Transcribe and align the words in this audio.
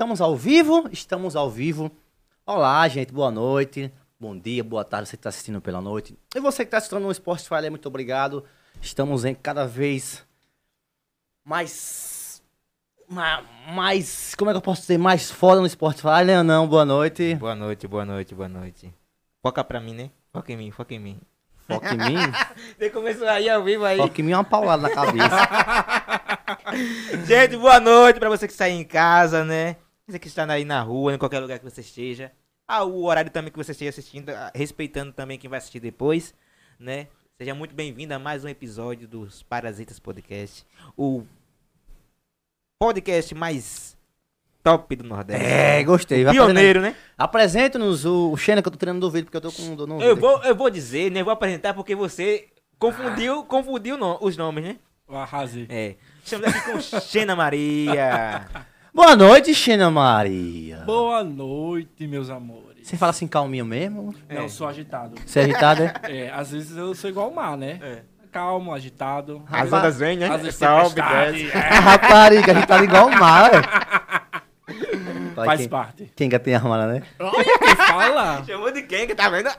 Estamos 0.00 0.22
ao 0.22 0.34
vivo? 0.34 0.88
Estamos 0.90 1.36
ao 1.36 1.50
vivo. 1.50 1.90
Olá, 2.46 2.88
gente, 2.88 3.12
boa 3.12 3.30
noite. 3.30 3.92
Bom 4.18 4.34
dia, 4.34 4.64
boa 4.64 4.82
tarde, 4.82 5.10
você 5.10 5.14
que 5.14 5.20
está 5.20 5.28
assistindo 5.28 5.60
pela 5.60 5.78
noite. 5.82 6.18
E 6.34 6.40
você 6.40 6.64
que 6.64 6.68
está 6.68 6.78
assistindo 6.78 7.02
no 7.02 7.12
Spotify, 7.12 7.68
muito 7.68 7.86
obrigado. 7.86 8.42
Estamos 8.80 9.26
em 9.26 9.34
cada 9.34 9.66
vez 9.66 10.24
mais. 11.44 12.42
ma- 13.06 13.44
Mais. 13.74 14.34
Como 14.36 14.48
é 14.50 14.54
que 14.54 14.56
eu 14.56 14.62
posso 14.62 14.80
dizer? 14.80 14.96
Mais 14.96 15.30
foda 15.30 15.60
no 15.60 15.68
Spotify, 15.68 16.24
né? 16.24 16.42
Não, 16.42 16.66
boa 16.66 16.86
noite. 16.86 17.34
Boa 17.34 17.54
noite, 17.54 17.86
boa 17.86 18.06
noite, 18.06 18.34
boa 18.34 18.48
noite. 18.48 18.90
Foca 19.42 19.62
pra 19.62 19.82
mim, 19.82 19.92
né? 19.92 20.10
Foca 20.32 20.50
em 20.50 20.56
mim, 20.56 20.70
foca 20.70 20.94
em 20.94 20.98
mim. 20.98 21.20
Foca 21.68 21.92
em 21.94 21.98
mim. 21.98 22.16
Você 22.78 22.88
começou 22.88 23.28
aí 23.28 23.50
ao 23.50 23.62
vivo 23.62 23.84
aí. 23.84 23.98
Foca 23.98 24.18
em 24.18 24.24
mim 24.24 24.32
é 24.32 24.36
uma 24.38 24.44
paulada 24.44 24.80
na 24.80 24.88
cabeça. 24.94 25.36
Gente, 27.28 27.58
boa 27.58 27.78
noite 27.78 28.18
pra 28.18 28.30
você 28.30 28.46
que 28.46 28.52
está 28.54 28.64
aí 28.64 28.72
em 28.72 28.82
casa, 28.84 29.44
né? 29.44 29.76
Você 30.10 30.18
que 30.18 30.26
está 30.26 30.44
aí 30.50 30.64
na 30.64 30.82
rua, 30.82 31.14
em 31.14 31.18
qualquer 31.18 31.38
lugar 31.38 31.58
que 31.60 31.64
você 31.64 31.82
esteja. 31.82 32.32
Ah, 32.66 32.82
o 32.82 33.04
horário 33.04 33.30
também 33.30 33.52
que 33.52 33.56
você 33.56 33.70
esteja 33.70 33.90
assistindo, 33.90 34.30
ah, 34.30 34.50
respeitando 34.52 35.12
também 35.12 35.38
quem 35.38 35.48
vai 35.48 35.58
assistir 35.58 35.78
depois, 35.78 36.34
né? 36.80 37.06
Seja 37.38 37.54
muito 37.54 37.74
bem-vindo 37.76 38.12
a 38.12 38.18
mais 38.18 38.44
um 38.44 38.48
episódio 38.48 39.06
dos 39.06 39.44
Parasitas 39.44 40.00
Podcast. 40.00 40.66
O 40.96 41.22
podcast 42.80 43.34
mais 43.36 43.96
top 44.64 44.96
do 44.96 45.04
Nordeste. 45.04 45.44
É, 45.44 45.82
gostei. 45.84 46.24
Vai 46.24 46.34
Pioneiro, 46.34 46.80
né? 46.80 46.96
Apresenta-nos 47.16 48.04
o, 48.04 48.32
o 48.32 48.36
Xena 48.36 48.62
que 48.62 48.66
eu 48.68 48.72
tô 48.72 48.78
treinando 48.78 49.06
do 49.06 49.12
vídeo, 49.12 49.26
porque 49.26 49.36
eu 49.36 49.40
tô 49.40 49.52
com 49.52 49.76
dor 49.76 49.86
no 49.86 50.02
Eu 50.02 50.16
vou, 50.16 50.42
eu 50.42 50.56
vou 50.56 50.70
dizer, 50.70 51.10
né? 51.12 51.22
Vou 51.22 51.32
apresentar 51.32 51.72
porque 51.72 51.94
você 51.94 52.48
confundiu, 52.80 53.44
confundiu 53.44 53.96
no- 53.96 54.18
os 54.20 54.36
nomes, 54.36 54.64
né? 54.64 54.76
Eu 55.08 55.16
arrasei. 55.16 55.66
É. 55.68 55.94
Estamos 56.24 56.48
aqui 56.48 56.60
com 56.72 56.80
Xena 56.80 57.36
Maria. 57.36 58.44
Boa 58.92 59.14
noite, 59.14 59.54
Xena 59.54 59.90
Maria. 59.90 60.78
Boa 60.84 61.22
noite, 61.22 62.06
meus 62.06 62.28
amores. 62.28 62.86
Você 62.88 62.96
fala 62.96 63.10
assim 63.10 63.28
calminho 63.28 63.64
mesmo? 63.64 64.14
Não, 64.28 64.42
É. 64.44 64.48
sou 64.48 64.66
agitado. 64.66 65.14
Você 65.24 65.40
é 65.40 65.44
agitado, 65.44 65.82
é? 65.84 65.92
É, 66.10 66.30
às 66.30 66.50
vezes 66.50 66.76
eu 66.76 66.94
sou 66.94 67.08
igual 67.08 67.28
o 67.30 67.34
mar, 67.34 67.56
né? 67.56 67.78
É. 67.82 68.02
Calmo, 68.32 68.72
agitado. 68.72 69.42
As 69.50 69.72
ondas 69.72 69.98
vêm, 69.98 70.16
né? 70.16 70.28
Às 70.28 70.42
vezes 70.42 70.56
Sobe, 70.58 70.94
tempestade, 70.94 71.42
desce. 71.44 71.56
é, 71.56 71.60
A 71.60 71.80
rapariga, 71.80 72.52
a 72.52 72.54
gente 72.54 72.66
tá 72.66 72.82
igual 72.82 73.08
o 73.08 73.18
mar, 73.18 73.50
velho. 73.50 73.64
Faz 75.34 75.60
quem, 75.60 75.68
parte. 75.68 76.12
quem 76.14 76.28
que 76.28 76.38
tem 76.38 76.54
armada, 76.54 76.86
né? 76.92 77.02
Olha 77.18 77.58
quem 77.58 77.76
fala. 77.76 78.42
Chamou 78.46 78.70
de 78.72 78.82
quem 78.82 79.06
que 79.06 79.14
tá 79.14 79.28
vendo? 79.28 79.50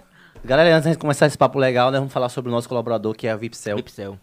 Galera, 0.43 0.75
antes 0.75 0.89
de 0.89 0.97
começar 0.97 1.25
esse 1.27 1.37
papo 1.37 1.59
legal, 1.59 1.91
né, 1.91 1.97
vamos 1.99 2.13
falar 2.13 2.29
sobre 2.29 2.49
o 2.49 2.51
nosso 2.51 2.67
colaborador, 2.69 3.13
que 3.13 3.27
é 3.27 3.31
a 3.31 3.35
Vipcel. 3.35 3.75
Pixel. 3.77 4.17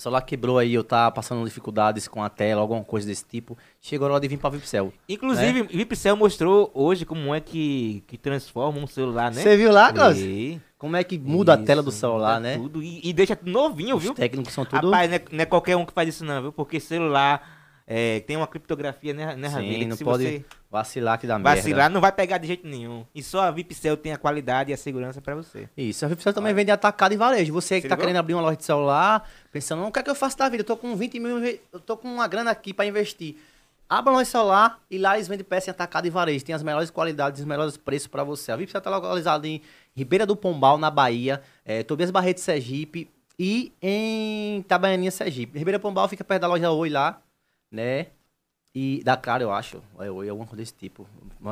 Seu 0.00 0.04
celular 0.04 0.22
quebrou 0.22 0.56
aí, 0.56 0.78
ou 0.78 0.82
tá 0.82 1.10
passando 1.10 1.44
dificuldades 1.44 2.08
com 2.08 2.22
a 2.24 2.30
tela, 2.30 2.62
alguma 2.62 2.82
coisa 2.82 3.06
desse 3.06 3.22
tipo, 3.22 3.56
chegou 3.82 4.08
a 4.08 4.12
hora 4.12 4.20
de 4.20 4.28
vir 4.28 4.38
pra 4.38 4.48
Vipcel. 4.48 4.94
Inclusive, 5.06 5.64
Vipcel 5.64 6.16
mostrou 6.16 6.70
hoje 6.72 7.04
como 7.04 7.34
é 7.34 7.40
que, 7.40 8.02
que 8.06 8.16
transforma 8.16 8.78
um 8.80 8.86
celular, 8.86 9.30
né? 9.30 9.42
Você 9.42 9.58
viu 9.58 9.70
lá, 9.70 9.92
Klaus? 9.92 10.16
E- 10.16 10.58
Como 10.78 10.96
é 10.96 11.04
que 11.04 11.18
muda 11.18 11.52
a 11.52 11.56
Isso, 11.56 11.64
tela 11.66 11.82
do 11.82 11.90
celular, 11.92 12.40
né? 12.40 12.56
Tudo, 12.56 12.82
e, 12.82 13.06
e 13.06 13.12
deixa 13.12 13.38
novinho, 13.44 13.96
Os 13.96 14.02
viu? 14.02 14.14
técnicos 14.14 14.54
são 14.54 14.64
tudo... 14.64 14.86
Rapaz, 14.86 15.10
não 15.10 15.16
é, 15.16 15.22
não 15.32 15.40
é 15.42 15.44
qualquer 15.44 15.76
um 15.76 15.84
que 15.84 15.92
faz 15.92 16.08
isso 16.08 16.24
não, 16.24 16.40
viu? 16.40 16.52
Porque 16.52 16.80
celular 16.80 17.59
é, 17.92 18.20
tem 18.20 18.36
uma 18.36 18.46
criptografia, 18.46 19.12
né, 19.12 19.34
né 19.34 19.48
Sim, 19.48 19.86
não 19.86 19.96
pode 19.96 20.22
você 20.22 20.44
vacilar 20.70 21.18
que 21.18 21.26
dá 21.26 21.36
merda. 21.36 21.56
vacilar, 21.56 21.90
não 21.90 22.00
vai 22.00 22.12
pegar 22.12 22.38
de 22.38 22.46
jeito 22.46 22.64
nenhum. 22.64 23.04
E 23.12 23.20
só 23.20 23.40
a 23.40 23.50
Vipcel 23.50 23.96
tem 23.96 24.12
a 24.12 24.16
qualidade 24.16 24.70
e 24.70 24.72
a 24.72 24.76
segurança 24.76 25.20
pra 25.20 25.34
você. 25.34 25.68
Isso, 25.76 26.04
a 26.04 26.08
Vipcel 26.08 26.32
também 26.32 26.54
vende 26.54 26.70
atacado 26.70 27.12
e 27.12 27.16
varejo. 27.16 27.52
Você 27.52 27.74
que 27.74 27.82
Se 27.82 27.88
tá 27.88 27.96
ligou? 27.96 28.06
querendo 28.06 28.20
abrir 28.20 28.34
uma 28.34 28.42
loja 28.42 28.56
de 28.56 28.64
celular, 28.64 29.28
pensando, 29.50 29.84
o 29.84 29.90
que 29.90 29.98
é 29.98 30.02
que 30.04 30.10
eu 30.10 30.14
faço 30.14 30.38
da 30.38 30.48
vida? 30.48 30.60
Eu 30.60 30.66
tô 30.66 30.76
com 30.76 30.94
20 30.94 31.18
mil, 31.18 31.44
eu 31.44 31.80
tô 31.80 31.96
com 31.96 32.06
uma 32.06 32.28
grana 32.28 32.52
aqui 32.52 32.72
pra 32.72 32.86
investir. 32.86 33.34
Abra 33.88 34.12
uma 34.12 34.18
loja 34.18 34.26
de 34.26 34.30
celular 34.30 34.78
e 34.88 34.96
lá 34.96 35.16
eles 35.16 35.26
vendem 35.26 35.44
peça 35.44 35.70
em 35.70 35.72
atacado 35.72 36.06
e 36.06 36.10
varejo. 36.10 36.44
Tem 36.44 36.54
as 36.54 36.62
melhores 36.62 36.90
qualidades, 36.90 37.40
os 37.40 37.46
melhores 37.46 37.76
preços 37.76 38.06
pra 38.06 38.22
você. 38.22 38.52
A 38.52 38.56
Vipcel 38.56 38.80
tá 38.80 38.88
localizada 38.88 39.48
em 39.48 39.60
Ribeira 39.96 40.24
do 40.24 40.36
Pombal, 40.36 40.78
na 40.78 40.92
Bahia, 40.92 41.42
é, 41.64 41.82
Tobias 41.82 42.12
Barreto, 42.12 42.38
Sergipe 42.38 43.10
e 43.36 43.72
em 43.82 44.58
Itabaianinha, 44.58 45.10
Sergipe. 45.10 45.58
Ribeira 45.58 45.80
do 45.80 45.82
Pombal 45.82 46.06
fica 46.06 46.22
perto 46.22 46.42
da 46.42 46.46
loja 46.46 46.70
Oi 46.70 46.88
lá, 46.88 47.20
né? 47.70 48.06
E 48.74 49.02
da 49.04 49.16
cara, 49.16 49.42
eu 49.42 49.52
acho. 49.52 49.82
É 49.98 50.10
Oi, 50.10 50.28
alguma 50.28 50.46
coisa 50.46 50.62
desse 50.62 50.74
tipo. 50.74 51.06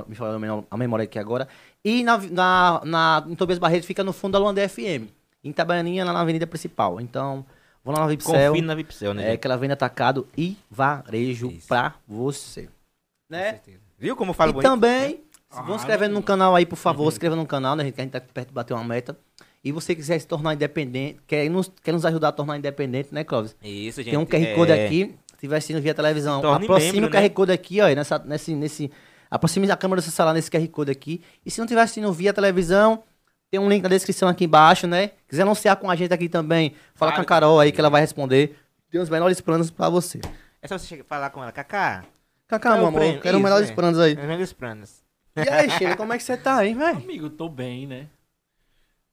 Me 0.06 0.14
falou 0.14 0.36
a 0.36 0.38
memó- 0.38 0.64
a 0.70 0.76
memória 0.76 1.02
aqui 1.04 1.18
agora. 1.18 1.48
E 1.84 2.04
na, 2.04 2.16
na, 2.18 2.80
na, 2.84 3.24
em 3.28 3.34
Tobias 3.34 3.58
Barreto 3.58 3.84
fica 3.86 4.04
no 4.04 4.12
fundo 4.12 4.32
da 4.32 4.38
Luanda 4.38 4.66
FM. 4.68 5.08
Em 5.42 5.50
Itabaianinha, 5.50 6.04
lá 6.04 6.12
na 6.12 6.20
avenida 6.20 6.46
principal. 6.46 7.00
Então, 7.00 7.44
vou 7.84 7.92
lá 7.94 8.00
na 8.02 8.06
Vipcel. 8.06 8.50
Confie 8.52 8.62
na 8.62 8.74
Vipcel, 8.74 9.14
né? 9.14 9.32
É 9.32 9.36
que 9.36 9.46
ela 9.46 9.56
vende 9.56 9.72
atacado 9.72 10.28
e 10.36 10.56
varejo 10.70 11.50
Isso. 11.50 11.66
pra 11.68 11.94
você. 12.06 12.62
Com 12.66 12.70
Né? 13.30 13.50
certeza. 13.52 13.78
Viu 13.98 14.14
como 14.14 14.30
eu 14.30 14.34
falo 14.34 14.50
E 14.50 14.54
bonito? 14.54 14.68
também, 14.70 15.20
Ah, 15.50 15.62
vão 15.62 15.76
se 15.76 15.82
inscrevendo 15.84 16.14
no 16.14 16.22
canal 16.22 16.54
aí, 16.54 16.64
por 16.66 16.76
favor, 16.76 17.10
se 17.10 17.16
inscreva 17.16 17.34
no 17.34 17.46
canal, 17.46 17.74
né, 17.74 17.84
gente? 17.84 17.94
Que 17.94 18.00
a 18.00 18.04
gente 18.04 18.12
tá 18.12 18.20
perto 18.20 18.48
de 18.48 18.54
bater 18.54 18.74
uma 18.74 18.84
meta. 18.84 19.18
E 19.64 19.72
você 19.72 19.92
quiser 19.94 20.18
se 20.20 20.26
tornar 20.26 20.54
independente, 20.54 21.18
quer 21.26 21.48
nos, 21.50 21.70
quer 21.82 21.90
nos 21.92 22.04
ajudar 22.04 22.28
a 22.28 22.32
tornar 22.32 22.58
independente, 22.58 23.08
né, 23.12 23.24
Clóvis? 23.24 23.56
Isso, 23.62 24.00
gente. 24.02 24.10
Tem 24.12 24.18
um 24.18 24.24
QR 24.26 24.54
Code 24.54 24.70
é, 24.72 24.86
aqui, 24.86 25.16
se 25.26 25.27
estiver 25.38 25.56
assistindo 25.56 25.80
via 25.80 25.94
televisão, 25.94 26.40
torne 26.40 26.66
aproxime 26.66 27.00
membro, 27.00 27.08
o 27.08 27.12
QR 27.12 27.22
né? 27.22 27.28
Code 27.28 27.52
aqui, 27.52 27.80
ó, 27.80 27.88
nessa, 27.88 28.18
nesse, 28.18 28.54
nesse, 28.54 28.90
aproxime 29.30 29.70
a 29.70 29.76
câmera 29.76 30.00
do 30.00 30.04
seu 30.04 30.12
celular 30.12 30.34
nesse 30.34 30.50
QR 30.50 30.66
Code 30.68 30.90
aqui. 30.90 31.22
E 31.46 31.50
se 31.50 31.58
não 31.58 31.64
estiver 31.64 31.80
assistindo 31.80 32.12
via 32.12 32.32
televisão, 32.32 33.02
tem 33.50 33.58
um 33.58 33.68
link 33.68 33.82
na 33.82 33.88
descrição 33.88 34.28
aqui 34.28 34.44
embaixo, 34.44 34.86
né? 34.86 35.12
Quiser 35.28 35.42
anunciar 35.42 35.76
com 35.76 35.90
a 35.90 35.96
gente 35.96 36.12
aqui 36.12 36.28
também, 36.28 36.74
fala 36.94 37.12
com 37.12 37.20
a 37.20 37.24
Carol 37.24 37.58
aí 37.58 37.72
que 37.72 37.80
ela 37.80 37.88
vai 37.90 38.00
responder. 38.00 38.56
Tem 38.90 39.00
os 39.00 39.08
melhores 39.08 39.40
planos 39.40 39.70
pra 39.70 39.88
você. 39.88 40.20
É 40.60 40.68
só 40.68 40.78
você 40.78 40.86
chegar- 40.86 41.04
falar 41.04 41.30
com 41.30 41.42
ela, 41.42 41.52
Cacá. 41.52 42.04
Cacá, 42.46 42.74
é 42.74 42.78
meu 42.78 42.86
amor, 42.86 43.00
prêmio? 43.00 43.20
quero 43.20 43.36
os 43.36 43.42
melhores 43.42 43.70
é. 43.70 43.74
planos 43.74 43.98
aí. 43.98 44.12
Os 44.14 44.18
melhores 44.18 44.52
planos. 44.52 45.02
E 45.36 45.48
aí, 45.48 45.70
Sheila, 45.70 45.94
como 45.96 46.12
é 46.12 46.16
que 46.16 46.24
você 46.24 46.36
tá, 46.36 46.64
hein, 46.66 46.74
velho? 46.74 46.96
Amigo, 46.96 47.30
tô 47.30 47.48
bem, 47.48 47.86
né? 47.86 48.06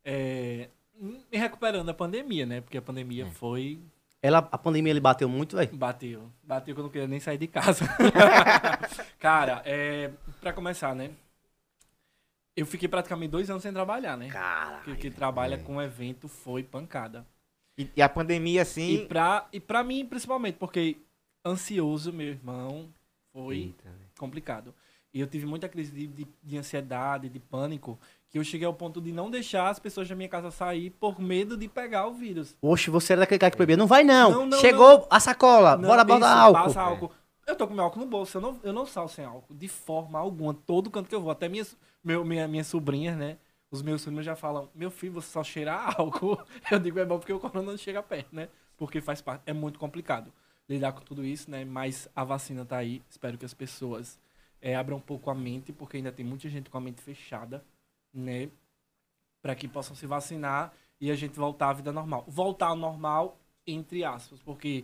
É, 0.04 0.70
me 1.00 1.38
recuperando 1.38 1.86
da 1.86 1.94
pandemia, 1.94 2.46
né? 2.46 2.62
Porque 2.62 2.78
a 2.78 2.82
pandemia 2.82 3.26
foi. 3.26 3.80
Ela, 4.26 4.40
a 4.52 4.58
pandemia 4.58 4.92
ele 4.92 5.00
bateu 5.00 5.30
muito, 5.30 5.56
velho. 5.56 5.78
Bateu. 5.78 6.32
Bateu 6.42 6.74
que 6.74 6.80
eu 6.80 6.84
não 6.84 6.90
queria 6.90 7.08
nem 7.08 7.20
sair 7.20 7.38
de 7.38 7.46
casa. 7.46 7.86
Cara, 9.20 9.62
é, 9.64 10.10
pra 10.42 10.52
começar, 10.52 10.96
né? 10.96 11.12
Eu 12.56 12.66
fiquei 12.66 12.90
praticamente 12.90 13.30
dois 13.30 13.52
anos 13.52 13.62
sem 13.62 13.72
trabalhar, 13.72 14.18
né? 14.18 14.30
Cara. 14.30 14.78
Porque 14.78 14.96
que 14.96 15.12
trabalha 15.12 15.60
com 15.60 15.80
evento 15.80 16.28
foi 16.28 16.64
pancada. 16.64 17.24
E, 17.78 17.88
e 17.96 18.02
a 18.02 18.10
pandemia, 18.10 18.58
E 18.58 18.60
assim... 18.62 19.06
pra, 19.06 19.48
e 19.54 19.60
pra 19.60 19.84
mim, 19.84 20.04
principalmente, 20.04 20.56
porque 20.56 20.98
ansioso, 21.46 22.12
meu 22.12 22.30
irmão, 22.30 22.90
foi 23.32 23.58
Eita, 23.58 23.92
complicado. 24.18 24.74
E 25.14 25.20
eu 25.20 25.28
tive 25.28 25.46
muita 25.46 25.70
crise 25.70 25.92
de, 25.92 26.08
de, 26.08 26.28
de 26.42 26.58
ansiedade, 26.58 27.30
de 27.30 27.40
pânico, 27.40 28.00
que 28.36 28.40
eu 28.40 28.44
cheguei 28.44 28.68
ao 28.68 28.74
ponto 28.74 29.00
de 29.00 29.14
não 29.14 29.32
deixar 29.32 29.70
as 29.70 29.80
pessoas 29.80 30.10
da 30.10 30.14
minha 30.14 30.28
casa 30.28 30.52
sair 30.52 30.90
por 30.90 31.22
medo 31.22 31.56
de 31.56 31.70
pegar 31.70 32.06
o 32.06 32.14
vírus. 32.14 32.54
Oxe, 32.62 32.90
você 32.90 33.14
era 33.14 33.22
daquele 33.22 33.40
cara 33.40 33.50
que 33.50 33.58
bebia. 33.58 33.78
Não 33.78 33.88
vai, 33.88 34.04
não. 34.04 34.30
Não, 34.30 34.46
não, 34.48 34.60
Chegou 34.60 35.08
a 35.10 35.22
sacola. 35.22 35.78
Não, 35.78 35.88
Bora 35.88 36.04
botar 36.04 36.38
álcool. 36.38 36.64
Passa 36.66 36.82
álcool. 36.82 37.12
Eu 37.48 37.56
tô 37.56 37.66
com 37.66 37.74
meu 37.74 37.86
álcool 37.86 38.02
no 38.02 38.06
bolso, 38.06 38.36
eu 38.36 38.42
não, 38.42 38.60
eu 38.62 38.74
não 38.74 38.86
saio 38.86 39.08
sem 39.08 39.24
álcool, 39.24 39.54
de 39.54 39.70
forma 39.70 40.20
alguma, 40.20 40.54
todo 40.54 40.90
canto 40.90 41.08
que 41.08 41.16
eu 41.16 41.22
vou. 41.22 41.32
Até 41.32 41.48
minhas, 41.48 41.78
meu, 42.04 42.26
minha, 42.26 42.46
minhas 42.46 42.68
sobrinhas, 42.68 43.16
né? 43.16 43.38
Os 43.72 43.82
meus 43.82 44.02
sobrinhos 44.02 44.26
já 44.26 44.36
falam, 44.36 44.70
meu 44.76 44.92
filho, 44.92 45.14
você 45.14 45.30
só 45.30 45.42
cheira 45.42 45.74
álcool. 45.74 46.38
Eu 46.70 46.78
digo, 46.78 47.00
é 47.00 47.06
bom 47.06 47.18
porque 47.18 47.32
o 47.32 47.40
corona 47.40 47.72
não 47.72 47.78
chega 47.78 48.04
perto, 48.04 48.36
né? 48.36 48.50
Porque 48.76 49.00
faz 49.00 49.22
parte, 49.22 49.44
é 49.46 49.54
muito 49.54 49.80
complicado. 49.80 50.30
lidar 50.68 50.92
com 50.92 51.00
tudo 51.00 51.24
isso, 51.24 51.50
né? 51.50 51.64
Mas 51.64 52.10
a 52.14 52.26
vacina 52.26 52.66
tá 52.66 52.76
aí. 52.76 53.02
Espero 53.10 53.38
que 53.38 53.46
as 53.46 53.54
pessoas 53.54 54.20
é, 54.62 54.76
abram 54.76 54.98
um 54.98 55.02
pouco 55.02 55.30
a 55.30 55.34
mente, 55.34 55.72
porque 55.72 55.96
ainda 55.96 56.12
tem 56.12 56.26
muita 56.26 56.50
gente 56.50 56.70
com 56.70 56.78
a 56.78 56.82
mente 56.82 57.02
fechada, 57.02 57.64
né? 58.16 58.50
Para 59.42 59.56
que 59.56 59.68
possam 59.68 59.96
se 59.96 60.08
vacinar 60.08 60.74
e 61.00 61.12
a 61.12 61.16
gente 61.16 61.38
voltar 61.38 61.70
à 61.70 61.74
vida 61.74 61.92
normal. 61.92 62.24
Voltar 62.28 62.68
ao 62.68 62.76
normal, 62.76 63.38
entre 63.68 64.04
aspas, 64.04 64.40
porque 64.42 64.84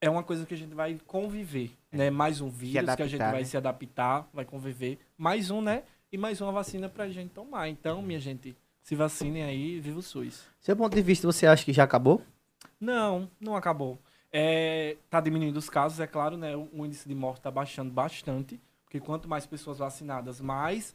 é 0.00 0.08
uma 0.08 0.22
coisa 0.22 0.44
que 0.44 0.54
a 0.54 0.56
gente 0.56 0.74
vai 0.74 0.98
conviver, 1.06 1.70
né? 1.90 2.10
Mais 2.10 2.40
um 2.40 2.48
vírus 2.48 2.94
que 2.94 3.02
a 3.02 3.06
gente 3.06 3.16
adaptar, 3.16 3.32
vai 3.32 3.40
né? 3.40 3.46
se 3.46 3.56
adaptar, 3.56 4.28
vai 4.32 4.44
conviver. 4.44 4.98
Mais 5.16 5.50
um, 5.50 5.60
né? 5.60 5.82
E 6.12 6.18
mais 6.18 6.40
uma 6.40 6.52
vacina 6.52 6.88
pra 6.88 7.08
gente 7.08 7.30
tomar. 7.30 7.68
Então, 7.68 8.00
minha 8.02 8.20
gente, 8.20 8.56
se 8.82 8.94
vacinem 8.94 9.42
aí, 9.42 9.80
viva 9.80 9.98
o 9.98 10.02
SUS. 10.02 10.46
Seu 10.60 10.76
ponto 10.76 10.94
de 10.94 11.02
vista, 11.02 11.26
você 11.26 11.46
acha 11.46 11.64
que 11.64 11.72
já 11.72 11.84
acabou? 11.84 12.22
Não, 12.78 13.30
não 13.40 13.56
acabou. 13.56 13.98
É, 14.30 14.96
tá 15.08 15.20
diminuindo 15.20 15.56
os 15.56 15.70
casos, 15.70 16.00
é 16.00 16.06
claro, 16.06 16.36
né? 16.36 16.54
O, 16.56 16.68
o 16.72 16.86
índice 16.86 17.08
de 17.08 17.14
morte 17.14 17.40
tá 17.40 17.50
baixando 17.50 17.90
bastante, 17.90 18.60
porque 18.84 19.00
quanto 19.00 19.28
mais 19.28 19.46
pessoas 19.46 19.78
vacinadas, 19.78 20.40
mais 20.40 20.94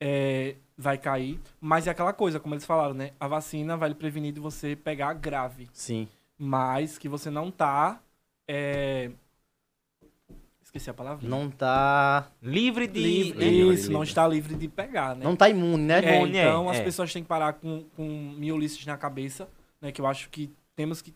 é, 0.00 0.56
vai 0.76 0.98
cair. 0.98 1.40
Mas 1.60 1.86
é 1.86 1.90
aquela 1.90 2.12
coisa, 2.12 2.40
como 2.40 2.54
eles 2.54 2.64
falaram, 2.64 2.94
né? 2.94 3.12
A 3.18 3.28
vacina 3.28 3.76
vai 3.76 3.90
lhe 3.90 3.94
prevenir 3.94 4.32
de 4.32 4.40
você 4.40 4.76
pegar 4.76 5.14
grave, 5.14 5.68
Sim. 5.72 6.08
mas 6.38 6.98
que 6.98 7.08
você 7.08 7.30
não 7.30 7.50
tá. 7.50 8.00
é, 8.48 9.10
Esqueci 10.62 10.90
a 10.90 10.94
palavra. 10.94 11.26
Não 11.26 11.48
tá. 11.48 12.28
Livre 12.42 12.86
de. 12.86 13.00
livre. 13.00 13.38
né? 13.38 13.74
Isso, 13.74 13.90
não 13.90 14.02
está 14.02 14.26
livre 14.26 14.54
de 14.54 14.68
pegar, 14.68 15.14
né? 15.16 15.24
Não 15.24 15.36
tá 15.36 15.48
imune, 15.48 15.84
né? 15.84 16.04
É, 16.04 16.16
imune, 16.16 16.36
é, 16.36 16.42
então 16.42 16.68
as 16.68 16.78
é. 16.78 16.84
pessoas 16.84 17.12
têm 17.12 17.22
que 17.22 17.28
parar 17.28 17.54
com, 17.54 17.84
com 17.96 18.06
miolices 18.36 18.84
na 18.84 18.96
cabeça, 18.96 19.48
né? 19.80 19.92
Que 19.92 20.00
eu 20.00 20.06
acho 20.06 20.28
que 20.28 20.50
temos 20.74 21.00
que 21.00 21.14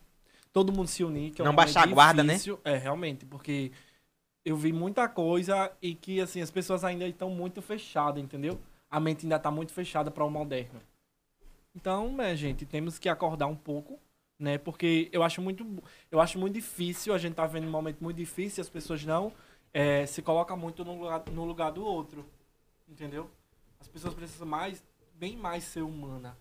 todo 0.51 0.71
mundo 0.71 0.87
se 0.87 1.03
unir. 1.03 1.31
Que 1.31 1.41
é 1.41 1.43
um 1.43 1.47
Não 1.47 1.55
baixar 1.55 1.83
a 1.83 1.85
guarda, 1.85 2.23
né? 2.23 2.37
É, 2.63 2.77
realmente, 2.77 3.25
porque 3.25 3.71
eu 4.43 4.55
vi 4.55 4.73
muita 4.73 5.07
coisa 5.07 5.71
e 5.81 5.93
que, 5.93 6.19
assim, 6.19 6.41
as 6.41 6.49
pessoas 6.49 6.83
ainda 6.83 7.07
estão 7.07 7.29
muito 7.29 7.61
fechadas, 7.61 8.23
entendeu? 8.23 8.59
A 8.91 8.99
mente 8.99 9.25
ainda 9.25 9.39
tá 9.39 9.49
muito 9.49 9.71
fechada 9.71 10.11
para 10.11 10.23
o 10.25 10.29
moderno. 10.29 10.81
Então, 11.73 12.11
né, 12.13 12.35
gente, 12.35 12.65
temos 12.65 12.99
que 12.99 13.07
acordar 13.07 13.47
um 13.47 13.55
pouco, 13.55 13.97
né? 14.37 14.57
Porque 14.57 15.07
eu 15.13 15.23
acho 15.23 15.41
muito, 15.41 15.65
eu 16.11 16.19
acho 16.19 16.37
muito 16.37 16.53
difícil, 16.55 17.13
a 17.13 17.17
gente 17.17 17.35
tá 17.35 17.47
vendo 17.47 17.65
um 17.67 17.71
momento 17.71 18.03
muito 18.03 18.17
difícil 18.17 18.59
e 18.61 18.63
as 18.63 18.69
pessoas 18.69 19.05
não 19.05 19.31
eh, 19.73 20.05
se 20.05 20.21
colocam 20.21 20.57
muito 20.57 20.83
no 20.83 20.99
lugar, 20.99 21.23
no 21.31 21.45
lugar 21.45 21.71
do 21.71 21.85
outro, 21.85 22.25
entendeu? 22.89 23.29
As 23.79 23.87
pessoas 23.87 24.13
precisam 24.13 24.45
mais, 24.45 24.83
bem 25.15 25.37
mais 25.37 25.63
ser 25.63 25.81
humana. 25.81 26.37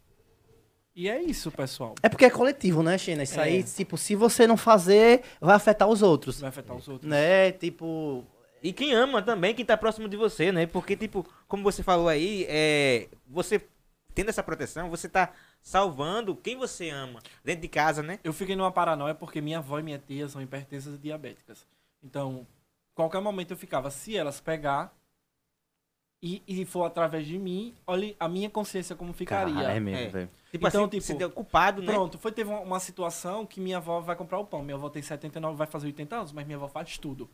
E 0.97 1.09
é 1.09 1.23
isso, 1.23 1.53
pessoal. 1.53 1.95
É 2.03 2.09
porque 2.09 2.25
é 2.25 2.31
coletivo, 2.31 2.83
né, 2.83 2.99
Xena? 2.99 3.23
Isso 3.23 3.39
É. 3.39 3.45
aí, 3.45 3.63
tipo, 3.63 3.97
se 3.97 4.17
você 4.17 4.47
não 4.47 4.57
fazer, 4.57 5.23
vai 5.41 5.55
afetar 5.55 5.89
os 5.89 6.03
outros. 6.03 6.41
Vai 6.41 6.49
afetar 6.49 6.77
os 6.77 6.89
outros. 6.89 7.09
Né? 7.09 7.53
Tipo. 7.53 8.25
E 8.63 8.73
quem 8.73 8.93
ama 8.93 9.23
também, 9.23 9.55
quem 9.55 9.65
tá 9.65 9.77
próximo 9.77 10.09
de 10.09 10.17
você, 10.17 10.53
né? 10.53 10.67
Porque, 10.67 10.97
tipo, 10.97 11.27
como 11.49 11.63
você 11.63 11.83
falou 11.83 12.09
aí, 12.09 12.45
é, 12.49 13.09
você 13.27 13.67
tendo 14.15 14.29
essa 14.29 14.43
proteção, 14.43 14.91
você 14.91 15.09
tá 15.09 15.33
salvando 15.63 16.37
quem 16.37 16.57
você 16.57 16.91
ama 16.91 17.21
dentro 17.45 17.63
de 17.63 17.69
casa, 17.69 18.03
né? 18.03 18.19
Eu 18.23 18.33
fiquei 18.33 18.57
numa 18.57 18.73
paranoia 18.73 19.15
porque 19.15 19.41
minha 19.41 19.59
avó 19.59 19.79
e 19.79 19.83
minha 19.83 19.99
tia 19.99 20.29
são 20.29 20.43
hipertensas 20.43 20.95
e 20.95 20.99
diabéticas. 20.99 21.67
Então, 22.03 22.47
qualquer 22.95 23.21
momento 23.21 23.53
eu 23.53 23.57
ficava, 23.57 23.91
se 23.91 24.17
elas 24.17 24.41
pegar 24.41 24.93
e, 26.23 26.43
e 26.47 26.65
for 26.67 26.85
através 26.85 27.27
de 27.27 27.39
mim, 27.39 27.75
olha 27.87 28.15
a 28.21 28.29
minha 28.29 28.51
consciência 28.51 28.95
como 28.95 29.13
ficaria. 29.13 29.55
Cara, 29.55 29.73
é 29.73 29.81
mesmo, 29.81 30.07
É. 30.07 30.09
velho. 30.09 30.31
Tipo 30.51 30.69
Então, 30.69 30.85
assim, 30.85 30.99
tipo, 30.99 31.19
deu 31.19 31.31
culpado, 31.31 31.81
né? 31.81 31.93
Pronto, 31.93 32.19
foi, 32.19 32.31
teve 32.33 32.51
uma, 32.51 32.61
uma 32.61 32.81
situação 32.81 33.47
que 33.47 33.61
minha 33.61 33.79
avó 33.79 34.01
vai 34.01 34.17
comprar 34.17 34.39
o 34.39 34.45
pão. 34.45 34.63
Minha 34.63 34.77
avó 34.77 34.91
tem 34.91 35.01
79, 35.03 35.57
vai 35.57 35.67
fazer 35.67 35.87
80 35.87 36.17
anos, 36.17 36.33
mas 36.33 36.45
minha 36.47 36.57
avó 36.57 36.69
faz 36.69 36.99
tudo. 36.99 37.31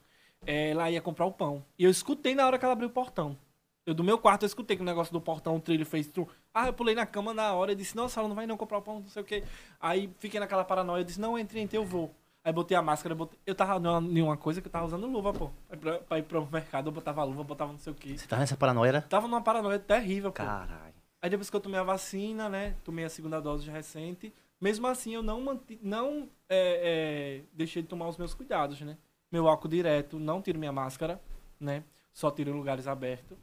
Ela 0.46 0.90
ia 0.90 1.00
comprar 1.00 1.26
o 1.26 1.32
pão. 1.32 1.64
E 1.78 1.84
eu 1.84 1.90
escutei 1.90 2.34
na 2.34 2.46
hora 2.46 2.58
que 2.58 2.64
ela 2.64 2.72
abriu 2.72 2.88
o 2.88 2.93
portão. 2.93 3.37
Eu, 3.84 3.94
do 3.94 4.02
meu 4.02 4.19
quarto, 4.19 4.43
eu 4.43 4.46
escutei 4.48 4.76
que 4.76 4.82
o 4.82 4.87
negócio 4.87 5.12
do 5.12 5.20
portão, 5.20 5.56
o 5.56 5.60
trilho 5.60 5.87
fez... 5.87 6.08
trum. 6.08 6.26
Ah, 6.52 6.66
eu 6.66 6.72
pulei 6.72 6.94
na 6.94 7.06
cama 7.06 7.32
na 7.32 7.52
hora 7.52 7.70
e 7.70 7.75
disse, 7.75 7.94
nossa, 7.94 8.19
ela 8.19 8.28
não 8.28 8.34
vai 8.34 8.46
não 8.46 8.56
comprar 8.56 8.78
o 8.78 8.82
pão, 8.82 9.00
não 9.00 9.08
sei 9.08 9.22
o 9.22 9.25
quê. 9.25 9.44
Aí 9.81 10.12
fiquei 10.19 10.40
naquela 10.40 10.64
paranoia, 10.64 11.02
eu 11.02 11.04
disse, 11.04 11.20
não, 11.20 11.38
entre, 11.38 11.60
entre, 11.60 11.78
eu 11.78 11.84
vou. 11.84 12.12
Aí 12.43 12.52
botei 12.52 12.76
a 12.76 12.82
máscara, 12.82 13.14
botei... 13.14 13.38
eu 13.46 13.54
tava 13.54 13.78
numa, 13.78 13.98
uma 13.98 14.37
coisa 14.37 14.60
que 14.60 14.66
eu 14.66 14.72
tava 14.72 14.87
usando 14.87 15.06
luva, 15.06 15.32
pô. 15.32 15.50
Pra, 15.81 15.98
pra, 15.98 16.19
ir 16.19 16.22
pro 16.25 16.46
mercado, 16.50 16.88
eu 16.88 16.92
botava 16.92 17.22
luva, 17.22 17.44
botava 17.44 17.70
não 17.70 17.78
sei 17.78 17.92
o 17.92 17.96
quê. 17.96 18.19
Você 18.19 18.26
tá 18.26 18.38
nessa 18.38 18.56
paranoia? 18.56 18.88
era? 18.88 19.02
Tava 19.02 19.28
numa 19.28 19.40
paranoia 19.40 19.78
terrível, 19.78 20.32
pô. 20.32 20.42
Caralho. 20.42 20.94
Aí 21.22 21.31
depois 21.31 21.49
que 21.49 21.56
eu 21.56 21.60
tomei 21.60 21.78
a 21.78 21.84
vacina, 21.84 22.49
né? 22.49 22.75
Tomei 22.84 23.04
a 23.04 23.08
segunda 23.08 23.40
dose 23.40 23.64
de 23.64 23.70
recente. 23.70 24.32
Mesmo 24.60 24.87
assim, 24.87 25.14
eu 25.14 25.22
não, 25.22 25.40
manti, 25.40 25.78
não 25.82 26.28
é, 26.49 27.40
é, 27.40 27.42
deixei 27.52 27.82
de 27.82 27.88
tomar 27.88 28.08
os 28.08 28.16
meus 28.16 28.32
cuidados, 28.32 28.81
né? 28.81 28.96
Meu 29.36 29.48
álcool 29.48 29.68
direto, 29.68 30.18
não 30.18 30.40
tiro 30.40 30.58
minha 30.58 30.72
máscara, 30.72 31.20
né? 31.60 31.84
Só 32.10 32.30
tiro 32.30 32.48
em 32.48 32.54
lugares 32.54 32.86
abertos. 32.86 33.36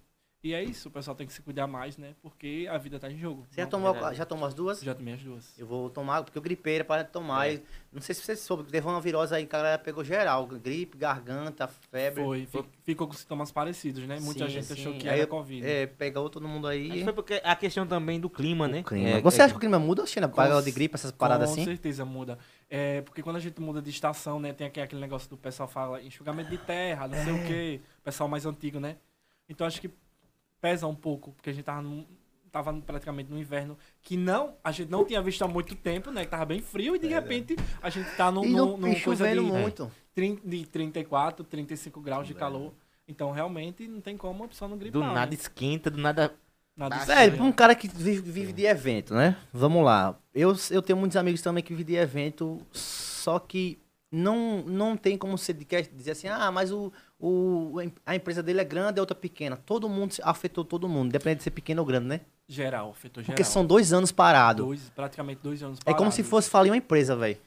E 0.44 0.54
é 0.54 0.62
isso, 0.62 0.90
o 0.90 0.92
pessoal 0.92 1.16
tem 1.16 1.26
que 1.26 1.32
se 1.32 1.42
cuidar 1.42 1.68
mais, 1.68 1.98
né? 1.98 2.16
Porque 2.22 2.68
a 2.70 2.78
vida 2.78 3.00
tá 3.00 3.10
em 3.10 3.18
jogo. 3.18 3.46
Você 3.50 3.62
já 3.62 3.66
tomou, 3.68 3.94
verdade. 3.94 4.18
já 4.18 4.26
tomou 4.26 4.46
as 4.46 4.54
duas? 4.54 4.82
Já 4.82 4.94
tomei 4.94 5.14
as 5.14 5.22
duas. 5.24 5.58
Eu 5.58 5.66
vou 5.66 5.90
tomar, 5.90 6.22
porque 6.22 6.38
eu 6.38 6.42
gripei, 6.42 6.76
era 6.76 6.84
para 6.84 7.06
tomar. 7.06 7.50
É. 7.50 7.62
Não 7.94 8.02
sei 8.02 8.14
se 8.14 8.22
você 8.24 8.36
soube, 8.36 8.70
teve 8.70 8.86
uma 8.86 9.00
virose 9.00 9.34
aí, 9.34 9.46
que 9.46 9.56
a 9.56 9.60
galera 9.60 9.80
pegou 9.80 10.04
geral. 10.04 10.46
Gripe, 10.46 10.98
garganta, 10.98 11.66
febre. 11.90 12.22
Foi, 12.26 12.46
fi- 12.46 12.66
ficou 12.84 13.08
com 13.08 13.14
sintomas 13.14 13.54
parecidos, 13.54 14.06
né? 14.06 14.20
Muita 14.20 14.46
Sim, 14.48 14.52
gente 14.52 14.74
achou 14.74 14.92
sim. 14.92 15.00
que 15.00 15.08
Aí 15.08 15.14
era 15.16 15.24
eu- 15.24 15.28
Covid. 15.30 15.66
É, 15.66 15.88
pegou 15.88 16.30
todo 16.30 16.46
mundo 16.46 16.68
Acho 16.68 16.78
que 16.78 16.92
aí. 16.92 17.04
foi 17.06 17.14
porque 17.14 17.42
a 17.42 17.56
questão 17.56 17.88
também 17.88 18.20
do 18.20 18.30
clima, 18.30 18.68
né? 18.68 18.82
O 18.82 18.84
clima. 18.84 19.10
É, 19.12 19.22
Você 19.22 19.40
é- 19.42 19.46
acha 19.46 19.54
que 19.54 19.58
o 19.58 19.62
clima 19.62 19.80
muda? 19.80 20.04
Com 20.04 20.30
Paga 20.30 20.62
de 20.62 20.72
gripe, 20.72 20.96
essas 20.96 21.12
paradas 21.12 21.48
Com 21.52 21.54
assim? 21.54 21.64
certeza 21.64 22.04
muda. 22.04 22.38
É, 22.70 23.00
porque 23.00 23.24
quando 23.24 23.38
a 23.38 23.40
gente 23.40 23.62
muda 23.62 23.82
de 23.82 23.90
estação, 23.90 24.42
né? 24.42 24.52
Tem 24.52 24.68
aquele 24.68 25.00
negócio 25.00 25.30
do 25.30 25.38
pessoal 25.38 25.70
fala 25.70 26.02
enxugamento 26.04 26.50
de 26.50 26.58
terra, 26.58 27.08
não 27.08 27.24
sei 27.24 27.32
É. 27.34 27.36
o 27.38 27.48
quê. 27.48 27.82
Pessoal 28.04 28.28
mais 28.28 28.46
antigo, 28.46 28.78
né? 28.78 28.98
Então 29.48 29.66
acho 29.68 29.80
que 29.80 29.90
pesa 30.64 30.88
um 30.88 30.96
pouco, 30.96 31.34
porque 31.34 31.50
a 31.50 31.54
gente 31.54 31.66
tava, 31.66 31.82
num- 31.82 32.06
tava 32.50 32.74
praticamente 32.74 33.30
no 33.30 33.38
inverno, 33.38 33.78
que 34.02 34.16
não, 34.16 34.56
a 34.64 34.72
gente 34.72 34.90
não 34.90 35.04
tinha 35.04 35.22
visto 35.22 35.44
há 35.44 35.48
muito 35.48 35.76
tempo, 35.76 36.10
né? 36.10 36.24
Que 36.24 36.32
tava 36.32 36.46
bem 36.46 36.62
frio 36.62 36.96
e 36.96 37.00
de 37.00 37.10
repente 37.10 37.58
a 37.82 37.90
gente 37.90 38.10
tá 38.16 38.32
num, 38.32 38.46
É, 38.46 38.48
E 38.48 38.52
num, 38.54 38.88
e 38.88 39.02
coisa 39.02 39.28
de, 39.30 39.40
muito. 39.42 39.92
de 40.16 40.66
34, 40.66 41.44
35 41.44 42.00
graus 42.00 42.26
de 42.26 42.34
calor. 42.34 42.72
Então 43.06 43.32
realmente 43.32 43.86
não 43.90 44.00
tem 44.00 44.16
como 44.16 44.46
a 44.46 44.48
pessoa 44.48 44.70
não 44.70 44.78
gripar. 44.78 45.02
Do 45.02 45.06
nada 45.06 45.32
né? 45.32 45.34
esquenta, 45.38 45.92
do 45.92 45.98
nada. 45.98 46.34
Nada 46.76 46.96
Tá 46.98 47.06
Sério, 47.06 47.36
pra 47.36 47.46
um 47.46 47.52
cara 47.52 47.76
que 47.76 47.88
vive, 47.90 48.22
vive 48.32 48.54
de 48.54 48.66
evento, 48.66 49.14
né? 49.14 49.38
Vamos 49.52 49.84
lá. 49.84 50.18
Eu, 50.34 50.56
eu 50.72 50.82
tenho 50.82 50.98
muitos 50.98 51.18
amigos 51.18 51.42
também 51.42 51.62
que 51.62 51.74
vivem 51.74 51.86
de 51.86 52.02
evento, 52.02 52.66
só 52.72 53.38
que 53.38 53.78
não, 54.10 54.64
não 54.64 54.96
tem 54.96 55.18
como 55.18 55.38
você 55.38 55.54
quer 55.54 55.82
dizer 55.88 56.12
assim, 56.12 56.28
ah, 56.28 56.52
mas 56.52 56.72
o, 56.72 56.92
o, 57.26 57.80
a 58.06 58.16
empresa 58.16 58.44
dele 58.44 58.60
é 58.60 58.66
grande, 58.66 59.00
a 59.00 59.02
outra 59.02 59.16
pequena. 59.16 59.56
Todo 59.56 59.88
mundo 59.88 60.14
afetou 60.24 60.66
todo 60.66 60.90
mundo, 60.90 61.08
independente 61.08 61.38
de 61.38 61.44
ser 61.46 61.52
pequeno 61.52 61.82
ou 61.82 61.86
grande, 61.86 62.06
né? 62.06 62.20
Geral, 62.46 62.90
afetou 62.90 63.24
geral. 63.24 63.34
Porque 63.34 63.46
são 63.46 63.66
dois 63.66 63.94
anos 63.94 64.12
parados. 64.12 64.66
dois, 64.66 64.90
praticamente 64.94 65.40
dois 65.42 65.64
anos 65.64 65.80
É 65.86 65.94
como 65.94 66.12
se 66.12 66.22
fosse 66.22 66.50
falir 66.50 66.70
uma 66.70 66.76
empresa, 66.76 67.16
velho. 67.16 67.38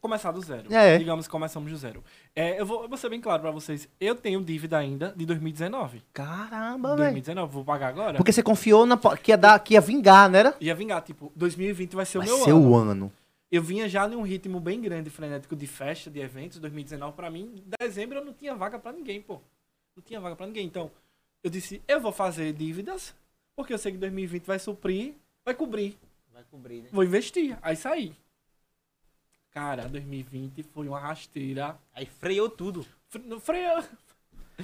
Começar 0.00 0.30
do 0.30 0.40
zero. 0.40 0.72
É. 0.72 0.96
Digamos 0.96 1.26
que 1.26 1.32
começamos 1.32 1.68
do 1.68 1.76
zero. 1.76 2.04
É, 2.36 2.60
eu, 2.60 2.64
vou, 2.64 2.84
eu 2.84 2.88
vou 2.88 2.96
ser 2.96 3.10
bem 3.10 3.20
claro 3.20 3.42
pra 3.42 3.50
vocês. 3.50 3.88
Eu 3.98 4.14
tenho 4.14 4.40
dívida 4.44 4.78
ainda 4.78 5.12
de 5.16 5.26
2019. 5.26 6.04
Caramba, 6.12 6.90
velho. 6.90 6.98
2019, 6.98 7.52
vou 7.52 7.64
pagar 7.64 7.88
agora. 7.88 8.16
Porque 8.16 8.30
você 8.30 8.44
confiou 8.44 8.86
na, 8.86 8.96
que, 8.96 9.32
ia 9.32 9.36
dar, 9.36 9.58
que 9.58 9.74
ia 9.74 9.80
vingar, 9.80 10.30
não 10.30 10.38
era? 10.38 10.54
Ia 10.60 10.74
vingar, 10.76 11.02
tipo, 11.02 11.32
2020 11.34 11.96
vai 11.96 12.06
ser 12.06 12.18
Vai 12.18 12.28
o 12.28 12.30
meu 12.30 12.44
ser 12.44 12.50
ano. 12.52 12.70
o 12.70 12.76
ano. 12.76 13.12
Eu 13.50 13.62
vinha 13.62 13.88
já 13.88 14.08
num 14.08 14.22
ritmo 14.22 14.58
bem 14.58 14.80
grande, 14.80 15.08
frenético 15.08 15.54
de 15.54 15.66
festa, 15.66 16.10
de 16.10 16.18
eventos. 16.20 16.58
2019, 16.58 17.14
pra 17.16 17.30
mim, 17.30 17.62
dezembro 17.80 18.18
eu 18.18 18.24
não 18.24 18.32
tinha 18.32 18.54
vaga 18.54 18.78
pra 18.78 18.92
ninguém, 18.92 19.22
pô. 19.22 19.40
Não 19.94 20.02
tinha 20.02 20.20
vaga 20.20 20.34
pra 20.36 20.46
ninguém. 20.46 20.66
Então, 20.66 20.90
eu 21.44 21.50
disse, 21.50 21.80
eu 21.86 22.00
vou 22.00 22.10
fazer 22.12 22.52
dívidas, 22.52 23.14
porque 23.54 23.72
eu 23.72 23.78
sei 23.78 23.92
que 23.92 23.98
2020 23.98 24.44
vai 24.44 24.58
suprir, 24.58 25.14
vai 25.44 25.54
cobrir. 25.54 25.96
Vai 26.32 26.42
cobrir, 26.44 26.82
né? 26.82 26.88
Vou 26.92 27.04
investir. 27.04 27.56
Aí 27.62 27.76
saí. 27.76 28.12
Cara, 29.50 29.88
2020 29.88 30.62
foi 30.64 30.86
uma 30.88 30.98
rasteira. 31.00 31.78
Aí 31.94 32.04
freou 32.04 32.50
tudo. 32.50 32.84
Fre- 33.08 33.22
no 33.22 33.40
Freio. 33.40 33.82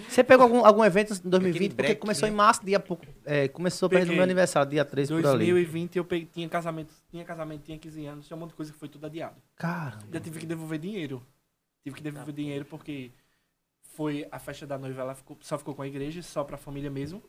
Você 0.09 0.25
pegou 0.25 0.45
algum, 0.45 0.65
algum 0.65 0.85
evento 0.85 1.11
em 1.13 1.17
Aquele 1.17 1.31
2020? 1.31 1.75
Porque 1.75 1.95
começou 1.95 2.27
né? 2.27 2.33
em 2.33 2.37
março, 2.37 2.65
dia 2.65 2.81
pouco. 2.81 3.05
É, 3.25 3.49
começou 3.49 3.89
perto 3.89 4.07
do 4.07 4.15
meu 4.15 4.23
aniversário, 4.23 4.71
dia 4.71 4.85
3 4.85 5.09
por 5.09 5.17
ali. 5.19 5.23
2020 5.23 5.97
eu 5.97 6.05
peguei, 6.05 6.27
tinha 6.33 6.49
casamento, 6.49 6.95
tinha 7.11 7.25
casamento, 7.25 7.63
tinha 7.63 7.79
15 7.79 8.07
anos, 8.07 8.27
tinha 8.27 8.37
um 8.37 8.41
monte 8.41 8.51
de 8.51 8.57
coisa 8.57 8.73
que 8.73 8.79
foi 8.79 8.89
tudo 8.89 9.05
adiado. 9.07 9.37
Cara, 9.57 9.99
Ainda 10.03 10.21
tive 10.21 10.41
que 10.41 10.47
devolver 10.47 10.79
dinheiro. 10.79 11.23
Tive 11.85 11.97
que 11.97 12.03
devolver 12.03 12.35
dinheiro 12.35 12.65
porque 12.65 13.11
foi 13.95 14.27
a 14.31 14.39
festa 14.39 14.67
da 14.67 14.79
noiva, 14.79 15.03
ela 15.03 15.15
ficou- 15.15 15.37
só 15.41 15.59
ficou 15.59 15.75
com 15.75 15.83
a 15.83 15.87
igreja, 15.87 16.23
só 16.23 16.43
pra 16.43 16.57
família 16.57 16.91
mesmo. 16.91 17.23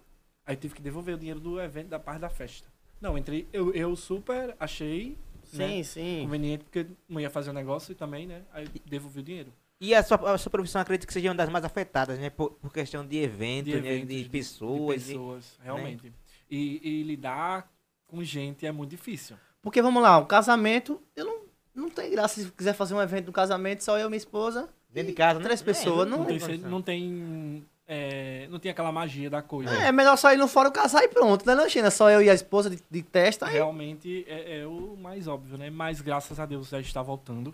Aí 0.45 0.55
tive 0.55 0.75
que 0.75 0.81
devolver 0.81 1.15
o 1.15 1.17
dinheiro 1.17 1.39
do 1.39 1.59
evento, 1.59 1.89
da 1.89 1.99
parte 1.99 2.21
da 2.21 2.29
festa. 2.29 2.67
Não, 3.01 3.17
entrei, 3.17 3.47
eu, 3.51 3.73
eu 3.73 3.95
super 3.95 4.55
achei 4.59 5.17
sim, 5.43 5.57
né, 5.57 5.83
sim. 5.83 6.21
conveniente 6.23 6.63
porque 6.63 6.87
não 7.09 7.19
ia 7.19 7.29
fazer 7.29 7.49
o 7.49 7.53
negócio 7.53 7.91
e 7.91 7.95
também, 7.95 8.25
né? 8.27 8.43
Aí 8.53 8.67
devolvi 8.85 9.19
o 9.19 9.23
dinheiro. 9.23 9.51
E 9.81 9.93
a 9.93 10.01
sua, 10.03 10.33
a 10.33 10.37
sua 10.37 10.49
profissão 10.49 10.79
acredito 10.81 11.05
que 11.07 11.13
seja 11.13 11.29
uma 11.29 11.35
das 11.35 11.49
mais 11.49 11.65
afetadas, 11.65 12.17
né? 12.17 12.29
Por, 12.29 12.51
por 12.51 12.71
questão 12.71 13.05
de 13.05 13.17
evento, 13.17 13.65
De 13.65 13.71
né? 13.81 13.89
eventos, 13.95 14.07
de 14.15 14.23
de- 14.23 14.29
pessoas. 14.29 15.01
de 15.01 15.07
pessoas, 15.09 15.59
realmente. 15.61 16.13
E, 16.49 16.79
e 16.83 17.03
lidar 17.03 17.69
com 18.07 18.23
gente 18.23 18.65
é 18.65 18.71
muito 18.71 18.91
difícil. 18.91 19.35
Porque 19.61 19.81
vamos 19.81 20.01
lá, 20.01 20.17
o 20.19 20.25
casamento, 20.25 21.01
eu 21.15 21.25
não, 21.25 21.39
não 21.73 21.89
tem 21.89 22.11
graça 22.11 22.41
se 22.41 22.49
quiser 22.51 22.73
fazer 22.73 22.93
um 22.93 23.01
evento 23.01 23.27
no 23.27 23.33
casamento, 23.33 23.83
só 23.83 23.97
eu 23.97 24.07
e 24.07 24.09
minha 24.09 24.17
esposa. 24.17 24.69
Dentro 24.89 25.09
de 25.09 25.15
casa, 25.15 25.39
né? 25.39 25.45
Três 25.45 25.61
pessoas, 25.61 26.07
Não, 26.07 26.19
não, 26.19 26.25
tem, 26.25 26.39
condição. 26.39 26.69
não 26.69 26.81
tem. 26.81 27.65
é, 27.87 28.47
não 28.51 28.59
tem 28.59 28.69
aquela 28.71 28.91
magia 28.91 29.29
da 29.29 29.41
coisa. 29.41 29.73
É 29.75 29.91
melhor 29.91 30.15
só 30.17 30.31
ir 30.31 30.37
no 30.37 30.47
fórum 30.47 30.69
casar 30.71 31.03
e 31.03 31.07
pronto, 31.07 31.45
né, 31.47 31.55
não, 31.55 31.67
China? 31.67 31.89
Só 31.89 32.09
eu 32.11 32.21
e 32.21 32.29
a 32.29 32.33
esposa 32.33 32.69
de, 32.69 32.79
de 32.91 33.01
testa. 33.01 33.47
Aí... 33.47 33.53
Realmente 33.53 34.23
é, 34.27 34.59
é 34.59 34.67
o 34.67 34.95
mais 34.95 35.27
óbvio, 35.27 35.57
né? 35.57 35.69
Mas 35.71 35.99
graças 35.99 36.39
a 36.39 36.45
Deus 36.45 36.69
já 36.69 36.79
está 36.79 37.01
voltando, 37.01 37.53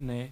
né? 0.00 0.30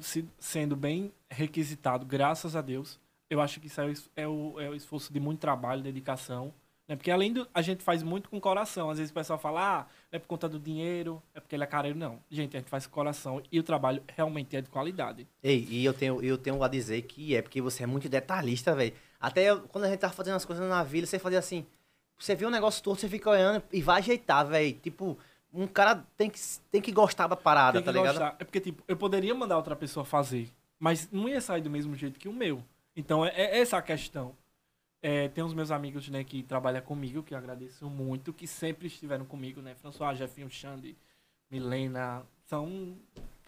Se- 0.00 0.28
sendo 0.38 0.74
bem 0.76 1.12
requisitado, 1.30 2.04
graças 2.06 2.54
a 2.56 2.60
Deus. 2.60 2.98
Eu 3.28 3.40
acho 3.40 3.60
que 3.60 3.68
isso 3.68 3.80
é 3.80 4.22
é 4.22 4.26
o, 4.28 4.60
é 4.60 4.68
o 4.68 4.74
esforço 4.74 5.12
de 5.12 5.20
muito 5.20 5.38
trabalho, 5.40 5.82
dedicação. 5.82 6.52
Né? 6.88 6.96
Porque 6.96 7.10
além 7.10 7.32
do. 7.32 7.46
A 7.54 7.62
gente 7.62 7.82
faz 7.84 8.02
muito 8.02 8.28
com 8.28 8.40
coração. 8.40 8.90
Às 8.90 8.98
vezes 8.98 9.10
o 9.12 9.14
pessoal 9.14 9.38
fala, 9.38 9.80
ah, 9.82 9.86
é 10.10 10.18
por 10.18 10.26
conta 10.26 10.48
do 10.48 10.58
dinheiro, 10.58 11.22
é 11.32 11.38
porque 11.38 11.54
ele 11.54 11.62
é 11.62 11.66
careiro. 11.66 11.96
Não. 11.96 12.18
Gente, 12.28 12.56
a 12.56 12.60
gente 12.60 12.68
faz 12.68 12.86
com 12.88 12.92
coração 12.94 13.40
e 13.52 13.60
o 13.60 13.62
trabalho 13.62 14.02
realmente 14.08 14.56
é 14.56 14.60
de 14.60 14.68
qualidade. 14.68 15.28
Ei, 15.42 15.64
e 15.70 15.84
eu 15.84 15.94
tenho, 15.94 16.20
eu 16.22 16.36
tenho 16.36 16.60
a 16.62 16.66
dizer 16.68 17.02
que 17.02 17.36
é 17.36 17.42
porque 17.42 17.60
você 17.62 17.84
é 17.84 17.86
muito 17.86 18.08
detalhista, 18.08 18.74
velho. 18.74 18.92
Até 19.20 19.44
eu- 19.50 19.60
quando 19.68 19.84
a 19.84 19.88
gente 19.88 20.00
tava 20.00 20.12
fazendo 20.12 20.34
as 20.34 20.44
coisas 20.44 20.68
na 20.68 20.82
vila, 20.82 21.06
você 21.06 21.18
fazia 21.20 21.38
assim. 21.38 21.64
Você 22.18 22.34
vê 22.34 22.44
um 22.44 22.50
negócio 22.50 22.82
todo, 22.82 22.98
você 22.98 23.08
fica 23.08 23.30
olhando 23.30 23.62
e 23.72 23.80
vai 23.80 24.00
ajeitar, 24.00 24.44
velho. 24.46 24.72
Tipo, 24.82 25.16
um 25.52 25.66
cara 25.66 26.04
tem 26.16 26.30
que, 26.30 26.38
tem 26.70 26.80
que 26.80 26.92
gostar 26.92 27.26
da 27.26 27.36
parada, 27.36 27.72
Tem 27.72 27.82
que 27.82 27.86
tá 27.86 27.92
ligado? 27.92 28.14
gostar. 28.18 28.36
É 28.38 28.44
porque, 28.44 28.60
tipo, 28.60 28.82
eu 28.86 28.96
poderia 28.96 29.34
mandar 29.34 29.56
outra 29.56 29.74
pessoa 29.74 30.04
fazer, 30.04 30.50
mas 30.78 31.10
não 31.10 31.28
ia 31.28 31.40
sair 31.40 31.60
do 31.62 31.70
mesmo 31.70 31.94
jeito 31.94 32.18
que 32.18 32.28
o 32.28 32.32
meu. 32.32 32.62
Então, 32.94 33.24
é, 33.24 33.30
é 33.34 33.58
essa 33.60 33.76
a 33.78 33.82
questão. 33.82 34.34
É, 35.02 35.28
tem 35.28 35.42
os 35.42 35.54
meus 35.54 35.70
amigos, 35.70 36.08
né, 36.10 36.22
que 36.22 36.42
trabalham 36.42 36.82
comigo, 36.82 37.22
que 37.22 37.32
eu 37.32 37.38
agradeço 37.38 37.88
muito, 37.88 38.32
que 38.34 38.46
sempre 38.46 38.86
estiveram 38.86 39.24
comigo, 39.24 39.62
né? 39.62 39.74
François, 39.74 40.16
Jefinho, 40.16 40.50
Xande, 40.50 40.94
Milena, 41.50 42.22
são 42.44 42.96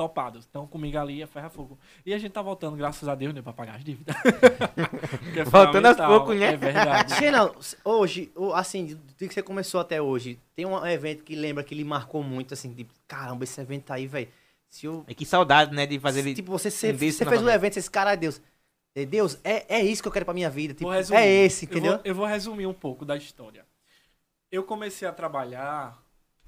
topados. 0.08 0.44
Estão 0.44 0.66
comigo 0.66 0.98
ali, 0.98 1.22
é 1.22 1.26
ferra 1.26 1.48
fogo. 1.48 1.78
E 2.04 2.12
a 2.12 2.18
gente 2.18 2.32
tá 2.32 2.42
voltando, 2.42 2.76
graças 2.76 3.08
a 3.08 3.14
Deus, 3.14 3.32
né, 3.34 3.40
pra 3.42 3.52
pagar 3.52 3.76
as 3.76 3.84
dívidas. 3.84 4.14
Que 5.32 5.40
é 5.40 5.44
Voltando 5.44 5.86
aos 5.86 5.96
poucos, 5.96 6.38
né? 6.38 6.54
É 6.54 6.56
verdade. 6.56 7.14
China, 7.16 7.50
hoje, 7.84 8.30
o- 8.34 8.52
assim, 8.52 8.86
do 8.94 9.14
que 9.16 9.28
você 9.32 9.42
começou 9.42 9.80
até 9.80 10.00
hoje, 10.00 10.38
tem 10.56 10.66
um 10.66 10.84
evento 10.86 11.22
que 11.24 11.34
lembra 11.34 11.62
que 11.62 11.74
lhe 11.74 11.84
marcou 11.84 12.22
muito, 12.22 12.54
assim, 12.54 12.72
tipo, 12.74 12.92
caramba, 13.06 13.44
esse 13.44 13.60
evento 13.60 13.92
aí, 13.92 14.06
velho. 14.06 14.28
Se 14.68 14.86
eu. 14.86 15.04
E 15.06 15.14
que 15.14 15.24
saudade, 15.26 15.74
né, 15.74 15.86
de 15.86 15.98
fazer 16.00 16.20
ele... 16.20 16.34
tipo, 16.34 16.50
você, 16.50 16.70
você, 16.70 16.92
você 16.92 17.24
fez 17.24 17.42
um 17.42 17.48
evento, 17.48 17.76
esse 17.78 17.90
cara, 17.90 18.14
Deus. 18.14 18.40
é, 18.94 19.04
Deus, 19.04 19.38
é, 19.44 19.76
é 19.78 19.84
isso 19.84 20.02
que 20.02 20.08
eu 20.08 20.12
quero 20.12 20.24
pra 20.24 20.34
minha 20.34 20.48
vida. 20.50 20.72
Tipo, 20.74 20.90
resumir. 20.90 21.18
é 21.20 21.26
esse, 21.44 21.66
Eu 21.66 21.70
entendeu? 21.70 21.92
vou, 21.92 22.00
eu 22.04 22.14
vou 22.14 22.26
resumir 22.26 22.66
um 22.66 22.72
pouco 22.74 23.04
da 23.04 23.16
história. 23.16 23.64
Eu 24.50 24.64
comecei 24.64 25.06
a 25.06 25.12
trabalhar 25.12 25.96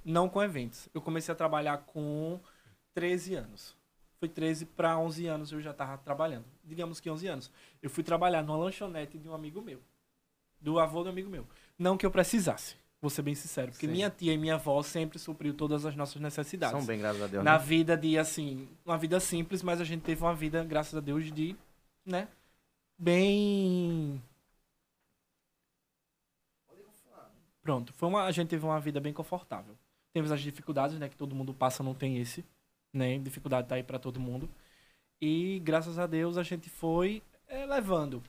não 0.05 0.29
com 0.29 0.43
eventos. 0.43 0.89
Eu 0.95 1.01
comecei 1.01 1.33
a 1.33 1.37
trabalhar 1.37 1.79
com 1.87 2.39
13 2.95 3.35
anos. 3.35 3.77
Foi 4.19 4.29
13 4.29 4.67
para 4.67 4.97
11 4.97 5.27
anos 5.27 5.53
eu 5.53 5.61
já 5.61 5.73
estava 5.73 5.99
trabalhando. 5.99 6.47
Digamos 6.65 7.01
que 7.01 7.11
11 7.11 7.27
anos. 7.27 7.51
Eu 7.83 7.91
fui 7.91 8.03
trabalhar 8.03 8.43
numa 8.43 8.57
lanchonete 8.57 9.19
de 9.19 9.29
um 9.29 9.35
amigo 9.35 9.61
meu. 9.61 9.81
Do 10.61 10.79
avô 10.79 11.03
do 11.03 11.11
amigo 11.11 11.29
meu. 11.29 11.47
Não 11.79 11.97
que 11.97 12.07
eu 12.07 12.11
precisasse. 12.11 12.77
Vou 13.01 13.11
ser 13.11 13.21
bem 13.21 13.35
sincero. 13.35 13.71
Porque 13.71 13.87
Sim. 13.87 13.93
minha 13.93 14.09
tia 14.09 14.33
e 14.33 14.39
minha 14.39 14.55
avó 14.55 14.83
sempre 14.83 15.19
supriu 15.19 15.53
todas 15.53 15.85
as 15.85 15.95
nossas 15.95 16.23
necessidades 16.23 16.75
São 16.75 16.87
bem, 16.87 16.99
graças 16.99 17.21
a 17.21 17.27
Deus. 17.27 17.45
na 17.45 17.59
né? 17.59 17.65
vida 17.65 17.99
de 17.99 18.17
assim, 18.17 18.67
uma 18.83 18.97
vida 18.97 19.21
simples, 19.21 19.63
mas 19.63 19.79
a 19.79 19.85
gente 19.85 20.01
teve 20.01 20.23
uma 20.23 20.35
vida, 20.35 20.65
graças 20.65 20.95
a 20.95 21.01
Deus, 21.01 21.31
de, 21.31 21.55
né, 22.07 22.29
bem 22.99 24.23
Pronto, 27.65 27.95
foi 27.95 28.09
uma, 28.11 28.25
a 28.25 28.31
gente 28.31 28.49
teve 28.49 28.65
uma 28.65 28.79
vida 28.79 29.01
bem 29.01 29.13
confortável. 29.13 29.75
Temos 30.13 30.31
as 30.31 30.41
dificuldades, 30.41 30.99
né, 30.99 31.09
que 31.09 31.17
todo 31.17 31.35
mundo 31.35 31.55
passa, 31.55 31.83
não 31.83 31.95
tem 31.95 32.19
esse, 32.19 32.45
né, 32.95 33.19
dificuldade 33.19 33.69
tá 33.69 33.75
aí 33.75 33.83
pra 33.83 33.99
todo 33.99 34.21
mundo. 34.21 34.49
E 35.21 35.61
graças 35.65 35.99
a 35.99 36.07
Deus 36.07 36.39
a 36.39 36.43
gente 36.43 36.71
foi 36.71 37.23
eh, 37.49 37.67
levando. 37.67 38.23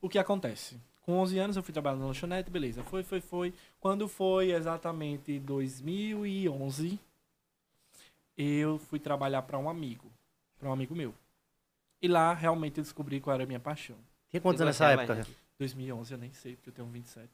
O 0.00 0.08
que 0.08 0.18
acontece? 0.18 0.80
Com 1.02 1.18
11 1.18 1.38
anos 1.38 1.56
eu 1.56 1.62
fui 1.62 1.72
trabalhar 1.72 1.96
na 1.96 2.06
lanchonete, 2.06 2.50
beleza. 2.50 2.84
Foi, 2.84 3.02
foi, 3.02 3.20
foi. 3.20 3.54
Quando 3.80 4.06
foi 4.06 4.52
exatamente 4.52 5.38
2011, 5.40 6.98
eu 8.36 8.78
fui 8.78 8.98
trabalhar 8.98 9.42
para 9.42 9.58
um 9.58 9.68
amigo, 9.68 10.10
para 10.58 10.68
um 10.68 10.72
amigo 10.72 10.94
meu. 10.94 11.14
E 12.02 12.08
lá 12.08 12.32
realmente 12.32 12.78
eu 12.78 12.84
descobri 12.84 13.20
qual 13.20 13.34
era 13.34 13.44
a 13.44 13.46
minha 13.46 13.60
paixão. 13.60 13.96
Tinha 14.28 14.40
quantos 14.40 14.60
anos 14.60 14.78
nessa 14.78 14.92
época? 14.92 15.26
2011 15.58 16.12
eu 16.12 16.18
nem 16.18 16.32
sei, 16.32 16.56
porque 16.56 16.70
eu 16.70 16.74
tenho 16.74 16.88
27. 16.88 17.28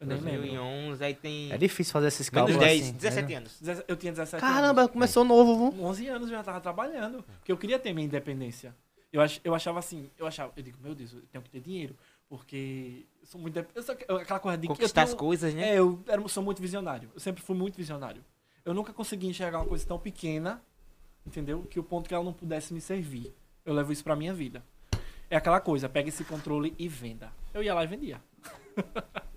Eu 0.00 0.06
nem 0.06 0.18
lembro. 0.18 0.40
2011, 0.42 1.04
aí 1.04 1.14
tem... 1.14 1.52
É 1.52 1.56
difícil 1.56 1.92
fazer 1.92 2.08
esses 2.08 2.30
Menos 2.30 2.50
cálculos 2.50 2.68
10, 2.68 2.82
assim, 2.82 2.92
17 2.94 3.28
né? 3.28 3.34
anos. 3.36 3.60
Eu 3.88 3.96
tinha 3.96 4.12
17 4.12 4.40
Caramba, 4.40 4.82
anos. 4.82 4.92
começou 4.92 5.24
novo, 5.24 5.70
viu? 5.70 5.78
Com 5.80 5.86
11 5.86 6.08
anos 6.08 6.30
eu 6.30 6.36
já 6.36 6.42
tava 6.42 6.60
trabalhando, 6.60 7.22
porque 7.38 7.50
eu 7.52 7.56
queria 7.56 7.78
ter 7.78 7.92
minha 7.94 8.04
independência. 8.06 8.74
Eu, 9.12 9.20
ach, 9.22 9.40
eu 9.44 9.54
achava 9.54 9.78
assim, 9.78 10.10
eu 10.18 10.26
achava, 10.26 10.52
eu 10.56 10.62
digo, 10.62 10.76
meu 10.82 10.94
Deus, 10.94 11.12
eu 11.14 11.22
tenho 11.30 11.42
que 11.44 11.48
ter 11.48 11.60
dinheiro, 11.60 11.96
porque 12.28 13.06
eu 13.20 13.26
sou 13.26 13.40
muito, 13.40 13.64
eu 13.74 13.82
sou, 13.82 13.94
aquela 14.20 14.40
coisa 14.40 14.58
de 14.58 14.66
Conquistar 14.66 15.02
as 15.02 15.10
tenho- 15.10 15.18
coisas, 15.18 15.54
né? 15.54 15.70
É, 15.70 15.78
eu 15.78 16.02
era, 16.08 16.26
sou 16.28 16.42
muito 16.42 16.60
visionário. 16.60 17.08
Eu 17.14 17.20
sempre 17.20 17.40
fui 17.42 17.56
muito 17.56 17.76
visionário. 17.76 18.24
Eu 18.64 18.74
nunca 18.74 18.92
consegui 18.92 19.28
enxergar 19.28 19.60
uma 19.60 19.66
coisa 19.68 19.86
tão 19.86 19.98
pequena, 19.98 20.60
entendeu? 21.24 21.62
Que 21.70 21.78
o 21.78 21.82
ponto 21.84 22.08
que 22.08 22.14
ela 22.14 22.24
não 22.24 22.32
pudesse 22.32 22.74
me 22.74 22.80
servir. 22.80 23.32
Eu 23.64 23.72
levo 23.72 23.92
isso 23.92 24.02
pra 24.02 24.16
minha 24.16 24.34
vida. 24.34 24.62
É 25.30 25.36
aquela 25.36 25.60
coisa, 25.60 25.88
pega 25.88 26.08
esse 26.08 26.24
controle 26.24 26.74
e 26.78 26.88
venda. 26.88 27.32
Eu 27.54 27.62
ia 27.62 27.72
lá 27.72 27.84
e 27.84 27.86
vendia. 27.86 28.20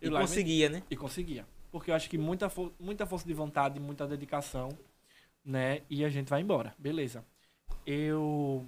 E 0.00 0.10
conseguia, 0.10 0.68
né? 0.68 0.82
e 0.90 0.96
conseguia. 0.96 1.46
Porque 1.70 1.90
eu 1.90 1.94
acho 1.94 2.08
que 2.08 2.18
muita, 2.18 2.50
muita 2.78 3.06
força 3.06 3.26
de 3.26 3.34
vontade, 3.34 3.78
muita 3.78 4.06
dedicação, 4.06 4.68
né? 5.44 5.82
E 5.88 6.04
a 6.04 6.08
gente 6.08 6.28
vai 6.28 6.40
embora. 6.40 6.74
Beleza. 6.78 7.24
Eu 7.86 8.66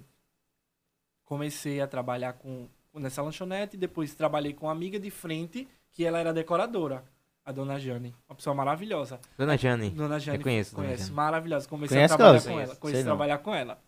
comecei 1.25 1.81
a 1.81 1.87
trabalhar 1.87 2.33
com 2.33 2.67
nessa 2.93 3.21
lanchonete, 3.21 3.75
depois 3.75 4.13
trabalhei 4.13 4.53
com 4.53 4.67
uma 4.67 4.71
amiga 4.71 4.99
de 4.99 5.09
frente, 5.09 5.67
que 5.91 6.05
ela 6.05 6.19
era 6.19 6.31
decoradora, 6.31 7.03
a 7.43 7.51
dona 7.51 7.79
Jane. 7.79 8.15
Uma 8.29 8.35
pessoa 8.35 8.53
maravilhosa. 8.53 9.19
Dona 9.37 9.57
Jane. 9.57 9.89
Dona 9.89 10.19
Jane 10.19 10.37
Eu 10.37 10.43
conheço, 10.43 10.75
conhece, 10.75 11.03
Jane. 11.05 11.15
maravilhosa. 11.15 11.67
Comecei 11.67 11.97
Conhece, 11.97 12.13
a 12.13 12.17
trabalhar 12.17 12.41
com 12.41 12.49
Conheço. 12.49 12.71
ela. 12.71 12.79
Comecei 12.79 13.01
a 13.01 13.05
trabalhar 13.05 13.37
com 13.39 13.55
ela. 13.55 13.81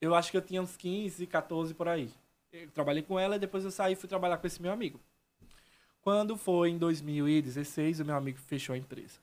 Eu 0.00 0.14
acho 0.14 0.30
que 0.30 0.36
eu 0.36 0.42
tinha 0.42 0.60
uns 0.60 0.76
15, 0.76 1.26
14 1.26 1.74
por 1.74 1.88
aí. 1.88 2.10
Eu 2.52 2.70
trabalhei 2.70 3.02
com 3.02 3.18
ela 3.18 3.36
e 3.36 3.38
depois 3.38 3.64
eu 3.64 3.70
saí 3.70 3.92
e 3.92 3.96
fui 3.96 4.08
trabalhar 4.08 4.36
com 4.36 4.46
esse 4.46 4.60
meu 4.60 4.72
amigo. 4.72 5.00
Quando 6.02 6.36
foi 6.36 6.70
em 6.70 6.78
2016, 6.78 8.00
o 8.00 8.04
meu 8.04 8.16
amigo 8.16 8.38
fechou 8.38 8.74
a 8.74 8.78
empresa. 8.78 9.20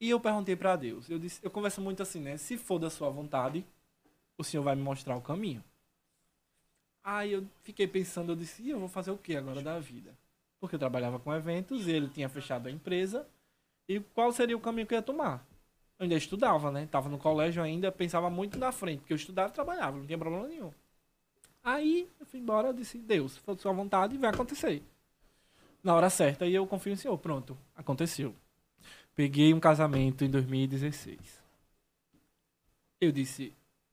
E 0.00 0.08
eu 0.08 0.20
perguntei 0.20 0.54
pra 0.54 0.76
Deus. 0.76 1.10
Eu 1.10 1.18
disse, 1.18 1.40
eu 1.42 1.50
converso 1.50 1.80
muito 1.80 2.02
assim, 2.02 2.20
né? 2.20 2.36
Se 2.36 2.56
for 2.56 2.78
da 2.78 2.88
sua 2.88 3.10
vontade, 3.10 3.66
o 4.38 4.44
Senhor 4.44 4.62
vai 4.62 4.76
me 4.76 4.82
mostrar 4.82 5.16
o 5.16 5.20
caminho. 5.20 5.64
Aí 7.02 7.32
eu 7.32 7.46
fiquei 7.62 7.86
pensando, 7.88 8.32
eu 8.32 8.36
disse, 8.36 8.62
e 8.62 8.70
eu 8.70 8.78
vou 8.78 8.88
fazer 8.88 9.10
o 9.10 9.18
que 9.18 9.36
agora 9.36 9.60
da 9.60 9.78
vida? 9.80 10.16
Porque 10.60 10.76
eu 10.76 10.78
trabalhava 10.78 11.18
com 11.18 11.34
eventos, 11.34 11.88
ele 11.88 12.08
tinha 12.08 12.28
fechado 12.28 12.68
a 12.68 12.70
empresa. 12.70 13.26
E 13.88 14.00
qual 14.00 14.30
seria 14.32 14.56
o 14.56 14.60
caminho 14.60 14.86
que 14.86 14.94
eu 14.94 14.98
ia 14.98 15.02
tomar? 15.02 15.44
Eu 15.98 16.04
ainda 16.04 16.14
estudava, 16.14 16.70
né? 16.70 16.86
Tava 16.90 17.08
no 17.08 17.18
colégio 17.18 17.62
ainda, 17.62 17.90
pensava 17.90 18.28
muito 18.30 18.58
na 18.58 18.70
frente, 18.70 19.00
porque 19.00 19.12
eu 19.12 19.16
estudava 19.16 19.48
e 19.48 19.52
trabalhava, 19.52 19.96
não 19.96 20.06
tinha 20.06 20.18
problema 20.18 20.46
nenhum. 20.46 20.72
Aí 21.64 22.08
eu 22.20 22.26
fui 22.26 22.38
embora, 22.38 22.68
eu 22.68 22.72
disse, 22.72 22.98
Deus, 22.98 23.38
for 23.38 23.54
da 23.54 23.62
sua 23.62 23.72
vontade, 23.72 24.16
vai 24.18 24.30
acontecer. 24.30 24.82
Na 25.86 25.94
hora 25.94 26.10
certa, 26.10 26.44
e 26.44 26.52
eu 26.52 26.66
confio 26.66 26.90
no 26.90 26.96
Senhor. 26.96 27.16
Pronto, 27.16 27.56
aconteceu. 27.76 28.34
Peguei 29.14 29.54
um 29.54 29.60
casamento 29.60 30.24
em 30.24 30.28
2016. 30.28 31.16
Eu 33.00 33.12
disse, 33.12 33.52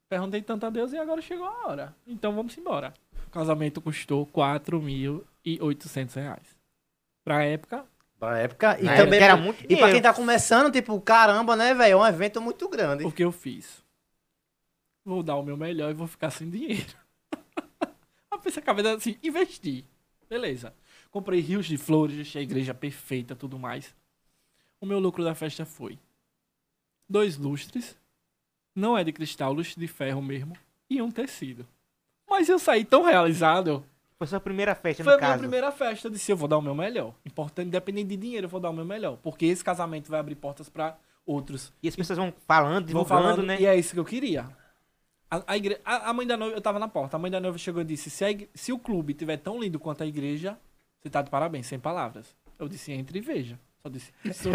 perguntei 0.09 0.41
tanto 0.41 0.65
a 0.65 0.71
Deus 0.71 0.91
e 0.91 0.97
agora 0.97 1.21
chegou 1.21 1.45
a 1.45 1.67
hora. 1.67 1.95
Então 2.07 2.33
vamos 2.33 2.57
embora. 2.57 2.95
O 3.27 3.29
casamento 3.29 3.79
custou 3.79 4.25
4.800 4.25 6.15
reais. 6.15 6.57
Pra 7.23 7.43
época, 7.43 7.85
Pra 8.17 8.39
época. 8.39 8.79
E 8.79 8.85
Na 8.85 8.95
também. 8.95 9.19
época 9.19 9.25
era 9.25 9.37
muito 9.37 9.63
e 9.71 9.77
pra 9.77 9.91
quem 9.91 10.01
tá 10.01 10.11
começando, 10.15 10.71
tipo, 10.71 10.99
caramba, 10.99 11.55
né, 11.55 11.75
velho? 11.75 11.91
É 11.91 11.95
um 11.95 12.07
evento 12.07 12.41
muito 12.41 12.67
grande. 12.69 13.05
o 13.05 13.11
que 13.11 13.23
eu 13.23 13.31
fiz? 13.31 13.83
Vou 15.05 15.21
dar 15.21 15.35
o 15.35 15.43
meu 15.43 15.55
melhor 15.55 15.91
e 15.91 15.93
vou 15.93 16.07
ficar 16.07 16.31
sem 16.31 16.49
dinheiro. 16.49 16.95
a 18.31 18.37
pessoa 18.39 18.63
acaba 18.63 18.81
assim, 18.95 19.15
investir. 19.21 19.85
Beleza. 20.27 20.73
Comprei 21.13 21.39
rios 21.39 21.67
de 21.67 21.77
flores, 21.77 22.15
deixei 22.15 22.39
a 22.41 22.43
igreja 22.43 22.73
perfeita, 22.73 23.35
tudo 23.35 23.59
mais. 23.59 23.95
O 24.81 24.85
meu 24.87 24.97
lucro 24.99 25.23
da 25.23 25.35
festa 25.35 25.63
foi 25.63 25.99
dois 27.07 27.37
lustres, 27.37 27.95
não 28.75 28.97
é 28.97 29.03
de 29.03 29.13
cristal, 29.13 29.53
lustre 29.53 29.79
de 29.79 29.87
ferro 29.87 30.23
mesmo, 30.23 30.57
e 30.89 30.99
um 31.03 31.11
tecido. 31.11 31.67
Mas 32.27 32.49
eu 32.49 32.57
saí 32.57 32.83
tão 32.83 33.03
realizado. 33.03 33.85
Foi 34.17 34.25
sua 34.25 34.39
primeira 34.39 34.73
festa, 34.73 35.03
Foi 35.03 35.13
no 35.13 35.17
a 35.17 35.21
minha 35.21 35.29
caso. 35.29 35.39
primeira 35.41 35.71
festa. 35.71 36.07
Eu 36.07 36.11
disse, 36.11 36.31
eu 36.31 36.35
vou 36.37 36.47
dar 36.47 36.57
o 36.57 36.61
meu 36.63 36.73
melhor. 36.73 37.13
Importante, 37.23 37.67
independente 37.67 38.07
de 38.09 38.17
dinheiro, 38.17 38.45
eu 38.45 38.49
vou 38.49 38.59
dar 38.59 38.71
o 38.71 38.73
meu 38.73 38.85
melhor. 38.85 39.17
Porque 39.21 39.45
esse 39.45 39.63
casamento 39.63 40.09
vai 40.09 40.19
abrir 40.19 40.33
portas 40.35 40.67
pra 40.67 40.97
outros. 41.27 41.71
E 41.83 41.87
as 41.87 41.95
pessoas 41.95 42.17
vão 42.17 42.33
falando, 42.47 42.85
Vão 42.91 43.03
divulgando, 43.03 43.07
falando, 43.23 43.43
né? 43.43 43.61
E 43.61 43.67
é 43.67 43.75
isso 43.77 43.93
que 43.93 43.99
eu 43.99 44.05
queria. 44.05 44.49
A, 45.29 45.43
a, 45.53 45.57
igre... 45.57 45.79
a, 45.85 46.09
a 46.09 46.13
mãe 46.13 46.25
da 46.25 46.35
noiva, 46.37 46.55
eu 46.55 46.61
tava 46.61 46.79
na 46.79 46.87
porta, 46.87 47.17
a 47.17 47.19
mãe 47.19 47.29
da 47.29 47.39
noiva 47.39 47.57
chegou 47.59 47.81
e 47.81 47.85
disse: 47.85 48.09
se, 48.09 48.25
igre- 48.25 48.49
se 48.55 48.71
o 48.71 48.79
clube 48.79 49.13
tiver 49.13 49.37
tão 49.37 49.59
lindo 49.59 49.79
quanto 49.79 50.01
a 50.03 50.05
igreja, 50.07 50.57
você 51.03 51.09
tá 51.09 51.21
de 51.21 51.29
parabéns, 51.29 51.67
sem 51.67 51.77
palavras. 51.77 52.33
Eu 52.57 52.69
disse: 52.69 52.93
entre 52.93 53.19
e 53.19 53.21
veja. 53.21 53.59
Só 53.81 53.89
disse 53.89 54.13
isso. 54.23 54.49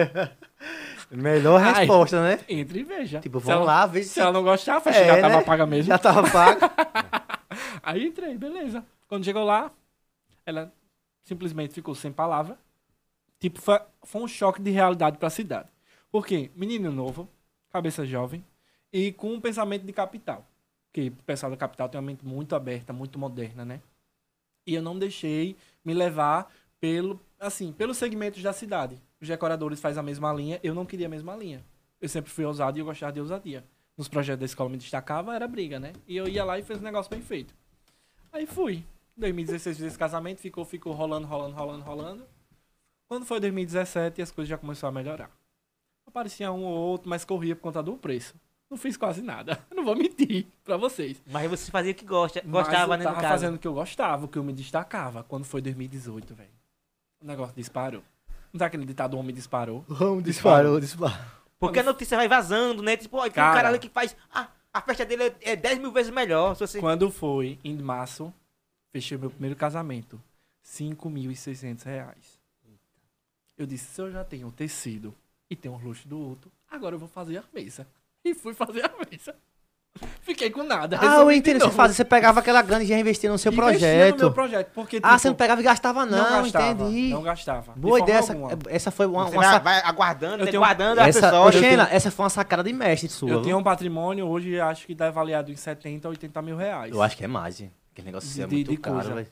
Melhor 1.13 1.61
Ai. 1.61 1.81
resposta, 1.81 2.23
né? 2.23 2.41
Entre 2.49 2.81
e 2.81 2.83
veja. 2.83 3.21
Tipo, 3.21 3.39
vamos 3.39 3.67
lá, 3.67 3.85
ver 3.85 4.03
Se 4.03 4.15
se... 4.15 4.21
ela 4.21 4.33
não 4.33 4.43
gostar, 4.43 4.81
foi 4.81 4.93
É, 4.93 5.07
já 5.07 5.21
tava 5.21 5.37
né? 5.37 5.45
paga 5.45 5.67
mesmo. 5.67 5.85
Já 5.89 5.99
tava 5.99 6.31
pago. 6.31 6.61
Aí 7.83 8.07
entrei, 8.07 8.37
beleza. 8.39 8.83
Quando 9.07 9.25
chegou 9.25 9.45
lá, 9.45 9.71
ela 10.47 10.73
simplesmente 11.25 11.75
ficou 11.75 11.95
sem 11.95 12.11
palavra. 12.11 12.59
Tipo, 13.39 13.61
foi, 13.61 13.79
foi 14.03 14.23
um 14.23 14.29
choque 14.29 14.63
de 14.63 14.71
realidade 14.71 15.19
pra 15.19 15.29
cidade. 15.29 15.69
Por 16.11 16.27
quê? 16.27 16.51
Menino 16.55 16.91
novo, 16.91 17.29
cabeça 17.71 18.07
jovem 18.07 18.43
e 18.91 19.13
com 19.13 19.35
um 19.35 19.41
pensamento 19.41 19.85
de 19.85 19.93
capital. 19.93 20.47
Porque 20.87 21.09
o 21.09 21.25
pessoal 21.25 21.51
da 21.51 21.57
capital 21.57 21.89
tem 21.91 22.01
uma 22.01 22.07
mente 22.07 22.25
muito 22.25 22.57
aberta, 22.57 22.93
muito 22.95 23.19
moderna, 23.19 23.65
né? 23.65 23.81
E 24.69 24.75
eu 24.75 24.83
não 24.83 24.99
deixei 24.99 25.57
me 25.83 25.95
levar 25.95 26.53
pelo, 26.79 27.19
assim, 27.41 27.73
pelos 27.73 27.97
segmentos 27.97 28.43
da 28.43 28.53
cidade. 28.53 29.01
Os 29.19 29.27
decoradores 29.27 29.81
fazem 29.81 29.99
a 29.99 30.03
mesma 30.03 30.31
linha, 30.31 30.61
eu 30.63 30.75
não 30.75 30.85
queria 30.85 31.07
a 31.07 31.09
mesma 31.09 31.35
linha. 31.35 31.65
Eu 31.99 32.07
sempre 32.07 32.31
fui 32.31 32.45
ousado 32.45 32.77
e 32.77 32.83
eu 32.83 32.85
gostava 32.85 33.11
de 33.11 33.19
ousadia. 33.19 33.65
Nos 33.97 34.09
projetos 34.09 34.41
da 34.41 34.45
escola 34.45 34.69
me 34.69 34.77
destacava, 34.77 35.35
era 35.35 35.49
briga, 35.49 35.81
né? 35.81 35.95
E 36.07 36.19
eu 36.19 36.29
ia 36.29 36.45
lá 36.45 36.59
e 36.59 36.63
fiz 36.63 36.77
um 36.79 36.83
negócio 36.83 37.09
bem 37.09 37.23
feito. 37.23 37.55
Aí 38.31 38.45
fui. 38.45 38.85
2016 39.17 39.79
fiz 39.79 39.87
esse 39.87 39.99
casamento, 39.99 40.43
ficou, 40.43 40.67
ficou 40.67 40.93
rolando, 40.93 41.27
rolando, 41.27 41.57
rolando, 41.57 41.83
rolando. 41.83 42.27
Quando 43.09 43.25
foi 43.25 43.41
2017, 43.41 44.21
as 44.21 44.31
coisas 44.31 44.51
já 44.51 44.59
começaram 44.59 44.91
a 44.91 45.03
melhorar. 45.03 45.31
Aparecia 46.07 46.53
um 46.53 46.65
ou 46.65 46.77
outro, 46.77 47.09
mas 47.09 47.25
corria 47.25 47.57
por 47.57 47.63
conta 47.63 47.83
do 47.83 47.97
preço. 47.97 48.35
Não 48.71 48.77
fiz 48.77 48.97
quase 48.97 49.23
nada. 49.23 49.59
Não 49.75 49.85
vou 49.85 49.97
mentir 49.97 50.47
pra 50.63 50.77
vocês. 50.77 51.21
Mas 51.27 51.49
você 51.51 51.71
fazia 51.71 51.93
o 51.93 51.95
que 51.95 52.05
gosta, 52.05 52.43
Mas 52.45 52.67
gostava, 52.67 52.95
eu 52.95 52.99
né, 52.99 53.05
no 53.05 53.11
tava 53.11 53.21
caso. 53.21 53.33
fazendo 53.33 53.55
o 53.55 53.59
que 53.59 53.67
eu 53.67 53.75
gostava, 53.75 54.25
o 54.27 54.29
que 54.29 54.37
eu 54.37 54.45
me 54.45 54.53
destacava. 54.53 55.23
Quando 55.23 55.45
foi 55.45 55.61
2018, 55.63 56.35
velho. 56.35 56.51
O 57.23 57.27
negócio 57.27 57.55
disparou. 57.57 58.03
Não 58.53 58.59
tá 58.59 58.67
aquele 58.67 58.85
ditado 58.85 59.15
o 59.15 59.19
homem 59.19 59.35
disparou? 59.35 59.85
Vamos, 59.89 60.23
disparou, 60.23 60.79
disparou. 60.81 61.17
Porque 61.59 61.81
a 61.81 61.83
notícia 61.83 62.17
vai 62.17 62.29
vazando, 62.29 62.83
né? 62.83 62.97
Tipo, 62.97 63.17
ó, 63.17 63.23
tem 63.23 63.31
um 63.31 63.35
Cara. 63.35 63.55
cara 63.57 63.69
ali 63.69 63.79
que 63.79 63.89
faz... 63.89 64.15
Ah, 64.33 64.49
a 64.73 64.81
festa 64.83 65.05
dele 65.05 65.25
é, 65.25 65.53
é 65.53 65.57
10 65.57 65.79
mil 65.79 65.91
vezes 65.91 66.13
melhor. 66.13 66.55
Se 66.55 66.61
você... 66.61 66.79
Quando 66.79 67.11
foi 67.11 67.59
em 67.65 67.77
março, 67.77 68.33
fechei 68.93 69.19
meu 69.19 69.31
primeiro 69.31 69.57
casamento. 69.57 70.21
5.600 70.65 71.85
reais. 71.85 72.39
Eu 73.57 73.67
disse, 73.67 73.87
se 73.87 74.01
eu 74.01 74.11
já 74.11 74.25
tenho 74.25 74.47
o 74.47 74.53
tecido 74.53 75.13
e 75.51 75.57
tenho 75.57 75.75
o 75.75 75.79
luxo 75.79 76.07
do 76.07 76.19
outro, 76.21 76.51
agora 76.71 76.95
eu 76.95 76.99
vou 76.99 77.09
fazer 77.09 77.39
a 77.39 77.45
mesa. 77.53 77.87
E 78.31 78.35
fui 78.35 78.53
fazer 78.55 78.85
a 78.85 78.91
mesa. 79.11 79.35
Fiquei 80.23 80.49
com 80.51 80.63
nada. 80.63 80.97
Ah, 81.01 81.35
entendo. 81.35 81.61
Você, 81.65 81.71
fazia, 81.73 81.95
você 81.95 82.05
pegava 82.05 82.39
aquela 82.39 82.63
grana 82.63 82.85
e 82.85 82.87
já 82.87 82.97
investia 82.97 83.29
no 83.31 83.39
seu 83.39 83.51
Investia 83.51 83.71
projeto. 83.73 84.15
No 84.19 84.25
meu 84.27 84.33
projeto, 84.33 84.71
porque, 84.73 84.99
Ah, 84.99 85.01
tipo, 85.09 85.19
você 85.19 85.29
não 85.29 85.35
pegava 85.35 85.61
e 85.61 85.65
gastava, 85.65 86.07
não, 86.07 86.43
gastava, 86.43 86.69
entendi. 86.85 87.09
Não 87.09 87.23
gastava. 87.23 87.73
Boa 87.75 87.99
ideia. 87.99 88.19
Essa, 88.19 88.33
alguma. 88.33 88.53
essa 88.69 88.91
foi 88.93 89.07
uma, 89.07 89.25
Você 89.25 89.37
uma 89.37 89.43
vai, 89.43 89.53
sa- 89.53 89.59
vai 89.59 89.81
aguardando, 89.81 90.35
Eu 90.43 90.45
né, 90.45 90.51
tenho- 90.53 90.61
guardando 90.63 90.99
essa, 91.01 91.19
a 91.19 91.31
pessoa. 91.31 91.53
Xena, 91.53 91.89
essa 91.91 92.11
foi 92.13 92.23
uma 92.25 92.31
sacada 92.31 92.63
de 92.63 92.73
mestre 92.73 93.09
sua. 93.09 93.29
Eu 93.29 93.35
viu? 93.37 93.43
tenho 93.43 93.59
um 93.59 93.63
patrimônio 93.63 94.27
hoje, 94.29 94.61
acho 94.61 94.87
que 94.87 94.95
tá 94.95 95.09
avaliado 95.09 95.51
em 95.51 95.57
70 95.57 96.07
a 96.07 96.11
80 96.11 96.43
mil 96.43 96.57
reais. 96.57 96.93
Eu 96.93 97.03
acho 97.03 97.17
que 97.17 97.25
é 97.25 97.29
mais, 97.29 97.61
hein? 97.61 97.73
Aquele 97.93 98.07
negócio 98.07 98.31
De- 98.33 98.43
é 98.43 98.47
muito 98.47 98.71
de 98.71 98.77
caro. 98.77 99.27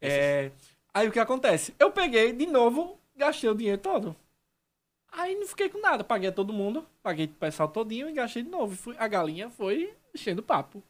É, 0.00 0.50
Aí 0.92 1.06
o 1.06 1.12
que 1.12 1.20
acontece? 1.20 1.72
Eu 1.78 1.92
peguei 1.92 2.32
de 2.32 2.46
novo, 2.46 2.98
gastei 3.16 3.48
o 3.48 3.54
dinheiro 3.54 3.78
todo. 3.78 4.16
Aí 5.10 5.34
não 5.34 5.46
fiquei 5.46 5.68
com 5.68 5.80
nada. 5.80 6.04
Paguei 6.04 6.28
a 6.28 6.32
todo 6.32 6.52
mundo, 6.52 6.86
paguei 7.02 7.26
o 7.26 7.28
pessoal 7.28 7.68
todinho 7.68 8.08
e 8.08 8.12
gastei 8.12 8.42
de 8.42 8.48
novo. 8.50 8.76
Fui- 8.76 8.94
a 8.98 9.08
galinha 9.08 9.50
foi 9.50 9.92
enchendo 10.14 10.42
papo. 10.42 10.82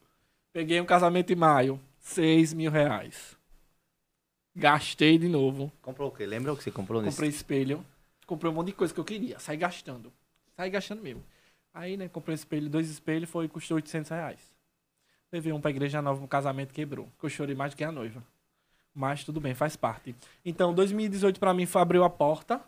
Peguei 0.53 0.81
um 0.81 0.85
casamento 0.87 1.33
em 1.33 1.37
maio, 1.37 1.81
6 2.01 2.53
mil 2.53 2.71
reais. 2.71 3.37
Gastei 4.55 5.19
de 5.19 5.29
novo. 5.29 5.71
Comprou 5.81 6.09
o 6.09 6.13
quê? 6.13 6.27
Lembra 6.27 6.53
o 6.53 6.57
que 6.57 6.65
você 6.65 6.71
comprou 6.71 7.01
nesse? 7.01 7.15
Comprei 7.17 7.31
espelho. 7.31 7.85
Comprei 8.27 8.51
um 8.51 8.55
monte 8.55 8.67
de 8.69 8.73
coisa 8.73 8.93
que 8.93 8.99
eu 9.01 9.05
queria. 9.05 9.39
Saí 9.39 9.57
gastando. 9.57 10.13
Saí 10.57 10.69
gastando 10.69 11.01
mesmo. 11.03 11.23
Aí, 11.73 11.97
né, 11.97 12.09
comprei 12.09 12.35
espelho, 12.35 12.69
dois 12.69 12.91
espelhos, 12.91 13.31
foi, 13.31 13.47
custou 13.47 13.77
800 13.77 14.11
reais. 14.11 14.41
Levei 15.31 15.53
um 15.53 15.61
pra 15.61 15.71
igreja 15.71 16.03
nova, 16.03 16.23
um 16.23 16.27
casamento 16.27 16.73
quebrou. 16.75 17.09
Que 17.19 17.27
eu 17.27 17.31
chorei 17.31 17.55
mais 17.55 17.73
do 17.73 17.77
que 17.77 17.85
a 17.85 17.93
noiva. 17.93 18.23
Mas 18.95 19.23
tudo 19.23 19.41
bem, 19.41 19.55
faz 19.55 19.77
parte. 19.77 20.15
Então, 20.45 20.75
2018 20.75 21.39
pra 21.39 21.55
mim 21.55 21.67
foi 21.67 21.81
abriu 21.81 22.03
a 22.03 22.11
porta. 22.11 22.61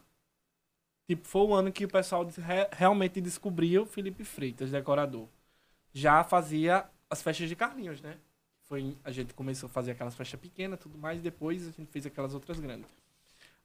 Tipo, 1.10 1.26
foi 1.26 1.42
o 1.42 1.52
ano 1.52 1.72
que 1.72 1.84
o 1.84 1.88
pessoal 1.88 2.24
re- 2.24 2.68
realmente 2.70 3.20
descobriu 3.20 3.84
Felipe 3.84 4.22
Freitas, 4.22 4.70
decorador. 4.70 5.26
Já 5.92 6.22
fazia 6.22 6.84
as 7.10 7.20
festas 7.20 7.48
de 7.48 7.56
Carlinhos, 7.56 8.00
né? 8.00 8.16
Foi, 8.62 8.96
a 9.02 9.10
gente 9.10 9.34
começou 9.34 9.66
a 9.66 9.70
fazer 9.70 9.90
aquelas 9.90 10.14
festas 10.14 10.38
pequenas 10.38 10.78
tudo 10.78 10.96
mais, 10.96 11.20
depois 11.20 11.66
a 11.66 11.72
gente 11.72 11.90
fez 11.90 12.06
aquelas 12.06 12.32
outras 12.32 12.60
grandes. 12.60 12.88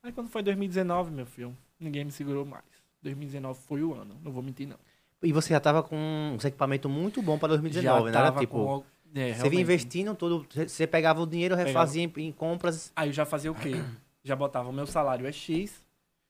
Aí 0.01 0.11
quando 0.11 0.27
foi 0.27 0.41
2019, 0.41 1.11
meu 1.11 1.27
filho, 1.27 1.55
ninguém 1.79 2.03
me 2.03 2.11
segurou 2.11 2.45
mais. 2.47 2.63
2019 3.03 3.59
foi 3.61 3.83
o 3.83 3.93
ano, 3.93 4.19
não 4.23 4.31
vou 4.31 4.41
mentir 4.41 4.67
não. 4.67 4.77
E 5.21 5.31
você 5.31 5.49
já 5.53 5.59
tava 5.59 5.83
com 5.83 5.95
um 5.95 6.37
equipamento 6.47 6.89
muito 6.89 7.21
bom 7.21 7.37
pra 7.37 7.47
2019, 7.49 8.05
né? 8.09 8.17
Era 8.17 8.27
tava 8.29 8.39
tipo, 8.39 8.53
com- 8.55 8.83
é, 9.13 9.35
você 9.35 9.49
vinha 9.49 9.61
investindo 9.61 10.15
tudo, 10.15 10.47
você- 10.67 10.87
pegava 10.87 11.21
o 11.21 11.27
dinheiro, 11.27 11.53
refazia 11.55 12.01
em, 12.01 12.11
em 12.17 12.31
compras. 12.31 12.91
Aí 12.95 13.09
eu 13.09 13.13
já 13.13 13.23
fazia 13.23 13.51
o 13.51 13.55
quê? 13.55 13.69
Já 14.25 14.35
botava 14.35 14.67
o 14.67 14.73
meu 14.73 14.87
salário 14.87 15.27
é 15.27 15.31
X, 15.31 15.84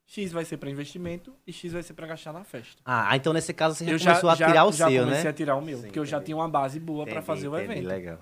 X 0.08 0.32
vai 0.32 0.46
ser 0.46 0.58
pra 0.58 0.70
investimento 0.70 1.34
e 1.48 1.52
X 1.52 1.74
vai 1.74 1.82
ser 1.82 1.94
pra 1.94 2.06
gastar 2.08 2.32
na 2.32 2.44
festa. 2.44 2.82
Ah, 2.86 3.16
então 3.16 3.34
nesse 3.34 3.54
caso 3.54 3.76
você 3.76 3.86
já 3.86 3.92
eu 3.94 4.00
começou 4.00 4.30
a 4.30 4.36
tirar 4.36 4.66
o 4.66 4.72
já 4.72 4.88
seu, 4.88 5.04
comecei 5.04 5.24
né? 5.24 5.30
a 5.30 5.34
tirar 5.34 5.56
o 5.56 5.62
meu, 5.62 5.78
Sim, 5.78 5.84
porque 5.86 6.00
eu 6.00 6.06
já 6.06 6.18
entendi. 6.18 6.26
tinha 6.28 6.38
uma 6.38 6.48
base 6.50 6.80
boa 6.80 7.04
pra 7.06 7.14
Entendi, 7.14 7.26
fazer 7.26 7.48
o 7.48 7.56
entendi, 7.58 7.72
evento. 7.74 7.88
Legal. 7.88 8.20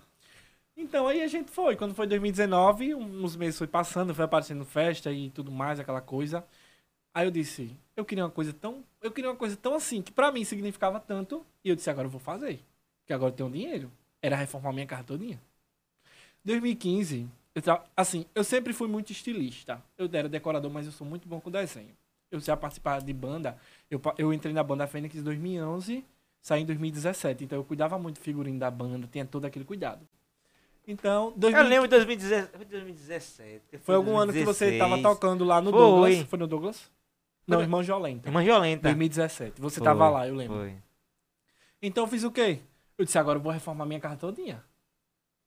Então 0.75 1.07
aí 1.07 1.21
a 1.21 1.27
gente 1.27 1.51
foi. 1.51 1.75
Quando 1.75 1.93
foi 1.93 2.07
2019, 2.07 2.95
uns 2.95 3.35
meses 3.35 3.57
foi 3.57 3.67
passando, 3.67 4.15
foi 4.15 4.25
aparecendo 4.25 4.65
festa 4.65 5.11
e 5.11 5.29
tudo 5.29 5.51
mais, 5.51 5.79
aquela 5.79 6.01
coisa. 6.01 6.43
Aí 7.13 7.27
eu 7.27 7.31
disse, 7.31 7.69
eu 7.95 8.03
queria 8.03 8.23
uma 8.23 8.31
coisa 8.31 8.51
tão. 8.53 8.83
Eu 9.01 9.11
queria 9.11 9.29
uma 9.29 9.35
coisa 9.35 9.55
tão 9.55 9.75
assim, 9.75 10.01
que 10.01 10.11
pra 10.11 10.31
mim 10.31 10.43
significava 10.43 10.99
tanto. 10.99 11.45
E 11.63 11.69
eu 11.69 11.75
disse, 11.75 11.89
agora 11.89 12.07
eu 12.07 12.11
vou 12.11 12.19
fazer. 12.19 12.59
Porque 13.01 13.13
agora 13.13 13.31
eu 13.31 13.35
tenho 13.35 13.51
dinheiro. 13.51 13.91
Era 14.21 14.35
reformar 14.35 14.71
minha 14.73 14.87
casa 14.87 15.03
todinha. 15.03 15.39
2015, 16.45 17.27
eu 17.55 17.61
assim, 17.95 18.25
eu 18.33 18.43
sempre 18.43 18.73
fui 18.73 18.87
muito 18.87 19.11
estilista. 19.11 19.81
Eu 19.97 20.09
era 20.11 20.27
decorador, 20.27 20.71
mas 20.71 20.85
eu 20.85 20.91
sou 20.91 21.05
muito 21.05 21.27
bom 21.27 21.39
com 21.39 21.51
desenho. 21.51 21.95
Eu 22.31 22.39
já 22.39 22.57
participava 22.57 23.03
de 23.05 23.13
banda. 23.13 23.57
Eu, 23.91 24.01
eu 24.17 24.33
entrei 24.33 24.53
na 24.53 24.63
banda 24.63 24.87
Fênix 24.87 25.15
em 25.15 25.21
2011, 25.21 26.03
saí 26.41 26.63
em 26.63 26.65
2017. 26.65 27.43
Então 27.43 27.57
eu 27.57 27.63
cuidava 27.63 27.99
muito 27.99 28.19
do 28.19 28.23
figurino 28.23 28.57
da 28.57 28.71
banda, 28.71 29.07
tinha 29.11 29.25
todo 29.25 29.45
aquele 29.45 29.65
cuidado. 29.65 30.07
Então, 30.85 31.27
Eu 31.27 31.39
2015 31.39 31.69
lembro 31.69 31.87
de 31.87 31.95
2017. 31.95 32.57
Foi 32.57 32.65
2017. 32.65 33.61
foi 33.83 33.95
algum 33.95 34.17
ano 34.17 34.33
que 34.33 34.43
você 34.43 34.77
tava 34.77 34.95
2016. 34.95 35.01
tocando 35.03 35.45
lá 35.45 35.61
no 35.61 35.71
Foi. 35.71 35.79
Douglas. 35.79 36.19
Foi 36.23 36.39
no 36.39 36.47
Douglas? 36.47 36.91
Não, 37.47 37.57
Foi. 37.57 37.63
Irmã 37.65 37.81
Violenta. 37.81 38.27
Irmã 38.27 38.43
Violenta. 38.43 38.81
2017. 38.83 39.61
Você 39.61 39.77
Foi, 39.77 39.85
tava 39.85 40.09
lá, 40.09 40.27
eu 40.27 40.35
lembro. 40.35 40.57
Foi. 40.57 40.75
Então 41.81 42.03
eu 42.05 42.07
fiz 42.07 42.23
o 42.23 42.31
quê? 42.31 42.59
Eu 42.97 43.05
disse, 43.05 43.17
agora 43.17 43.37
eu 43.37 43.43
vou 43.43 43.51
reformar 43.51 43.85
minha 43.85 43.99
casa 43.99 44.17
todinha. 44.17 44.63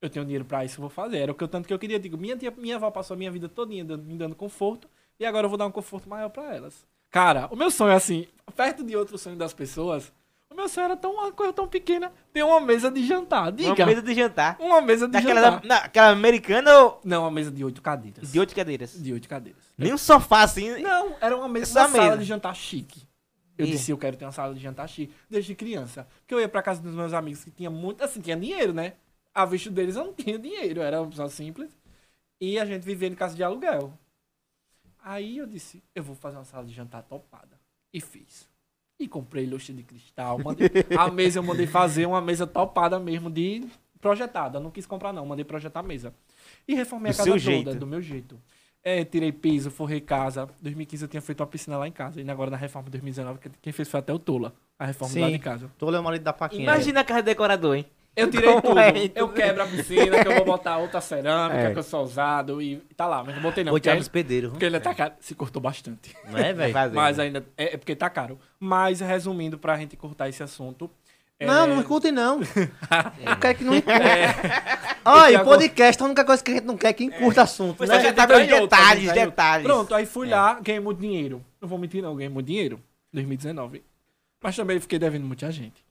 Eu 0.00 0.10
tenho 0.10 0.24
dinheiro 0.24 0.44
pra 0.44 0.64
isso, 0.64 0.76
eu 0.76 0.80
vou 0.82 0.90
fazer. 0.90 1.18
Era 1.18 1.32
o 1.32 1.34
que 1.34 1.42
eu 1.42 1.48
tanto 1.48 1.66
que 1.66 1.72
eu 1.72 1.78
queria. 1.78 1.98
Digo, 1.98 2.16
minha, 2.18 2.36
tia, 2.36 2.50
minha 2.56 2.76
avó 2.76 2.90
passou 2.90 3.14
a 3.14 3.18
minha 3.18 3.30
vida 3.30 3.48
dando- 3.48 3.98
me 4.04 4.16
dando 4.16 4.34
conforto. 4.34 4.88
E 5.18 5.24
agora 5.24 5.46
eu 5.46 5.48
vou 5.48 5.56
dar 5.58 5.66
um 5.66 5.70
conforto 5.70 6.08
maior 6.08 6.28
pra 6.28 6.54
elas. 6.54 6.86
Cara, 7.10 7.48
o 7.50 7.56
meu 7.56 7.70
sonho 7.70 7.92
é 7.92 7.94
assim, 7.96 8.26
perto 8.54 8.84
de 8.84 8.94
outro 8.94 9.16
sonho 9.16 9.36
das 9.36 9.54
pessoas, 9.54 10.12
o 10.50 10.54
meu 10.54 10.68
sonho 10.68 10.84
era 10.84 10.96
tão, 10.96 11.14
uma 11.14 11.32
coisa 11.32 11.52
tão 11.52 11.66
pequena, 11.66 12.12
ter 12.32 12.42
uma 12.42 12.60
mesa 12.60 12.90
de 12.90 13.06
jantar. 13.06 13.50
Diga. 13.52 13.70
Uma 13.70 13.86
mesa 13.86 14.02
de 14.02 14.14
jantar. 14.14 14.56
Uma 14.60 14.80
mesa 14.82 15.06
de 15.06 15.12
Daquela, 15.12 15.40
jantar. 15.40 15.60
da- 15.62 15.68
na- 15.68 15.76
aquela 15.78 16.10
americana 16.10 16.78
ou 16.78 17.00
Não, 17.02 17.22
uma 17.22 17.30
mesa 17.30 17.50
de 17.50 17.64
oito 17.64 17.80
cadeiras. 17.80 18.30
de 18.30 18.38
oito 18.38 18.54
cadeiras? 18.54 19.02
De 19.02 19.12
oito 19.14 19.26
cadeiras. 19.28 19.62
Nem 19.78 19.94
um 19.94 19.98
sofá 19.98 20.42
assim. 20.42 20.78
Não, 20.82 21.16
era 21.20 21.34
uma 21.34 21.48
mesa, 21.48 21.80
uma 21.80 21.88
mesa. 21.88 22.02
sala 22.04 22.18
de 22.18 22.24
jantar 22.24 22.54
chique. 22.54 23.02
Eu 23.56 23.64
Ih. 23.64 23.70
disse, 23.70 23.90
eu 23.90 23.96
quero 23.96 24.14
ter 24.18 24.26
uma 24.26 24.32
sala 24.32 24.52
de 24.54 24.60
jantar 24.60 24.86
chique 24.86 25.14
desde 25.30 25.54
criança. 25.54 26.06
Porque 26.20 26.34
eu 26.34 26.40
ia 26.40 26.48
pra 26.48 26.60
casa 26.60 26.82
dos 26.82 26.94
meus 26.94 27.14
amigos 27.14 27.42
que 27.42 27.50
tinha 27.50 27.70
muito, 27.70 28.04
assim, 28.04 28.20
tinha 28.20 28.36
dinheiro, 28.36 28.74
né? 28.74 28.92
A 29.36 29.44
vista 29.44 29.70
deles 29.70 29.96
eu 29.96 30.04
não 30.06 30.14
tinha 30.14 30.38
dinheiro, 30.38 30.80
era 30.80 30.98
uma 31.00 31.10
pessoa 31.10 31.28
simples. 31.28 31.70
E 32.40 32.58
a 32.58 32.64
gente 32.64 32.82
vivia 32.82 33.06
em 33.08 33.14
casa 33.14 33.36
de 33.36 33.42
aluguel. 33.44 33.92
Aí 35.02 35.36
eu 35.38 35.46
disse, 35.46 35.82
eu 35.94 36.02
vou 36.02 36.16
fazer 36.16 36.36
uma 36.38 36.44
sala 36.44 36.64
de 36.64 36.72
jantar 36.72 37.02
topada. 37.02 37.58
E 37.92 38.00
fiz. 38.00 38.48
E 38.98 39.06
comprei 39.06 39.46
luxo 39.46 39.72
de 39.74 39.82
cristal. 39.82 40.38
Mandei, 40.38 40.68
a 40.98 41.10
mesa 41.10 41.38
eu 41.38 41.42
mandei 41.42 41.66
fazer 41.66 42.06
uma 42.06 42.20
mesa 42.20 42.46
topada 42.46 42.98
mesmo 42.98 43.30
de 43.30 43.66
projetada. 44.00 44.58
Não 44.58 44.70
quis 44.70 44.86
comprar 44.86 45.12
não, 45.12 45.26
mandei 45.26 45.44
projetar 45.44 45.80
a 45.80 45.82
mesa. 45.82 46.14
E 46.66 46.74
reformei 46.74 47.12
Do 47.12 47.14
a 47.14 47.18
casa 47.18 47.28
toda, 47.30 47.38
jeito. 47.38 47.74
do 47.74 47.86
meu 47.86 48.00
jeito. 48.00 48.40
É, 48.82 49.04
tirei 49.04 49.32
piso, 49.32 49.70
forrei 49.70 50.00
casa. 50.00 50.48
2015 50.62 51.04
eu 51.04 51.08
tinha 51.08 51.20
feito 51.20 51.40
uma 51.40 51.46
piscina 51.46 51.76
lá 51.76 51.86
em 51.86 51.92
casa. 51.92 52.20
E 52.20 52.30
agora 52.30 52.50
na 52.50 52.56
reforma 52.56 52.86
de 52.86 52.92
2019, 52.92 53.38
que- 53.38 53.50
quem 53.60 53.72
fez 53.72 53.88
foi 53.88 54.00
até 54.00 54.12
o 54.14 54.18
Tola. 54.18 54.54
A 54.78 54.86
reforma 54.86 55.12
Sim. 55.12 55.20
lá 55.20 55.30
de 55.30 55.38
casa. 55.38 55.70
Tô 55.78 55.86
olhando 55.86 56.00
o 56.00 56.04
marido 56.04 56.22
da 56.22 56.32
Paquinha. 56.32 56.62
Imagina 56.62 57.00
a 57.00 57.04
casa 57.04 57.22
do 57.22 57.26
decorador, 57.26 57.76
hein? 57.76 57.86
Eu 58.16 58.30
tirei 58.30 58.48
Como 58.48 58.62
tudo. 58.62 58.78
é? 58.80 58.92
Eu 59.14 59.28
quebro 59.28 59.62
a 59.62 59.66
piscina, 59.66 60.22
que 60.22 60.28
eu 60.28 60.36
vou 60.36 60.44
botar 60.46 60.78
outra 60.78 61.00
cerâmica, 61.02 61.60
É. 61.60 61.72
que 61.72 61.78
eu 61.78 61.82
sou 61.82 62.00
ousado. 62.00 62.62
E 62.62 62.76
tá 62.96 63.06
lá, 63.06 63.22
mas 63.22 63.34
não 63.34 63.42
botei 63.42 63.62
não. 63.62 63.70
Vou 63.70 63.76
Porque, 63.78 63.90
tirar 63.90 63.98
dos 63.98 64.08
pedeiros. 64.08 64.50
porque 64.50 64.64
ele 64.64 64.80
tá 64.80 64.94
caro. 64.94 65.12
Se 65.20 65.34
cortou 65.34 65.60
bastante. 65.60 66.16
Não 66.30 66.38
é, 66.38 66.52
velho? 66.54 66.72
Fazer, 66.72 66.94
Mas 66.94 67.16
né? 67.18 67.24
ainda. 67.24 67.46
É, 67.58 67.74
é 67.74 67.76
porque 67.76 67.94
tá 67.94 68.08
caro. 68.08 68.38
Mas 68.58 69.00
resumindo, 69.00 69.58
pra 69.58 69.76
gente 69.76 69.96
cortar 69.96 70.28
esse 70.30 70.42
assunto. 70.42 70.90
é- 71.38 71.44
Não, 71.46 71.66
não 71.66 71.80
escutem 71.80 72.10
não. 72.10 72.40
Eu 73.20 73.36
quero 73.38 73.58
que 73.58 73.64
não. 73.64 73.74
É, 73.74 73.82
Olha, 75.04 75.42
o 75.42 75.44
podcast 75.44 76.00
é 76.00 76.04
a 76.04 76.06
única 76.06 76.24
coisa 76.24 76.42
que 76.42 76.50
a 76.50 76.54
gente 76.54 76.64
não 76.64 76.76
quer 76.78 76.92
que 76.94 77.04
encurta 77.04 77.42
assunto, 77.42 77.78
Você 77.78 77.92
né? 77.92 78.00
já 78.00 78.06
gente 78.08 78.14
tá 78.16 78.22
outra, 78.22 78.38
detalhes, 78.46 79.04
a 79.04 79.12
outra. 79.12 79.26
detalhes. 79.26 79.66
Pronto, 79.66 79.94
aí 79.94 80.06
fui 80.06 80.28
É. 80.28 80.34
lá, 80.34 80.58
ganhei 80.60 80.80
muito 80.80 80.98
dinheiro. 81.00 81.44
Não 81.60 81.68
vou 81.68 81.78
mentir, 81.78 82.02
não, 82.02 82.16
ganhei 82.16 82.30
muito 82.30 82.46
dinheiro. 82.46 82.80
2019. 83.12 83.84
Mas 84.42 84.56
também 84.56 84.80
fiquei 84.80 84.98
devendo 84.98 85.24
muita 85.26 85.50
gente. 85.52 85.84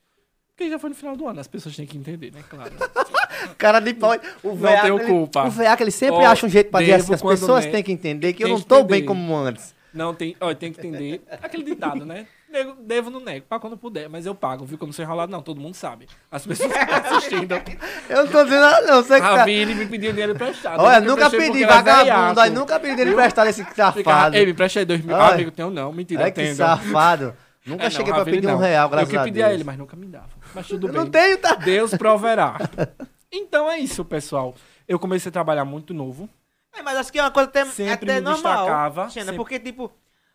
Porque 0.56 0.70
já 0.70 0.80
foi 0.80 0.90
no 0.90 0.96
final 0.96 1.18
do 1.18 1.28
ano, 1.28 1.40
as 1.42 1.48
pessoas 1.48 1.76
têm 1.76 1.86
que 1.86 1.98
entender, 1.98 2.32
né? 2.32 2.40
Claro. 2.50 2.72
Cara 3.58 3.80
de 3.82 3.94
pau. 3.94 4.12
O 4.42 4.56
Não 4.56 4.82
tenho 4.82 4.98
ele- 5.00 5.06
culpa. 5.06 5.46
O 5.46 5.52
veaco, 5.52 5.84
ele 5.84 5.92
sempre 5.92 6.16
Ó, 6.24 6.28
acha 6.28 6.46
um 6.46 6.50
jeito 6.50 6.72
pra 6.72 6.80
dizer 6.80 6.94
assim. 6.94 7.14
As 7.14 7.22
pessoas 7.22 7.66
me- 7.66 7.72
têm 7.72 7.84
que 7.84 7.92
entender 7.92 8.32
que 8.34 8.42
eu 8.44 8.48
Tem 8.48 8.54
não 8.56 8.62
que 8.62 8.68
tô 8.68 8.76
entender. 8.78 8.92
bem 8.94 9.06
como 9.06 9.36
antes. 9.36 9.76
Não, 9.94 10.14
tem, 10.14 10.36
ó, 10.40 10.54
tem 10.54 10.72
que 10.72 10.80
entender. 10.80 11.22
Aquele 11.42 11.64
ditado, 11.64 12.06
né? 12.06 12.26
Nego- 12.50 12.76
Devo 12.80 13.10
no 13.10 13.20
nego, 13.20 13.46
pra 13.50 13.60
quando 13.60 13.76
puder, 13.76 14.08
mas 14.08 14.26
eu 14.26 14.34
pago, 14.34 14.64
viu? 14.64 14.78
Como 14.78 14.94
sou 14.94 15.04
enrolado, 15.04 15.30
não, 15.30 15.42
todo 15.42 15.60
mundo 15.60 15.74
sabe. 15.76 16.08
As 16.32 16.46
pessoas 16.48 16.72
que 16.72 16.78
estão 16.80 17.18
assistindo. 17.18 17.54
Eu 18.10 18.24
não 18.26 18.32
tô 18.32 18.44
dizendo 18.46 18.62
nada, 18.62 18.88
não. 18.88 19.04
Você 19.04 19.16
que 19.20 19.26
A 19.26 19.36
tá... 19.36 19.44
Vini 19.46 19.76
me 19.76 19.86
pediu 19.88 20.12
dinheiro 20.12 20.32
emprestado. 20.34 20.80
Olha, 20.82 20.98
Eu 20.98 21.02
nunca 21.02 21.30
pedi 21.30 21.66
vagabundo. 21.66 22.40
Aí 22.40 22.50
nunca 22.50 22.80
pedi 22.80 22.96
dele 22.96 23.12
emprestar 23.12 23.46
esse 23.48 23.66
safado. 23.76 24.38
Ei, 24.38 24.46
me 24.46 24.52
empresta 24.54 24.80
aí 24.80 24.86
dois 24.86 25.04
mil. 25.04 25.16
Olha. 25.18 25.34
Amigo, 25.34 25.52
tenho 25.52 25.70
não. 25.70 25.92
Mentira, 25.92 26.22
É 26.24 26.28
eu 26.28 26.32
que 26.32 26.42
tenho. 26.42 26.56
safado. 26.56 27.34
Nunca 27.66 27.84
É, 27.84 27.86
não, 27.86 27.92
cheguei 27.92 28.06
pra 28.14 28.18
Ravine 28.20 28.38
pedir 28.38 28.48
um 28.48 28.52
não. 28.52 28.60
real, 28.60 28.90
graças 28.90 29.14
Eu 29.14 29.20
a 29.20 29.24
que 29.24 29.32
Deus. 29.32 29.44
pedi 29.44 29.52
a 29.52 29.54
ele, 29.54 29.64
mas 29.64 29.78
nunca 29.78 29.96
me 29.96 30.06
dava. 30.06 30.30
Mas 30.54 30.68
tudo 30.68 30.88
Eu 30.88 30.94
bem. 30.94 31.02
não 31.02 31.10
tenho, 31.10 31.38
tá? 31.40 31.56
Deus 31.56 31.92
proverá. 31.96 32.58
Então 33.38 33.70
é 33.70 33.78
isso, 33.80 34.06
pessoal. 34.06 34.56
Eu 34.88 34.98
comecei 34.98 35.30
a 35.30 35.34
trabalhar 35.34 35.66
muito 35.66 35.94
novo. 35.94 36.30
É, 36.74 36.82
mas 36.82 36.96
acho 36.98 37.12
que 37.12 37.20
é 37.20 37.22
uma 37.22 37.32
coisa 37.32 37.50
até, 37.50 37.66
Sempre 37.66 37.94
até 38.12 38.16
me 38.16 38.22
normal. 38.22 38.54
destacava, 38.66 39.10
Xana, 39.10 39.26
sempre- 39.26 39.36
Porque, 39.36 39.60
tipo, 39.60 39.92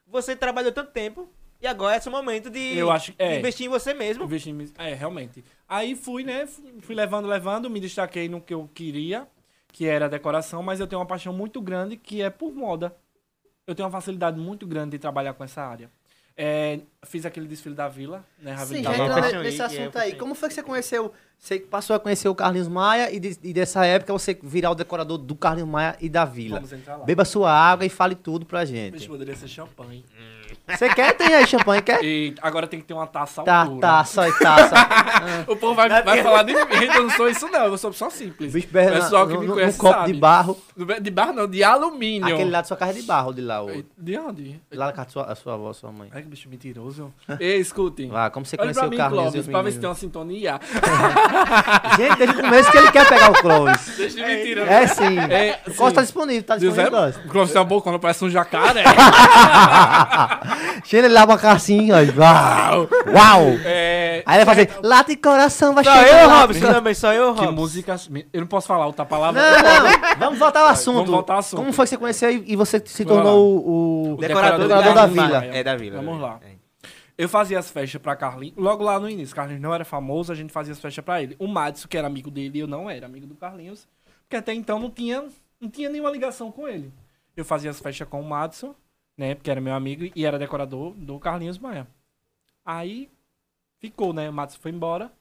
você 0.07 0.37
trabalhou 0.37 0.71
tanto 0.71 0.90
tempo 0.90 1.27
e 1.62 1.66
agora 1.66 1.97
é 1.97 2.01
seu 2.01 2.12
momento 2.12 2.51
de 2.51 2.77
Eu 2.77 2.90
acho- 2.90 3.14
é. 3.19 3.38
investir 3.38 3.64
em 3.64 3.69
você 3.71 3.95
mesmo. 3.95 4.25
Investir 4.25 4.53
em- 4.55 4.73
É, 4.77 4.93
realmente. 4.93 5.43
Aí 5.66 5.95
fui, 5.95 6.25
né? 6.25 6.47
Fui 6.47 6.75
fui 6.83 6.95
levando, 6.95 7.27
levando, 7.27 7.71
me 7.71 7.81
destaquei 7.81 8.29
no 8.29 8.38
que 8.40 8.53
eu 8.53 8.69
queria, 8.75 9.27
que 9.69 9.87
era 9.87 10.05
a 10.05 10.09
decoração, 10.09 10.62
mas 10.62 10.79
eu 10.79 10.87
tenho 10.87 11.01
uma 11.01 11.07
paixão 11.07 11.33
muito 11.33 11.62
grande 11.62 11.97
que 11.97 12.21
é 12.21 12.29
por 12.29 12.53
moda. 12.53 12.95
Eu 13.66 13.75
tenho 13.75 13.87
uma 13.87 13.93
facilidade 13.93 14.38
muito 14.38 14.66
grande 14.66 14.90
de 14.90 14.99
trabalhar 14.99 15.33
com 15.33 15.45
essa 15.45 15.62
área. 15.62 15.90
É, 16.42 16.81
fiz 17.03 17.26
aquele 17.26 17.46
desfile 17.46 17.74
da 17.74 17.87
vila, 17.87 18.24
né? 18.40 18.53
Sim, 18.53 18.81
Ravine 18.81 18.83
já 18.83 18.90
da 18.92 18.96
Tava 18.96 19.14
Vila. 19.14 19.26
entrando 19.26 19.42
nesse 19.44 19.61
assunto 19.62 19.98
é, 19.98 20.00
aí. 20.03 20.14
Como 20.14 20.35
foi 20.35 20.48
que 20.48 20.55
você 20.55 20.62
conheceu? 20.62 21.12
Você 21.38 21.59
passou 21.61 21.94
a 21.94 22.00
conhecer 22.00 22.29
o 22.31 22.35
Carlinhos 22.35 22.66
Maia 22.66 23.12
e, 23.14 23.20
de- 23.20 23.38
e 23.42 23.53
dessa 23.53 23.85
época 23.85 24.11
você 24.11 24.38
virar 24.42 24.70
o 24.70 24.74
decorador 24.74 25.18
do 25.18 25.35
Carlinhos 25.35 25.68
Maia 25.68 25.96
e 26.00 26.09
da 26.09 26.24
Vila. 26.24 26.57
Vamos 26.57 26.72
entrar 26.72 26.96
lá. 26.96 27.05
Beba 27.05 27.26
sua 27.26 27.53
água 27.53 27.85
e 27.85 27.90
fale 27.90 28.14
tudo 28.14 28.46
pra 28.46 28.64
gente. 28.64 29.07
poderia 29.07 29.37
ser 29.37 29.48
champanhe. 29.48 30.03
Você 30.69 30.89
quer? 30.91 31.13
Tem 31.15 31.35
aí 31.35 31.47
champanhe, 31.47 31.83
quer? 31.83 32.03
E 32.03 32.35
agora 32.41 32.67
tem 32.67 32.81
que 32.81 32.87
ter 32.87 32.95
uma 32.95 33.07
taça 33.07 33.43
Tá, 33.43 33.63
altura. 33.63 33.81
taça 33.81 34.29
e 34.29 34.33
taça. 34.39 34.75
O 35.47 35.57
povo 35.57 35.75
vai, 35.75 35.89
vai 36.03 36.23
falar 36.23 36.43
de 36.45 36.55
mim. 36.55 36.61
Eu 36.95 37.03
não 37.03 37.11
sou 37.11 37.29
isso, 37.29 37.49
não. 37.49 37.65
Eu 37.67 37.77
sou 37.79 37.93
só 37.93 38.09
simples. 38.09 38.53
Bicho 38.53 38.69
berra 38.71 38.93
Pessoal 38.93 39.27
que 39.27 39.35
no, 39.35 39.41
me 39.41 39.49
conhece 39.49 39.77
no 39.79 39.85
copo 39.85 39.95
sabe. 39.99 40.13
de 40.13 40.19
barro. 40.19 40.57
De 41.01 41.11
barro 41.11 41.33
não, 41.33 41.47
de 41.47 41.63
alumínio. 41.65 42.35
Aquele 42.35 42.51
lá 42.51 42.61
de 42.63 42.69
sua 42.69 42.77
casa 42.77 42.93
é 42.93 42.95
de 42.95 43.03
barro, 43.03 43.33
de 43.33 43.41
lá. 43.43 43.63
O, 43.65 43.85
De 43.99 44.19
onde? 44.19 44.61
lá 44.73 44.87
na 44.87 44.93
casa 44.93 45.07
da 45.07 45.13
sua, 45.13 45.23
a 45.25 45.35
sua 45.35 45.55
avó, 45.55 45.73
sua 45.73 45.93
mãe. 45.93 46.09
Ai, 46.13 46.23
que 46.23 46.29
bicho 46.29 46.49
mentiroso. 46.49 47.13
Ei, 47.41 47.59
escutem. 47.59 48.09
Vá, 48.09 48.31
como 48.31 48.47
você 48.47 48.57
Olha 48.57 48.65
conheceu 48.73 48.81
pra 48.83 48.89
o 48.89 48.91
mim, 48.91 48.97
Carlinhos 48.97 49.23
Clóvis, 49.25 49.35
e 49.37 49.41
os 49.41 49.47
pra 49.49 49.63
ver 49.63 49.73
se 49.73 49.79
tem 49.81 49.89
uma 49.89 49.95
sintonia. 49.95 50.61
Gente, 51.97 52.17
desde 52.17 52.37
o 52.37 52.41
começo 52.43 52.71
que 52.71 52.79
ele 52.79 52.91
quer 52.93 53.09
pegar 53.09 53.31
o 53.31 53.35
Clóvis. 53.35 53.95
Deixa 53.97 54.17
de 54.17 54.23
mentira. 54.23 54.63
É 54.63 54.87
sim. 54.87 55.19
É, 55.19 55.61
o 55.67 55.75
Clóvis 55.75 55.95
tá 55.95 56.03
disponível, 56.03 56.43
tá 56.43 56.57
Deus 56.57 56.75
disponível, 56.75 57.05
é, 57.05 57.09
o 57.27 57.29
Clóvis 57.29 57.53
tem 57.53 57.61
uma 57.61 57.69
bocona, 57.69 57.99
parece 57.99 58.25
um 58.25 58.31
jacaré. 58.31 58.85
Chega, 60.85 61.07
ele 61.07 61.14
lava 61.14 61.35
a 61.35 61.38
cassinha, 61.38 61.94
ó. 61.96 61.98
Uau! 62.20 62.88
Uau! 63.14 63.42
É, 63.64 64.22
Aí 64.26 64.38
ele 64.38 64.44
vai 64.44 64.55
fazer, 64.55 64.79
lata 64.83 65.12
e 65.12 65.16
coração, 65.16 65.74
vai 65.74 65.85
Só 65.85 65.92
chegar 65.94 66.22
eu, 66.22 66.29
lá. 66.29 66.40
Robson, 66.42 66.61
também, 66.72 66.94
só 66.94 67.12
eu, 67.12 67.35
que 67.35 67.40
Robson. 67.40 67.53
música... 67.55 67.96
Eu 68.33 68.40
não 68.40 68.46
posso 68.46 68.66
falar 68.66 68.87
outra 68.87 69.05
palavra. 69.05 69.40
Não, 69.40 69.62
não, 69.62 70.16
vamos 70.18 70.38
voltar 70.38 70.61
ao 70.61 70.68
assunto. 70.68 70.94
vamos 70.96 71.11
voltar 71.11 71.33
ao 71.35 71.38
assunto. 71.40 71.59
Como 71.61 71.72
foi 71.72 71.85
que 71.87 71.90
você 71.90 71.96
conheceu 71.96 72.31
e 72.31 72.57
você 72.57 72.83
se 72.85 73.05
Vamos 73.05 73.22
tornou 73.22 73.59
o... 73.59 74.12
o- 74.14 74.16
Decorador, 74.16 74.59
decorador 74.68 74.94
da 74.94 75.07
vila. 75.07 75.44
É, 75.46 75.62
da 75.64 75.76
vila. 75.76 75.96
Vamos 76.03 76.20
da 76.20 76.26
lá. 76.26 76.35
vila. 76.38 76.50
É. 76.53 76.61
Eu 77.16 77.29
fazia 77.29 77.59
as 77.59 77.70
festas 77.70 78.00
pra 78.00 78.16
Carlinhos. 78.16 78.57
Logo 78.57 78.83
lá 78.83 78.98
no 78.98 79.09
início, 79.09 79.35
Carlinhos 79.37 79.61
não 79.62 79.74
era 79.74 79.85
famoso, 79.85 80.33
a 80.33 80.35
gente 80.35 80.53
fazia 80.53 80.72
as 80.72 80.81
festas 80.81 81.05
pra 81.05 81.22
ele. 81.22 81.37
O 81.38 81.46
Madison, 81.46 81.87
que 81.87 81.98
era 81.98 82.07
amigo 82.07 82.31
dele, 82.31 82.59
eu 82.61 82.66
não 82.66 82.88
era 82.88 83.05
amigo 83.07 83.26
do 83.26 83.35
Carlinhos. 83.35 83.87
Porque 84.22 84.37
até 84.37 84.55
então 84.55 84.79
não 84.79 84.90
tinha, 84.90 85.24
não 85.61 85.68
tinha 85.68 85.90
nenhuma 85.90 86.11
ligação 86.11 86.50
com 86.50 86.66
ele. 86.66 86.90
Eu 87.37 87.44
fazia 87.44 87.70
as 87.70 87.79
festas 87.79 88.09
com 88.09 88.20
o 88.20 88.24
Madison, 88.29 88.74
né? 89.21 89.35
Porque 89.35 89.51
era 89.51 89.61
meu 89.61 89.75
amigo 89.75 90.11
e 90.17 90.25
era 90.25 90.39
decorador 90.39 90.95
do 90.95 91.19
Carlinhos 91.21 91.59
Maia. 91.59 91.87
Aí 92.65 93.11
ficou, 93.79 94.13
né? 94.13 94.29
O 94.31 94.33
Madison 94.33 94.59
foi 94.61 94.71
embora. 94.73 95.13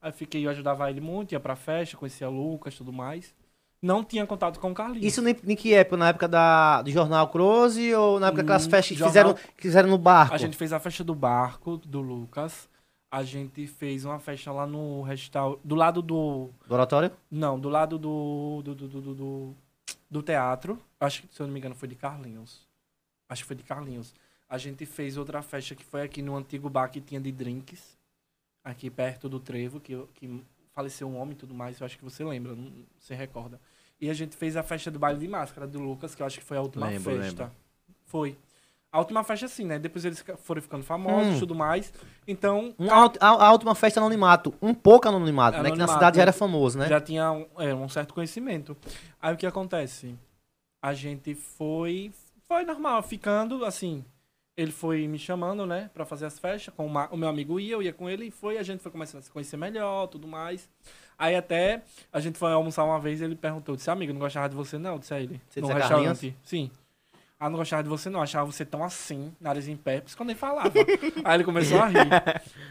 Aí 0.00 0.12
fiquei, 0.12 0.46
eu 0.46 0.50
ajudava 0.50 0.90
ele 0.90 1.00
muito, 1.00 1.32
ia 1.32 1.40
pra 1.40 1.54
festa, 1.56 1.96
conhecia 1.96 2.28
o 2.28 2.32
Lucas 2.32 2.74
e 2.74 2.78
tudo 2.78 2.92
mais. 2.92 3.34
Não 3.82 4.04
tinha 4.04 4.26
contato 4.26 4.58
com 4.60 4.70
o 4.70 4.74
Carlinhos. 4.74 5.06
Isso 5.06 5.26
em, 5.26 5.36
em 5.52 5.56
que 5.56 5.74
época? 5.74 5.96
Na 5.96 6.08
época 6.08 6.28
da, 6.28 6.82
do 6.82 6.90
Jornal 6.90 7.28
Close 7.28 7.94
ou 7.94 8.20
na 8.20 8.28
época 8.28 8.42
daquelas 8.42 8.66
Hum, 8.66 8.70
festas 8.70 8.96
que 8.96 9.04
fizeram, 9.04 9.34
que 9.34 9.62
fizeram 9.62 9.88
no 9.90 9.98
barco? 9.98 10.34
A 10.34 10.38
gente 10.38 10.56
fez 10.56 10.72
a 10.72 10.80
festa 10.80 11.04
do 11.04 11.14
barco 11.14 11.76
do 11.78 12.00
Lucas. 12.00 12.68
A 13.10 13.22
gente 13.24 13.66
fez 13.66 14.04
uma 14.04 14.18
festa 14.18 14.52
lá 14.52 14.66
no 14.66 15.02
restaurante. 15.02 15.60
Do 15.64 15.74
lado 15.74 16.00
do. 16.02 16.50
Do 16.66 16.74
oratório? 16.74 17.10
Não, 17.30 17.58
do 17.58 17.68
lado 17.68 17.98
do. 17.98 18.62
Do, 18.64 18.74
do, 18.74 18.88
do, 18.88 19.00
do, 19.00 19.14
do- 19.14 19.56
do 20.10 20.22
teatro. 20.22 20.78
Acho 21.00 21.22
que, 21.22 21.34
se 21.34 21.40
eu 21.40 21.46
não 21.46 21.54
me 21.54 21.58
engano, 21.60 21.74
foi 21.74 21.88
de 21.88 21.94
Carlinhos. 21.94 22.69
Acho 23.30 23.42
que 23.44 23.46
foi 23.46 23.56
de 23.56 23.62
Carlinhos. 23.62 24.12
A 24.48 24.58
gente 24.58 24.84
fez 24.84 25.16
outra 25.16 25.40
festa 25.40 25.74
que 25.74 25.84
foi 25.84 26.02
aqui 26.02 26.20
no 26.20 26.36
antigo 26.36 26.68
bar 26.68 26.88
que 26.88 27.00
tinha 27.00 27.20
de 27.20 27.30
drinks. 27.32 27.96
Aqui 28.62 28.90
perto 28.90 29.28
do 29.28 29.40
Trevo, 29.40 29.80
que, 29.80 29.96
que 30.14 30.42
faleceu 30.74 31.08
um 31.08 31.16
homem 31.16 31.32
e 31.32 31.36
tudo 31.36 31.54
mais. 31.54 31.80
Eu 31.80 31.86
acho 31.86 31.96
que 31.96 32.04
você 32.04 32.22
lembra, 32.24 32.54
não 32.54 32.70
se 32.98 33.14
recorda. 33.14 33.58
E 34.00 34.10
a 34.10 34.14
gente 34.14 34.36
fez 34.36 34.56
a 34.56 34.62
festa 34.62 34.90
do 34.90 34.98
baile 34.98 35.18
de 35.20 35.28
máscara 35.28 35.66
do 35.66 35.78
Lucas, 35.80 36.14
que 36.14 36.20
eu 36.22 36.26
acho 36.26 36.38
que 36.40 36.44
foi 36.44 36.56
a 36.56 36.60
última 36.60 36.88
Lembro, 36.88 37.16
festa. 37.22 37.42
lembro. 37.44 37.56
Foi. 38.06 38.36
A 38.92 38.98
última 38.98 39.22
festa, 39.22 39.46
sim, 39.46 39.64
né? 39.64 39.78
Depois 39.78 40.04
eles 40.04 40.22
foram 40.42 40.60
ficando 40.60 40.82
famosos 40.82 41.34
e 41.34 41.36
Hum. 41.36 41.38
tudo 41.38 41.54
mais. 41.54 41.92
Então, 42.26 42.74
Um, 42.76 42.90
a, 42.90 43.04
a, 43.20 43.28
a 43.46 43.52
última 43.52 43.74
festa 43.76 44.00
anonimato. 44.00 44.52
Um 44.60 44.74
pouco 44.74 45.08
anonimato, 45.08 45.58
né? 45.58 45.70
Que 45.70 45.76
na 45.78 45.84
Anonimato, 45.84 45.92
cidade 45.92 46.16
já 46.16 46.22
era 46.22 46.32
famoso, 46.32 46.76
né? 46.76 46.88
já 46.88 47.00
tinha 47.00 47.30
um, 47.30 47.46
é, 47.58 47.72
um 47.72 47.88
certo 47.88 48.12
conhecimento. 48.12 48.76
Aí 49.22 49.32
o 49.32 49.36
que 49.36 49.46
acontece? 49.46 50.16
A 50.82 50.92
gente 50.92 51.34
foi. 51.36 52.10
Foi 52.50 52.64
normal, 52.64 53.00
ficando 53.04 53.64
assim. 53.64 54.04
Ele 54.56 54.72
foi 54.72 55.06
me 55.06 55.20
chamando, 55.20 55.64
né, 55.64 55.88
pra 55.94 56.04
fazer 56.04 56.26
as 56.26 56.36
festas. 56.36 56.74
Com 56.74 56.84
uma- 56.84 57.08
o 57.12 57.16
meu 57.16 57.28
amigo 57.28 57.60
ia, 57.60 57.74
eu 57.74 57.80
ia 57.80 57.92
com 57.92 58.10
ele 58.10 58.24
e 58.26 58.30
foi. 58.32 58.58
A 58.58 58.62
gente 58.64 58.82
foi 58.82 58.90
começando 58.90 59.20
a 59.20 59.22
se 59.22 59.30
conhecer 59.30 59.56
melhor, 59.56 60.08
tudo 60.08 60.26
mais. 60.26 60.68
Aí 61.16 61.36
até 61.36 61.80
a 62.12 62.18
gente 62.18 62.36
foi 62.36 62.50
almoçar 62.52 62.82
uma 62.82 62.98
vez 62.98 63.22
ele 63.22 63.36
perguntou: 63.36 63.76
disse, 63.76 63.88
amigo, 63.88 64.12
não 64.12 64.18
gostava 64.18 64.48
de 64.48 64.56
você, 64.56 64.78
não? 64.78 64.98
Disse 64.98 65.14
a 65.14 65.20
ele. 65.20 65.40
Você 65.48 65.60
no 65.60 65.68
restaurante. 65.74 66.36
Sim. 66.42 66.70
Ah, 67.38 67.48
não 67.48 67.56
gostava 67.56 67.84
de 67.84 67.88
você, 67.88 68.10
não. 68.10 68.20
Achava 68.20 68.50
você 68.50 68.64
tão 68.64 68.82
assim, 68.82 69.32
nariz 69.40 69.68
em 69.68 69.76
pé. 69.76 70.00
Por 70.00 70.08
isso 70.08 70.16
que 70.16 70.22
eu 70.22 70.26
nem 70.26 70.34
falava. 70.34 70.72
Aí 71.24 71.36
ele 71.36 71.44
começou 71.44 71.78
a 71.78 71.86
rir. 71.86 72.08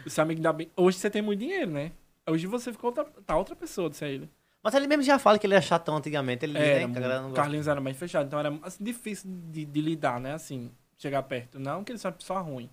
Disse, 0.04 0.20
amigo, 0.20 0.40
ainda 0.40 0.52
bem. 0.52 0.70
Hoje 0.76 0.98
você 0.98 1.08
tem 1.08 1.22
muito 1.22 1.40
dinheiro, 1.40 1.70
né? 1.70 1.90
Hoje 2.28 2.46
você 2.46 2.70
ficou 2.70 2.90
outra, 2.90 3.04
tá 3.24 3.34
outra 3.34 3.56
pessoa, 3.56 3.88
disse 3.88 4.04
a 4.04 4.08
ele. 4.08 4.28
Mas 4.62 4.74
ele 4.74 4.86
mesmo 4.86 5.02
já 5.02 5.18
fala 5.18 5.38
que 5.38 5.46
ele 5.46 5.54
era 5.54 5.62
chatão 5.62 5.96
antigamente. 5.96 6.44
Ele 6.44 6.58
Era, 6.58 6.86
né, 6.86 6.92
que 6.92 6.98
a 6.98 7.00
galera 7.00 7.20
não 7.20 7.28
o 7.28 7.30
gosta. 7.30 7.42
Carlinhos 7.42 7.68
era 7.68 7.80
mais 7.80 7.96
fechado, 7.96 8.26
então 8.26 8.38
era 8.38 8.52
assim, 8.62 8.84
difícil 8.84 9.30
de, 9.50 9.64
de 9.64 9.80
lidar, 9.80 10.20
né? 10.20 10.34
Assim, 10.34 10.70
chegar 10.98 11.22
perto. 11.22 11.58
Não 11.58 11.82
que 11.82 11.92
ele 11.92 11.98
seja 11.98 12.08
uma 12.08 12.14
pessoa 12.14 12.40
ruim, 12.40 12.68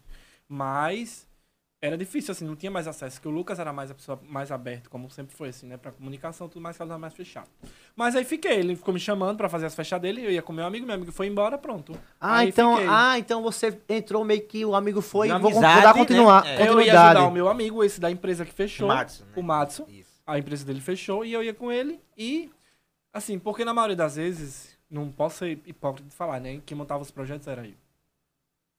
mas 0.50 1.26
era 1.80 1.96
difícil, 1.96 2.32
assim, 2.32 2.44
não 2.44 2.56
tinha 2.56 2.72
mais 2.72 2.88
acesso. 2.88 3.22
Que 3.22 3.28
o 3.28 3.32
Lucas 3.32 3.60
era 3.60 3.72
mais 3.72 3.92
a 3.92 3.94
pessoa 3.94 4.20
mais 4.28 4.52
aberta, 4.52 4.90
como 4.90 5.10
sempre 5.12 5.36
foi, 5.36 5.50
assim, 5.50 5.68
né? 5.68 5.78
Pra 5.78 5.92
comunicação, 5.92 6.50
tudo 6.50 6.62
mais, 6.62 6.76
que 6.76 6.82
ela 6.82 6.94
era 6.94 7.00
mais 7.00 7.14
fechado. 7.14 7.48
Mas 7.96 8.16
aí 8.16 8.26
fiquei, 8.26 8.54
ele 8.58 8.76
ficou 8.76 8.94
me 8.94 9.00
chamando 9.00 9.38
pra 9.38 9.48
fazer 9.48 9.68
as 9.68 9.76
festas 9.76 10.02
dele, 10.02 10.26
eu 10.26 10.32
ia 10.32 10.42
com 10.42 10.52
meu 10.52 10.66
amigo, 10.66 10.86
meu 10.86 10.96
amigo 10.96 11.12
foi 11.12 11.28
embora, 11.28 11.58
pronto. 11.58 11.94
Ah, 12.20 12.38
Aí 12.38 12.50
então, 12.50 12.74
fiquei. 12.78 12.90
ah, 12.92 13.20
então 13.20 13.44
você 13.44 13.80
entrou 13.88 14.26
meio 14.26 14.42
que 14.42 14.66
o 14.66 14.74
amigo 14.76 15.02
foi 15.02 15.30
e 15.30 15.40
vou, 15.40 15.52
vou 15.52 15.62
dar 15.62 15.94
continuar, 15.94 16.44
né? 16.44 16.64
É. 16.64 16.68
eu 16.68 16.82
ia 16.82 17.00
ajudar 17.00 17.28
o 17.28 17.32
meu 17.32 17.48
amigo, 17.48 17.84
esse 17.84 18.02
da 18.02 18.10
empresa 18.10 18.44
que 18.44 18.54
fechou, 18.54 18.88
Matsu, 18.88 19.24
né? 19.24 19.32
o 19.36 19.44
Matsu. 19.44 19.86
Isso. 19.88 20.07
A 20.28 20.38
empresa 20.38 20.66
dele 20.66 20.82
fechou 20.82 21.24
e 21.26 21.32
eu 21.34 21.42
ia 21.42 21.54
com 21.54 21.72
ele 21.72 22.00
e 22.18 22.50
assim, 23.14 23.40
porque 23.40 23.64
na 23.66 23.74
maioria 23.74 23.96
das 23.96 24.16
vezes, 24.18 24.78
não 24.92 25.10
posso 25.12 25.38
ser 25.40 25.60
hipócrita 25.66 26.08
de 26.10 26.16
falar, 26.16 26.40
né? 26.40 26.62
Quem 26.66 26.78
montava 26.78 27.02
os 27.02 27.10
projetos 27.10 27.48
era 27.48 27.66
eu. 27.66 27.74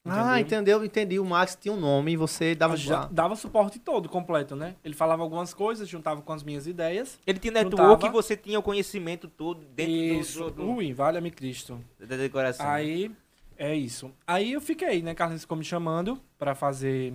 Ah, 0.05 0.39
entendeu? 0.39 0.83
Entendi. 0.83 1.19
O 1.19 1.25
Max 1.25 1.55
tinha 1.59 1.73
um 1.73 1.79
nome 1.79 2.13
e 2.13 2.17
você 2.17 2.55
dava... 2.55 2.75
Já 2.77 3.05
dava 3.07 3.35
suporte 3.35 3.77
todo, 3.79 4.07
completo, 4.07 4.55
né? 4.55 4.75
Ele 4.83 4.95
falava 4.95 5.21
algumas 5.21 5.53
coisas, 5.53 5.87
juntava 5.89 6.21
com 6.21 6.31
as 6.33 6.41
minhas 6.41 6.65
ideias. 6.65 7.19
Ele 7.27 7.37
tinha 7.37 7.51
Juntava. 7.61 7.83
network 7.89 8.05
e 8.05 8.09
você 8.09 8.35
tinha 8.37 8.57
o 8.57 8.63
conhecimento 8.63 9.27
todo 9.27 9.59
dentro 9.75 9.91
do- 9.93 9.99
Isso, 10.21 10.51
do, 10.51 10.71
ui, 10.71 10.93
valha-me 10.93 11.29
Cristo. 11.29 11.83
da 11.99 12.15
decoração. 12.15 12.65
Aí, 12.67 13.11
é 13.57 13.75
isso. 13.75 14.09
Aí 14.25 14.53
eu 14.53 14.61
fiquei, 14.61 15.01
né? 15.03 15.13
Carlos 15.13 15.41
ficou 15.41 15.57
me 15.57 15.65
chamando 15.65 16.19
pra 16.37 16.55
fazer 16.55 17.13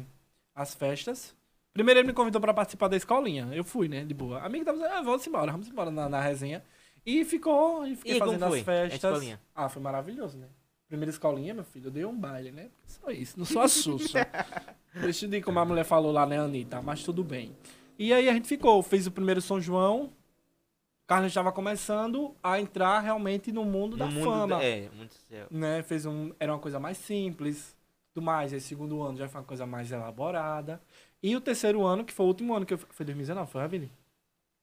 as 0.55 0.75
festas. 0.75 1.35
Primeiro 1.75 1.99
ele 2.01 2.07
me 2.07 2.13
convidou 2.15 2.41
pra 2.41 2.55
participar 2.55 2.87
da 2.89 2.97
escolinha. 2.97 3.49
Eu 3.53 3.65
fui, 3.65 3.89
né? 3.89 4.05
De 4.05 4.15
boa. 4.15 4.39
Amigo 4.41 4.65
tava 4.65 4.79
dizendo, 4.79 4.95
ah, 4.95 5.03
vamos 5.03 5.27
embora, 5.27 5.51
vamos 5.53 5.69
embora 5.69 5.91
na, 5.91 6.09
na 6.09 6.21
resenha. 6.21 6.63
E 7.05 7.25
ficou, 7.25 7.85
e 7.87 7.97
fiquei 7.97 8.17
E 8.17 8.19
fazendo 8.19 8.47
foi 8.47 8.59
as 8.61 8.63
a 8.63 8.65
festas. 8.65 9.05
escolinha? 9.13 9.41
Ah, 9.55 9.69
foi 9.69 9.83
maravilhoso, 9.83 10.39
né? 10.39 10.47
Primeira 10.89 11.11
escolinha, 11.11 11.53
meu 11.53 11.65
filho, 11.65 11.89
eu 11.89 11.91
dei 11.91 12.05
um 12.05 12.17
baile, 12.17 12.53
né? 12.53 12.69
Só 12.87 13.11
isso, 13.11 13.37
não 13.37 13.45
sou 13.45 13.61
a 13.63 13.67
Xuxa. 13.69 14.27
Deixa 14.95 15.25
eu 15.27 15.31
dizer 15.31 15.43
como 15.43 15.59
a 15.59 15.65
mulher 15.65 15.85
falou 15.85 16.13
lá, 16.13 16.25
né, 16.25 16.39
Anitta? 16.39 16.81
Mas 16.81 17.03
tudo 17.03 17.25
bem. 17.25 17.55
E 17.99 18.13
aí 18.13 18.29
a 18.29 18.33
gente 18.33 18.47
ficou, 18.47 18.81
fez 18.83 19.07
o 19.07 19.11
primeiro 19.11 19.43
São 19.43 19.61
João. 19.61 20.11
Carlos 21.07 21.29
estava 21.29 21.51
começando 21.53 22.35
a 22.43 22.59
entrar 22.61 23.01
realmente 23.01 23.51
no 23.53 23.65
mundo 23.65 23.93
no 23.93 23.99
da 23.99 24.07
mundo 24.07 24.25
fama 24.25 24.47
da- 24.59 24.63
É, 24.65 24.89
muito 24.95 25.15
céu. 25.29 25.47
né? 25.51 25.83
Fez 25.83 26.07
um. 26.07 26.33
Era 26.41 26.53
uma 26.53 26.59
coisa 26.61 26.79
mais 26.81 26.97
simples. 26.99 27.77
do 28.15 28.23
mais. 28.23 28.53
Aí 28.55 28.61
segundo 28.61 29.03
ano 29.03 29.19
já 29.19 29.29
foi 29.29 29.41
uma 29.41 29.47
coisa 29.47 29.67
mais 29.67 29.91
elaborada. 29.91 30.81
E 31.27 31.35
o 31.35 31.41
terceiro 31.41 31.83
ano, 31.87 32.05
que 32.05 32.13
foi 32.13 32.27
o 32.27 32.29
último 32.29 32.55
ano 32.55 32.67
que 32.67 32.75
eu... 32.75 32.79
Foi 32.79 33.07
2019, 33.07 33.51
foi, 33.51 33.61
Ravili? 33.63 33.91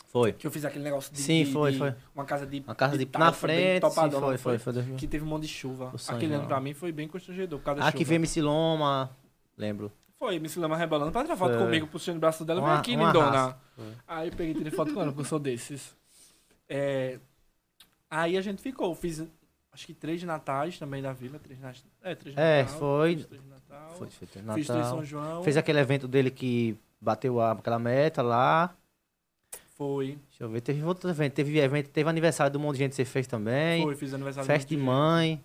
Foi. 0.06 0.32
Que 0.32 0.45
eu 0.45 0.52
fiz 0.52 0.63
aquele 0.63 0.84
negócio 0.84 1.12
de... 1.12 1.19
Sim, 1.19 1.43
de- 1.43 1.52
foi, 1.52 1.71
de 1.71 1.80
foi. 1.80 1.95
Uma 2.13 2.24
casa 2.24 2.45
de... 2.45 2.60
Uma 2.60 2.76
casa 2.76 2.97
de, 2.97 3.06
tala, 3.08 3.26
na 3.26 3.32
foi 3.32 3.50
frente, 3.50 3.74
sim, 3.74 3.80
topadona, 3.80 4.21
foi, 4.21 4.32
não 4.34 4.38
foi, 4.38 4.58
foi. 4.60 4.74
2000. 4.74 4.95
Que 4.97 5.08
teve 5.08 5.24
um 5.26 5.28
monte 5.28 5.41
de 5.43 5.47
chuva. 5.47 5.97
Sonho, 5.97 6.17
Aquele 6.17 6.34
ano 6.34 6.41
não. 6.43 6.47
pra 6.47 6.60
mim 6.60 6.76
foi 6.76 6.91
bem 6.91 7.08
constrangedor 7.08 7.58
por 7.58 7.65
causa 7.65 7.82
da 7.82 7.88
Aqui 7.88 8.00
chuva. 8.00 8.10
veio 8.10 8.17
MC 8.19 8.41
Loma, 8.43 9.10
lembro. 9.58 9.91
Foi, 10.19 10.38
me 10.38 10.47
Lama 10.56 10.78
rebolando 10.78 11.12
pra 11.12 11.24
tirar 11.24 11.36
foto 11.36 11.56
Foi. 11.56 11.63
comigo, 11.63 11.88
puxando 11.88 12.17
o 12.17 12.19
braço 12.19 12.45
dela. 12.45 12.62
Vem 12.62 12.71
aqui, 12.74 12.95
lindona. 12.95 13.58
Foi. 13.76 13.86
Aí 14.08 14.28
eu 14.30 14.36
peguei 14.36 14.52
e 14.54 14.56
tirei 14.56 14.71
foto 14.71 14.93
com 14.93 15.02
ela, 15.02 15.10
porque 15.12 15.21
eu 15.21 15.26
sou 15.26 15.39
desses. 15.39 15.97
É, 16.69 17.17
Aí 18.08 18.38
a 18.38 18.41
gente 18.41 18.62
ficou. 18.62 18.93
Fiz 18.93 19.26
acho 19.72 19.86
que 19.88 19.94
três 19.94 20.22
natais 20.24 20.78
também 20.78 21.02
da 21.02 21.14
vila. 21.14 21.40
Três 21.40 21.60
na... 21.60 21.74
É, 22.02 22.16
três 22.16 22.36
É, 22.38 22.64
Natal, 22.64 22.80
foi. 22.80 23.16
Fiz 23.16 23.26
três 23.26 23.46
Natal. 23.46 23.90
Foi, 23.96 24.10
foi 24.10 24.28
Fiz 24.28 24.30
três 24.32 24.46
Natal. 24.46 24.84
São 24.90 25.04
João. 25.06 25.44
Fez 25.44 25.58
aquele 25.58 25.80
evento 25.80 26.08
dele 26.08 26.30
que 26.32 26.78
bateu 27.00 27.40
a- 27.40 27.52
aquela 27.54 27.80
meta 27.80 28.22
lá. 28.22 28.74
Foi. 29.76 30.20
Deixa 30.30 30.44
eu 30.44 30.50
ver, 30.50 30.62
teve 30.62 30.84
outro 30.84 31.10
evento. 31.10 31.34
Teve 31.34 31.58
evento, 31.60 31.90
teve 31.90 32.10
aniversário 32.10 32.52
do 32.54 32.60
monte 32.60 32.74
de 32.74 32.80
gente 32.84 32.90
que 32.92 32.96
você 32.98 33.06
fez 33.06 33.26
também. 33.28 33.84
Foi, 33.84 33.96
fiz 33.96 34.14
aniversário 34.14 34.46
Festa 34.48 34.70
de 34.70 34.76
gente. 34.76 34.84
mãe. 34.86 35.44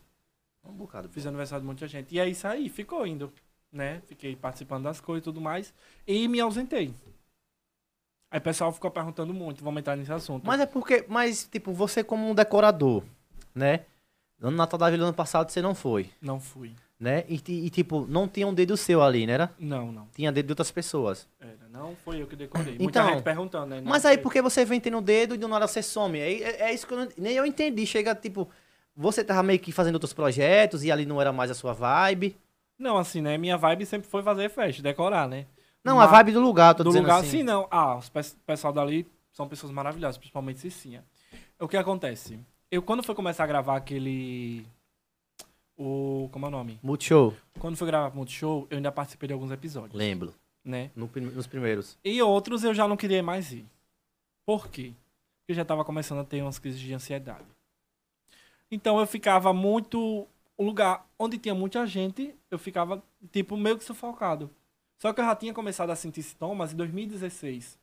Um 0.65 0.73
bocado. 0.73 1.09
Fiz 1.09 1.25
aniversário 1.27 1.63
de 1.63 1.67
muita 1.67 1.87
gente. 1.87 2.15
E 2.15 2.19
é 2.19 2.29
isso 2.29 2.47
aí, 2.47 2.69
ficou 2.69 3.07
indo. 3.07 3.33
Né? 3.73 4.01
Fiquei 4.07 4.35
participando 4.37 4.85
das 4.85 5.01
coisas 5.01 5.23
e 5.23 5.25
tudo 5.25 5.41
mais. 5.41 5.73
E 6.07 6.27
me 6.29 6.41
ausentei. 6.41 6.93
Aí 8.31 8.39
o 8.39 8.43
pessoal 8.43 8.73
ficou 8.73 8.91
perguntando 8.91 9.33
muito, 9.33 9.63
vamos 9.63 9.79
entrar 9.81 9.97
nesse 9.97 10.13
assunto. 10.13 10.45
Mas 10.47 10.61
é 10.61 10.67
porque, 10.67 11.05
mas 11.09 11.47
tipo, 11.47 11.73
você 11.73 12.03
como 12.03 12.29
um 12.29 12.35
decorador, 12.35 13.03
né? 13.55 13.85
No 14.41 14.51
Natal 14.51 14.79
da 14.79 14.91
Vila 14.91 15.05
ano 15.05 15.15
passado 15.15 15.51
você 15.51 15.63
não 15.63 15.75
foi, 15.75 16.11
Não 16.21 16.39
fui. 16.39 16.73
né? 17.01 17.25
E, 17.29 17.41
e, 17.49 17.71
tipo, 17.71 18.07
não 18.07 18.29
tinha 18.29 18.47
um 18.47 18.53
dedo 18.53 18.77
seu 18.77 19.03
ali, 19.03 19.27
né? 19.27 19.33
Era? 19.33 19.55
Não, 19.59 19.91
não. 19.91 20.07
Tinha 20.15 20.31
dedo 20.31 20.47
de 20.47 20.53
outras 20.53 20.71
pessoas. 20.71 21.27
Era. 21.41 21.67
Não 21.71 21.97
foi 22.05 22.21
eu 22.23 22.27
que 22.27 22.37
decorei. 22.37 22.79
Muita 22.79 23.01
Então, 23.01 23.15
gente 23.15 23.23
perguntando, 23.23 23.67
né? 23.67 23.81
Não 23.81 23.89
Mas 23.91 24.05
aí, 24.05 24.19
por 24.19 24.33
que 24.33 24.41
você 24.43 24.65
vem 24.65 24.79
tendo 24.81 24.99
o 24.99 25.03
dedo 25.03 25.35
e 25.35 25.39
do 25.39 25.49
nada 25.49 25.67
você 25.67 25.83
some? 25.83 26.19
É, 26.19 26.31
é, 26.43 26.63
é 26.71 26.75
isso 26.75 26.87
que 26.87 26.93
eu 26.95 26.99
não, 26.99 27.09
nem 27.17 27.35
eu 27.35 27.47
entendi. 27.47 27.87
Chega, 27.87 28.15
tipo, 28.15 28.49
você 28.95 29.25
tava 29.25 29.43
meio 29.43 29.59
que 29.59 29.73
fazendo 29.73 29.95
outros 29.95 30.13
projetos 30.13 30.85
e 30.85 30.93
ali 30.93 31.07
não 31.07 31.21
era 31.21 31.33
mais 31.33 31.51
a 31.51 31.55
sua 31.55 31.73
vibe. 31.73 32.37
Não, 32.79 32.99
assim, 32.99 33.23
né? 33.23 33.39
Minha 33.39 33.57
vibe 33.57 33.87
sempre 33.87 34.07
foi 34.09 34.23
fazer 34.23 34.51
festa, 34.51 34.83
decorar, 34.83 35.27
né? 35.29 35.47
Não, 35.83 35.97
Mas- 35.97 36.09
a 36.09 36.13
vibe 36.13 36.33
do 36.33 36.41
lugar, 36.41 36.75
tô 36.75 36.83
do 36.85 36.91
dizendo 36.91 37.05
lugar, 37.05 37.21
assim. 37.21 37.31
sim, 37.39 37.43
não. 37.43 37.67
Ah, 37.71 37.97
os 37.97 38.09
pe- 38.11 38.21
pessoal 38.47 38.73
dali 38.73 39.07
são 39.33 39.49
pessoas 39.49 39.73
maravilhosas, 39.73 40.19
principalmente 40.19 40.61
Cicinha. 40.61 41.05
O 41.61 41.69
que 41.69 41.77
acontece? 41.77 42.39
Eu, 42.71 42.83
quando 42.83 43.03
fui 43.03 43.15
começar 43.15 43.45
a 43.45 43.47
gravar 43.47 43.77
aquele... 43.77 44.67
O... 45.77 46.29
Como 46.33 46.47
é 46.47 46.49
o 46.49 46.51
nome? 46.51 46.81
Multishow. 46.83 47.35
Quando 47.59 47.77
fui 47.77 47.87
gravar 47.87 48.15
Multishow, 48.15 48.67
eu 48.71 48.77
ainda 48.77 48.91
participei 48.91 49.27
de 49.27 49.33
alguns 49.35 49.51
episódios, 49.51 49.95
Lembro. 49.95 50.35
né? 50.65 50.91
No 50.97 51.11
nos 51.15 51.47
primeiros. 51.47 51.99
E 52.03 52.21
outros 52.23 52.65
eu 52.65 52.75
já 52.75 52.89
não 52.89 52.97
queria 52.97 53.23
mais 53.23 53.53
ir. 53.53 53.65
Por 54.45 54.69
quê? 54.69 54.93
Porque 55.39 55.53
eu 55.53 55.57
já 55.57 55.65
tava 55.65 55.85
começando 55.85 56.21
a 56.21 56.25
ter 56.25 56.43
umas 56.43 56.59
crises 56.59 56.81
de 56.81 56.93
ansiedade. 56.95 57.45
Então 58.71 58.99
eu 58.99 59.07
ficava 59.07 59.53
muito. 59.53 60.27
O 60.59 60.65
lugar 60.65 61.07
onde 61.19 61.37
tinha 61.37 61.55
muita 61.55 61.87
gente, 61.87 62.35
eu 62.51 62.59
ficava, 62.59 63.03
tipo, 63.31 63.57
meio 63.59 63.77
que 63.77 63.85
sufocado. 63.85 64.51
Só 64.99 65.13
que 65.13 65.21
eu 65.21 65.25
já 65.25 65.37
tinha 65.37 65.53
começado 65.53 65.91
a 65.91 65.97
sentir 65.97 66.23
sintomas 66.23 66.73
em 66.73 66.77
2016. 66.77 67.79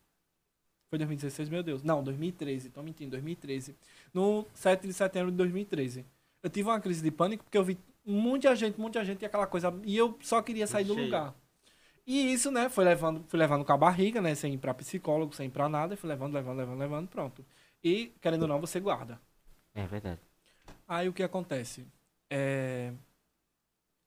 Foi 0.94 1.00
2016, 1.00 1.50
meu 1.50 1.64
Deus. 1.64 1.82
Não, 1.82 2.04
2013. 2.04 2.70
Tô 2.70 2.84
mentindo, 2.84 3.10
2013. 3.10 3.76
No 4.14 4.46
7 4.54 4.86
de 4.86 4.94
setembro 4.94 5.32
de 5.32 5.38
2013. 5.38 6.06
Eu 6.44 6.52
tive 6.52 6.70
uma 6.70 6.80
crise 6.80 7.02
de 7.02 7.10
pânico 7.10 7.44
porque 7.44 7.58
eu 7.58 7.64
vi 7.64 7.80
muita 8.06 8.56
gente, 8.56 8.80
muita 8.80 9.04
gente 9.04 9.24
e 9.24 9.26
aquela 9.26 9.48
coisa. 9.48 9.74
E 9.86 9.98
eu 9.98 10.16
só 10.22 10.40
queria 10.40 10.68
sair 10.68 10.84
do 10.84 10.94
Cheio. 10.94 11.06
lugar. 11.06 11.34
E 12.06 12.32
isso, 12.32 12.52
né, 12.52 12.70
foi 12.70 12.86
levando, 12.86 13.24
fui 13.28 13.40
levando 13.40 13.66
com 13.66 13.74
a 13.74 13.78
barriga, 13.78 14.22
né, 14.22 14.36
sem 14.36 14.54
ir 14.54 14.60
pra 14.60 14.72
psicólogo, 14.72 15.34
sem 15.34 15.48
ir 15.48 15.50
pra 15.50 15.68
nada, 15.68 15.98
fui 15.98 16.08
levando, 16.08 16.36
levando, 16.36 16.58
levando, 16.60 16.78
levando, 16.80 17.08
pronto. 17.08 17.44
E, 17.84 18.14
querendo 18.22 18.44
ou 18.44 18.48
não, 18.48 18.62
você 18.62 18.80
guarda. 18.80 19.20
É 19.74 19.88
verdade. 19.88 20.22
Aí 20.88 21.10
o 21.10 21.14
que 21.14 21.24
acontece? 21.24 21.88
É, 22.30 22.94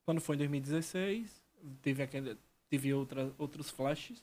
Quando 0.04 0.20
foi 0.20 0.36
em 0.36 0.38
2016, 0.38 1.42
teve, 1.82 2.00
aquele, 2.04 2.38
teve 2.70 2.94
outra, 2.94 3.32
outros 3.38 3.70
flashes. 3.70 4.22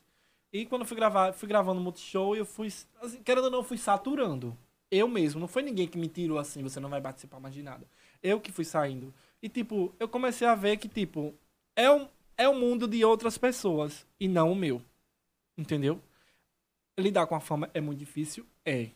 E 0.54 0.66
quando 0.66 0.84
eu 0.84 0.88
fui 0.88 0.96
gravar, 0.96 1.34
fui 1.34 1.50
gravando 1.50 1.82
o 1.82 1.84
Multishow, 1.84 2.36
eu 2.36 2.46
fui, 2.46 2.68
assim, 3.02 3.22
querendo 3.24 3.46
ou 3.46 3.52
não, 3.52 3.64
fui 3.64 3.78
saturando. 3.78 4.56
Eu 4.90 5.08
mesmo, 5.08 5.40
não 5.40 5.48
foi 5.48 5.64
ninguém 5.64 5.88
que 5.88 5.98
me 5.98 6.08
tirou 6.08 6.38
assim, 6.38 6.62
você 6.62 6.80
não 6.80 6.90
vai 6.90 7.02
participar 7.02 7.40
mais 7.40 7.56
de 7.56 7.64
nada. 7.64 7.86
Eu 8.22 8.40
que 8.40 8.52
fui 8.52 8.64
saindo. 8.64 9.12
E, 9.42 9.50
tipo, 9.50 9.94
eu 10.00 10.08
comecei 10.08 10.48
a 10.48 10.54
ver 10.54 10.78
que, 10.78 10.88
tipo, 10.88 11.34
é 11.76 11.90
um, 11.90 12.08
é 12.38 12.48
o 12.48 12.56
mundo 12.56 12.88
de 12.88 13.04
outras 13.04 13.38
pessoas 13.38 14.06
e 14.20 14.28
não 14.28 14.52
o 14.52 14.56
meu. 14.56 14.80
Entendeu? 15.58 16.00
Lidar 16.98 17.26
com 17.26 17.36
a 17.36 17.40
fama 17.40 17.70
é 17.74 17.82
muito 17.82 18.00
difícil? 18.00 18.46
É 18.64 18.90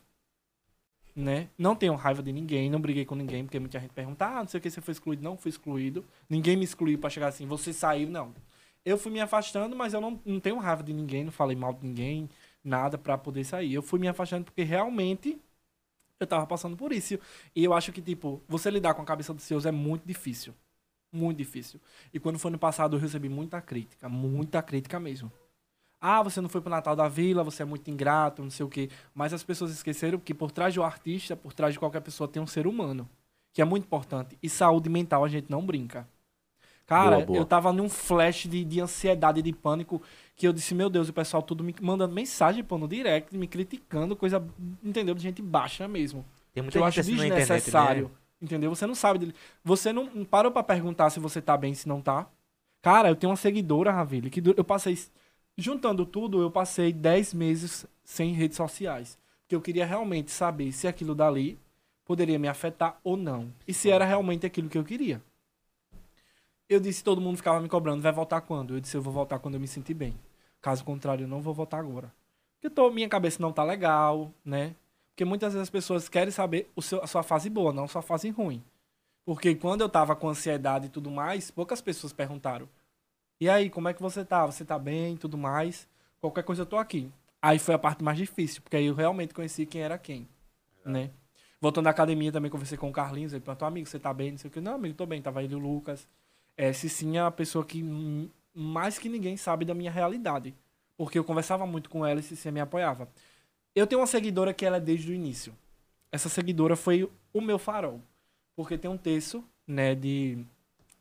né? 1.18 1.48
Não 1.58 1.74
tenho 1.74 1.94
raiva 1.96 2.22
de 2.22 2.32
ninguém, 2.32 2.70
não 2.70 2.80
briguei 2.80 3.04
com 3.04 3.16
ninguém, 3.16 3.44
porque 3.44 3.58
muita 3.58 3.80
gente 3.80 3.92
pergunta, 3.92 4.24
ah, 4.24 4.40
não 4.40 4.46
sei 4.46 4.58
o 4.58 4.60
que, 4.60 4.70
você 4.70 4.80
foi 4.80 4.92
excluído. 4.92 5.22
Não 5.22 5.36
fui 5.36 5.48
excluído. 5.50 6.04
Ninguém 6.30 6.56
me 6.56 6.64
excluiu 6.64 6.96
pra 6.98 7.10
chegar 7.10 7.26
assim, 7.26 7.44
você 7.46 7.72
saiu, 7.72 8.08
não. 8.08 8.32
Eu 8.88 8.96
fui 8.96 9.12
me 9.12 9.20
afastando, 9.20 9.76
mas 9.76 9.92
eu 9.92 10.00
não, 10.00 10.18
não 10.24 10.40
tenho 10.40 10.56
raiva 10.58 10.82
de 10.82 10.94
ninguém, 10.94 11.24
não 11.24 11.30
falei 11.32 11.54
mal 11.54 11.74
de 11.74 11.86
ninguém, 11.86 12.28
nada 12.64 12.96
pra 12.96 13.18
poder 13.18 13.44
sair. 13.44 13.74
Eu 13.74 13.82
fui 13.82 13.98
me 13.98 14.08
afastando 14.08 14.46
porque 14.46 14.62
realmente 14.62 15.38
eu 16.18 16.26
tava 16.26 16.46
passando 16.46 16.76
por 16.76 16.90
isso. 16.92 17.18
E 17.54 17.64
eu 17.64 17.74
acho 17.74 17.92
que, 17.92 18.00
tipo, 18.00 18.42
você 18.48 18.70
lidar 18.70 18.94
com 18.94 19.02
a 19.02 19.04
cabeça 19.04 19.34
dos 19.34 19.44
seus 19.44 19.66
é 19.66 19.70
muito 19.70 20.06
difícil. 20.06 20.54
Muito 21.12 21.36
difícil. 21.36 21.80
E 22.14 22.18
quando 22.18 22.38
foi 22.38 22.50
no 22.50 22.58
passado, 22.58 22.96
eu 22.96 23.00
recebi 23.00 23.28
muita 23.28 23.60
crítica, 23.60 24.08
muita 24.08 24.62
crítica 24.62 24.98
mesmo. 24.98 25.30
Ah, 26.00 26.22
você 26.22 26.40
não 26.40 26.48
foi 26.48 26.60
pro 26.60 26.70
Natal 26.70 26.96
da 26.96 27.08
Vila, 27.08 27.44
você 27.44 27.62
é 27.62 27.66
muito 27.66 27.90
ingrato, 27.90 28.42
não 28.42 28.50
sei 28.50 28.64
o 28.64 28.68
quê. 28.70 28.88
Mas 29.14 29.34
as 29.34 29.42
pessoas 29.44 29.70
esqueceram 29.70 30.18
que 30.18 30.32
por 30.32 30.50
trás 30.50 30.74
do 30.74 30.82
artista, 30.82 31.36
por 31.36 31.52
trás 31.52 31.74
de 31.74 31.78
qualquer 31.78 32.00
pessoa, 32.00 32.28
tem 32.28 32.42
um 32.42 32.46
ser 32.46 32.66
humano. 32.66 33.08
Que 33.52 33.60
é 33.60 33.64
muito 33.66 33.84
importante. 33.84 34.38
E 34.42 34.48
saúde 34.48 34.88
mental 34.88 35.24
a 35.24 35.28
gente 35.28 35.50
não 35.50 35.64
brinca. 35.64 36.08
Cara, 36.88 37.20
Boa, 37.20 37.22
boa. 37.22 37.38
eu 37.38 37.46
tava 37.46 37.72
num 37.72 37.88
flash 37.88 38.46
de, 38.48 38.64
de 38.64 38.80
ansiedade, 38.80 39.42
de 39.42 39.52
pânico, 39.52 40.02
que 40.34 40.48
eu 40.48 40.54
disse, 40.54 40.74
meu 40.74 40.90
Deus, 40.90 41.08
o 41.10 41.12
pessoal 41.12 41.42
tudo 41.42 41.62
me 41.62 41.74
mandando 41.82 42.14
mensagem, 42.14 42.64
pô, 42.64 42.78
no 42.78 42.88
direct, 42.88 43.36
me 43.36 43.46
criticando, 43.46 44.16
coisa, 44.16 44.42
entendeu? 44.82 45.14
De 45.14 45.22
gente 45.22 45.42
baixa 45.42 45.86
mesmo. 45.88 46.24
Tem 46.54 46.64
Que 46.64 46.78
muita 46.78 46.78
eu 46.78 46.90
gente 46.90 47.00
acho 47.00 47.10
na 47.14 47.26
internet, 47.28 47.38
desnecessário. 47.38 48.04
né? 48.04 48.10
Entendeu? 48.40 48.70
Você 48.74 48.86
não 48.86 48.94
sabe 48.94 49.18
dele. 49.20 49.34
Você 49.64 49.92
não 49.92 50.10
não 50.14 50.24
parou 50.24 50.50
pra 50.52 50.62
perguntar 50.62 51.10
se 51.10 51.20
você 51.20 51.42
tá 51.42 51.56
bem, 51.56 51.74
se 51.74 51.88
não 51.88 52.00
tá. 52.00 52.28
Cara, 52.82 53.10
eu 53.10 53.16
tenho 53.16 53.30
uma 53.30 53.36
seguidora, 53.36 53.92
Ravile, 53.92 54.30
que 54.30 54.42
eu 54.56 54.64
passei. 54.64 54.96
Juntando 55.56 56.06
tudo, 56.06 56.40
eu 56.40 56.50
passei 56.50 56.92
10 56.92 57.34
meses 57.34 57.86
sem 58.04 58.32
redes 58.32 58.56
sociais. 58.56 59.18
Porque 59.42 59.54
eu 59.56 59.60
queria 59.60 59.84
realmente 59.86 60.30
saber 60.30 60.72
se 60.72 60.86
aquilo 60.86 61.14
dali 61.14 61.58
poderia 62.04 62.38
me 62.38 62.48
afetar 62.48 62.98
ou 63.04 63.16
não. 63.16 63.52
E 63.66 63.74
se 63.74 63.90
era 63.90 64.04
realmente 64.04 64.46
aquilo 64.46 64.68
que 64.68 64.78
eu 64.78 64.84
queria. 64.84 65.20
Eu 66.68 66.78
disse, 66.78 67.02
todo 67.02 67.20
mundo 67.20 67.38
ficava 67.38 67.60
me 67.60 67.68
cobrando, 67.68 68.02
vai 68.02 68.12
voltar 68.12 68.42
quando? 68.42 68.74
Eu 68.74 68.80
disse, 68.80 68.96
eu 68.96 69.00
vou 69.00 69.12
voltar 69.12 69.38
quando 69.38 69.54
eu 69.54 69.60
me 69.60 69.66
sentir 69.66 69.94
bem. 69.94 70.14
Caso 70.60 70.84
contrário, 70.84 71.24
eu 71.24 71.28
não 71.28 71.40
vou 71.40 71.54
voltar 71.54 71.78
agora. 71.78 72.12
Porque 72.54 72.68
tô, 72.68 72.90
minha 72.90 73.08
cabeça 73.08 73.40
não 73.40 73.52
tá 73.52 73.64
legal, 73.64 74.30
né? 74.44 74.74
Porque 75.10 75.24
muitas 75.24 75.54
vezes 75.54 75.62
as 75.62 75.70
pessoas 75.70 76.08
querem 76.08 76.30
saber 76.30 76.70
o 76.76 76.82
seu, 76.82 77.02
a 77.02 77.06
sua 77.06 77.22
fase 77.22 77.48
boa, 77.48 77.72
não 77.72 77.84
a 77.84 77.88
sua 77.88 78.02
fase 78.02 78.28
ruim. 78.30 78.62
Porque 79.24 79.54
quando 79.54 79.80
eu 79.80 79.88
tava 79.88 80.14
com 80.14 80.28
ansiedade 80.28 80.86
e 80.86 80.88
tudo 80.90 81.10
mais, 81.10 81.50
poucas 81.50 81.80
pessoas 81.80 82.12
perguntaram. 82.12 82.68
E 83.40 83.48
aí, 83.48 83.70
como 83.70 83.88
é 83.88 83.94
que 83.94 84.02
você 84.02 84.24
tá? 84.24 84.44
Você 84.44 84.64
tá 84.64 84.78
bem 84.78 85.14
e 85.14 85.18
tudo 85.18 85.38
mais? 85.38 85.88
Qualquer 86.20 86.42
coisa 86.42 86.62
eu 86.62 86.66
tô 86.66 86.76
aqui. 86.76 87.10
Aí 87.40 87.58
foi 87.58 87.74
a 87.74 87.78
parte 87.78 88.02
mais 88.04 88.18
difícil, 88.18 88.60
porque 88.60 88.76
aí 88.76 88.86
eu 88.86 88.94
realmente 88.94 89.32
conheci 89.32 89.64
quem 89.64 89.80
era 89.80 89.96
quem, 89.96 90.28
né? 90.84 91.10
Voltando 91.60 91.86
à 91.86 91.90
academia 91.90 92.32
também 92.32 92.50
conversei 92.50 92.76
com 92.76 92.88
o 92.88 92.92
Carlinhos, 92.92 93.32
ele 93.32 93.40
perguntou, 93.40 93.66
amigo, 93.66 93.88
você 93.88 93.98
tá 93.98 94.12
bem? 94.12 94.32
Não 94.32 94.38
sei 94.38 94.48
o 94.48 94.52
que. 94.52 94.60
Não, 94.60 94.74
amigo, 94.74 94.94
tô 94.94 95.06
bem. 95.06 95.22
Tava 95.22 95.42
ele 95.42 95.54
e 95.54 95.56
o 95.56 95.58
Lucas. 95.58 96.06
É, 96.58 96.72
Cicinha 96.72 97.20
é 97.20 97.24
a 97.24 97.30
pessoa 97.30 97.64
que 97.64 97.84
mais 98.52 98.98
que 98.98 99.08
ninguém 99.08 99.36
sabe 99.36 99.64
da 99.64 99.72
minha 99.72 99.92
realidade. 99.92 100.52
Porque 100.96 101.16
eu 101.16 101.22
conversava 101.22 101.64
muito 101.64 101.88
com 101.88 102.04
ela 102.04 102.18
e 102.18 102.22
Cicinha 102.22 102.50
me 102.50 102.60
apoiava. 102.60 103.08
Eu 103.72 103.86
tenho 103.86 104.00
uma 104.00 104.06
seguidora 104.08 104.52
que 104.52 104.66
ela 104.66 104.78
é 104.78 104.80
desde 104.80 105.12
o 105.12 105.14
início. 105.14 105.54
Essa 106.10 106.28
seguidora 106.28 106.74
foi 106.74 107.08
o 107.32 107.40
meu 107.40 107.60
farol. 107.60 108.02
Porque 108.56 108.76
tem 108.76 108.90
um 108.90 108.96
texto, 108.96 109.44
né, 109.64 109.94
de 109.94 110.44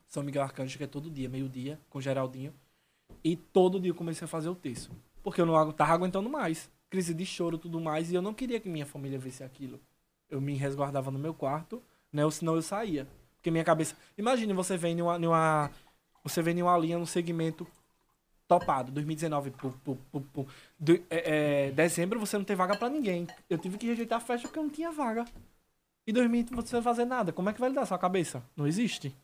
São 0.06 0.22
Miguel 0.22 0.43
Arcanjo, 0.43 0.78
que 0.78 0.84
é 0.84 0.88
todo 0.88 1.10
dia, 1.10 1.28
meio-dia, 1.28 1.80
com 1.89 2.00
Geraldinho. 2.00 2.54
E 3.24 3.36
todo 3.36 3.80
dia 3.80 3.89
eu 3.89 3.96
comecei 3.96 4.26
a 4.26 4.28
fazer 4.28 4.50
o 4.50 4.56
texto. 4.56 4.91
Porque 5.24 5.41
eu 5.41 5.46
não 5.48 5.72
tava 5.72 5.93
aguentando 5.93 6.30
mais. 6.30 6.70
Crise 6.88 7.15
de 7.15 7.26
choro 7.26 7.58
tudo 7.58 7.82
mais. 7.82 8.12
E 8.12 8.15
eu 8.15 8.22
não 8.22 8.34
queria 8.34 8.60
que 8.60 8.70
minha 8.70 8.86
família 8.86 9.17
visse 9.17 9.43
aquilo. 9.43 9.80
Eu 10.30 10.39
me 10.39 10.54
resguardava 10.54 11.10
no 11.10 11.17
meu 11.17 11.34
quarto, 11.34 11.82
né? 12.13 12.24
Ou 12.24 12.30
senão 12.30 12.54
eu 12.54 12.62
saía. 12.62 13.08
Porque 13.38 13.52
minha 13.52 13.63
cabeça. 13.63 13.95
Imagine 14.17 14.54
você 14.54 14.78
vem 14.78 14.95
numa. 14.95 15.17
numa 15.17 15.71
você 16.23 16.41
vem 16.41 16.54
numa 16.56 16.78
linha, 16.78 16.97
num 16.97 17.06
segmento 17.06 17.65
topado, 18.47 18.91
2019. 18.91 19.52
Pu, 19.52 19.71
pu, 19.84 19.95
pu, 20.12 20.21
pu. 20.21 20.47
De- 20.80 21.04
é, 21.10 21.67
é, 21.67 21.71
dezembro 21.71 22.19
você 22.19 22.38
não 22.38 22.45
tem 22.45 22.56
vaga 22.56 22.78
pra 22.78 22.89
ninguém. 22.89 23.28
Eu 23.50 23.58
tive 23.58 23.78
que 23.78 23.88
rejeitar 23.88 24.17
a 24.17 24.21
festa 24.21 24.47
porque 24.47 24.60
eu 24.60 24.63
não 24.63 24.69
tinha 24.69 24.91
vaga. 24.91 25.26
E 26.06 26.12
2020 26.12 26.56
você 26.56 26.71
vai 26.73 26.82
fazer 26.82 27.06
nada. 27.06 27.32
Como 27.32 27.50
é 27.50 27.54
que 27.54 27.60
vai 27.60 27.69
lidar 27.69 27.86
sua 27.86 27.97
cabeça? 27.97 28.43
Não 28.56 28.65
existe. 28.67 29.15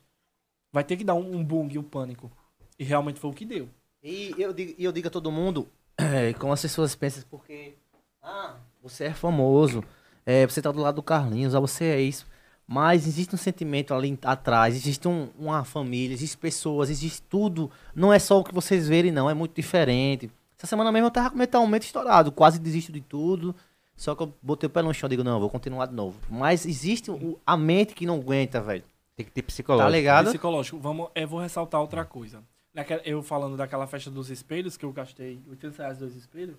Vai 0.72 0.84
ter 0.84 0.96
que 0.96 1.04
dar 1.04 1.14
um, 1.14 1.36
um 1.36 1.44
bung, 1.44 1.78
um 1.78 1.82
pânico. 1.82 2.30
E 2.78 2.84
realmente 2.84 3.20
foi 3.20 3.30
o 3.30 3.34
que 3.34 3.44
deu. 3.44 3.68
E 4.02 4.34
eu 4.36 4.52
digo, 4.52 4.74
eu 4.78 4.92
digo 4.92 5.08
a 5.08 5.10
todo 5.10 5.32
mundo, 5.32 5.68
é, 5.96 6.32
como 6.34 6.52
as 6.52 6.60
pessoas 6.60 6.94
pensam, 6.94 7.24
porque 7.30 7.74
ah, 8.22 8.56
você 8.82 9.04
é 9.04 9.14
famoso, 9.14 9.82
é, 10.26 10.46
você 10.46 10.60
tá 10.60 10.70
do 10.70 10.80
lado 10.80 10.96
do 10.96 11.02
Carlinhos, 11.02 11.54
ah, 11.54 11.60
você 11.60 11.84
é 11.84 12.00
isso. 12.00 12.26
Mas 12.66 13.06
existe 13.06 13.34
um 13.34 13.38
sentimento 13.38 13.92
ali 13.92 14.18
atrás, 14.22 14.74
existe 14.74 15.06
um- 15.06 15.28
uma 15.38 15.64
família, 15.64 16.14
existe 16.14 16.36
pessoas, 16.38 16.88
existe 16.88 17.20
tudo. 17.22 17.70
Não 17.94 18.12
é 18.12 18.18
só 18.18 18.40
o 18.40 18.44
que 18.44 18.54
vocês 18.54 18.88
verem, 18.88 19.10
não, 19.12 19.28
é 19.28 19.34
muito 19.34 19.54
diferente. 19.54 20.30
Essa 20.56 20.66
semana 20.68 20.90
mesmo 20.90 21.08
eu 21.08 21.10
tava 21.10 21.30
com 21.30 21.36
mentalmente 21.36 21.84
estourado, 21.86 22.32
quase 22.32 22.58
desisto 22.58 22.90
de 22.90 23.00
tudo. 23.02 23.54
Só 23.96 24.14
que 24.14 24.22
eu 24.22 24.32
botei 24.42 24.66
o 24.66 24.70
pé 24.70 24.82
no 24.82 24.92
chão 24.94 25.06
e 25.06 25.10
digo, 25.10 25.22
não, 25.22 25.38
vou 25.38 25.50
continuar 25.50 25.86
de 25.86 25.94
novo. 25.94 26.18
Mas 26.28 26.64
existe 26.66 27.10
o- 27.10 27.38
a 27.46 27.56
mente 27.56 27.94
que 27.94 28.06
não 28.06 28.16
aguenta, 28.16 28.60
velho. 28.60 28.82
Tem 29.14 29.24
que 29.26 29.30
ter 29.30 29.42
psicológico. 29.42 29.86
Tá 29.86 29.96
ligado? 29.96 30.28
Psicológico. 30.30 30.78
Vamos, 30.80 31.08
eu 31.14 31.28
vou 31.28 31.38
ressaltar 31.40 31.80
outra 31.80 32.04
coisa. 32.04 32.42
Naquela- 32.72 33.02
eu 33.04 33.22
falando 33.22 33.56
daquela 33.56 33.86
festa 33.86 34.10
dos 34.10 34.30
espelhos, 34.30 34.76
que 34.76 34.84
eu 34.84 34.92
gastei 34.92 35.40
800 35.48 35.78
reais 35.78 35.98
dois 35.98 36.16
espelhos, 36.16 36.56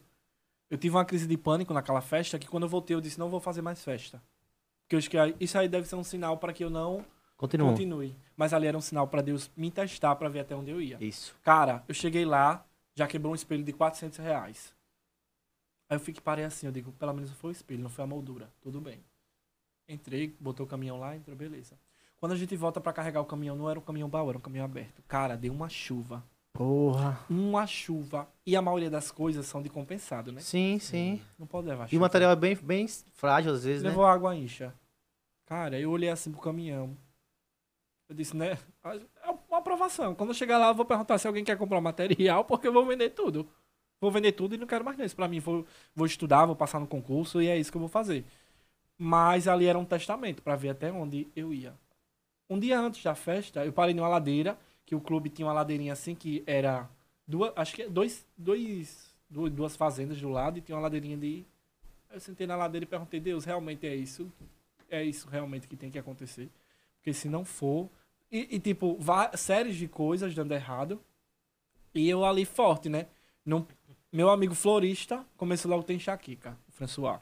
eu 0.69 0.77
tive 0.77 0.95
uma 0.95 1.03
crise 1.03 1.27
de 1.27 1.35
pânico 1.35 1.73
naquela 1.73 1.99
festa, 1.99 2.39
que 2.39 2.47
quando 2.47 2.63
eu 2.63 2.69
voltei 2.69 2.95
eu 2.95 3.01
disse, 3.01 3.19
não 3.19 3.27
vou 3.29 3.41
fazer 3.41 3.61
mais 3.61 3.83
festa. 3.83 4.21
Porque 4.85 4.95
eu 4.95 4.99
acho 4.99 5.09
que 5.09 5.17
isso 5.43 5.57
aí 5.57 5.67
deve 5.67 5.87
ser 5.87 5.95
um 5.95 6.03
sinal 6.03 6.37
para 6.37 6.53
que 6.53 6.63
eu 6.63 6.69
não 6.69 7.03
Continua. 7.35 7.71
continue. 7.71 8.15
Mas 8.37 8.53
ali 8.53 8.67
era 8.67 8.77
um 8.77 8.81
sinal 8.81 9.07
para 9.07 9.21
Deus 9.21 9.49
me 9.57 9.71
testar 9.71 10.15
para 10.15 10.29
ver 10.29 10.41
até 10.41 10.55
onde 10.55 10.71
eu 10.71 10.81
ia. 10.81 10.97
Isso. 11.01 11.35
Cara, 11.43 11.83
eu 11.87 11.93
cheguei 11.93 12.23
lá, 12.25 12.65
já 12.95 13.07
quebrou 13.07 13.31
um 13.31 13.35
espelho 13.35 13.63
de 13.63 13.73
400 13.73 14.19
reais. 14.19 14.73
Aí 15.89 15.95
eu 15.95 15.99
fiquei, 15.99 16.21
parei 16.21 16.45
assim, 16.45 16.67
eu 16.67 16.71
digo, 16.71 16.91
pelo 16.93 17.13
menos 17.13 17.31
foi 17.31 17.49
o 17.49 17.51
espelho, 17.51 17.81
não 17.81 17.89
foi 17.89 18.03
a 18.03 18.07
moldura. 18.07 18.51
Tudo 18.61 18.79
bem. 18.79 19.03
Entrei, 19.87 20.35
botou 20.39 20.65
o 20.65 20.69
caminhão 20.69 20.99
lá, 20.99 21.15
entrou, 21.15 21.35
beleza. 21.35 21.77
Quando 22.17 22.31
a 22.31 22.35
gente 22.35 22.55
volta 22.55 22.79
pra 22.79 22.93
carregar 22.93 23.21
o 23.21 23.25
caminhão, 23.25 23.55
não 23.55 23.69
era 23.69 23.77
um 23.77 23.83
caminhão 23.83 24.09
baú, 24.09 24.29
era 24.29 24.37
um 24.37 24.41
caminhão 24.41 24.65
aberto. 24.65 25.03
Cara, 25.07 25.35
deu 25.35 25.53
uma 25.53 25.69
chuva. 25.69 26.23
Porra. 26.55 27.19
Uma 27.29 27.67
chuva. 27.67 28.27
E 28.45 28.55
a 28.55 28.61
maioria 28.61 28.89
das 28.89 29.11
coisas 29.11 29.45
são 29.45 29.61
de 29.61 29.69
compensado, 29.69 30.31
né? 30.31 30.39
Sim, 30.41 30.79
sim. 30.79 31.21
Não 31.37 31.45
pode 31.45 31.67
levar 31.67 31.83
E 31.83 31.87
o 31.87 31.89
chuva. 31.89 32.01
material 32.01 32.31
é 32.31 32.35
bem, 32.35 32.55
bem 32.55 32.87
frágil 33.13 33.51
às 33.53 33.63
vezes, 33.65 33.83
né? 33.83 33.89
Levou 33.89 34.05
água 34.05 34.35
incha. 34.35 34.73
Cara, 35.45 35.77
eu 35.79 35.91
olhei 35.91 36.09
assim 36.09 36.31
pro 36.31 36.41
caminhão. 36.41 36.97
Eu 38.07 38.15
disse, 38.15 38.35
né? 38.35 38.57
É 38.83 39.29
uma 39.49 39.57
aprovação. 39.57 40.15
Quando 40.15 40.29
eu 40.29 40.33
chegar 40.35 40.57
lá, 40.57 40.69
eu 40.69 40.75
vou 40.75 40.85
perguntar 40.85 41.17
se 41.17 41.27
alguém 41.27 41.43
quer 41.43 41.57
comprar 41.57 41.81
material, 41.81 42.43
porque 42.45 42.67
eu 42.67 42.73
vou 42.73 42.85
vender 42.85 43.09
tudo. 43.09 43.47
Vou 43.99 44.11
vender 44.11 44.31
tudo 44.31 44.55
e 44.55 44.57
não 44.57 44.67
quero 44.67 44.85
mais 44.85 44.97
nisso. 44.97 45.15
Pra 45.15 45.27
mim, 45.27 45.39
vou, 45.39 45.65
vou 45.93 46.05
estudar, 46.05 46.45
vou 46.45 46.55
passar 46.55 46.79
no 46.79 46.87
concurso 46.87 47.41
e 47.41 47.47
é 47.47 47.57
isso 47.57 47.69
que 47.71 47.77
eu 47.77 47.81
vou 47.81 47.89
fazer. 47.89 48.23
Mas 48.97 49.47
ali 49.47 49.65
era 49.65 49.77
um 49.77 49.85
testamento 49.85 50.41
pra 50.41 50.55
ver 50.55 50.69
até 50.69 50.91
onde 50.91 51.27
eu 51.35 51.53
ia. 51.53 51.73
Um 52.49 52.57
dia 52.59 52.79
antes 52.79 53.03
da 53.03 53.13
festa, 53.15 53.65
eu 53.65 53.73
parei 53.73 53.93
numa 53.93 54.07
ladeira, 54.07 54.57
que 54.85 54.95
o 54.95 55.01
clube 55.01 55.29
tinha 55.29 55.47
uma 55.47 55.53
ladeirinha 55.53 55.93
assim 55.93 56.13
que 56.13 56.43
era 56.45 56.89
duas, 57.27 57.51
acho 57.55 57.73
que 57.73 57.83
é 57.83 57.89
dois, 57.89 58.25
dois, 58.37 59.13
duas, 59.29 59.75
fazendas 59.75 60.21
do 60.21 60.29
lado 60.29 60.57
e 60.57 60.61
tinha 60.61 60.75
uma 60.75 60.81
ladeirinha 60.83 61.17
de 61.17 61.45
eu 62.11 62.19
sentei 62.19 62.47
na 62.47 62.55
ladeira 62.55 62.85
e 62.85 62.87
perguntei, 62.87 63.19
Deus, 63.19 63.43
realmente 63.43 63.85
é 63.85 63.93
isso? 63.93 64.31
É 64.89 65.03
isso 65.03 65.27
realmente 65.27 65.67
que 65.67 65.75
tem 65.75 65.91
que 65.91 65.99
acontecer? 65.99 66.49
Porque 66.97 67.11
se 67.11 67.27
não 67.27 67.43
for. 67.43 67.89
E, 68.31 68.55
e, 68.55 68.59
tipo, 68.59 68.97
séries 69.37 69.75
de 69.75 69.87
coisas 69.87 70.33
dando 70.33 70.53
errado. 70.53 71.01
E 71.93 72.09
eu 72.09 72.23
ali 72.23 72.45
forte, 72.45 72.87
né? 72.87 73.07
Meu 74.11 74.29
amigo 74.29 74.55
florista 74.55 75.25
começou 75.35 75.69
logo 75.69 75.83
a 75.83 75.85
ter 75.85 75.93
enxaqueca, 75.93 76.57
o 76.69 76.71
François. 76.71 77.19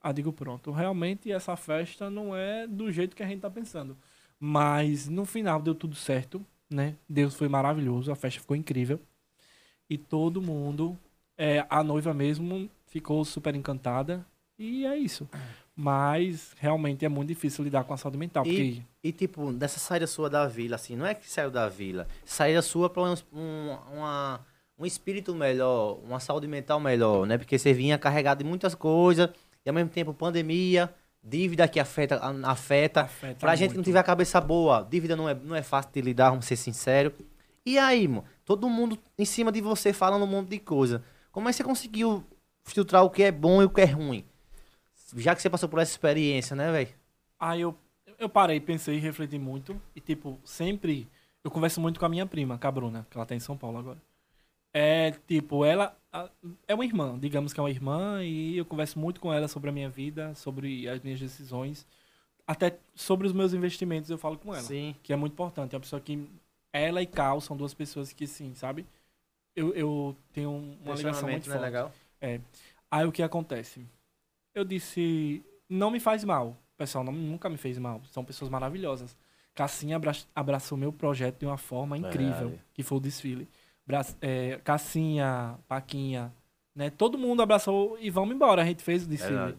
Ah, 0.00 0.12
digo, 0.12 0.32
pronto. 0.32 0.70
Realmente 0.70 1.30
essa 1.30 1.54
festa 1.56 2.08
não 2.08 2.34
é 2.34 2.66
do 2.66 2.90
jeito 2.90 3.14
que 3.14 3.22
a 3.22 3.26
gente 3.26 3.40
tá 3.40 3.50
pensando. 3.50 3.98
Mas 4.40 5.08
no 5.08 5.24
final 5.24 5.60
deu 5.60 5.74
tudo 5.74 5.94
certo, 5.96 6.44
né? 6.70 6.94
Deus 7.08 7.34
foi 7.34 7.48
maravilhoso, 7.48 8.12
a 8.12 8.16
festa 8.16 8.40
ficou 8.40 8.56
incrível. 8.56 9.00
E 9.90 9.96
todo 9.98 10.40
mundo, 10.42 10.96
é, 11.36 11.66
a 11.68 11.82
noiva 11.82 12.12
mesmo, 12.14 12.68
ficou 12.86 13.24
super 13.24 13.54
encantada. 13.54 14.24
E 14.58 14.84
é 14.84 14.96
isso. 14.96 15.28
Mas 15.74 16.54
realmente 16.58 17.04
é 17.04 17.08
muito 17.08 17.28
difícil 17.28 17.64
lidar 17.64 17.84
com 17.84 17.94
a 17.94 17.96
saúde 17.96 18.18
mental. 18.18 18.44
E- 18.46 18.48
Porque 18.72 18.82
E 19.04 19.12
tipo, 19.12 19.52
dessa 19.52 19.78
saída 19.78 20.06
sua 20.08 20.28
da 20.28 20.46
vila, 20.48 20.74
assim, 20.74 20.96
não 20.96 21.06
é 21.06 21.14
que 21.14 21.28
saiu 21.30 21.50
da 21.52 21.68
vila, 21.68 22.06
saída 22.24 22.60
sua 22.60 22.92
um, 22.96 23.38
um, 23.38 23.76
uma- 23.96 24.44
um 24.76 24.84
espírito 24.84 25.34
melhor, 25.34 25.98
uma 26.04 26.18
saúde 26.20 26.48
mental 26.48 26.80
melhor, 26.80 27.24
né? 27.26 27.38
Porque 27.38 27.56
você 27.56 27.72
vinha 27.72 27.96
carregado 27.96 28.42
de 28.42 28.44
muitas 28.48 28.74
coisas, 28.74 29.30
e 29.64 29.68
ao 29.68 29.74
mesmo 29.74 29.90
tempo 29.90 30.12
pandemia, 30.12 30.92
dívida 31.28 31.68
que 31.68 31.78
afeta, 31.78 32.20
afeta. 32.44 33.02
afeta 33.02 33.38
Pra 33.38 33.54
gente 33.54 33.70
que 33.70 33.74
não 33.74 33.78
muito. 33.78 33.86
tiver 33.86 33.98
a 33.98 34.04
cabeça 34.04 34.40
boa, 34.40 34.86
dívida 34.88 35.14
não 35.14 35.28
é, 35.28 35.34
não 35.34 35.54
é 35.54 35.62
fácil 35.62 35.90
de 35.92 36.00
lidar, 36.00 36.30
vamos 36.30 36.46
ser 36.46 36.56
sinceros. 36.56 37.12
E 37.64 37.78
aí, 37.78 38.08
mano, 38.08 38.24
todo 38.44 38.68
mundo 38.68 38.98
em 39.18 39.24
cima 39.24 39.52
de 39.52 39.60
você 39.60 39.92
falando 39.92 40.22
um 40.22 40.26
monte 40.26 40.48
de 40.48 40.58
coisa. 40.58 41.04
Como 41.30 41.48
é 41.48 41.52
que 41.52 41.56
você 41.56 41.64
conseguiu 41.64 42.24
filtrar 42.64 43.04
o 43.04 43.10
que 43.10 43.22
é 43.22 43.30
bom 43.30 43.60
e 43.60 43.66
o 43.66 43.70
que 43.70 43.82
é 43.82 43.84
ruim? 43.84 44.24
Já 45.16 45.34
que 45.34 45.42
você 45.42 45.50
passou 45.50 45.68
por 45.68 45.78
essa 45.78 45.92
experiência, 45.92 46.56
né, 46.56 46.72
velho? 46.72 46.88
Aí 47.38 47.60
eu, 47.60 47.76
eu 48.18 48.28
parei, 48.28 48.58
pensei, 48.60 48.98
refleti 48.98 49.38
muito. 49.38 49.80
E, 49.94 50.00
tipo, 50.00 50.38
sempre. 50.44 51.08
Eu 51.44 51.50
converso 51.50 51.80
muito 51.80 52.00
com 52.00 52.06
a 52.06 52.08
minha 52.08 52.26
prima, 52.26 52.58
com 52.58 52.66
a 52.66 52.70
Bruna, 52.70 53.06
que 53.10 53.16
ela 53.16 53.26
tá 53.26 53.34
em 53.34 53.40
São 53.40 53.56
Paulo 53.56 53.78
agora. 53.78 53.98
É, 54.72 55.12
tipo, 55.26 55.64
ela 55.64 55.96
é 56.66 56.74
uma 56.74 56.84
irmã, 56.84 57.18
digamos 57.18 57.52
que 57.52 57.60
é 57.60 57.62
uma 57.62 57.70
irmã, 57.70 58.22
e 58.22 58.56
eu 58.56 58.64
converso 58.64 58.98
muito 58.98 59.20
com 59.20 59.32
ela 59.32 59.48
sobre 59.48 59.70
a 59.70 59.72
minha 59.72 59.88
vida, 59.88 60.34
sobre 60.34 60.88
as 60.88 61.02
minhas 61.02 61.20
decisões. 61.20 61.86
Até 62.46 62.78
sobre 62.94 63.26
os 63.26 63.32
meus 63.32 63.52
investimentos 63.52 64.08
eu 64.10 64.16
falo 64.16 64.38
com 64.38 64.54
ela. 64.54 64.62
Sim. 64.62 64.96
Que 65.02 65.12
é 65.12 65.16
muito 65.16 65.32
importante. 65.32 65.74
É 65.74 65.76
uma 65.76 65.82
pessoa 65.82 66.00
que. 66.00 66.28
Ela 66.72 67.02
e 67.02 67.06
Cal 67.06 67.40
são 67.40 67.56
duas 67.56 67.72
pessoas 67.72 68.12
que, 68.12 68.26
sim, 68.26 68.54
sabe? 68.54 68.86
Eu, 69.56 69.74
eu 69.74 70.16
tenho 70.32 70.50
uma 70.50 70.94
ligação 70.94 71.28
muito 71.28 71.48
Relacionamento, 71.48 71.48
né, 71.48 71.54
forte. 71.54 71.64
legal? 71.64 71.92
Aí 72.90 73.06
o 73.06 73.12
que 73.12 73.22
acontece? 73.22 73.84
Eu 74.54 74.64
disse, 74.64 75.42
não 75.68 75.90
me 75.90 75.98
faz 76.00 76.24
mal. 76.24 76.56
Pessoal 76.76 77.02
não, 77.02 77.12
nunca 77.12 77.48
me 77.48 77.56
fez 77.56 77.78
mal. 77.78 78.00
São 78.12 78.24
pessoas 78.24 78.50
maravilhosas. 78.50 79.16
Cassinha 79.54 79.96
abra 79.96 80.12
abraçou 80.34 80.78
meu 80.78 80.92
projeto 80.92 81.40
de 81.40 81.46
uma 81.46 81.58
forma 81.58 81.98
incrível, 81.98 82.48
Verdade. 82.50 82.62
que 82.72 82.82
foi 82.82 82.98
o 82.98 83.00
desfile. 83.00 83.48
É, 84.20 84.60
Cassinha, 84.62 85.58
Paquinha, 85.66 86.32
né? 86.74 86.90
Todo 86.90 87.18
mundo 87.18 87.42
abraçou 87.42 87.98
e 88.00 88.10
vamos 88.10 88.34
embora. 88.34 88.62
A 88.62 88.64
gente 88.64 88.82
fez 88.82 89.04
o 89.04 89.08
desfile. 89.08 89.34
Verdade. 89.34 89.58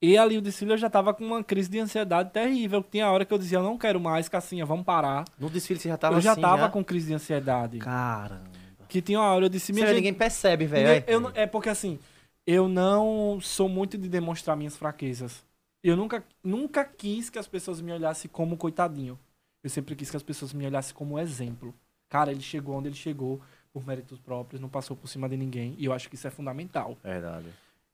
E 0.00 0.18
ali 0.18 0.36
o 0.36 0.42
desfile 0.42 0.72
eu 0.72 0.76
já 0.76 0.90
tava 0.90 1.14
com 1.14 1.24
uma 1.24 1.42
crise 1.42 1.70
de 1.70 1.78
ansiedade 1.78 2.30
terrível. 2.30 2.82
Tinha 2.82 3.10
hora 3.10 3.24
que 3.24 3.32
eu 3.32 3.38
dizia, 3.38 3.58
eu 3.58 3.62
não 3.62 3.78
quero 3.78 3.98
mais, 3.98 4.28
Cassinha, 4.28 4.64
vamos 4.66 4.84
parar. 4.84 5.24
No 5.38 5.48
desfile 5.48 5.80
você 5.80 5.88
já 5.88 5.96
tava 5.96 6.16
eu 6.16 6.20
já 6.20 6.32
assim, 6.32 6.40
tava 6.40 6.68
com 6.68 6.84
crise 6.84 7.06
de 7.08 7.14
ansiedade. 7.14 7.78
Caramba. 7.78 8.44
Que 8.88 9.00
tinha 9.00 9.18
uma 9.18 9.32
hora 9.32 9.46
eu 9.46 9.48
disse, 9.48 9.72
minha 9.72 9.86
gente, 9.86 9.96
ninguém 9.96 10.14
percebe, 10.14 10.66
velho. 10.66 11.04
É. 11.34 11.42
é 11.42 11.46
porque 11.46 11.68
assim, 11.68 11.98
eu 12.46 12.68
não 12.68 13.40
sou 13.40 13.68
muito 13.68 13.98
de 13.98 14.08
demonstrar 14.08 14.56
minhas 14.56 14.76
fraquezas. 14.76 15.44
Eu 15.82 15.96
nunca, 15.96 16.22
nunca 16.44 16.84
quis 16.84 17.30
que 17.30 17.38
as 17.38 17.48
pessoas 17.48 17.80
me 17.80 17.92
olhassem 17.92 18.30
como 18.30 18.56
coitadinho. 18.56 19.18
Eu 19.62 19.70
sempre 19.70 19.96
quis 19.96 20.10
que 20.10 20.16
as 20.16 20.22
pessoas 20.22 20.52
me 20.52 20.66
olhassem 20.66 20.94
como 20.94 21.18
exemplo. 21.18 21.74
Cara, 22.08 22.30
ele 22.30 22.40
chegou 22.40 22.76
onde 22.76 22.88
ele 22.88 22.96
chegou 22.96 23.40
por 23.72 23.86
méritos 23.86 24.18
próprios, 24.18 24.60
não 24.60 24.68
passou 24.68 24.96
por 24.96 25.08
cima 25.08 25.28
de 25.28 25.36
ninguém. 25.36 25.74
E 25.78 25.84
eu 25.84 25.92
acho 25.92 26.08
que 26.08 26.14
isso 26.14 26.26
é 26.26 26.30
fundamental. 26.30 26.96
Verdade. 27.02 27.48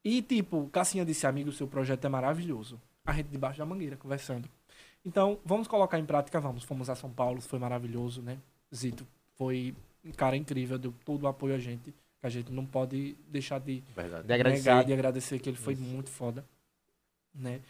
E, 0.05 0.21
tipo, 0.23 0.69
Cassinha 0.69 1.05
disse, 1.05 1.27
amigo, 1.27 1.51
o 1.51 1.53
seu 1.53 1.67
projeto 1.67 2.05
é 2.05 2.09
maravilhoso. 2.09 2.81
A 3.05 3.13
gente 3.13 3.29
debaixo 3.29 3.59
da 3.59 3.67
mangueira, 3.67 3.97
conversando. 3.97 4.49
Então, 5.05 5.39
vamos 5.45 5.67
colocar 5.67 5.99
em 5.99 6.05
prática, 6.05 6.41
vamos. 6.41 6.63
Fomos 6.65 6.89
a 6.89 6.95
São 6.95 7.11
Paulo, 7.11 7.41
foi 7.41 7.59
maravilhoso, 7.59 8.23
né? 8.23 8.39
Zito 8.75 9.07
foi 9.37 9.75
um 10.05 10.13
cara 10.13 10.37
incrível, 10.37 10.79
deu 10.79 10.95
todo 11.05 11.25
o 11.25 11.29
apoio 11.29 11.55
a 11.55 11.59
gente. 11.59 11.93
Que 12.21 12.27
a 12.27 12.29
gente 12.29 12.53
não 12.53 12.65
pode 12.65 13.17
deixar 13.29 13.59
de 13.59 13.83
Verdade. 13.95 14.27
De 14.27 14.33
agradecer. 14.33 14.71
negar, 14.71 14.85
de 14.85 14.93
agradecer 14.93 15.39
que 15.41 15.49
ele 15.49 15.57
foi 15.57 15.75
muito 15.75 16.09
foda, 16.09 16.45
né? 17.35 17.61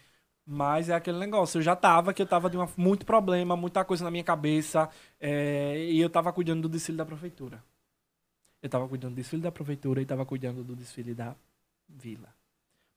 Mas 0.45 0.89
é 0.89 0.93
aquele 0.93 1.17
negócio, 1.17 1.59
eu 1.59 1.61
já 1.61 1.75
tava, 1.75 2.13
que 2.13 2.21
eu 2.21 2.25
tava 2.25 2.49
de 2.49 2.57
uma, 2.57 2.69
muito 2.75 3.05
problema, 3.05 3.55
muita 3.55 3.85
coisa 3.85 4.03
na 4.03 4.11
minha 4.11 4.23
cabeça, 4.23 4.89
é, 5.19 5.85
e 5.89 5.99
eu 5.99 6.09
tava 6.09 6.33
cuidando 6.33 6.63
do 6.63 6.69
desfile 6.69 6.97
da 6.97 7.05
prefeitura. 7.05 7.63
Eu 8.61 8.69
tava 8.69 8.87
cuidando 8.87 9.13
do 9.13 9.15
desfile 9.17 9.41
da 9.41 9.51
prefeitura 9.51 10.01
e 10.01 10.05
tava 10.05 10.25
cuidando 10.25 10.63
do 10.63 10.75
desfile 10.75 11.13
da 11.13 11.35
vila. 11.87 12.29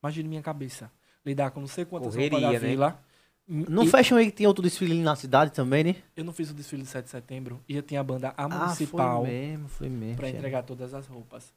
Imagine 0.02 0.28
minha 0.28 0.42
cabeça, 0.42 0.90
lidar 1.24 1.50
com 1.52 1.60
não 1.60 1.68
sei 1.68 1.84
quantas 1.84 2.14
roupas 2.14 2.30
da 2.30 2.48
Correria, 2.48 2.60
né? 2.60 2.68
vila. 2.68 3.02
No 3.48 3.84
E 3.84 3.86
Fashion 3.86 4.16
Week 4.16 4.32
tinha 4.32 4.48
outro 4.48 4.62
desfile 4.62 5.00
na 5.00 5.14
cidade 5.14 5.52
também, 5.52 5.84
né? 5.84 5.96
eu 6.16 6.24
não 6.24 6.32
fiz 6.32 6.50
o 6.50 6.54
desfile 6.54 6.82
de 6.82 6.88
7 6.88 7.04
de 7.04 7.10
setembro, 7.12 7.62
e 7.68 7.76
eu 7.76 7.82
tinha 7.82 8.00
a 8.00 8.04
banda 8.04 8.34
A 8.36 8.44
Ah, 8.44 8.48
Municipal. 8.48 9.22
foi 9.22 9.30
mesmo, 9.30 9.68
foi 9.68 9.88
mesmo. 9.88 10.16
Pra 10.16 10.28
entregar 10.28 10.64
todas 10.64 10.92
as 10.94 11.06
roupas. 11.06 11.54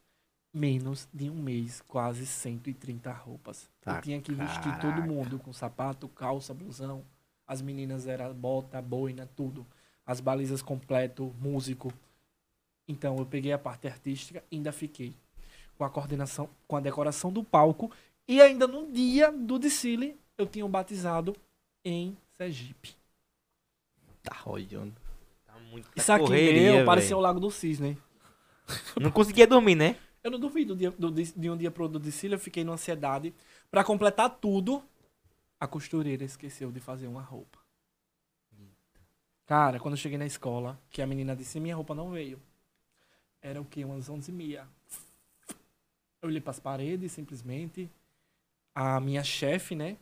Menos 0.54 1.08
de 1.14 1.30
um 1.30 1.36
mês, 1.36 1.82
quase 1.88 2.26
130 2.26 3.12
roupas. 3.12 3.70
Tá, 3.82 3.98
eu 3.98 4.02
tinha 4.02 4.22
que 4.22 4.34
vestir 4.34 4.64
caraca. 4.64 4.82
todo 4.82 5.08
mundo 5.08 5.38
com 5.38 5.54
sapato, 5.54 6.08
calça, 6.10 6.54
blusão. 6.54 7.04
As 7.48 7.62
meninas 7.62 8.08
era 8.08 8.34
bota, 8.34 8.82
boina, 8.82 9.30
tudo. 9.36 9.66
As 10.06 10.20
balizas 10.20 10.62
completo, 10.62 11.34
músico. 11.40 11.94
Então 12.88 13.18
eu 13.18 13.26
peguei 13.26 13.52
a 13.52 13.60
parte 13.60 13.88
artística 13.88 14.44
e 14.52 14.56
ainda 14.56 14.72
fiquei 14.72 15.14
com 15.78 15.86
a 15.86 15.90
coordenação, 15.90 16.50
com 16.68 16.76
a 16.76 16.80
decoração 16.80 17.32
do 17.32 17.44
palco. 17.44 17.92
E 18.28 18.42
ainda 18.42 18.68
no 18.68 18.92
dia 18.92 19.32
do 19.32 19.60
desfile, 19.60 20.20
eu 20.38 20.46
tinha 20.46 20.66
um 20.66 20.70
batizado 20.70 21.36
em 21.86 22.18
Sergipe. 22.38 22.96
Tá 24.24 24.36
rolando. 24.36 24.94
Tá 25.46 25.54
Muita 25.72 25.90
Isso 25.96 26.12
aqui 26.12 26.26
correria, 26.26 26.74
meu, 26.74 26.86
parecia 26.86 27.16
o. 27.16 27.20
Lago 27.20 27.40
do 27.40 27.52
Cisne. 27.52 27.98
Não 29.00 29.12
conseguia 29.12 29.48
dormir, 29.48 29.76
né? 29.76 29.96
Eu 30.24 30.32
não 30.32 30.40
duvido 30.40 30.76
do, 30.76 31.12
de 31.12 31.50
um 31.50 31.58
dia 31.58 31.72
pro 31.72 31.84
outro 31.84 32.00
de 32.00 32.12
Cília, 32.12 32.36
eu 32.36 32.40
fiquei 32.40 32.64
numa 32.64 32.74
ansiedade. 32.76 33.34
Pra 33.72 33.84
completar 33.84 34.30
tudo, 34.30 34.84
a 35.60 35.68
costureira 35.68 36.24
esqueceu 36.24 36.72
de 36.72 36.80
fazer 36.80 37.08
uma 37.08 37.22
roupa. 37.22 37.60
Cara, 39.46 39.80
quando 39.80 39.94
eu 39.94 39.98
cheguei 39.98 40.18
na 40.18 40.28
escola, 40.28 40.80
que 40.92 41.02
a 41.02 41.08
menina 41.08 41.36
disse, 41.36 41.60
minha 41.60 41.76
roupa 41.76 41.96
não 41.96 42.12
veio. 42.12 42.40
Era 43.42 43.60
o 43.60 43.66
quê? 43.66 43.84
Umas 43.84 44.08
11 44.08 44.30
e 44.30 44.34
meia. 44.34 44.68
Eu 46.22 46.30
olhei 46.30 46.42
pras 46.42 46.60
paredes, 46.60 47.12
simplesmente. 47.14 47.90
A 48.76 49.00
minha 49.00 49.24
chefe, 49.24 49.74
né? 49.76 49.98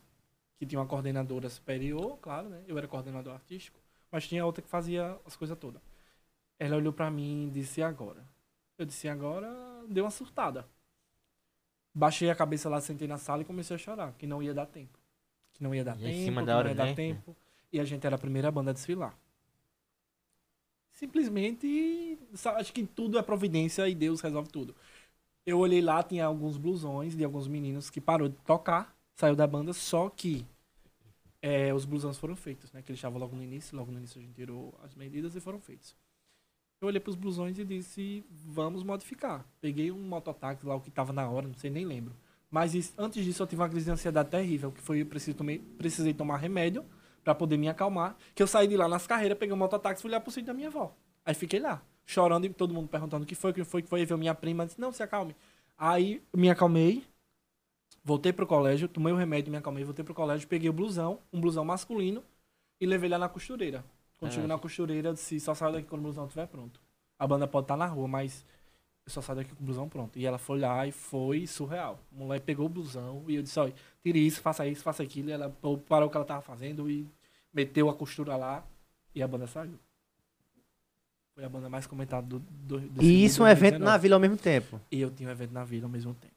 Que 0.58 0.66
tinha 0.66 0.78
uma 0.78 0.86
coordenadora 0.86 1.48
superior, 1.48 2.18
claro, 2.18 2.48
né? 2.48 2.62
Eu 2.66 2.76
era 2.76 2.86
coordenador 2.86 3.32
artístico. 3.32 3.78
Mas 4.10 4.28
tinha 4.28 4.44
outra 4.44 4.60
que 4.60 4.68
fazia 4.68 5.18
as 5.24 5.36
coisas 5.36 5.56
todas. 5.58 5.80
Ela 6.58 6.76
olhou 6.76 6.92
pra 6.92 7.10
mim 7.10 7.46
e 7.46 7.50
disse, 7.50 7.80
"E 7.80 7.82
agora? 7.82 8.22
Eu 8.78 8.86
disse, 8.86 9.06
"E 9.06 9.10
agora 9.10 9.48
deu 9.88 10.04
uma 10.04 10.10
surtada. 10.10 10.66
Baixei 11.94 12.30
a 12.30 12.34
cabeça 12.34 12.68
lá, 12.68 12.80
sentei 12.80 13.08
na 13.08 13.18
sala 13.18 13.42
e 13.42 13.44
comecei 13.44 13.74
a 13.74 13.78
chorar, 13.78 14.12
que 14.14 14.26
não 14.26 14.42
ia 14.42 14.54
dar 14.54 14.66
tempo. 14.66 14.98
Que 15.52 15.62
não 15.62 15.74
ia 15.74 15.84
dar 15.84 15.96
E 15.96 16.04
em 16.08 16.12
tempo, 16.12 16.24
cima 16.24 16.40
que 16.42 16.46
da 16.46 16.52
não 16.52 16.58
hora, 16.58 16.68
ia 16.68 16.74
dar 16.74 16.86
né? 16.86 16.94
tempo. 16.94 17.36
E 17.72 17.80
a 17.80 17.84
gente 17.84 18.06
era 18.06 18.16
a 18.16 18.18
primeira 18.18 18.50
banda 18.50 18.70
a 18.70 18.74
desfilar. 18.74 19.14
Simplesmente, 20.92 22.18
acho 22.56 22.72
que 22.72 22.84
tudo 22.84 23.18
é 23.18 23.22
providência 23.22 23.88
e 23.88 23.94
Deus 23.94 24.20
resolve 24.20 24.48
tudo. 24.50 24.74
Eu 25.46 25.58
olhei 25.58 25.80
lá, 25.80 26.02
tinha 26.02 26.26
alguns 26.26 26.56
blusões 26.56 27.16
de 27.16 27.24
alguns 27.24 27.48
meninos 27.48 27.90
que 27.90 28.00
parou 28.00 28.28
de 28.28 28.36
tocar, 28.46 28.96
saiu 29.14 29.36
da 29.36 29.46
banda, 29.46 29.72
só 29.72 30.10
que 30.10 30.46
é, 31.42 31.72
os 31.74 31.84
blusões 31.84 32.18
foram 32.18 32.36
feitos, 32.36 32.72
né? 32.72 32.82
Que 32.82 32.90
eles 32.90 32.98
estavam 32.98 33.18
logo 33.18 33.36
no 33.36 33.42
início, 33.42 33.76
logo 33.76 33.92
no 33.92 33.98
início 33.98 34.20
a 34.20 34.24
gente 34.24 34.34
tirou 34.34 34.78
as 34.82 34.94
medidas 34.94 35.34
e 35.36 35.40
foram 35.40 35.60
feitos. 35.60 35.94
Eu 36.80 36.86
olhei 36.88 37.00
pros 37.00 37.16
blusões 37.16 37.58
e 37.58 37.64
disse, 37.64 38.24
vamos 38.30 38.84
modificar. 38.84 39.44
Peguei 39.60 39.90
um 39.90 39.98
mototáxi 39.98 40.64
lá, 40.64 40.76
o 40.76 40.80
que 40.80 40.90
tava 40.90 41.12
na 41.12 41.28
hora, 41.28 41.48
não 41.48 41.54
sei 41.54 41.70
nem 41.70 41.84
lembro. 41.84 42.14
Mas 42.50 42.94
antes 42.96 43.24
disso 43.24 43.42
eu 43.42 43.46
tive 43.46 43.60
uma 43.60 43.68
crise 43.68 43.86
de 43.86 43.90
ansiedade 43.90 44.30
terrível, 44.30 44.70
que 44.70 44.80
foi 44.80 45.02
eu 45.02 45.06
preciso, 45.06 45.36
tomei, 45.36 45.58
precisei 45.58 46.14
tomar 46.14 46.36
remédio 46.36 46.84
pra 47.24 47.34
poder 47.34 47.56
me 47.56 47.68
acalmar. 47.68 48.16
Que 48.34 48.42
eu 48.42 48.46
saí 48.46 48.68
de 48.68 48.76
lá 48.76 48.88
nas 48.88 49.06
carreiras, 49.06 49.36
peguei 49.36 49.52
um 49.52 49.58
mototáxi 49.58 50.00
e 50.00 50.02
fui 50.02 50.10
lá 50.10 50.20
pro 50.20 50.30
sítio 50.30 50.46
da 50.46 50.54
minha 50.54 50.68
avó. 50.68 50.94
Aí 51.24 51.34
fiquei 51.34 51.58
lá, 51.58 51.82
chorando 52.06 52.46
e 52.46 52.50
todo 52.50 52.72
mundo 52.72 52.88
perguntando 52.88 53.24
o 53.24 53.26
que 53.26 53.34
foi, 53.34 53.50
o 53.50 53.54
que 53.54 53.64
foi, 53.64 53.80
o 53.80 53.84
que 53.84 53.90
foi. 53.90 54.00
Aí 54.00 54.06
veio 54.06 54.18
minha 54.18 54.34
prima 54.34 54.64
disse, 54.64 54.80
não, 54.80 54.92
se 54.92 55.02
acalme. 55.02 55.34
Aí 55.76 56.22
me 56.34 56.48
acalmei, 56.48 57.04
voltei 58.04 58.32
pro 58.32 58.46
colégio, 58.46 58.88
tomei 58.88 59.12
o 59.12 59.16
remédio, 59.16 59.50
me 59.50 59.58
acalmei, 59.58 59.82
voltei 59.84 60.04
pro 60.04 60.14
colégio, 60.14 60.46
peguei 60.48 60.70
o 60.70 60.72
blusão, 60.72 61.18
um 61.32 61.40
blusão 61.40 61.64
masculino, 61.64 62.22
e 62.80 62.86
levei 62.86 63.10
lá 63.10 63.18
na 63.18 63.28
costureira. 63.28 63.84
Quando 64.18 64.30
Ah, 64.30 64.34
chegou 64.34 64.48
na 64.48 64.58
costureira, 64.58 65.08
eu 65.10 65.14
disse, 65.14 65.38
só 65.40 65.54
saio 65.54 65.72
daqui 65.72 65.88
quando 65.88 66.00
o 66.00 66.04
blusão 66.04 66.24
estiver 66.26 66.46
pronto. 66.46 66.80
A 67.18 67.26
banda 67.26 67.46
pode 67.46 67.64
estar 67.64 67.76
na 67.76 67.86
rua, 67.86 68.06
mas 68.08 68.44
eu 69.06 69.12
só 69.12 69.22
saio 69.22 69.38
daqui 69.38 69.54
com 69.54 69.62
o 69.62 69.64
blusão 69.66 69.88
pronto. 69.88 70.18
E 70.18 70.26
ela 70.26 70.38
foi 70.38 70.58
lá 70.60 70.86
e 70.86 70.92
foi 70.92 71.46
surreal. 71.46 72.00
A 72.12 72.14
mulher 72.16 72.40
pegou 72.40 72.66
o 72.66 72.68
blusão 72.68 73.24
e 73.28 73.36
eu 73.36 73.42
disse, 73.42 73.58
olha, 73.60 73.74
tire 74.02 74.24
isso, 74.26 74.40
faça 74.40 74.66
isso, 74.66 74.82
faça 74.82 75.02
aquilo. 75.02 75.28
E 75.28 75.32
ela 75.32 75.50
parou 75.88 76.08
o 76.08 76.10
que 76.10 76.16
ela 76.16 76.26
tava 76.26 76.42
fazendo 76.42 76.90
e 76.90 77.08
meteu 77.52 77.88
a 77.88 77.94
costura 77.94 78.36
lá 78.36 78.64
e 79.14 79.22
a 79.22 79.28
banda 79.28 79.46
saiu. 79.46 79.78
Foi 81.34 81.44
a 81.44 81.48
banda 81.48 81.68
mais 81.68 81.86
comentada 81.86 82.26
do, 82.26 82.40
do, 82.40 82.80
do 82.80 83.02
E 83.02 83.24
isso 83.24 83.42
é 83.42 83.46
um 83.46 83.48
evento 83.48 83.78
na 83.78 83.96
2019. 83.96 84.02
vila 84.02 84.16
ao 84.16 84.20
mesmo 84.20 84.36
tempo. 84.36 84.80
E 84.90 85.00
eu 85.00 85.10
tinha 85.10 85.28
um 85.28 85.32
evento 85.32 85.52
na 85.52 85.64
vila 85.64 85.86
ao 85.86 85.90
mesmo 85.90 86.12
tempo. 86.14 86.34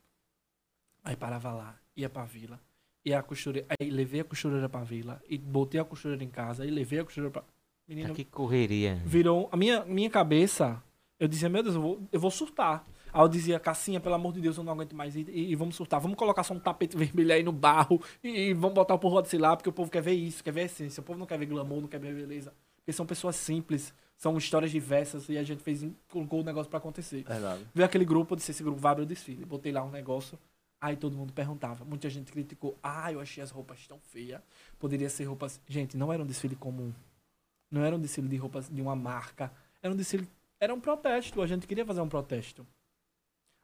Aí 1.03 1.15
parava 1.15 1.51
lá, 1.51 1.75
ia 1.95 2.07
pra 2.07 2.23
vila. 2.25 2.59
E 3.03 3.11
a 3.11 3.23
costureira. 3.23 3.67
Aí 3.79 3.89
levei 3.89 4.21
a 4.21 4.23
costureira 4.23 4.69
pra 4.69 4.83
vila. 4.83 5.19
E 5.27 5.35
botei 5.39 5.79
a 5.81 5.83
costureira 5.83 6.23
em 6.23 6.29
casa. 6.29 6.63
E 6.63 6.69
levei 6.69 6.99
a 6.99 7.03
costureira 7.03 7.31
pra. 7.31 7.43
Menino, 7.91 8.09
Tá 8.09 8.15
que 8.15 8.23
correria. 8.23 8.95
virou. 9.05 9.49
A 9.51 9.57
minha, 9.57 9.83
minha 9.83 10.09
cabeça. 10.09 10.81
Eu 11.19 11.27
dizia, 11.27 11.49
meu 11.49 11.61
Deus, 11.61 11.75
eu 11.75 11.81
vou, 11.81 12.01
eu 12.09 12.19
vou 12.21 12.31
surtar. 12.31 12.87
Aí 13.13 13.21
eu 13.21 13.27
dizia, 13.27 13.59
Cassinha, 13.59 13.99
pelo 13.99 14.15
amor 14.15 14.31
de 14.31 14.39
Deus, 14.39 14.55
eu 14.57 14.63
não 14.63 14.71
aguento 14.71 14.95
mais. 14.95 15.13
E, 15.15 15.21
e- 15.29 15.51
e 15.51 15.55
vamos 15.55 15.75
surtar. 15.75 15.99
Vamos 15.99 16.17
colocar 16.17 16.41
só 16.43 16.53
um 16.53 16.59
tapete 16.59 16.95
vermelho 16.95 17.33
aí 17.33 17.43
no 17.43 17.51
barro. 17.51 18.01
E, 18.23 18.29
e 18.29 18.53
vamos 18.53 18.73
botar 18.75 18.93
o 18.93 18.99
povo 18.99 19.21
de 19.21 19.37
lá, 19.37 19.57
porque 19.57 19.67
o 19.69 19.73
povo 19.73 19.91
quer 19.91 20.01
ver 20.01 20.13
isso, 20.13 20.41
quer 20.41 20.51
ver 20.53 20.61
a 20.61 20.65
essência. 20.65 21.01
O 21.01 21.03
povo 21.03 21.19
não 21.19 21.25
quer 21.25 21.37
ver 21.37 21.47
glamour, 21.47 21.81
não 21.81 21.87
quer 21.89 21.99
ver 21.99 22.15
beleza. 22.15 22.53
Porque 22.77 22.93
são 22.93 23.05
pessoas 23.05 23.35
simples, 23.35 23.93
são 24.15 24.37
histórias 24.37 24.71
diversas. 24.71 25.27
E 25.27 25.37
a 25.37 25.43
gente 25.43 25.61
fez, 25.61 25.85
colocou 26.09 26.39
o 26.39 26.43
negócio 26.45 26.69
pra 26.69 26.79
acontecer. 26.79 27.23
Verdade. 27.27 27.67
Veio 27.75 27.85
aquele 27.85 28.05
grupo, 28.05 28.33
eu 28.33 28.37
disse, 28.37 28.51
esse 28.51 28.63
grupo 28.63 28.79
vai 28.79 28.93
abrir 28.93 29.03
o 29.03 29.05
desfile. 29.05 29.43
Botei 29.43 29.73
lá 29.73 29.83
um 29.83 29.91
negócio. 29.91 30.39
Aí 30.79 30.95
todo 30.95 31.15
mundo 31.17 31.33
perguntava. 31.33 31.83
Muita 31.85 32.09
gente 32.09 32.31
criticou. 32.31 32.75
Ah, 32.81 33.11
eu 33.11 33.19
achei 33.19 33.43
as 33.43 33.51
roupas 33.51 33.85
tão 33.85 33.99
feias. 33.99 34.41
Poderia 34.79 35.09
ser 35.09 35.25
roupas. 35.25 35.59
Gente, 35.67 35.95
não 35.97 36.11
era 36.11 36.23
um 36.23 36.25
desfile 36.25 36.55
comum. 36.55 36.91
Não 37.71 37.83
era 37.83 37.95
um 37.95 37.99
desfile 37.99 38.27
de 38.27 38.35
roupas 38.35 38.69
de 38.69 38.81
uma 38.81 38.95
marca. 38.95 39.51
Era 39.81 39.93
um 39.93 39.97
desfile. 39.97 40.27
Era 40.59 40.73
um 40.73 40.79
protesto. 40.79 41.41
A 41.41 41.47
gente 41.47 41.65
queria 41.65 41.85
fazer 41.85 42.01
um 42.01 42.09
protesto. 42.09 42.67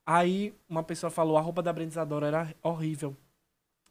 Aí 0.05 0.53
uma 0.69 0.81
pessoa 0.81 1.11
falou: 1.11 1.37
a 1.37 1.41
roupa 1.41 1.61
da 1.61 1.73
Brendizadora 1.73 2.27
era 2.27 2.55
horrível. 2.63 3.15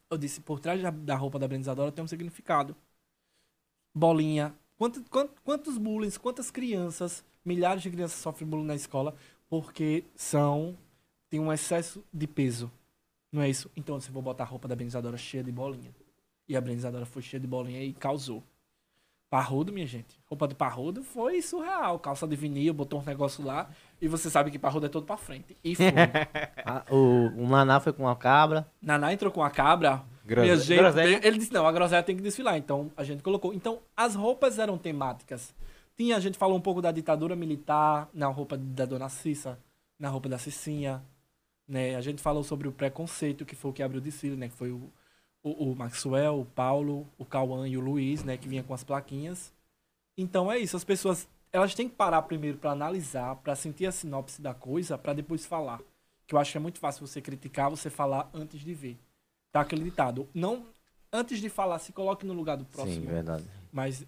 Eu 0.09 0.17
disse: 0.17 0.41
por 0.41 0.59
trás 0.59 0.81
da, 0.81 1.15
roupa 1.15 1.37
da 1.37 1.47
Brendizadora 1.47 1.91
tem 1.91 2.03
um 2.03 2.07
significado. 2.07 2.75
Bolinha. 3.95 4.55
Quantos, 4.77 5.03
quantos, 5.43 5.77
bullying, 5.77 6.11
quantas 6.11 6.51
crianças, 6.51 7.23
milhares 7.43 7.81
de 7.81 7.89
crianças 7.89 8.19
sofrem 8.19 8.47
bullying 8.47 8.65
na 8.65 8.75
escola 8.75 9.15
porque 9.49 10.03
são. 10.15 10.75
tem 11.29 11.39
um 11.39 11.53
excesso 11.53 12.03
de 12.11 12.27
peso. 12.27 12.71
Não 13.31 13.41
é 13.41 13.49
isso? 13.49 13.69
Então, 13.75 13.99
se 13.99 14.09
vou 14.09 14.21
botar 14.21 14.43
a 14.43 14.47
roupa 14.47 14.67
da 14.67 14.75
Brendizadora 14.75 15.17
cheia 15.17 15.43
de 15.43 15.51
bolinha. 15.51 15.93
E 16.47 16.55
a 16.55 16.61
Brendizadora 16.61 17.05
foi 17.05 17.21
cheia 17.21 17.39
de 17.39 17.47
bolinha 17.47 17.83
e 17.83 17.93
causou. 17.93 18.43
Parrudo, 19.29 19.73
minha 19.73 19.85
gente. 19.85 20.17
Roupa 20.25 20.47
de 20.47 20.55
parrudo 20.55 21.03
foi 21.03 21.41
surreal. 21.41 21.99
Calça 21.99 22.25
de 22.25 22.35
vinil, 22.35 22.73
botou 22.73 23.01
um 23.01 23.03
negócio 23.03 23.43
lá. 23.43 23.69
E 24.01 24.07
você 24.07 24.29
sabe 24.29 24.49
que 24.51 24.57
parrudo 24.57 24.85
é 24.85 24.89
todo 24.89 25.05
pra 25.05 25.17
frente. 25.17 25.55
E 25.63 25.75
foi. 25.75 25.85
Ah, 26.69 26.83
o, 26.89 27.27
o 27.37 27.47
Naná 27.47 27.79
foi 27.79 27.93
com 27.93 28.07
a 28.07 28.15
cabra. 28.15 28.69
Naná 28.81 29.13
entrou 29.13 29.31
com 29.31 29.41
a 29.43 29.49
cabra. 29.49 30.03
Groselha. 30.25 30.53
Minha 30.53 30.63
gente, 30.63 30.77
Groselha. 30.77 31.27
Ele 31.27 31.37
disse, 31.37 31.53
não, 31.53 31.65
a 31.65 31.71
groselha 31.71 32.03
tem 32.03 32.15
que 32.15 32.21
desfilar. 32.21 32.57
Então, 32.57 32.91
a 32.95 33.03
gente 33.03 33.23
colocou. 33.23 33.53
Então, 33.53 33.79
as 33.95 34.15
roupas 34.15 34.59
eram 34.59 34.77
temáticas. 34.77 35.53
Tinha, 35.95 36.17
a 36.17 36.19
gente 36.19 36.37
falou 36.37 36.57
um 36.57 36.61
pouco 36.61 36.81
da 36.81 36.91
ditadura 36.91 37.35
militar, 37.35 38.09
na 38.13 38.27
roupa 38.27 38.57
da 38.57 38.85
Dona 38.85 39.07
Cissa, 39.09 39.57
na 39.97 40.09
roupa 40.09 40.27
da 40.27 40.37
Cicinha. 40.37 41.01
Né? 41.67 41.95
A 41.95 42.01
gente 42.01 42.21
falou 42.21 42.43
sobre 42.43 42.67
o 42.67 42.71
preconceito, 42.71 43.45
que 43.45 43.55
foi 43.55 43.71
o 43.71 43.73
que 43.73 43.81
abriu 43.81 43.99
o 43.99 44.03
desfile, 44.03 44.35
né? 44.35 44.49
Que 44.49 44.55
foi 44.55 44.71
o, 44.71 44.91
o, 45.43 45.71
o 45.71 45.75
Maxwell, 45.75 46.41
o 46.41 46.45
Paulo, 46.45 47.07
o 47.17 47.25
Cauã 47.25 47.67
e 47.67 47.77
o 47.77 47.81
Luiz, 47.81 48.23
né? 48.23 48.37
Que 48.37 48.47
vinha 48.47 48.63
com 48.63 48.73
as 48.73 48.83
plaquinhas. 48.83 49.53
Então, 50.17 50.51
é 50.51 50.57
isso. 50.57 50.75
As 50.75 50.83
pessoas, 50.83 51.27
elas 51.51 51.75
têm 51.75 51.87
que 51.87 51.95
parar 51.95 52.21
primeiro 52.23 52.57
para 52.57 52.71
analisar, 52.71 53.35
para 53.37 53.55
sentir 53.55 53.85
a 53.85 53.91
sinopse 53.91 54.41
da 54.41 54.53
coisa, 54.53 54.97
para 54.97 55.13
depois 55.13 55.45
falar. 55.45 55.79
Que 56.25 56.35
eu 56.35 56.39
acho 56.39 56.51
que 56.51 56.57
é 56.57 56.61
muito 56.61 56.79
fácil 56.79 57.05
você 57.05 57.21
criticar, 57.21 57.69
você 57.69 57.89
falar 57.89 58.29
antes 58.33 58.59
de 58.61 58.73
ver. 58.73 58.97
Tá 59.51 59.61
acreditado. 59.61 60.27
Não, 60.33 60.65
antes 61.11 61.39
de 61.39 61.49
falar, 61.49 61.79
se 61.79 61.93
coloque 61.93 62.25
no 62.25 62.33
lugar 62.33 62.57
do 62.57 62.65
próximo. 62.65 63.05
Sim, 63.05 63.13
verdade. 63.13 63.45
Mas 63.71 64.05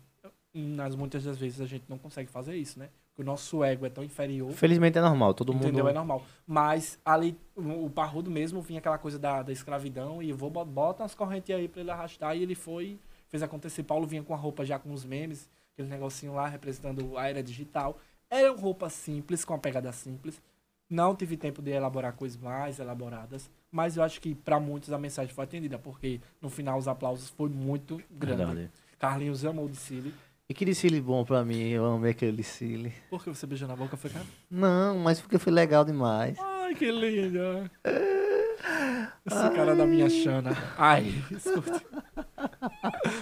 nas 0.53 0.95
muitas 0.95 1.23
das 1.23 1.37
vezes 1.37 1.61
a 1.61 1.65
gente 1.65 1.85
não 1.87 1.97
consegue 1.97 2.29
fazer 2.29 2.55
isso, 2.55 2.79
né? 2.79 2.89
O 3.19 3.23
nosso 3.23 3.61
ego 3.65 3.85
é 3.85 3.89
tão 3.89 4.01
inferior. 4.01 4.49
Felizmente 4.53 4.97
é 4.97 5.01
normal, 5.01 5.33
todo 5.33 5.51
Entendeu? 5.51 5.83
mundo. 5.83 5.89
É 5.89 5.93
normal. 5.93 6.23
Mas 6.47 6.97
ali, 7.03 7.37
o 7.53 7.89
parrudo 7.89 8.31
mesmo 8.31 8.61
vinha 8.61 8.79
aquela 8.79 8.97
coisa 8.97 9.19
da, 9.19 9.43
da 9.43 9.51
escravidão 9.51 10.23
e 10.23 10.31
vou 10.31 10.49
bo- 10.49 10.63
bota 10.63 11.03
umas 11.03 11.13
correntes 11.13 11.53
aí 11.53 11.67
pra 11.67 11.81
ele 11.81 11.91
arrastar 11.91 12.37
e 12.37 12.41
ele 12.43 12.55
foi, 12.55 12.97
fez 13.27 13.43
acontecer. 13.43 13.83
Paulo 13.83 14.07
vinha 14.07 14.23
com 14.23 14.33
a 14.33 14.37
roupa 14.37 14.63
já 14.63 14.79
com 14.79 14.93
os 14.93 15.03
memes, 15.03 15.49
aquele 15.73 15.89
negocinho 15.89 16.33
lá 16.33 16.47
representando 16.47 17.17
a 17.17 17.27
era 17.27 17.43
digital. 17.43 17.97
Era 18.29 18.53
uma 18.53 18.61
roupa 18.61 18.89
simples, 18.89 19.43
com 19.43 19.51
uma 19.53 19.59
pegada 19.59 19.91
simples. 19.91 20.41
Não 20.89 21.13
tive 21.13 21.35
tempo 21.35 21.61
de 21.61 21.71
elaborar 21.71 22.13
coisas 22.13 22.37
mais 22.41 22.79
elaboradas, 22.79 23.51
mas 23.69 23.97
eu 23.97 24.01
acho 24.03 24.21
que 24.21 24.33
pra 24.33 24.59
muitos 24.61 24.93
a 24.93 24.97
mensagem 24.97 25.33
foi 25.33 25.43
atendida, 25.43 25.77
porque 25.77 26.21
no 26.41 26.49
final 26.49 26.79
os 26.79 26.87
aplausos 26.87 27.29
foi 27.29 27.49
muito 27.49 28.01
grande. 28.09 28.37
Verdade. 28.45 28.71
Carlinhos 28.97 29.45
amou 29.45 29.67
o. 29.67 30.13
E 30.49 30.53
que 30.53 30.65
desfile 30.65 30.99
bom 30.99 31.23
pra 31.23 31.45
mim, 31.45 31.69
eu 31.69 31.85
amei 31.85 32.09
aquele 32.09 32.31
desfile. 32.37 32.91
Por 33.07 33.23
que 33.23 33.29
você 33.29 33.45
beijou 33.45 33.67
na 33.67 33.75
boca? 33.75 33.95
Foi 33.95 34.09
cara? 34.09 34.25
Não, 34.49 34.97
mas 34.97 35.21
porque 35.21 35.37
foi 35.37 35.53
legal 35.53 35.85
demais. 35.85 36.39
Ai, 36.39 36.73
que 36.73 36.91
lindo. 36.91 37.69
Esse 39.25 39.49
cara 39.55 39.75
da 39.75 39.85
minha 39.85 40.09
Xana. 40.09 40.51
Ai, 40.75 41.13
escute. 41.29 41.85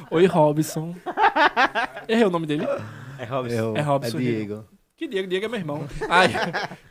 Oi, 0.10 0.26
Robson. 0.26 0.96
Errei 2.08 2.24
o 2.24 2.30
nome 2.30 2.46
dele? 2.48 2.66
É 3.20 3.26
Robson. 3.26 3.56
Eu- 3.56 3.76
É 3.78 3.82
Robson 3.82 4.18
É 4.18 4.22
Diego. 4.22 4.66
Que 4.96 5.06
Diego, 5.08 5.28
Diego 5.28 5.46
é 5.46 5.50
meu 5.50 5.60
irmão. 5.60 5.88
Ai, 6.10 6.32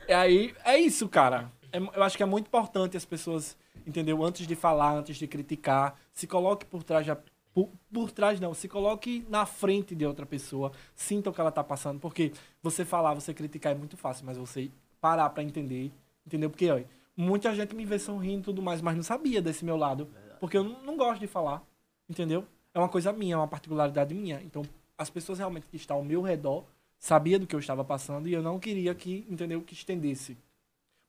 é 0.07 0.15
aí, 0.15 0.55
é 0.67 0.77
isso, 0.79 1.09
cara. 1.09 1.51
É- 1.73 1.79
eu 1.79 2.03
acho 2.03 2.15
que 2.17 2.23
é 2.23 2.27
muito 2.27 2.47
importante 2.49 2.95
as 2.95 3.07
pessoas, 3.07 3.57
entendeu? 3.87 4.23
Antes 4.23 4.47
de 4.47 4.55
falar, 4.55 4.93
antes 4.99 5.17
de 5.17 5.27
criticar, 5.27 5.99
se 6.13 6.27
coloque 6.27 6.67
por 6.67 6.83
trás 6.83 7.07
da, 7.07 7.17
por, 7.57 7.71
por 7.91 8.13
trás 8.13 8.39
não, 8.39 8.53
se 8.53 8.69
coloque 8.69 9.25
na 9.31 9.47
frente 9.47 9.95
de 9.95 10.05
outra 10.05 10.27
pessoa, 10.27 10.73
sinta 10.95 11.31
o 11.31 11.33
que 11.33 11.41
ela 11.41 11.51
tá 11.51 11.65
passando, 11.65 11.99
porque 11.99 12.31
você 12.63 12.85
falar, 12.85 13.15
você 13.15 13.33
criticar 13.33 13.73
é 13.73 13.75
muito 13.75 13.97
fácil, 13.97 14.27
mas 14.27 14.37
você 14.37 14.71
parar 15.01 15.31
pra 15.31 15.43
entender, 15.43 15.91
entendeu? 16.27 16.51
Porque, 16.51 16.85
muita 17.17 17.55
gente 17.55 17.75
me 17.75 17.87
vê 17.87 17.99
sorrindo 17.99 18.41
e 18.41 18.45
tudo 18.45 18.61
mais, 18.61 18.83
mas 18.83 18.95
não 18.95 19.03
sabia 19.03 19.41
desse 19.41 19.65
meu 19.65 19.79
lado, 19.79 20.07
porque 20.39 20.59
eu 20.59 20.65
não, 20.65 20.83
não 20.85 20.97
gosto 20.99 21.19
de 21.19 21.27
falar, 21.27 21.63
entendeu? 22.07 22.45
É 22.75 22.79
uma 22.79 22.91
coisa 22.91 23.11
minha, 23.11 23.37
é 23.37 23.39
uma 23.39 23.49
particularidade 23.49 24.15
minha. 24.15 24.39
Então, 24.43 24.61
as 24.99 25.09
pessoas 25.09 25.39
realmente 25.39 25.67
que 25.67 25.77
estão 25.79 25.97
ao 25.97 26.05
meu 26.05 26.21
redor 26.21 26.67
sabia 26.99 27.39
do 27.39 27.47
que 27.47 27.57
eu 27.57 27.61
estava 27.61 27.83
passando 27.83 28.29
e 28.29 28.35
eu 28.35 28.43
não 28.43 28.59
queria 28.59 28.95
que, 28.95 29.27
entendeu, 29.31 29.63
que 29.63 29.73
estendesse. 29.73 30.37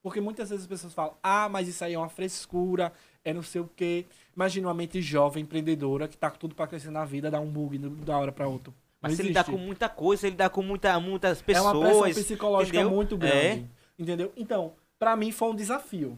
Porque 0.02 0.22
muitas 0.22 0.50
vezes 0.50 0.64
as 0.64 0.70
pessoas 0.70 0.94
falam, 0.94 1.18
ah, 1.22 1.50
mas 1.50 1.68
isso 1.68 1.84
aí 1.84 1.94
é 1.94 1.98
uma 1.98 2.08
frescura, 2.08 2.94
é 3.24 3.34
não 3.34 3.44
sei 3.44 3.62
o 3.62 3.70
quê. 3.76 4.06
Imagina 4.36 4.68
uma 4.68 4.74
mente 4.74 5.02
jovem, 5.02 5.44
empreendedora, 5.44 6.08
que 6.08 6.18
tá 6.18 6.30
com 6.32 6.38
tudo 6.38 6.56
pra 6.56 6.68
crescer 6.68 6.92
na 6.92 7.06
vida, 7.06 7.30
dá 7.32 7.40
um 7.40 7.50
bug 7.50 7.78
da 7.78 8.18
hora 8.18 8.32
pra 8.32 8.48
outra. 8.48 8.74
Mas 9.02 9.14
se 9.16 9.22
ele 9.22 9.32
dá 9.32 9.42
existe. 9.42 9.52
com 9.56 9.64
muita 9.64 9.88
coisa, 9.90 10.28
ele 10.28 10.36
dá 10.36 10.50
com 10.50 10.62
muita, 10.64 11.00
muitas 11.00 11.40
É 11.40 11.44
pessoas. 11.44 11.74
uma 11.76 12.02
pressão 12.04 12.24
psicológica 12.24 12.78
entendeu? 12.78 12.96
muito 12.96 13.16
É. 13.16 13.18
grande. 13.18 13.70
Entendeu? 14.00 14.34
Então, 14.36 14.74
pra 14.98 15.16
mim 15.16 15.32
foi 15.32 15.50
um 15.50 15.56
desafio. 15.56 16.18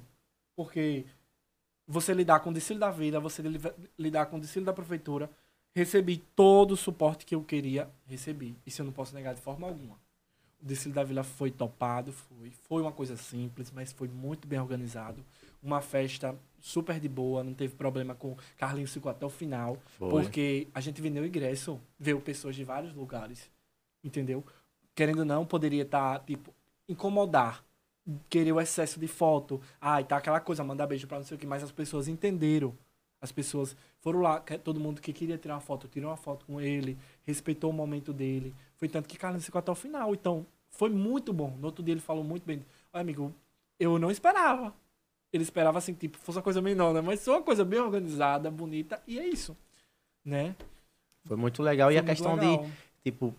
Porque 0.56 1.06
você 1.88 2.14
lidar 2.14 2.40
com 2.42 2.50
o 2.50 2.54
desfile 2.54 2.80
da 2.80 2.92
vida, 2.92 3.20
você 3.20 3.42
li- 3.42 3.60
lidar 3.98 4.26
com 4.28 4.38
o 4.38 4.40
desfile 4.40 4.66
da 4.66 4.74
prefeitura, 4.74 5.30
recebi 5.76 6.18
todo 6.36 6.72
o 6.72 6.78
suporte 6.78 7.26
que 7.26 7.34
eu 7.36 7.44
queria, 7.44 7.90
recebi. 8.06 8.56
Isso 8.66 8.82
eu 8.82 8.86
não 8.86 8.92
posso 8.94 9.14
negar 9.16 9.34
de 9.34 9.42
forma 9.42 9.68
alguma. 9.68 9.96
O 10.62 10.66
desfile 10.66 10.94
da 10.94 11.04
vila 11.04 11.24
foi 11.24 11.52
topado, 11.52 12.12
foi. 12.12 12.52
Foi 12.68 12.82
uma 12.82 12.92
coisa 12.92 13.16
simples, 13.16 13.72
mas 13.74 13.92
foi 13.94 14.08
muito 14.10 14.48
bem 14.48 14.60
organizado. 14.60 15.24
Uma 15.62 15.82
festa 15.82 16.38
super 16.60 17.00
de 17.00 17.10
boa, 17.10 17.44
não 17.44 17.54
teve 17.54 17.76
problema 17.76 18.14
com 18.14 18.36
Carlinhos 18.58 18.94
ficou 18.94 19.10
até 19.12 19.26
o 19.26 19.30
final. 19.30 19.78
Foi. 19.98 20.10
Porque 20.10 20.68
a 20.74 20.82
gente 20.82 21.02
vendeu 21.02 21.26
ingresso, 21.26 21.80
veio 21.98 22.20
pessoas 22.22 22.56
de 22.56 22.64
vários 22.64 22.94
lugares. 22.94 23.50
Entendeu? 24.04 24.44
Querendo 24.96 25.20
ou 25.20 25.26
não, 25.26 25.46
poderia 25.46 25.84
estar, 25.84 26.20
tipo, 26.20 26.54
incomodar. 26.88 27.64
Querer 28.30 28.52
o 28.52 28.60
excesso 28.60 29.00
de 29.00 29.08
foto. 29.08 29.62
Ai, 29.80 30.04
tá 30.04 30.18
aquela 30.18 30.40
coisa, 30.40 30.64
mandar 30.64 30.88
beijo 30.88 31.08
pra 31.08 31.18
não 31.18 31.26
sei 31.26 31.36
o 31.36 31.40
que. 31.40 31.46
Mas 31.46 31.64
as 31.64 31.72
pessoas 31.72 32.08
entenderam. 32.08 32.76
As 33.22 33.32
pessoas 33.32 33.76
foram 34.00 34.22
lá, 34.22 34.40
todo 34.40 34.80
mundo 34.80 35.02
que 35.02 35.12
queria 35.12 35.38
tirar 35.38 35.56
uma 35.56 35.60
foto, 35.60 35.88
tirou 35.90 36.10
uma 36.10 36.18
foto 36.18 36.46
com 36.46 36.62
ele, 36.62 36.98
respeitou 37.26 37.70
o 37.70 37.74
momento 37.74 38.14
dele. 38.14 38.56
Foi 38.78 38.88
tanto 38.88 39.10
que 39.10 39.18
Carlinhos 39.18 39.46
ficou 39.46 39.60
até 39.60 39.72
o 39.72 39.76
final. 39.76 40.14
Então, 40.14 40.46
foi 40.72 40.90
muito 40.90 41.34
bom. 41.34 41.56
No 41.60 41.66
outro 41.66 41.84
dia 41.84 41.94
ele 41.94 42.02
falou 42.02 42.24
muito 42.24 42.46
bem. 42.46 42.66
Olha, 42.94 43.02
amigo, 43.02 43.36
eu 43.78 44.00
não 44.00 44.10
esperava. 44.10 44.74
Ele 45.32 45.44
esperava 45.44 45.78
assim, 45.78 45.94
tipo, 45.94 46.18
fosse 46.18 46.38
uma 46.38 46.44
coisa 46.44 46.62
menor, 46.62 46.94
né? 46.94 47.02
Mas 47.02 47.24
foi 47.24 47.34
uma 47.36 47.44
coisa 47.44 47.64
bem 47.64 47.80
organizada, 47.80 48.50
bonita, 48.50 49.02
e 49.08 49.20
é 49.20 49.28
isso. 49.28 49.56
Né? 50.26 50.56
Foi 51.26 51.38
muito 51.38 51.62
legal. 51.62 51.92
e 51.92 51.94
Foi 51.94 52.00
a 52.00 52.04
muito 52.04 52.16
questão 52.16 52.36
legal. 52.36 52.64
de, 52.64 52.72
tipo, 53.12 53.36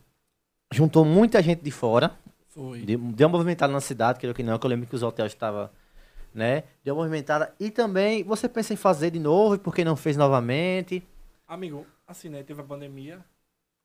juntou 0.72 1.04
muita 1.04 1.42
gente 1.42 1.62
de 1.62 1.70
fora. 1.70 2.16
Foi. 2.48 2.80
Deu, 2.82 2.98
deu 2.98 3.26
uma 3.28 3.38
movimentada 3.38 3.72
na 3.72 3.80
cidade, 3.80 4.18
creio 4.18 4.34
que 4.34 4.42
não, 4.42 4.58
que 4.58 4.66
eu 4.66 4.70
lembro 4.70 4.86
que 4.86 4.94
os 4.94 5.02
hotéis 5.02 5.32
estavam, 5.32 5.68
né? 6.32 6.64
Deu 6.84 6.94
uma 6.94 7.02
movimentada. 7.02 7.54
E 7.58 7.70
também, 7.70 8.22
você 8.22 8.48
pensa 8.48 8.72
em 8.72 8.76
fazer 8.76 9.10
de 9.10 9.18
novo, 9.18 9.56
e 9.56 9.58
por 9.58 9.74
que 9.74 9.84
não 9.84 9.96
fez 9.96 10.16
novamente? 10.16 11.02
Amigo, 11.46 11.84
assim, 12.06 12.28
né? 12.28 12.42
Teve 12.42 12.60
a 12.60 12.64
pandemia. 12.64 13.24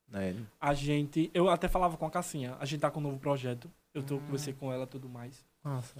Né? 0.08 0.36
A 0.60 0.72
gente. 0.72 1.30
Eu 1.34 1.48
até 1.48 1.66
falava 1.68 1.96
com 1.96 2.06
a 2.06 2.10
Cassinha. 2.10 2.56
A 2.60 2.64
gente 2.64 2.80
tá 2.80 2.90
com 2.90 3.00
um 3.00 3.02
novo 3.02 3.18
projeto. 3.18 3.70
Eu 3.92 4.02
tô, 4.02 4.18
conversei 4.18 4.52
com 4.52 4.72
ela 4.72 4.84
e 4.84 4.86
tudo 4.86 5.08
mais. 5.08 5.44
Nossa. 5.64 5.96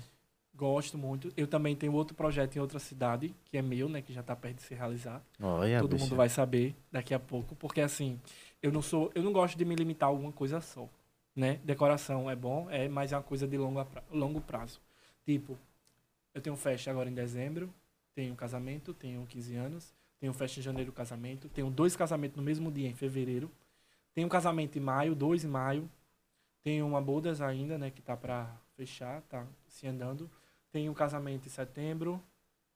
Gosto 0.56 0.96
muito. 0.96 1.30
Eu 1.36 1.46
também 1.46 1.76
tenho 1.76 1.92
outro 1.92 2.16
projeto 2.16 2.56
em 2.56 2.60
outra 2.60 2.78
cidade, 2.78 3.34
que 3.44 3.58
é 3.58 3.62
meu, 3.62 3.88
né? 3.88 4.00
Que 4.00 4.12
já 4.12 4.22
tá 4.22 4.34
perto 4.34 4.56
de 4.56 4.62
se 4.62 4.74
realizar. 4.74 5.22
Olha, 5.40 5.80
Todo 5.80 5.98
mundo 5.98 6.16
vai 6.16 6.30
saber 6.30 6.74
daqui 6.90 7.12
a 7.12 7.18
pouco. 7.18 7.54
Porque 7.56 7.80
assim, 7.80 8.18
eu 8.62 8.72
não 8.72 8.80
sou. 8.80 9.10
Eu 9.14 9.22
não 9.22 9.32
gosto 9.32 9.56
de 9.56 9.64
me 9.64 9.74
limitar 9.74 10.08
a 10.08 10.12
alguma 10.12 10.32
coisa 10.32 10.60
só. 10.60 10.88
Né? 11.34 11.60
Decoração 11.62 12.30
é 12.30 12.34
bom, 12.34 12.66
é, 12.70 12.88
mas 12.88 13.12
é 13.12 13.16
uma 13.16 13.22
coisa 13.22 13.46
de 13.46 13.58
longo, 13.58 13.86
longo 14.10 14.40
prazo. 14.40 14.80
Tipo, 15.26 15.58
eu 16.34 16.40
tenho 16.40 16.56
festa 16.56 16.90
agora 16.90 17.10
em 17.10 17.14
dezembro, 17.14 17.68
tenho 18.14 18.34
casamento, 18.34 18.94
tenho 18.94 19.26
15 19.26 19.54
anos, 19.56 19.92
tenho 20.18 20.32
festa 20.32 20.60
em 20.60 20.62
janeiro, 20.62 20.90
casamento, 20.92 21.50
tenho 21.50 21.68
dois 21.68 21.94
casamentos 21.94 22.38
no 22.38 22.42
mesmo 22.42 22.72
dia, 22.72 22.88
em 22.88 22.94
fevereiro. 22.94 23.50
Tenho 24.14 24.26
um 24.26 24.30
casamento 24.30 24.78
em 24.78 24.80
maio, 24.80 25.14
dois 25.14 25.44
em 25.44 25.48
maio. 25.48 25.90
Tenho 26.64 26.86
uma 26.86 27.02
bodas 27.02 27.42
ainda, 27.42 27.76
né, 27.76 27.90
que 27.90 28.00
tá 28.00 28.16
pra 28.16 28.56
fechar, 28.74 29.20
tá 29.22 29.46
se 29.68 29.86
andando. 29.86 30.30
Tenho 30.72 30.92
um 30.92 30.94
casamento 30.94 31.46
em 31.46 31.50
setembro 31.50 32.22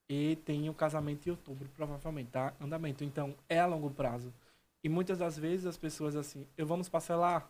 e 0.08 0.36
tenho 0.44 0.72
um 0.72 0.74
casamento 0.74 1.26
em 1.26 1.30
outubro, 1.30 1.68
provavelmente, 1.76 2.30
tá? 2.30 2.54
Andamento. 2.60 3.04
Então, 3.04 3.34
é 3.48 3.60
a 3.60 3.66
longo 3.66 3.90
prazo. 3.90 4.32
E 4.82 4.88
muitas 4.88 5.18
das 5.18 5.38
vezes 5.38 5.66
as 5.66 5.76
pessoas 5.76 6.16
assim, 6.16 6.46
eu 6.56 6.66
vamos 6.66 6.88
parcelar, 6.88 7.48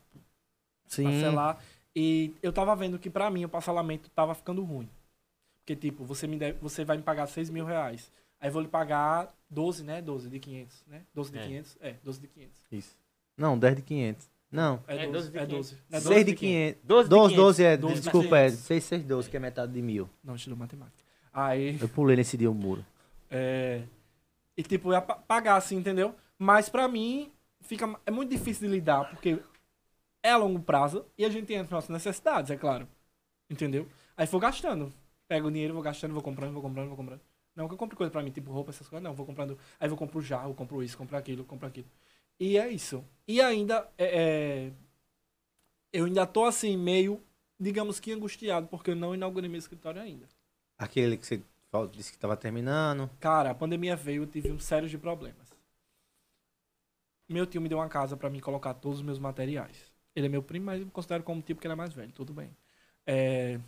Sim. 0.87 1.05
parcelar. 1.05 1.63
E 1.95 2.35
eu 2.43 2.53
tava 2.53 2.75
vendo 2.75 2.99
que 2.99 3.11
pra 3.11 3.31
mim 3.31 3.45
o 3.45 3.49
parcelamento 3.49 4.11
tava 4.11 4.35
ficando 4.35 4.63
ruim. 4.63 4.89
Porque, 5.59 5.77
tipo, 5.77 6.05
você, 6.05 6.27
me 6.27 6.37
deve, 6.37 6.59
você 6.59 6.85
vai 6.85 6.97
me 6.97 7.03
pagar 7.03 7.27
6 7.27 7.51
mil 7.51 7.65
reais. 7.65 8.11
Aí 8.41 8.49
eu 8.49 8.53
vou 8.53 8.63
lhe 8.63 8.69
pagar 8.69 9.33
12, 9.49 9.85
né? 9.85 10.01
12 10.01 10.29
de 10.29 10.39
500, 10.39 10.85
né? 10.87 11.03
12 11.15 11.31
de 11.33 11.39
É. 11.39 11.43
500? 11.45 11.79
É, 11.81 11.93
12 12.03 12.21
de 12.21 12.29
500. 12.29 12.63
Isso. 12.73 12.97
Não, 13.37 13.59
10 13.59 13.77
de 13.77 13.83
500. 13.83 14.30
Não. 14.51 14.83
É 14.89 15.05
É 15.05 15.07
12, 15.07 15.31
12 15.31 15.31
de 15.31 15.39
é 15.39 15.47
500. 15.47 15.71
12. 15.71 15.83
É 15.93 16.01
6 16.01 16.27
de 16.27 16.35
500. 16.35 16.81
12 16.85 17.09
de 17.09 17.11
12, 17.11 17.35
500. 17.35 17.37
12 17.37 17.65
é. 17.65 17.77
12 17.77 17.95
de 17.95 18.01
desculpa, 18.01 18.39
é 18.39 18.45
500. 18.47 18.65
6, 18.67 18.85
6, 18.85 19.05
12, 19.05 19.31
que 19.31 19.37
é 19.37 19.41
metade 19.41 19.73
de 19.73 19.83
mil. 19.83 20.11
Não, 20.25 20.35
estudou 20.35 20.59
matemática. 20.59 21.05
Aí, 21.33 21.79
Eu 21.81 21.89
pulei 21.89 22.17
nesse 22.17 22.37
dia 22.37 22.51
o 22.51 22.55
muro. 22.55 22.85
é... 23.31 23.83
E, 24.57 24.63
tipo, 24.63 24.93
ia 24.93 25.01
pa- 25.01 25.15
pagar, 25.15 25.57
assim, 25.57 25.77
entendeu? 25.77 26.15
Mas 26.39 26.69
pra 26.69 26.87
mim, 26.89 27.31
fica... 27.63 27.89
é 28.05 28.11
muito 28.11 28.31
difícil 28.31 28.69
de 28.69 28.75
lidar, 28.75 29.09
porque 29.09 29.39
é 30.23 30.31
a 30.33 30.37
longo 30.37 30.61
prazo 30.61 31.07
e 31.17 31.25
a 31.25 31.31
gente 31.31 31.51
entra 31.53 31.63
nas 31.63 31.71
nossas 31.71 31.89
necessidades, 31.91 32.51
é 32.51 32.57
claro. 32.57 32.87
Entendeu? 33.49 33.87
Aí 34.17 34.27
vou 34.27 34.41
gastando. 34.41 34.93
Pego 35.29 35.49
o 35.49 35.51
dinheiro, 35.51 35.73
vou 35.73 35.83
gastando, 35.83 36.13
vou 36.13 36.23
comprando, 36.23 36.53
vou 36.53 36.61
comprando, 36.61 36.89
vou 36.89 36.97
comprando. 36.97 37.21
Não 37.57 37.69
que 37.69 37.75
eu 37.75 37.79
compre 37.79 37.97
coisa 37.97 38.11
pra 38.11 38.23
mim, 38.23 38.31
tipo 38.31 38.51
roupa, 38.53 38.71
essas 38.71 38.87
coisas, 38.89 39.03
não. 39.03 39.15
Vou 39.15 39.25
comprando. 39.25 39.57
Aí 39.79 39.89
vou 39.89 39.97
compro 39.97 40.21
jarro, 40.21 40.53
compro 40.55 40.83
isso, 40.83 40.99
compro 40.99 41.17
aquilo, 41.17 41.45
compro 41.45 41.67
aquilo. 41.67 41.87
E 42.41 42.57
é 42.59 42.69
isso. 42.69 43.05
E 43.29 43.41
ainda, 43.41 43.89
é, 43.97 44.67
é, 44.67 44.73
eu 45.93 46.05
ainda 46.05 46.27
tô 46.27 46.45
assim, 46.45 46.77
meio, 46.77 47.21
digamos 47.59 48.01
que 48.01 48.13
angustiado, 48.13 48.67
porque 48.69 48.91
eu 48.91 48.97
não 48.97 49.15
inaugurei 49.15 49.49
meu 49.49 49.59
escritório 49.59 50.01
ainda. 50.01 50.27
Aquele 50.79 51.17
que 51.17 51.27
você 51.27 51.43
disse 51.93 52.13
que 52.13 52.19
tava 52.19 52.37
terminando. 52.37 53.09
Cara, 53.21 53.51
a 53.51 53.55
pandemia 53.55 53.95
veio, 53.95 54.23
eu 54.23 54.27
tive 54.27 54.51
um 54.51 54.59
sério 54.59 54.89
de 54.89 54.99
problemas. 54.99 55.49
Meu 57.29 57.47
tio 57.47 57.61
me 57.61 57.69
deu 57.69 57.79
uma 57.79 57.89
casa 57.89 58.17
pra 58.17 58.29
mim 58.29 58.41
colocar 58.41 58.75
todos 58.75 58.99
os 58.99 59.05
meus 59.05 59.19
materiais. 59.19 59.91
Ele 60.15 60.27
é 60.27 60.29
meu 60.29 60.43
primo, 60.43 60.67
mas 60.67 60.81
eu 60.81 60.91
considero 60.91 61.23
como 61.23 61.41
tio 61.43 61.55
porque 61.55 61.67
ele 61.67 61.73
é 61.75 61.77
mais 61.77 61.93
velho, 61.93 62.13
tudo 62.13 62.33
bem. 62.33 62.51
É, 63.07 63.61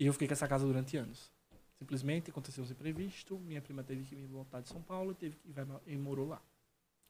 E 0.00 0.06
eu 0.06 0.12
fiquei 0.12 0.26
com 0.26 0.34
essa 0.34 0.48
casa 0.48 0.66
durante 0.66 0.96
anos. 0.96 1.30
Simplesmente 1.78 2.30
aconteceu 2.30 2.62
os 2.64 2.70
imprevistos, 2.70 3.38
minha 3.40 3.62
prima 3.62 3.82
teve 3.84 4.04
que 4.04 4.14
me 4.16 4.26
voltar 4.26 4.60
de 4.60 4.68
São 4.68 4.82
Paulo 4.82 5.14
teve 5.14 5.36
que, 5.36 5.50
vai- 5.52 5.66
e 5.86 5.96
morou 5.96 6.26
lá. 6.28 6.42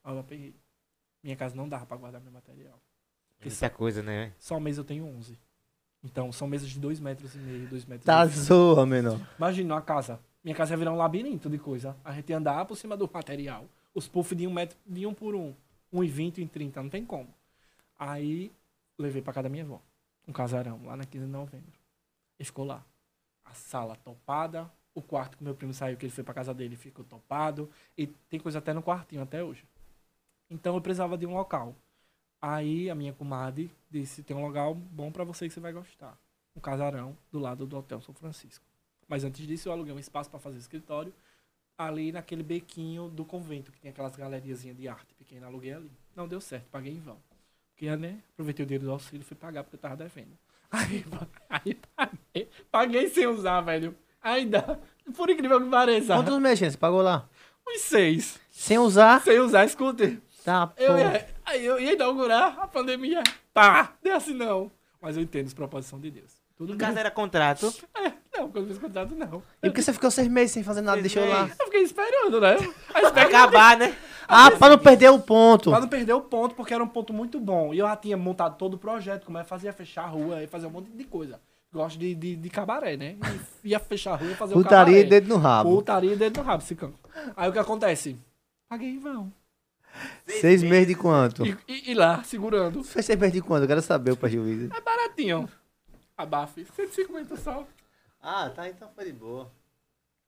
Aí 0.03 0.13
eu 0.13 0.19
apeguei. 0.19 0.55
Minha 1.23 1.35
casa 1.35 1.55
não 1.55 1.67
dava 1.69 1.85
pra 1.85 1.97
guardar 1.97 2.21
meu 2.21 2.31
material. 2.31 2.79
Muita 3.43 3.69
coisa, 3.69 4.03
né? 4.03 4.33
só 4.37 4.59
mês 4.59 4.77
eu 4.77 4.83
tenho 4.83 5.05
11. 5.05 5.37
Então, 6.03 6.31
são 6.31 6.47
mesas 6.47 6.69
de 6.69 6.79
2 6.79 6.99
metros 6.99 7.35
e 7.35 7.37
meio, 7.37 7.67
2 7.67 7.85
metros 7.85 8.05
Tá 8.05 8.23
e 8.25 8.29
meio. 8.29 8.39
zoa, 8.39 8.85
menor. 8.85 9.19
Imagina 9.37 9.75
uma 9.75 9.81
casa. 9.81 10.19
Minha 10.43 10.55
casa 10.55 10.73
ia 10.73 10.77
virar 10.77 10.91
um 10.91 10.95
labirinto 10.97 11.49
de 11.49 11.59
coisa. 11.59 11.95
A 12.03 12.11
gente 12.11 12.29
ia 12.29 12.37
andar 12.37 12.65
por 12.65 12.75
cima 12.75 12.97
do 12.97 13.09
material. 13.11 13.65
Os 13.93 14.07
puffs 14.07 14.35
de 14.37 14.47
um 14.47 14.53
metro, 14.53 14.77
de 14.85 15.05
um 15.05 15.13
por 15.13 15.35
um. 15.35 15.53
Um 15.93 16.03
e 16.03 16.07
vinte, 16.07 16.41
um 16.41 16.43
e 16.43 16.47
trinta, 16.47 16.81
não 16.81 16.89
tem 16.89 17.05
como. 17.05 17.27
Aí, 17.99 18.51
levei 18.97 19.21
pra 19.21 19.33
casa 19.33 19.43
da 19.43 19.49
minha 19.49 19.63
avó. 19.63 19.79
Um 20.27 20.33
casarão, 20.33 20.83
lá 20.85 20.95
na 20.95 21.05
15 21.05 21.25
de 21.25 21.31
novembro. 21.31 21.71
E 22.39 22.43
ficou 22.45 22.65
lá. 22.65 22.83
A 23.45 23.53
sala 23.53 23.95
topada. 23.95 24.71
O 24.93 25.01
quarto 25.01 25.37
que 25.37 25.43
meu 25.43 25.53
primo 25.55 25.73
saiu, 25.73 25.95
que 25.97 26.05
ele 26.05 26.11
foi 26.13 26.23
pra 26.23 26.33
casa 26.33 26.53
dele, 26.53 26.75
ficou 26.75 27.05
topado. 27.05 27.69
E 27.97 28.07
tem 28.07 28.39
coisa 28.39 28.57
até 28.59 28.73
no 28.73 28.81
quartinho 28.81 29.21
até 29.21 29.43
hoje. 29.43 29.63
Então 30.51 30.75
eu 30.75 30.81
precisava 30.81 31.17
de 31.17 31.25
um 31.25 31.33
local. 31.33 31.73
Aí 32.41 32.89
a 32.89 32.95
minha 32.95 33.13
comadre 33.13 33.71
disse, 33.89 34.21
tem 34.21 34.35
um 34.35 34.45
local 34.45 34.75
bom 34.75 35.11
pra 35.11 35.23
você 35.23 35.47
que 35.47 35.53
você 35.53 35.59
vai 35.61 35.71
gostar. 35.71 36.17
Um 36.55 36.59
casarão 36.59 37.17
do 37.31 37.39
lado 37.39 37.65
do 37.65 37.77
Hotel 37.77 38.01
São 38.01 38.13
Francisco. 38.13 38.65
Mas 39.07 39.23
antes 39.23 39.47
disso, 39.47 39.69
eu 39.69 39.73
aluguei 39.73 39.93
um 39.93 39.99
espaço 39.99 40.29
para 40.29 40.39
fazer 40.39 40.57
escritório 40.57 41.13
ali 41.77 42.11
naquele 42.11 42.43
bequinho 42.43 43.07
do 43.07 43.23
convento, 43.23 43.71
que 43.71 43.79
tem 43.79 43.91
aquelas 43.91 44.15
galeriazinhas 44.15 44.75
de 44.77 44.87
arte 44.87 45.13
pequena. 45.15 45.47
Aluguei 45.47 45.73
ali. 45.73 45.91
Não 46.15 46.27
deu 46.27 46.41
certo, 46.41 46.65
paguei 46.69 46.93
em 46.93 46.99
vão. 46.99 47.17
Porque, 47.71 47.95
né, 47.95 48.19
aproveitei 48.33 48.63
o 48.63 48.67
dinheiro 48.67 48.85
do 48.85 48.91
auxílio 48.91 49.21
e 49.21 49.25
fui 49.25 49.37
pagar 49.37 49.63
porque 49.63 49.77
eu 49.77 49.79
tava 49.79 49.95
devendo. 49.95 50.37
Aí, 50.71 51.03
aí 51.49 51.77
paguei, 51.95 52.49
paguei 52.71 53.09
sem 53.09 53.27
usar, 53.27 53.59
velho. 53.59 53.93
Ainda, 54.21 54.79
por 55.17 55.29
incrível 55.29 55.59
que 55.61 55.69
pareça, 55.69 56.15
Quantos 56.15 56.39
meses 56.39 56.71
você 56.71 56.77
pagou 56.77 57.01
lá? 57.01 57.27
uns 57.67 57.81
seis. 57.81 58.39
Sem 58.49 58.77
usar? 58.77 59.21
Sem 59.21 59.39
usar 59.39 59.67
scooter. 59.67 60.21
Tá, 60.43 60.71
Eu 60.77 60.97
ia, 60.97 61.27
aí 61.45 61.65
eu 61.65 61.79
ia 61.79 61.93
inaugurar 61.93 62.57
a 62.59 62.67
pandemia. 62.67 63.21
Pá, 63.53 63.93
deu 64.01 64.15
assim 64.15 64.33
não. 64.33 64.71
Mas 65.01 65.17
eu 65.17 65.23
entendo 65.23 65.47
os 65.47 65.53
propósitos 65.53 65.89
são 65.89 65.99
de 65.99 66.11
Deus. 66.11 66.41
Tudo 66.57 66.73
No 66.73 66.79
caso 66.79 66.97
era 66.97 67.09
contrato. 67.09 67.73
É, 67.95 68.11
não, 68.37 68.49
quando 68.51 68.65
eu 68.65 68.67
fiz 68.67 68.77
contrato, 68.77 69.15
não. 69.15 69.41
E 69.63 69.67
por 69.69 69.73
que 69.73 69.81
você 69.81 69.91
ficou 69.93 70.11
seis 70.11 70.27
meses 70.27 70.51
sem 70.51 70.63
fazer 70.63 70.81
nada? 70.81 71.01
Seis 71.01 71.11
Deixou 71.13 71.27
lá. 71.31 71.43
meses. 71.43 71.57
Eu 71.59 71.65
fiquei 71.65 71.81
esperando, 71.81 72.39
né? 72.39 72.53
A 72.53 72.93
Vai 72.93 73.03
expectativa- 73.03 73.21
acabar, 73.39 73.77
né? 73.77 73.95
Ah, 74.27 74.51
pra 74.51 74.69
não 74.69 74.77
perder 74.77 75.09
o 75.09 75.19
ponto. 75.19 75.71
Pra 75.71 75.79
não 75.81 75.87
perder 75.87 76.13
o 76.13 76.21
ponto, 76.21 76.53
porque 76.55 76.73
era 76.73 76.83
um 76.83 76.87
ponto 76.87 77.11
muito 77.13 77.39
bom. 77.39 77.73
E 77.73 77.79
eu 77.79 77.87
já 77.87 77.95
tinha 77.95 78.15
montado 78.15 78.57
todo 78.57 78.75
o 78.75 78.77
projeto, 78.77 79.25
como 79.25 79.37
é 79.39 79.43
fazia 79.43 79.73
fechar 79.73 80.03
a 80.03 80.07
rua, 80.07 80.41
ia 80.41 80.47
fazer 80.47 80.67
um 80.67 80.71
monte 80.71 80.89
de 80.91 81.03
coisa. 81.03 81.41
Gosto 81.73 81.97
de, 81.97 82.13
de, 82.13 82.35
de 82.35 82.49
cabaré, 82.49 82.95
né? 82.95 83.15
E 83.63 83.69
ia 83.69 83.79
fechar 83.79 84.13
a 84.13 84.15
rua 84.17 84.31
e 84.31 84.35
fazer 84.35 84.53
o 84.53 84.57
Putaria 84.57 84.85
cabaré. 84.85 84.99
e 84.99 85.03
dedo 85.09 85.27
no 85.29 85.37
rabo. 85.37 85.75
Putaria 85.77 86.13
e 86.13 86.15
dedo 86.15 86.37
no 86.37 86.43
rabo, 86.43 86.63
campo. 86.75 86.99
Aí 87.35 87.49
o 87.49 87.53
que 87.53 87.59
acontece? 87.59 88.15
Paguei 88.69 88.89
em 88.89 88.99
vão. 88.99 89.31
Seis 90.39 90.63
meses 90.63 90.87
de 90.87 90.95
quanto? 90.95 91.45
E, 91.45 91.57
e- 91.67 91.91
e 91.91 91.93
lá, 91.93 92.23
segurando. 92.23 92.83
Fez 92.83 93.05
seis 93.05 93.19
meses 93.19 93.33
de 93.33 93.41
quanto? 93.41 93.63
Eu 93.63 93.67
quero 93.67 93.81
saber 93.81 94.11
o 94.11 94.17
prejuízo. 94.17 94.69
É 94.75 94.81
baratinho. 94.81 95.47
Abafe. 96.17 96.65
150 96.75 97.35
só. 97.37 97.65
Ah, 98.21 98.49
tá, 98.49 98.67
então 98.69 98.89
foi 98.95 99.05
de 99.05 99.13
boa. 99.13 99.51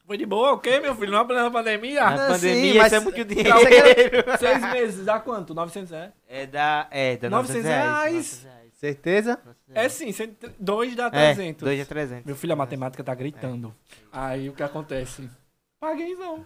Foi 0.06 0.18
de 0.18 0.26
boa, 0.26 0.54
ok, 0.54 0.80
meu 0.82 0.94
filho? 0.96 1.12
Não 1.14 1.20
é 1.22 1.26
plena 1.26 1.50
pandemia? 1.50 2.04
Na 2.04 2.28
pandemia, 2.34 2.74
sim, 2.74 2.78
mas- 2.78 2.88
isso 2.88 2.96
é 2.96 3.00
muito 3.00 3.24
dinheiro. 3.26 3.50
Então, 3.50 3.60
você- 3.60 4.38
Seis 4.38 4.72
meses, 4.74 5.06
dá 5.06 5.20
quanto? 5.20 5.54
900 5.54 5.92
reais? 5.92 6.12
É 6.28 6.46
da. 6.46 6.88
É, 6.92 7.16
da 7.18 7.30
900 7.30 7.64
900 7.64 7.66
reais. 7.66 7.84
reais. 7.94 8.14
900 8.14 8.44
reais. 8.44 8.64
Certeza? 8.74 9.40
É 9.74 9.88
sim, 9.88 10.14
2 10.60 10.94
dá 10.94 11.06
É, 11.06 11.34
300. 11.34 11.64
2 11.64 11.80
a 11.80 11.86
300. 11.86 12.26
Meu 12.26 12.36
filho, 12.36 12.52
a 12.52 12.56
matemática 12.58 13.02
tá 13.02 13.16
gritando. 13.16 13.74
Aí 14.12 14.50
o 14.50 14.54
que 14.54 14.62
acontece? 14.62 15.30
Paguei 15.80 16.16
não. 16.16 16.46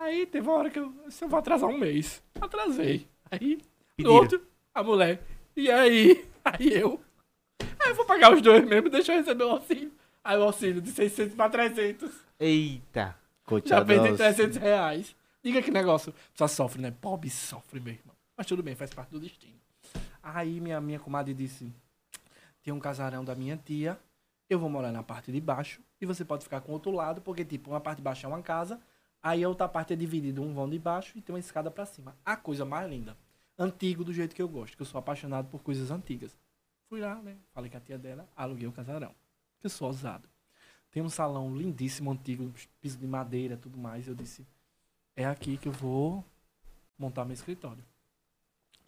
Aí 0.00 0.24
teve 0.24 0.48
uma 0.48 0.56
hora 0.56 0.70
que 0.70 0.78
eu, 0.78 0.90
se 1.10 1.22
eu 1.22 1.28
vou 1.28 1.38
atrasar 1.38 1.68
um 1.68 1.76
mês. 1.76 2.22
Atrasei. 2.40 3.06
Aí, 3.30 3.60
Pediram. 3.94 4.16
outro, 4.16 4.42
a 4.74 4.82
mulher. 4.82 5.22
E 5.54 5.70
aí? 5.70 6.26
Aí 6.42 6.72
eu. 6.72 6.98
Aí 7.78 7.90
eu 7.90 7.94
vou 7.94 8.06
pagar 8.06 8.32
os 8.32 8.40
dois 8.40 8.66
mesmo, 8.66 8.88
deixa 8.88 9.12
eu 9.12 9.18
receber 9.18 9.44
o 9.44 9.50
auxílio. 9.50 9.92
Aí 10.24 10.38
o 10.38 10.42
auxílio 10.42 10.80
de 10.80 10.90
600 10.90 11.34
pra 11.34 11.50
300. 11.50 12.10
Eita. 12.38 13.14
Já 13.66 13.84
perdi 13.84 14.08
Coitados. 14.08 14.16
300 14.16 14.56
reais. 14.56 15.16
Diga 15.42 15.60
que 15.60 15.70
negócio. 15.70 16.14
Só 16.34 16.48
sofre, 16.48 16.80
né? 16.80 16.94
Pobre 16.98 17.28
sofre, 17.28 17.78
meu 17.78 17.92
irmão. 17.92 18.14
Mas 18.34 18.46
tudo 18.46 18.62
bem, 18.62 18.74
faz 18.74 18.94
parte 18.94 19.10
do 19.10 19.20
destino. 19.20 19.60
Aí 20.22 20.60
minha, 20.60 20.80
minha 20.80 20.98
comadre 20.98 21.34
disse: 21.34 21.70
tem 22.62 22.72
um 22.72 22.80
casarão 22.80 23.22
da 23.22 23.34
minha 23.34 23.58
tia, 23.58 23.98
eu 24.48 24.58
vou 24.58 24.70
morar 24.70 24.92
na 24.92 25.02
parte 25.02 25.30
de 25.30 25.40
baixo 25.40 25.82
e 26.00 26.06
você 26.06 26.24
pode 26.24 26.44
ficar 26.44 26.62
com 26.62 26.72
o 26.72 26.74
outro 26.74 26.90
lado, 26.90 27.20
porque, 27.20 27.44
tipo, 27.44 27.70
uma 27.70 27.80
parte 27.80 27.98
de 27.98 28.02
baixo 28.02 28.24
é 28.24 28.28
uma 28.28 28.40
casa, 28.40 28.80
aí 29.22 29.44
a 29.44 29.48
outra 29.48 29.68
parte 29.68 29.92
é 29.92 29.96
dividida, 29.96 30.40
um 30.40 30.54
vão 30.54 30.68
de 30.68 30.78
baixo 30.78 31.16
e 31.16 31.20
tem 31.20 31.34
uma 31.34 31.38
escada 31.38 31.70
pra 31.70 31.86
cima. 31.86 32.16
A 32.24 32.36
coisa 32.36 32.64
mais 32.64 32.88
linda. 32.88 33.16
Antigo 33.58 34.04
do 34.04 34.12
jeito 34.12 34.34
que 34.34 34.42
eu 34.42 34.48
gosto, 34.48 34.76
que 34.76 34.82
eu 34.82 34.86
sou 34.86 34.98
apaixonado 34.98 35.48
por 35.48 35.62
coisas 35.62 35.90
antigas. 35.90 36.36
Fui 36.88 37.00
lá, 37.00 37.16
né? 37.16 37.36
Falei 37.52 37.70
com 37.70 37.76
a 37.76 37.80
tia 37.80 37.98
dela, 37.98 38.28
aluguei 38.36 38.66
o 38.66 38.72
casarão. 38.72 39.14
Que 39.60 39.66
eu 39.66 39.70
sou 39.70 39.88
ousado. 39.88 40.28
Tem 40.90 41.02
um 41.02 41.08
salão 41.08 41.54
lindíssimo, 41.54 42.10
antigo, 42.10 42.52
piso 42.80 42.98
de 42.98 43.06
madeira 43.06 43.56
tudo 43.56 43.78
mais. 43.78 44.08
Eu 44.08 44.14
disse, 44.14 44.46
é 45.14 45.24
aqui 45.24 45.56
que 45.56 45.68
eu 45.68 45.72
vou 45.72 46.24
montar 46.98 47.24
meu 47.24 47.34
escritório. 47.34 47.84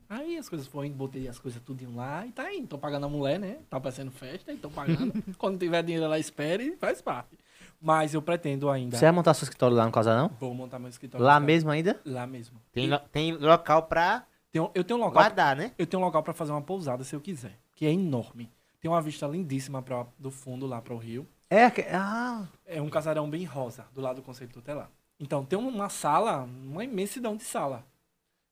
Aí 0.09 0.37
as 0.37 0.49
coisas 0.49 0.67
foram, 0.67 0.91
botei 0.91 1.27
as 1.27 1.39
coisas 1.39 1.63
tudo 1.63 1.91
lá 1.95 2.27
e 2.27 2.33
tá 2.33 2.53
indo. 2.53 2.67
Tô 2.67 2.77
pagando 2.77 3.07
a 3.07 3.09
mulher, 3.09 3.39
né? 3.39 3.61
Tá 3.71 3.81
parecendo 3.81 4.11
festa 4.11 4.53
e 4.53 4.59
tô 4.59 4.69
pagando. 4.69 5.13
Quando 5.39 5.59
tiver 5.59 5.83
dinheiro 5.83 6.05
ela 6.05 6.19
espere 6.19 6.65
e 6.65 6.77
faz 6.77 7.01
parte. 7.01 7.39
Mas 7.85 8.15
eu 8.15 8.23
pretendo 8.23 8.71
ainda. 8.71 8.97
Você 8.97 9.05
vai 9.05 9.13
montar 9.13 9.35
seu 9.35 9.45
escritório 9.45 9.77
lá 9.77 9.85
no 9.85 9.91
casarão? 9.91 10.31
Vou 10.39 10.55
montar 10.55 10.79
meu 10.79 10.89
escritório. 10.89 11.27
Lá 11.27 11.41
mesmo 11.41 11.69
ainda? 11.71 12.01
Lá 12.05 12.27
mesmo. 12.27 12.61
Tem, 12.73 12.89
lo- 12.89 13.01
tem 13.11 13.33
local 13.33 13.83
pra 13.85 14.25
Tem 14.53 14.63
um- 14.63 14.71
eu 14.75 14.85
tenho 14.85 14.99
um 15.01 15.03
local. 15.03 15.15
guardar, 15.23 15.57
né? 15.57 15.73
Eu 15.77 15.87
tenho 15.87 16.01
um 16.01 16.07
local 16.07 16.23
pra 16.23 16.33
fazer 16.33 16.53
uma 16.53 16.63
pousada 16.63 17.03
se 17.03 17.15
eu 17.17 17.21
quiser. 17.21 17.59
Que 17.75 17.85
é 17.87 17.91
enorme. 17.93 18.49
Tem 18.81 18.89
uma 18.91 19.03
vista 19.03 19.27
lindíssima 19.27 19.83
pra, 19.83 20.07
do 20.19 20.31
fundo 20.31 20.67
lá 20.67 20.81
para 20.81 20.95
o 20.95 20.99
rio. 20.99 21.27
É, 21.51 21.69
que- 21.71 21.83
ah, 21.91 22.47
É 22.65 22.81
um 22.81 22.89
casarão 22.89 23.29
bem 23.29 23.45
rosa, 23.45 23.85
do 23.95 24.01
lado 24.01 24.17
do 24.17 24.23
Conceito 24.23 24.53
Tutelar. 24.55 24.89
Então, 25.19 25.45
tem 25.45 25.59
uma 25.59 25.89
sala, 25.89 26.43
uma 26.45 26.85
imensidão 26.85 27.37
de 27.37 27.43
sala. 27.45 27.85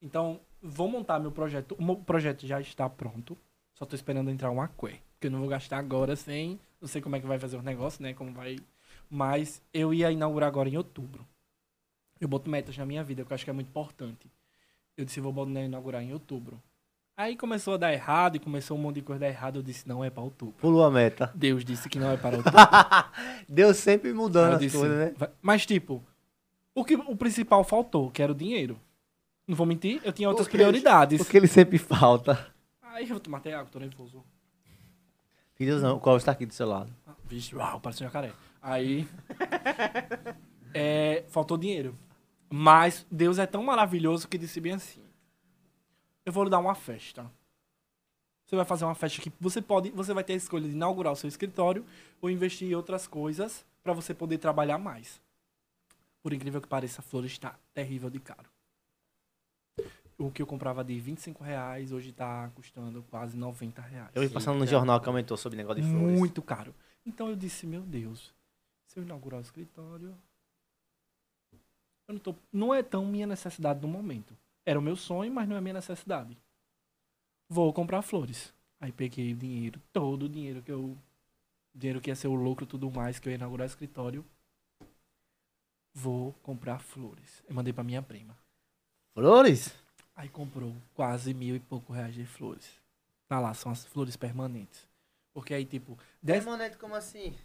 Então, 0.02 0.40
vou 0.62 0.88
montar 0.88 1.18
meu 1.18 1.30
projeto. 1.32 1.76
O 1.78 1.84
meu 1.84 1.96
projeto 1.96 2.46
já 2.46 2.60
está 2.60 2.88
pronto. 2.88 3.36
Só 3.74 3.84
tô 3.84 3.94
esperando 3.94 4.30
entrar 4.30 4.50
um 4.50 4.60
aqué. 4.60 5.00
Porque 5.14 5.26
eu 5.26 5.30
não 5.30 5.40
vou 5.40 5.48
gastar 5.48 5.78
agora 5.78 6.16
sem. 6.16 6.58
Não 6.80 6.88
sei 6.88 7.00
como 7.00 7.16
é 7.16 7.20
que 7.20 7.26
vai 7.26 7.38
fazer 7.38 7.56
o 7.56 7.62
negócio, 7.62 8.02
né? 8.02 8.12
Como 8.14 8.32
vai. 8.32 8.56
Mas 9.10 9.60
eu 9.74 9.92
ia 9.92 10.10
inaugurar 10.10 10.48
agora 10.48 10.68
em 10.68 10.76
outubro. 10.76 11.26
Eu 12.20 12.28
boto 12.28 12.48
metas 12.48 12.76
na 12.78 12.86
minha 12.86 13.02
vida, 13.02 13.24
que 13.24 13.32
eu 13.32 13.34
acho 13.34 13.44
que 13.44 13.50
é 13.50 13.52
muito 13.52 13.68
importante. 13.68 14.30
Eu 14.96 15.04
disse, 15.04 15.20
vou 15.20 15.32
botar- 15.32 15.60
inaugurar 15.60 16.02
em 16.02 16.12
outubro. 16.12 16.62
Aí 17.16 17.36
começou 17.36 17.74
a 17.74 17.76
dar 17.76 17.92
errado 17.92 18.36
e 18.36 18.38
começou 18.38 18.78
um 18.78 18.80
monte 18.80 18.96
de 18.96 19.02
coisa 19.02 19.24
a 19.24 19.28
dar 19.28 19.34
errado. 19.34 19.56
Eu 19.56 19.62
disse, 19.62 19.86
não 19.88 20.04
é 20.04 20.08
para 20.10 20.22
outubro. 20.22 20.54
pulou 20.58 20.84
a 20.84 20.90
meta. 20.90 21.30
Deus 21.34 21.64
disse 21.64 21.88
que 21.88 21.98
não 21.98 22.10
é 22.10 22.16
para 22.16 22.36
outubro. 22.38 22.58
Deus 23.48 23.76
sempre 23.78 24.12
mudando 24.12 24.54
as 24.64 24.72
coisas, 24.72 24.98
né? 24.98 25.14
vai- 25.16 25.30
Mas, 25.42 25.66
tipo, 25.66 26.02
o, 26.74 26.84
que, 26.84 26.94
o 26.94 27.16
principal 27.16 27.64
faltou, 27.64 28.10
que 28.10 28.22
era 28.22 28.32
o 28.32 28.34
dinheiro. 28.34 28.78
Não 29.46 29.56
vou 29.56 29.66
mentir, 29.66 30.00
eu 30.04 30.12
tinha 30.12 30.28
outras 30.28 30.46
que- 30.46 30.56
prioridades. 30.56 31.20
O 31.20 31.24
que 31.24 31.36
ele 31.36 31.48
sempre 31.48 31.76
falta. 31.78 32.52
Aí 32.82 33.04
eu 33.04 33.08
vou 33.10 33.20
tomar 33.20 33.38
até 33.38 33.52
água, 33.54 33.68
tô 33.70 33.78
nervoso. 33.80 34.22
Filhos 35.54 35.82
não, 35.82 35.96
o 35.96 36.00
Clóvis 36.00 36.24
tá 36.24 36.32
aqui 36.32 36.46
do 36.46 36.54
seu 36.54 36.66
lado. 36.66 36.94
Ah, 37.06 37.12
Vixe, 37.24 37.54
uau, 37.54 37.80
parece 37.80 38.02
um 38.02 38.06
jacaré. 38.06 38.32
Aí. 38.62 39.08
é, 40.74 41.24
faltou 41.28 41.56
dinheiro. 41.56 41.96
Mas 42.48 43.06
Deus 43.10 43.38
é 43.38 43.46
tão 43.46 43.62
maravilhoso 43.62 44.28
que 44.28 44.36
disse 44.36 44.60
bem 44.60 44.72
assim: 44.72 45.02
Eu 46.26 46.32
vou 46.32 46.44
lhe 46.44 46.50
dar 46.50 46.58
uma 46.58 46.74
festa. 46.74 47.30
Você 48.44 48.56
vai 48.56 48.64
fazer 48.64 48.84
uma 48.84 48.96
festa 48.96 49.22
que 49.22 49.32
você 49.38 49.62
pode, 49.62 49.90
você 49.92 50.12
vai 50.12 50.24
ter 50.24 50.32
a 50.32 50.36
escolha 50.36 50.66
de 50.68 50.74
inaugurar 50.74 51.12
o 51.12 51.16
seu 51.16 51.28
escritório 51.28 51.86
ou 52.20 52.28
investir 52.28 52.68
em 52.68 52.74
outras 52.74 53.06
coisas 53.06 53.64
para 53.80 53.92
você 53.92 54.12
poder 54.12 54.38
trabalhar 54.38 54.76
mais. 54.76 55.20
Por 56.20 56.32
incrível 56.32 56.60
que 56.60 56.66
pareça, 56.66 57.00
a 57.00 57.04
flor 57.04 57.24
está 57.24 57.56
terrível 57.72 58.10
de 58.10 58.18
caro. 58.18 58.50
O 60.18 60.32
que 60.32 60.42
eu 60.42 60.46
comprava 60.46 60.82
de 60.82 60.98
25 60.98 61.42
reais 61.42 61.92
hoje 61.92 62.10
está 62.10 62.50
custando 62.54 63.02
quase 63.08 63.36
90 63.36 63.80
reais. 63.80 64.10
Eu 64.14 64.22
vi 64.22 64.28
passando 64.28 64.58
no 64.58 64.66
jornal 64.66 65.00
que 65.00 65.08
aumentou 65.08 65.36
sobre 65.36 65.56
negócio 65.56 65.80
de 65.80 65.88
flores. 65.88 66.18
Muito 66.18 66.42
caro. 66.42 66.74
Então 67.06 67.28
eu 67.28 67.36
disse, 67.36 67.66
meu 67.66 67.80
Deus, 67.82 68.34
se 68.90 68.98
eu 68.98 69.04
inaugurar 69.04 69.38
o 69.38 69.42
escritório, 69.42 70.12
eu 72.08 72.14
não, 72.14 72.18
tô, 72.18 72.34
não 72.52 72.74
é 72.74 72.82
tão 72.82 73.06
minha 73.06 73.24
necessidade 73.24 73.80
no 73.80 73.86
momento. 73.86 74.36
Era 74.66 74.80
o 74.80 74.82
meu 74.82 74.96
sonho, 74.96 75.32
mas 75.32 75.48
não 75.48 75.56
é 75.56 75.60
minha 75.60 75.74
necessidade. 75.74 76.36
Vou 77.48 77.72
comprar 77.72 78.02
flores. 78.02 78.52
Aí 78.80 78.90
peguei 78.90 79.32
o 79.32 79.36
dinheiro, 79.36 79.80
todo 79.92 80.24
o 80.24 80.28
dinheiro 80.28 80.60
que 80.60 80.72
eu. 80.72 80.98
Dinheiro 81.72 82.00
que 82.00 82.10
ia 82.10 82.16
ser 82.16 82.26
o 82.26 82.34
lucro 82.34 82.64
e 82.64 82.66
tudo 82.66 82.90
mais, 82.90 83.20
que 83.20 83.28
eu 83.28 83.30
ia 83.30 83.36
inaugurar 83.36 83.64
o 83.64 83.70
escritório. 83.70 84.24
Vou 85.94 86.32
comprar 86.42 86.80
flores. 86.80 87.44
Eu 87.48 87.54
mandei 87.54 87.72
pra 87.72 87.84
minha 87.84 88.02
prima. 88.02 88.36
Flores? 89.14 89.72
Aí 90.16 90.28
comprou 90.28 90.74
quase 90.94 91.32
mil 91.32 91.54
e 91.54 91.60
pouco 91.60 91.92
reais 91.92 92.14
de 92.14 92.26
flores. 92.26 92.68
Tá 93.28 93.38
lá, 93.38 93.54
são 93.54 93.70
as 93.70 93.84
flores 93.84 94.16
permanentes. 94.16 94.84
Porque 95.32 95.54
aí, 95.54 95.64
tipo, 95.64 95.96
dez, 96.20 96.42
Permanente 96.42 96.76
como 96.76 96.96
assim? 96.96 97.36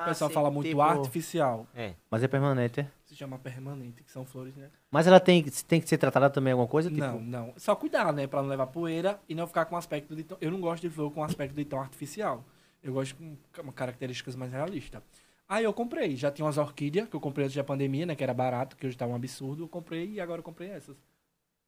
O 0.00 0.04
pessoal 0.04 0.30
fala 0.30 0.50
muito 0.50 0.80
artificial. 0.80 1.66
É. 1.74 1.94
Mas 2.10 2.22
é 2.22 2.28
permanente, 2.28 2.80
é? 2.80 2.90
Se 3.04 3.14
chama 3.14 3.38
permanente, 3.38 4.02
que 4.02 4.10
são 4.10 4.24
flores, 4.24 4.54
né? 4.56 4.68
Mas 4.90 5.06
ela 5.06 5.18
tem, 5.20 5.42
tem 5.42 5.80
que 5.80 5.88
ser 5.88 5.98
tratada 5.98 6.28
também 6.30 6.52
alguma 6.52 6.68
coisa? 6.68 6.88
Tipo, 6.90 7.00
Não, 7.00 7.20
não. 7.20 7.54
Só 7.56 7.74
cuidar, 7.76 8.12
né? 8.12 8.26
Pra 8.26 8.42
não 8.42 8.48
levar 8.48 8.66
poeira 8.66 9.20
e 9.28 9.34
não 9.34 9.46
ficar 9.46 9.64
com 9.66 9.76
aspecto 9.76 10.14
de 10.14 10.24
tão... 10.24 10.36
Eu 10.40 10.50
não 10.50 10.60
gosto 10.60 10.82
de 10.82 10.90
flor 10.90 11.10
com 11.12 11.22
aspecto 11.22 11.54
de 11.54 11.64
tão 11.64 11.80
artificial. 11.80 12.44
Eu 12.82 12.92
gosto 12.92 13.16
com 13.16 13.36
ca- 13.52 13.62
características 13.72 14.34
mais 14.36 14.52
realistas. 14.52 15.02
Aí 15.48 15.64
eu 15.64 15.72
comprei. 15.72 16.16
Já 16.16 16.30
tinha 16.30 16.44
umas 16.44 16.58
orquídeas 16.58 17.08
que 17.08 17.14
eu 17.14 17.20
comprei 17.20 17.44
antes 17.46 17.56
da 17.56 17.62
pandemia, 17.64 18.04
né? 18.06 18.14
Que 18.16 18.24
era 18.24 18.34
barato, 18.34 18.76
que 18.76 18.86
hoje 18.86 18.96
tá 18.96 19.06
um 19.06 19.14
absurdo. 19.14 19.64
Eu 19.64 19.68
comprei 19.68 20.10
e 20.14 20.20
agora 20.20 20.40
eu 20.40 20.44
comprei 20.44 20.70
essas. 20.70 20.96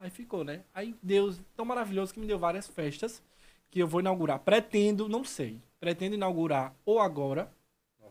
Aí 0.01 0.11
ficou, 0.11 0.43
né? 0.45 0.63
Aí 0.75 0.95
Deus, 1.03 1.41
tão 1.57 1.65
maravilhoso 1.65 2.13
que 2.13 2.21
me 2.21 2.27
deu 2.27 2.39
várias 2.39 2.67
festas 2.69 3.23
que 3.71 3.79
eu 3.81 3.87
vou 3.87 4.01
inaugurar. 4.01 4.39
Pretendo, 4.41 5.09
não 5.09 5.23
sei. 5.25 5.61
Pretendo 5.81 6.15
inaugurar 6.17 6.75
ou 6.85 6.99
agora, 7.01 7.51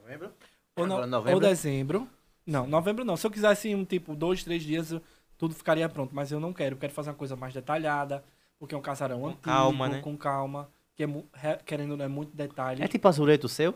Novembro? 0.07 0.33
ou, 0.77 0.85
Agora 0.85 1.05
novembro? 1.05 1.33
ou 1.35 1.39
dezembro. 1.41 2.09
Não, 2.45 2.65
novembro 2.65 3.03
não. 3.03 3.17
Se 3.17 3.27
eu 3.27 3.31
quisesse 3.31 3.75
um 3.75 3.83
tipo 3.83 4.15
dois, 4.15 4.41
três 4.41 4.63
dias, 4.63 4.93
tudo 5.37 5.53
ficaria 5.53 5.89
pronto. 5.89 6.15
Mas 6.15 6.31
eu 6.31 6.39
não 6.39 6.53
quero. 6.53 6.75
Eu 6.75 6.79
quero 6.79 6.93
fazer 6.93 7.09
uma 7.09 7.15
coisa 7.15 7.35
mais 7.35 7.53
detalhada. 7.53 8.23
Porque 8.57 8.73
é 8.73 8.77
um 8.77 8.81
casarão 8.81 9.19
Com 9.21 9.27
antigo, 9.27 9.41
calma, 9.43 9.89
né? 9.89 10.01
com 10.01 10.17
calma. 10.17 10.71
Que 10.95 11.03
é, 11.03 11.55
querendo 11.65 11.91
ou 11.91 11.97
não, 11.97 12.05
é 12.05 12.07
muito 12.07 12.35
detalhe. 12.35 12.81
É 12.81 12.87
tipo 12.87 13.07
azuleto 13.07 13.49
seu? 13.49 13.75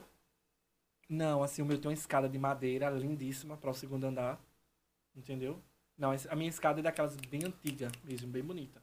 Não, 1.09 1.43
assim, 1.43 1.61
o 1.61 1.65
meu 1.65 1.77
tem 1.77 1.89
uma 1.89 1.93
escada 1.93 2.29
de 2.29 2.39
madeira 2.39 2.89
lindíssima 2.89 3.57
para 3.57 3.69
o 3.69 3.73
segundo 3.73 4.05
andar. 4.05 4.39
Entendeu? 5.15 5.59
Não, 5.97 6.11
a 6.29 6.35
minha 6.35 6.49
escada 6.49 6.79
é 6.79 6.83
daquelas 6.83 7.15
bem 7.17 7.41
antiga 7.45 7.91
mesmo, 8.05 8.29
bem 8.29 8.41
bonita. 8.41 8.81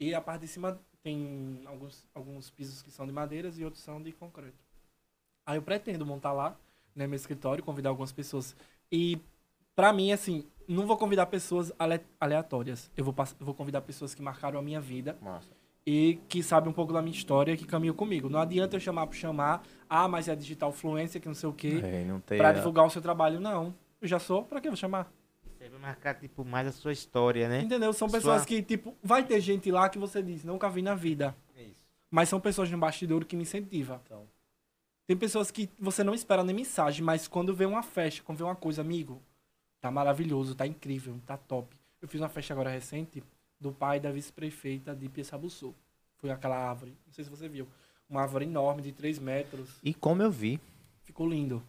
E 0.00 0.12
a 0.12 0.20
parte 0.20 0.42
de 0.42 0.48
cima 0.48 0.78
tem 1.00 1.62
alguns, 1.64 2.04
alguns 2.12 2.50
pisos 2.50 2.82
que 2.82 2.90
são 2.90 3.06
de 3.06 3.12
madeiras 3.12 3.56
e 3.56 3.64
outros 3.64 3.82
são 3.82 4.02
de 4.02 4.10
concreto. 4.12 4.58
Aí 5.46 5.56
eu 5.56 5.62
pretendo 5.62 6.04
montar 6.04 6.32
lá, 6.32 6.56
né, 6.94 7.06
meu 7.06 7.16
escritório, 7.16 7.62
convidar 7.64 7.90
algumas 7.90 8.12
pessoas. 8.12 8.54
E 8.90 9.18
pra 9.74 9.92
mim, 9.92 10.12
assim, 10.12 10.44
não 10.68 10.86
vou 10.86 10.96
convidar 10.96 11.26
pessoas 11.26 11.72
ale- 11.78 12.00
aleatórias. 12.20 12.90
Eu 12.96 13.04
vou, 13.04 13.14
vou 13.40 13.54
convidar 13.54 13.80
pessoas 13.82 14.14
que 14.14 14.22
marcaram 14.22 14.58
a 14.58 14.62
minha 14.62 14.80
vida 14.80 15.16
Massa. 15.20 15.50
e 15.86 16.18
que 16.28 16.42
sabem 16.42 16.70
um 16.70 16.72
pouco 16.72 16.92
da 16.92 17.00
minha 17.02 17.14
história, 17.16 17.56
que 17.56 17.64
caminham 17.64 17.94
comigo. 17.94 18.28
Não 18.28 18.40
adianta 18.40 18.76
eu 18.76 18.80
chamar 18.80 19.06
por 19.06 19.14
chamar, 19.16 19.62
ah, 19.88 20.06
mas 20.08 20.28
é 20.28 20.36
digital 20.36 20.72
fluência, 20.72 21.18
que 21.20 21.26
não 21.28 21.34
sei 21.34 21.48
o 21.48 21.52
quê, 21.52 21.80
É, 21.82 22.04
não 22.04 22.20
tem. 22.20 22.38
pra 22.38 22.50
a- 22.50 22.52
divulgar 22.52 22.86
o 22.86 22.90
seu 22.90 23.02
trabalho. 23.02 23.40
Não. 23.40 23.74
Eu 24.00 24.08
já 24.08 24.18
sou, 24.18 24.42
pra 24.44 24.60
que 24.60 24.68
eu 24.68 24.72
vou 24.72 24.76
chamar? 24.76 25.10
Você 25.58 25.68
vai 25.68 25.78
marcar, 25.78 26.14
tipo, 26.16 26.44
mais 26.44 26.66
a 26.66 26.72
sua 26.72 26.92
história, 26.92 27.48
né? 27.48 27.60
Entendeu? 27.62 27.92
São 27.92 28.08
Sua- 28.08 28.18
pessoas 28.18 28.44
que, 28.44 28.60
tipo, 28.62 28.96
vai 29.02 29.24
ter 29.24 29.40
gente 29.40 29.70
lá 29.70 29.88
que 29.88 29.96
você 29.98 30.20
diz, 30.20 30.42
nunca 30.42 30.68
vi 30.68 30.82
na 30.82 30.94
vida. 30.94 31.36
É 31.56 31.62
isso. 31.62 31.76
Mas 32.10 32.28
são 32.28 32.40
pessoas 32.40 32.68
no 32.70 32.76
bastidor 32.78 33.24
que 33.24 33.36
me 33.36 33.42
incentivam. 33.42 34.00
Então. 34.04 34.26
Tem 35.06 35.16
pessoas 35.16 35.50
que 35.50 35.68
você 35.78 36.04
não 36.04 36.14
espera 36.14 36.44
nem 36.44 36.54
mensagem, 36.54 37.02
mas 37.04 37.26
quando 37.28 37.54
vê 37.54 37.66
uma 37.66 37.82
festa, 37.82 38.22
quando 38.22 38.38
vê 38.38 38.44
uma 38.44 38.54
coisa, 38.56 38.80
amigo, 38.80 39.20
tá 39.80 39.90
maravilhoso, 39.90 40.54
tá 40.54 40.66
incrível, 40.66 41.18
tá 41.26 41.36
top. 41.36 41.76
Eu 42.00 42.08
fiz 42.08 42.20
uma 42.20 42.28
festa 42.28 42.52
agora 42.52 42.70
recente 42.70 43.22
do 43.60 43.72
pai 43.72 44.00
da 44.00 44.10
vice-prefeita 44.10 44.94
de 44.94 45.08
Piaçabuçu. 45.08 45.74
Foi 46.16 46.30
aquela 46.30 46.56
árvore, 46.56 46.96
não 47.06 47.12
sei 47.12 47.24
se 47.24 47.30
você 47.30 47.48
viu, 47.48 47.66
uma 48.08 48.22
árvore 48.22 48.44
enorme 48.44 48.82
de 48.82 48.92
3 48.92 49.18
metros, 49.18 49.68
E 49.82 49.92
como 49.92 50.22
eu 50.22 50.30
vi. 50.30 50.60
ficou 51.02 51.28
lindo, 51.28 51.62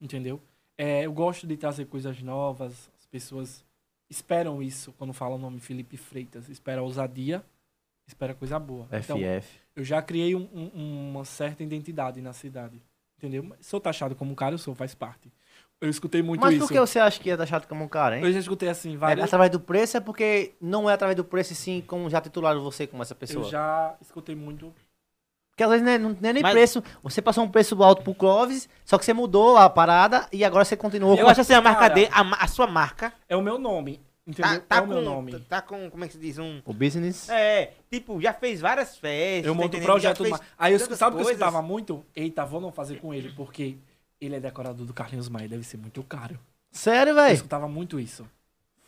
entendeu? 0.00 0.40
É, 0.78 1.04
eu 1.04 1.12
gosto 1.12 1.46
de 1.46 1.56
trazer 1.56 1.86
coisas 1.86 2.22
novas, 2.22 2.90
as 2.98 3.06
pessoas 3.06 3.64
esperam 4.08 4.62
isso 4.62 4.92
quando 4.92 5.12
falam 5.12 5.36
o 5.36 5.40
nome 5.40 5.58
Felipe 5.60 5.96
Freitas, 5.96 6.48
espera 6.48 6.82
ousadia, 6.82 7.44
espera 8.06 8.34
coisa 8.34 8.58
boa. 8.58 8.86
Então, 8.92 9.18
FF. 9.18 9.61
Eu 9.76 9.84
já 9.84 10.00
criei 10.02 10.34
um- 10.34 10.48
um- 10.52 11.10
uma 11.10 11.24
certa 11.24 11.62
identidade 11.62 12.20
na 12.20 12.32
cidade. 12.32 12.82
Entendeu? 13.18 13.42
Mas 13.44 13.66
Sou 13.66 13.80
taxado 13.80 14.14
como 14.14 14.32
um 14.32 14.34
cara, 14.34 14.54
eu 14.54 14.58
sou, 14.58 14.74
faz 14.74 14.94
parte. 14.94 15.32
Eu 15.80 15.88
escutei 15.90 16.22
muito 16.22 16.40
Mas 16.40 16.54
isso. 16.54 16.60
por 16.66 16.72
que 16.72 16.78
você 16.78 16.98
acha 17.00 17.20
que 17.20 17.28
é 17.30 17.36
taxado 17.36 17.66
como 17.66 17.84
um 17.84 17.88
cara, 17.88 18.16
hein? 18.16 18.24
Eu 18.24 18.32
já 18.32 18.38
escutei 18.38 18.68
assim, 18.68 18.94
É 18.94 18.96
várias. 18.96 19.24
através 19.26 19.50
do 19.50 19.58
preço 19.60 19.96
é 19.96 20.00
porque 20.00 20.54
não 20.60 20.88
é 20.88 20.92
através 20.92 21.16
do 21.16 21.24
preço, 21.24 21.54
sim 21.54 21.82
como 21.86 22.08
já 22.08 22.20
titularam 22.20 22.62
você 22.62 22.86
como 22.86 23.02
essa 23.02 23.14
pessoa. 23.14 23.44
Eu 23.44 23.50
já 23.50 23.94
escutei 24.00 24.34
muito. 24.36 24.72
Porque 25.50 25.62
às 25.64 25.70
vezes 25.70 25.84
não 25.84 25.92
é, 25.92 25.98
não 25.98 26.10
é 26.22 26.32
nem 26.32 26.42
Mas- 26.42 26.52
preço. 26.52 26.82
Você 27.02 27.20
passou 27.20 27.44
um 27.44 27.48
preço 27.48 27.80
alto 27.82 28.02
pro 28.02 28.14
Clóvis, 28.14 28.68
só 28.84 28.96
que 28.96 29.04
você 29.04 29.12
mudou 29.12 29.56
a 29.56 29.68
parada 29.68 30.26
e 30.32 30.44
agora 30.44 30.64
você 30.64 30.76
continuou 30.76 31.16
Eu 31.16 31.24
com 31.24 31.30
acho 31.30 31.40
assim, 31.42 31.52
a 31.52 31.60
marca 31.60 31.88
dele, 31.90 32.08
a, 32.12 32.44
a 32.44 32.46
sua 32.48 32.66
marca, 32.66 33.12
É 33.28 33.36
o 33.36 33.42
meu 33.42 33.58
nome. 33.58 34.00
Entendeu? 34.32 34.60
tá, 34.60 34.66
tá 34.66 34.76
é 34.76 34.80
o 34.80 34.82
com, 34.82 34.88
meu 34.88 35.02
nome. 35.02 35.40
tá 35.40 35.62
com, 35.62 35.90
como 35.90 36.04
é 36.04 36.06
que 36.08 36.14
se 36.14 36.18
diz, 36.20 36.38
um... 36.38 36.60
o 36.64 36.72
business. 36.72 37.28
É, 37.28 37.74
tipo, 37.90 38.20
já 38.20 38.32
fez 38.32 38.60
várias 38.60 38.96
festas, 38.96 39.46
Eu 39.46 39.52
tá 39.52 39.56
monto 39.56 39.68
entendendo? 39.68 39.86
projeto. 39.86 40.24
Fez 40.24 40.40
Aí 40.58 40.72
eu 40.72 40.78
sabe 40.80 41.14
o 41.16 41.18
que 41.18 41.24
eu 41.24 41.30
escutava 41.30 41.62
muito? 41.62 42.04
Eita, 42.14 42.44
vou 42.44 42.60
não 42.60 42.72
fazer 42.72 43.00
com 43.00 43.14
ele, 43.14 43.30
porque 43.32 43.76
ele 44.20 44.36
é 44.36 44.40
decorador 44.40 44.86
do 44.86 44.92
Carlinhos 44.94 45.28
Maia, 45.28 45.48
deve 45.48 45.64
ser 45.64 45.76
muito 45.76 46.02
caro. 46.02 46.38
Sério, 46.70 47.10
Eu 47.10 47.16
velho? 47.16 47.34
escutava 47.34 47.68
muito 47.68 48.00
isso. 48.00 48.28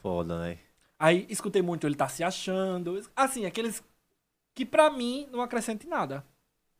Foda, 0.00 0.38
velho. 0.40 0.58
Aí 0.98 1.26
escutei 1.28 1.60
muito, 1.62 1.86
ele 1.86 1.94
tá 1.96 2.08
se 2.08 2.22
achando. 2.24 3.00
Assim, 3.14 3.44
aqueles 3.46 3.82
que 4.54 4.64
pra 4.64 4.90
mim 4.90 5.28
não 5.30 5.42
acrescenta 5.42 5.84
em 5.84 5.88
nada. 5.88 6.24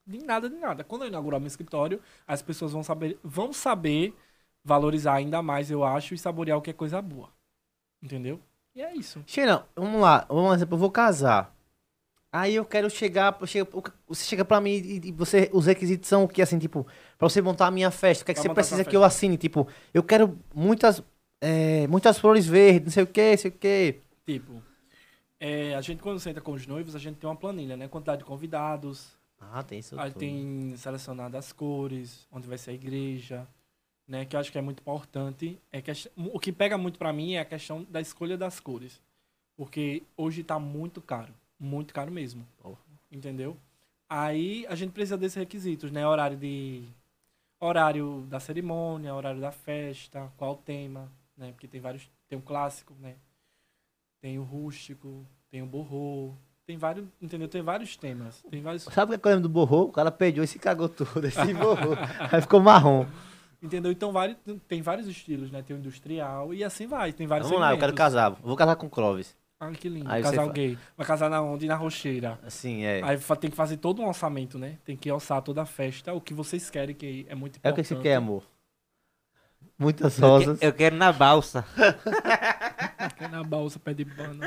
De 0.07 0.19
nada, 0.25 0.49
de 0.49 0.57
nada. 0.57 0.85
Quando 0.85 1.03
eu 1.03 1.09
inaugurar 1.09 1.41
meu 1.41 1.47
escritório, 1.47 2.01
as 2.27 2.43
pessoas 2.43 2.73
vão 2.73 2.83
saber, 2.83 3.19
vão 3.23 3.53
saber 3.53 4.15
valorizar 4.63 5.15
ainda 5.15 5.43
mais, 5.43 5.71
eu 5.71 5.85
acho, 5.85 6.15
e 6.15 6.19
saborear 6.19 6.57
o 6.57 6.63
que 6.63 6.71
é 6.71 6.75
coisa 6.75 7.01
boa. 7.03 7.29
Entendeu? 8.03 8.41
E 8.75 8.83
é 8.83 8.95
isso. 8.97 9.23
Xenão, 9.27 9.65
vamos 9.77 10.01
lá. 10.01 10.25
Vamos 10.29 10.49
lá, 10.51 10.55
exemplo, 10.57 10.75
eu 10.75 10.79
vou 10.81 10.91
casar. 10.91 11.55
Aí 12.33 12.57
eu 12.57 12.65
quero 12.65 12.91
chegar, 12.91 13.39
chega, 13.47 13.69
você 14.09 14.25
chega 14.25 14.45
pra 14.45 14.61
mim 14.61 14.71
e, 14.73 15.09
e 15.09 15.13
você, 15.13 15.49
os 15.53 15.67
requisitos 15.67 16.09
são 16.09 16.25
o 16.25 16.29
que, 16.29 16.43
assim, 16.43 16.59
tipo, 16.59 16.85
pra 17.17 17.29
você 17.29 17.41
montar 17.41 17.69
a 17.69 17.71
minha 17.71 17.93
festa, 17.93 18.23
o 18.23 18.27
que, 18.27 18.33
é 18.33 18.35
que 18.35 18.41
Pra 18.41 18.49
você 18.51 18.55
precisa 18.55 18.85
que 18.85 18.97
eu 18.97 19.05
assine? 19.05 19.37
Tipo, 19.37 19.69
eu 19.93 20.03
quero 20.03 20.37
muitas, 20.53 21.01
é, 21.41 21.87
muitas 21.87 22.19
flores 22.19 22.45
verdes, 22.45 22.87
não 22.87 22.91
sei 22.91 23.05
o 23.05 23.07
que, 23.07 23.31
não 23.31 23.39
sei 23.39 23.51
o 23.51 23.55
que. 23.55 24.01
Tipo, 24.27 24.61
é, 25.39 25.77
a 25.77 25.81
gente 25.81 26.03
quando 26.03 26.19
senta 26.19 26.41
com 26.41 26.51
os 26.53 26.67
noivos, 26.67 26.97
a 26.97 26.99
gente 26.99 27.19
tem 27.19 27.31
uma 27.31 27.37
planilha, 27.37 27.77
né? 27.77 27.87
Quantidade 27.87 28.19
de 28.19 28.25
convidados, 28.25 29.13
Ah, 29.41 29.63
tem 29.63 29.79
isso 29.79 29.97
aí 30.01 30.11
tudo. 30.11 30.19
tem 30.19 30.75
selecionado 30.77 31.37
as 31.37 31.53
cores, 31.53 32.27
onde 32.33 32.49
vai 32.49 32.59
ser 32.59 32.73
a 32.73 32.75
igreja, 32.75 33.47
né? 34.07 34.25
Que 34.25 34.37
eu 34.37 34.41
acho 34.41 34.53
que 34.53 34.59
é 34.59 34.63
muito 34.63 34.81
importante. 34.81 35.59
É 35.73 35.81
que, 35.81 35.91
o 36.17 36.39
que 36.39 36.53
pega 36.53 36.77
muito 36.79 36.99
pra 36.99 37.13
mim 37.13 37.35
é 37.35 37.41
a 37.41 37.45
questão 37.45 37.85
da 37.89 38.01
escolha 38.01 38.37
das 38.37 38.61
cores. 38.61 39.01
Porque 39.57 40.03
hoje 40.17 40.43
tá 40.43 40.59
muito 40.59 41.01
caro. 41.01 41.33
Muito 41.59 41.95
caro 41.95 42.11
mesmo. 42.11 42.47
Porra. 42.63 42.79
Entendeu? 43.11 43.57
Aí 44.09 44.67
a 44.69 44.75
gente 44.75 44.93
precisa 44.93 45.17
desses 45.17 45.37
requisitos, 45.37 45.91
né? 45.91 46.07
Horário 46.07 46.37
de. 46.37 46.85
Horário 47.61 48.27
da 48.29 48.41
cerimônia, 48.41 49.15
horário 49.15 49.41
da 49.41 49.51
festa, 49.51 50.31
qual 50.37 50.53
o 50.53 50.57
tema, 50.57 51.11
né? 51.37 51.53
Porque 51.53 51.67
tem 51.67 51.81
vários. 51.81 52.11
Tem 52.29 52.39
o 52.39 52.43
clássico, 52.43 52.95
né? 53.01 53.15
Tem 54.21 54.39
o 54.39 54.43
rústico, 54.43 55.25
tem 55.51 55.63
o 55.63 55.67
borrô. 55.67 56.35
Tem 56.67 56.77
vários. 56.77 57.07
Entendeu? 57.21 57.49
Tem 57.49 57.63
vários 57.63 57.97
temas. 57.97 58.43
Tem 58.51 58.61
vários. 58.61 58.83
Sabe 58.85 59.15
o 59.15 59.19
que 59.19 59.27
eu 59.27 59.31
lembro 59.31 59.49
do 59.49 59.53
borrô? 59.53 59.83
O 59.85 59.93
cara 59.93 60.11
pediu 60.11 60.43
e 60.43 60.47
se 60.47 60.59
cagou 60.59 60.89
todo, 60.89 61.25
esse 61.27 61.53
borrô. 61.55 61.95
Aí 62.31 62.41
ficou 62.41 62.61
marrom. 62.61 63.07
Entendeu? 63.65 63.91
Então 63.91 64.13
vários, 64.13 64.37
tem 64.69 64.83
vários 64.83 65.09
estilos, 65.09 65.51
né? 65.51 65.63
Tem 65.67 65.75
o 65.75 65.79
industrial 65.79 66.53
e 66.53 66.63
assim 66.63 66.87
vai. 66.87 67.13
Tem 67.13 67.27
vários 67.27 67.49
Vamos 67.49 67.63
lá, 67.63 67.69
eu 67.73 67.79
quero 67.79 67.93
segmentos. 67.93 68.15
casar. 68.15 68.31
Vou 68.43 68.55
casar 68.57 68.77
com 68.77 68.87
o 68.87 68.91
Clóvis. 68.91 69.35
Ah, 69.59 69.71
que 69.71 69.89
lindo. 69.89 70.11
Aí 70.11 70.23
você 70.23 70.37
Casal 70.37 70.51
gay. 70.53 70.77
Vai 70.97 71.07
casar 71.07 71.31
na 71.31 71.41
onde? 71.41 71.67
Na 71.67 71.75
rocheira. 71.77 72.39
Assim, 72.47 72.85
é. 72.85 73.01
Aí 73.03 73.17
tem 73.41 73.49
que 73.51 73.57
fazer 73.57 73.79
todo 73.79 74.03
um 74.03 74.07
orçamento, 74.09 74.59
né? 74.59 74.77
Tem 74.85 74.97
que 74.97 75.11
orçar 75.11 75.41
toda 75.41 75.63
a 75.63 75.67
festa, 75.67 76.13
o 76.13 76.21
que 76.21 76.35
vocês 76.35 76.69
querem, 76.69 76.95
que 76.95 77.25
é 77.29 77.35
muito 77.35 77.57
É 77.63 77.69
o 77.69 77.71
importante. 77.71 77.89
que 77.89 77.95
você 77.95 78.03
quer, 78.03 78.17
amor. 78.17 78.43
Muitas 79.79 80.19
Eu, 80.19 80.29
rosas. 80.29 80.59
que- 80.59 80.67
eu 80.67 80.73
quero 80.73 80.97
na 80.97 81.13
balsa. 81.13 81.65
Quer 83.19 83.29
na 83.31 83.43
bolsa, 83.43 83.79
pé 83.79 83.93
de 83.95 84.05
pano. 84.05 84.41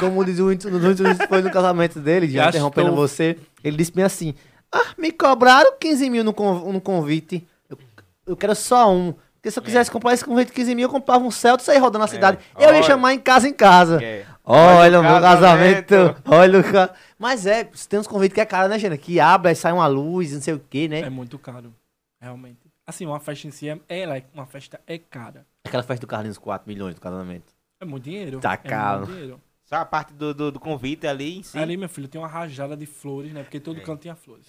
Como 0.00 0.24
diz 0.24 0.38
o 0.38 0.46
Whindersson 0.46 1.26
foi 1.28 1.42
no 1.42 1.50
casamento 1.50 2.00
dele, 2.00 2.26
já 2.28 2.44
Já 2.44 2.48
interrompendo 2.50 2.88
estou- 2.88 3.08
você, 3.08 3.38
ele 3.62 3.76
disse 3.76 3.92
bem 3.92 4.04
assim, 4.04 4.34
ah, 4.72 4.94
me 4.98 5.12
cobraram 5.12 5.76
15 5.78 6.08
mil 6.10 6.24
no, 6.24 6.32
con- 6.32 6.72
no 6.72 6.80
convite, 6.80 7.46
eu, 8.26 8.36
quero 8.36 8.54
só 8.54 8.92
um. 8.92 9.12
Porque 9.34 9.50
se 9.50 9.58
eu 9.58 9.62
quisesse 9.62 9.90
comprar 9.90 10.12
esse 10.14 10.24
convite 10.24 10.48
de 10.48 10.54
15 10.54 10.74
mil, 10.74 10.86
eu 10.86 10.90
comprava 10.92 11.24
um 11.24 11.30
Celta 11.30 11.62
e 11.62 11.66
saia 11.66 11.80
rodando 11.80 11.98
na 12.04 12.06
cidade. 12.06 12.38
Eu 12.56 12.72
ia 12.72 12.82
chamar 12.82 13.12
em 13.12 13.18
casa 13.18 13.48
em 13.48 13.52
casa. 13.52 14.02
É. 14.02 14.24
Olha, 14.44 14.78
Olha 14.78 15.00
o 15.00 15.02
meu 15.02 15.20
casamento. 15.20 15.88
casamento. 15.88 16.22
Olha 16.26 16.60
o 16.60 16.64
ca... 16.64 16.94
Mas 17.18 17.44
é, 17.46 17.64
tem 17.88 17.98
uns 17.98 18.06
convites 18.06 18.34
que 18.34 18.40
é 18.40 18.46
caro, 18.46 18.68
né, 18.68 18.78
Gena? 18.78 18.96
Que 18.96 19.18
abre, 19.18 19.48
aí 19.48 19.56
sai 19.56 19.72
uma 19.72 19.86
luz, 19.88 20.32
não 20.32 20.40
sei 20.40 20.54
o 20.54 20.60
que, 20.60 20.86
né? 20.88 21.00
É 21.00 21.10
muito 21.10 21.38
caro, 21.38 21.74
realmente. 22.20 22.60
Assim, 22.86 23.04
uma 23.06 23.18
festa 23.18 23.48
em 23.48 23.50
si, 23.50 23.68
é, 23.68 23.78
ela 23.88 24.16
é, 24.16 24.24
uma 24.32 24.46
festa 24.46 24.80
é 24.86 24.98
cara. 24.98 25.44
Aquela 25.64 25.82
festa 25.82 26.04
do 26.06 26.08
Carlinhos, 26.08 26.38
4 26.38 26.68
milhões 26.68 26.94
do 26.94 27.00
casamento. 27.00 27.52
É 27.80 27.84
muito 27.84 28.04
dinheiro. 28.04 28.38
Tá 28.40 28.52
é 28.52 28.56
caro. 28.56 28.98
muito 29.00 29.12
dinheiro. 29.12 29.40
Só 29.64 29.76
a 29.76 29.84
parte 29.84 30.12
do, 30.12 30.34
do, 30.34 30.52
do 30.52 30.60
convite 30.60 31.06
ali 31.06 31.38
em 31.38 31.42
si. 31.42 31.58
Ali, 31.58 31.76
meu 31.76 31.88
filho, 31.88 32.06
tem 32.06 32.20
uma 32.20 32.28
rajada 32.28 32.76
de 32.76 32.86
flores, 32.86 33.32
né? 33.32 33.42
Porque 33.42 33.58
todo 33.58 33.78
É. 33.78 33.82
canto 33.82 34.02
tinha 34.02 34.14
flores. 34.14 34.46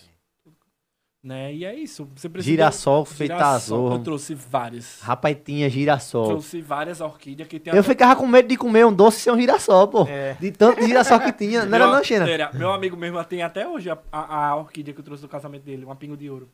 Né? 1.23 1.53
E 1.53 1.63
é 1.63 1.73
isso. 1.73 2.05
Você 2.15 2.27
precisa 2.27 2.51
Girassol, 2.51 3.05
Girassol, 3.05 3.15
feitazor. 3.15 3.93
Eu 3.93 3.99
trouxe 3.99 4.35
várias. 4.35 4.99
Rapaz, 5.01 5.37
tinha 5.45 5.69
girassol. 5.69 6.25
Trouxe 6.27 6.61
várias 6.61 6.99
orquídeas 6.99 7.47
que 7.47 7.59
tem 7.61 7.73
Eu 7.73 7.81
ficava 7.81 8.13
com 8.17 8.27
medo 8.27 8.49
de 8.49 8.57
comer 8.57 8.85
um 8.85 8.91
doce 8.93 9.21
sem 9.21 9.31
um 9.31 9.39
girassol, 9.39 9.87
pô. 9.87 10.03
É. 10.05 10.33
De 10.33 10.51
tanto 10.51 10.85
girassol 10.85 11.21
que 11.21 11.31
tinha. 11.31 11.63
Não 11.65 11.75
era 11.77 12.03
Xena? 12.03 12.29
era- 12.29 12.51
meu 12.51 12.73
amigo 12.73 12.97
mesmo 12.97 13.23
tem 13.23 13.41
até 13.41 13.65
hoje 13.65 13.89
a, 13.89 13.97
a, 14.11 14.47
a 14.49 14.55
orquídea 14.57 14.93
que 14.93 14.99
eu 14.99 15.03
trouxe 15.05 15.21
do 15.21 15.29
casamento 15.29 15.63
dele, 15.63 15.85
uma 15.85 15.95
pingo 15.95 16.17
de 16.17 16.29
ouro. 16.29 16.49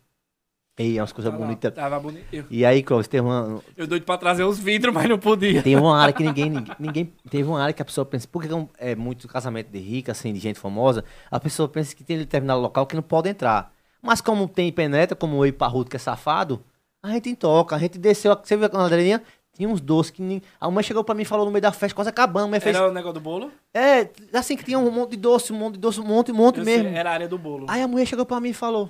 Ei, 0.77 0.97
é 0.97 1.01
umas 1.01 1.11
coisas 1.11 1.31
Tava- 1.31 1.43
bonitas. 1.43 1.73
Tava 1.73 1.99
bonito. 1.99 2.45
E 2.49 2.63
aí, 2.63 2.83
Clóvis, 2.83 3.07
teve 3.07 3.25
uma, 3.25 3.61
eu 3.75 3.85
doido 3.87 4.03
pra 4.05 4.17
trazer 4.17 4.43
os 4.43 4.59
vidros, 4.59 4.93
mas 4.93 5.09
não 5.09 5.17
podia. 5.19 5.61
teve 5.63 5.75
uma 5.81 5.97
área 5.99 6.13
que 6.13 6.23
ninguém, 6.23 6.49
ninguém, 6.51 6.75
ninguém- 6.79 7.13
Teve 7.29 7.49
uma 7.49 7.59
área 7.61 7.73
que 7.73 7.81
a 7.81 7.85
pessoa 7.85 8.05
pensa, 8.05 8.27
por 8.31 8.41
que 8.43 8.49
é 8.49 8.55
um- 8.55 8.69
é 8.77 8.95
muito 8.95 9.27
casamento 9.27 9.67
de 9.71 9.79
rica, 9.79 10.11
assim, 10.13 10.31
de 10.31 10.39
gente 10.39 10.57
famosa? 10.59 11.03
A 11.29 11.39
pessoa 11.39 11.67
pensa 11.67 11.93
que 11.95 12.03
tem 12.03 12.17
determinado 12.19 12.61
local 12.61 12.85
que 12.85 12.95
não 12.95 13.01
pode 13.03 13.27
entrar. 13.27 13.73
Mas 14.01 14.21
como 14.21 14.47
tem 14.47 14.71
penetra, 14.71 15.15
como 15.15 15.37
eu 15.37 15.47
e 15.47 15.51
Parrudo, 15.51 15.89
que 15.89 15.95
é 15.95 15.99
safado, 15.99 16.63
a 17.03 17.09
gente 17.11 17.35
toca, 17.35 17.75
a 17.75 17.79
gente 17.79 17.97
desceu, 17.97 18.35
você 18.35 18.55
viu 18.55 18.69
a 18.71 18.85
Adrelinha? 18.85 19.21
Tinha 19.53 19.67
uns 19.67 19.81
doces 19.81 20.11
que 20.11 20.21
nem... 20.21 20.41
A 20.59 20.71
mãe 20.71 20.83
chegou 20.83 21.03
pra 21.03 21.13
mim 21.13 21.23
e 21.23 21.25
falou 21.25 21.45
no 21.45 21.51
meio 21.51 21.61
da 21.61 21.71
festa, 21.71 21.93
quase 21.93 22.09
acabando, 22.09 22.45
a 22.45 22.47
mãe 22.47 22.59
fez... 22.61 22.75
Era 22.75 22.87
o 22.89 22.93
negócio 22.93 23.15
do 23.15 23.19
bolo? 23.19 23.51
É, 23.73 24.09
assim 24.33 24.55
que 24.55 24.63
tinha 24.63 24.79
um 24.79 24.89
monte 24.89 25.11
de 25.11 25.17
doce, 25.17 25.51
um 25.51 25.57
monte 25.57 25.73
de 25.73 25.79
doce, 25.81 25.99
um 25.99 26.05
monte, 26.05 26.31
um 26.31 26.35
monte 26.35 26.59
Eu 26.59 26.65
mesmo. 26.65 26.85
sei, 26.87 26.93
era 26.97 27.09
a 27.09 27.13
área 27.13 27.27
do 27.27 27.37
bolo. 27.37 27.65
Aí 27.67 27.81
a 27.81 27.87
mulher 27.87 28.05
chegou 28.05 28.25
pra 28.25 28.39
mim 28.39 28.49
e 28.49 28.53
falou: 28.53 28.89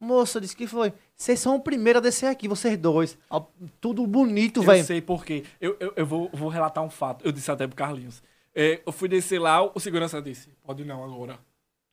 Moça, 0.00 0.40
disse 0.40 0.54
que 0.54 0.66
foi. 0.66 0.92
Vocês 1.16 1.40
são 1.40 1.56
o 1.56 1.60
primeiro 1.60 1.98
a 1.98 2.02
descer 2.02 2.26
aqui, 2.26 2.46
vocês 2.46 2.76
dois. 2.78 3.18
Tudo 3.80 4.06
bonito, 4.06 4.60
eu 4.60 4.64
velho. 4.64 4.84
sei 4.84 5.00
por 5.00 5.24
quê. 5.24 5.42
Eu, 5.60 5.76
eu, 5.80 5.92
eu 5.96 6.06
vou, 6.06 6.30
vou 6.32 6.48
relatar 6.48 6.84
um 6.84 6.90
fato. 6.90 7.24
Eu 7.24 7.32
disse 7.32 7.50
até 7.50 7.66
pro 7.66 7.74
Carlinhos. 7.74 8.22
É, 8.54 8.80
eu 8.86 8.92
fui 8.92 9.08
descer 9.08 9.40
lá, 9.40 9.64
o 9.64 9.80
segurança 9.80 10.22
disse: 10.22 10.50
Pode 10.62 10.84
não 10.84 11.02
agora. 11.02 11.38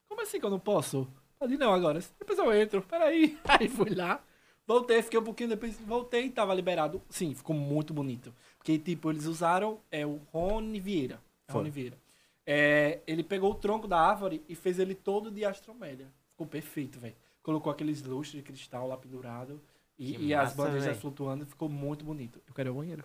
Como 0.08 0.22
assim 0.22 0.40
que 0.40 0.46
eu 0.46 0.50
não 0.52 0.60
posso? 0.60 1.08
Pode 1.42 1.58
não 1.58 1.74
agora. 1.74 2.00
Depois 2.20 2.38
eu 2.38 2.54
entro. 2.54 2.84
Peraí. 2.84 3.36
Aí 3.50 3.68
fui 3.68 3.90
lá. 3.96 4.24
Voltei, 4.68 5.02
fiquei 5.02 5.20
um 5.20 5.24
pouquinho 5.24 5.50
depois. 5.50 5.76
Voltei, 5.80 6.30
tava 6.30 6.54
liberado. 6.54 7.02
Sim, 7.10 7.34
ficou 7.34 7.56
muito 7.56 7.96
bonito. 7.96 8.32
Porque, 8.60 8.78
tipo, 8.78 9.10
eles 9.10 9.26
usaram 9.26 9.80
é, 9.90 10.06
o 10.06 10.22
Rony 10.32 10.80
Vieira. 10.80 11.20
É. 11.48 11.52
Rony 11.52 11.72
Vieira. 11.72 11.98
É, 12.46 13.00
ele 13.08 13.24
pegou 13.24 13.50
o 13.52 13.56
tronco 13.56 13.88
da 13.88 14.00
árvore 14.00 14.44
e 14.48 14.54
fez 14.54 14.78
ele 14.78 14.94
todo 14.94 15.32
de 15.32 15.44
astromélia. 15.44 16.06
Ficou 16.30 16.46
perfeito, 16.46 17.00
velho. 17.00 17.16
Colocou 17.42 17.72
aqueles 17.72 18.04
lustres 18.04 18.44
de 18.44 18.48
cristal 18.48 18.88
lá 18.88 18.96
pendurado. 18.96 19.60
E, 19.98 20.28
e 20.28 20.34
as 20.36 20.56
massa, 20.56 20.58
bandejas 20.58 20.86
véi. 20.86 20.96
flutuando. 20.96 21.44
Ficou 21.48 21.68
muito 21.68 22.06
bonito. 22.06 22.40
Eu 22.48 22.54
quero 22.54 22.70
ir 22.70 22.72
ao 22.72 22.76
banheiro. 22.76 23.04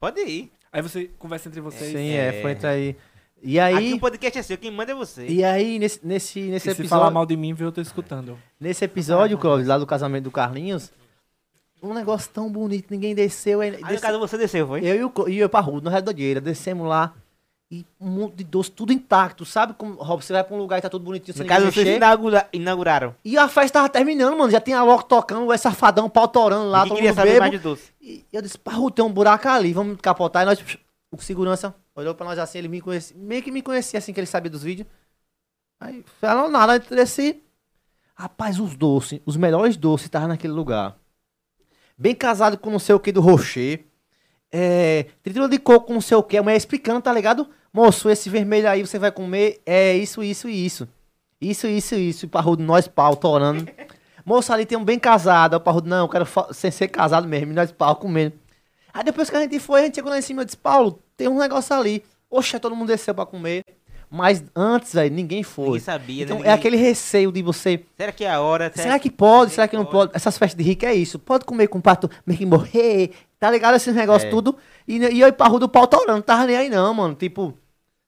Pode 0.00 0.20
ir. 0.22 0.50
Aí 0.72 0.82
você 0.82 1.06
conversa 1.20 1.48
entre 1.48 1.60
vocês. 1.60 1.92
Sim, 1.92 2.08
é, 2.08 2.36
É. 2.36 2.42
foi 2.42 2.50
entrar 2.50 2.70
aí. 2.70 2.96
E 3.42 3.58
Aqui 3.60 3.76
aí, 3.76 3.92
o 3.94 4.00
podcast 4.00 4.38
é 4.38 4.42
seu, 4.42 4.58
quem 4.58 4.70
manda 4.70 4.90
é 4.92 4.94
você. 4.94 5.26
e 5.26 5.44
aí 5.44 5.78
nesse, 5.78 6.00
nesse, 6.04 6.40
nesse 6.40 6.68
E 6.68 6.74
se 6.74 6.80
episódio, 6.80 6.88
falar 6.88 7.10
mal 7.10 7.24
de 7.24 7.36
mim, 7.36 7.54
viu, 7.54 7.68
eu 7.68 7.72
tô 7.72 7.80
escutando. 7.80 8.36
nesse 8.58 8.84
episódio, 8.84 9.38
Clóvis, 9.38 9.66
lá 9.66 9.78
do 9.78 9.86
casamento 9.86 10.24
do 10.24 10.30
Carlinhos, 10.30 10.90
um 11.82 11.94
negócio 11.94 12.28
tão 12.32 12.50
bonito, 12.50 12.86
ninguém 12.90 13.14
desceu. 13.14 13.60
Aí, 13.60 13.78
Aí 13.82 13.94
no 13.94 14.00
caso 14.00 14.18
você 14.18 14.36
desceu, 14.36 14.66
foi? 14.66 14.80
eu 14.84 14.94
e 14.96 15.04
o, 15.04 15.28
e 15.28 15.38
eu 15.38 15.48
Parrudo, 15.48 15.82
no 15.88 15.90
Redondeira, 15.90 16.40
descemos 16.40 16.86
lá. 16.88 17.14
E 17.70 17.84
um 18.00 18.08
monte 18.08 18.36
de 18.36 18.44
doce, 18.44 18.70
tudo 18.70 18.94
intacto. 18.94 19.44
Sabe 19.44 19.74
como, 19.74 19.92
Rob, 20.02 20.24
você 20.24 20.32
vai 20.32 20.42
pra 20.42 20.56
um 20.56 20.58
lugar 20.58 20.78
e 20.78 20.80
tá 20.80 20.88
tudo 20.88 21.04
bonitinho, 21.04 21.36
sem 21.36 21.42
No 21.44 21.48
caso 21.48 21.60
ninguém 21.66 21.74
vocês 21.74 21.84
mexer? 21.86 21.96
inaugura- 21.98 22.48
inauguraram. 22.50 23.14
E 23.22 23.36
a 23.36 23.46
festa 23.46 23.78
tava 23.78 23.90
terminando, 23.90 24.38
mano. 24.38 24.50
Já 24.50 24.58
tinha 24.58 24.82
logo 24.82 25.02
tocando, 25.02 25.46
o 25.46 25.58
safadão, 25.58 26.08
pau 26.08 26.26
torando 26.26 26.70
lá, 26.70 26.78
Ninguém 26.78 26.88
todo 26.88 26.96
queria 26.96 27.12
saber 27.14 27.28
bebo. 27.32 27.40
mais 27.40 27.52
de 27.52 27.58
doce. 27.58 27.92
E 28.00 28.24
eu 28.32 28.40
disse, 28.40 28.56
Parru, 28.58 28.90
tem 28.90 29.04
um 29.04 29.12
buraco 29.12 29.46
ali, 29.48 29.74
vamos 29.74 29.98
capotar. 30.00 30.44
E 30.44 30.46
nós 30.46 30.58
o 31.10 31.20
segurança 31.20 31.74
olhou 31.94 32.14
pra 32.14 32.26
nós 32.26 32.38
assim, 32.38 32.58
ele 32.58 32.68
me 32.68 32.80
conhecia, 32.80 33.16
meio 33.18 33.42
que 33.42 33.50
me 33.50 33.62
conhecia 33.62 33.98
assim, 33.98 34.12
que 34.12 34.20
ele 34.20 34.26
sabia 34.26 34.50
dos 34.50 34.62
vídeos. 34.62 34.88
Aí, 35.80 36.04
falou 36.20 36.50
nada, 36.50 36.78
desci. 36.78 37.42
Rapaz, 38.14 38.58
os 38.58 38.76
doces, 38.76 39.20
os 39.24 39.36
melhores 39.36 39.76
doces 39.76 40.06
estavam 40.06 40.28
naquele 40.28 40.52
lugar. 40.52 40.96
Bem 41.96 42.14
casado 42.14 42.58
com 42.58 42.70
não 42.70 42.78
sei 42.78 42.94
o 42.94 43.00
que 43.00 43.12
do 43.12 43.20
Rocher. 43.20 43.84
É, 44.50 45.06
tritura 45.22 45.48
de 45.48 45.58
coco 45.58 45.86
com 45.86 45.94
não 45.94 46.00
sei 46.00 46.16
o 46.16 46.22
que. 46.22 46.36
A 46.36 46.42
mulher 46.42 46.56
explicando, 46.56 47.00
tá 47.00 47.12
ligado? 47.12 47.48
Moço, 47.72 48.10
esse 48.10 48.28
vermelho 48.28 48.68
aí 48.68 48.84
você 48.84 48.98
vai 48.98 49.12
comer 49.12 49.60
é 49.64 49.96
isso, 49.96 50.22
isso 50.22 50.48
e 50.48 50.64
isso. 50.66 50.88
Isso, 51.40 51.66
isso, 51.66 51.94
isso. 51.94 52.26
E 52.26 52.28
parrudo, 52.28 52.62
nós 52.62 52.88
pau, 52.88 53.14
torando. 53.14 53.68
Moço, 54.24 54.52
ali 54.52 54.66
tem 54.66 54.76
um 54.76 54.84
bem 54.84 54.98
casado. 54.98 55.54
O 55.54 55.60
parrudo, 55.60 55.88
não, 55.88 56.04
eu 56.04 56.08
quero 56.08 56.26
sem 56.52 56.70
ser 56.70 56.88
casado 56.88 57.28
mesmo. 57.28 57.52
Nós 57.52 57.70
pau 57.70 57.94
comendo. 57.96 58.34
Aí 58.92 59.04
depois 59.04 59.28
que 59.30 59.36
a 59.36 59.40
gente 59.40 59.58
foi, 59.58 59.80
a 59.80 59.84
gente 59.84 59.96
chegou 59.96 60.10
lá 60.10 60.18
em 60.18 60.22
cima 60.22 60.42
e 60.42 60.44
disse, 60.44 60.56
Paulo, 60.56 61.02
tem 61.16 61.28
um 61.28 61.38
negócio 61.38 61.74
ali. 61.76 62.02
Oxe, 62.30 62.58
todo 62.58 62.74
mundo 62.76 62.88
desceu 62.88 63.14
pra 63.14 63.24
comer. 63.26 63.64
Mas 64.10 64.42
antes, 64.56 64.94
velho, 64.94 65.14
ninguém 65.14 65.42
foi. 65.42 65.64
Ninguém 65.66 65.80
sabia, 65.80 66.24
Então 66.24 66.36
né? 66.36 66.40
é 66.40 66.44
Ninguém- 66.44 66.54
aquele 66.58 66.76
receio 66.78 67.30
de 67.30 67.42
você. 67.42 67.84
Será 67.96 68.10
que 68.10 68.24
é 68.24 68.30
a 68.30 68.40
hora? 68.40 68.72
Será 68.74 68.98
que 68.98 69.10
pode? 69.10 69.52
Será 69.52 69.68
que 69.68 69.76
não 69.76 69.84
pode? 69.84 70.12
Essas 70.14 70.38
festas 70.38 70.56
de 70.56 70.64
rico 70.64 70.86
é 70.86 70.94
isso. 70.94 71.18
Pode 71.18 71.44
comer 71.44 71.66
com 71.68 71.78
pato, 71.80 72.08
meio 72.26 72.38
que 72.38 72.46
morrer. 72.46 73.10
Tá 73.38 73.50
ligado? 73.50 73.74
Esses 73.76 73.94
negócios 73.94 74.24
É. 74.26 74.30
tudo. 74.30 74.56
E, 74.86 74.96
e 74.96 75.20
eu 75.20 75.28
e 75.28 75.32
parrudo 75.32 75.66
o 75.66 75.68
pau 75.68 75.86
tá 75.86 75.98
orando. 75.98 76.14
Não 76.16 76.22
tava 76.22 76.46
nem 76.46 76.56
aí 76.56 76.70
não, 76.70 76.94
mano. 76.94 77.14
Tipo, 77.14 77.52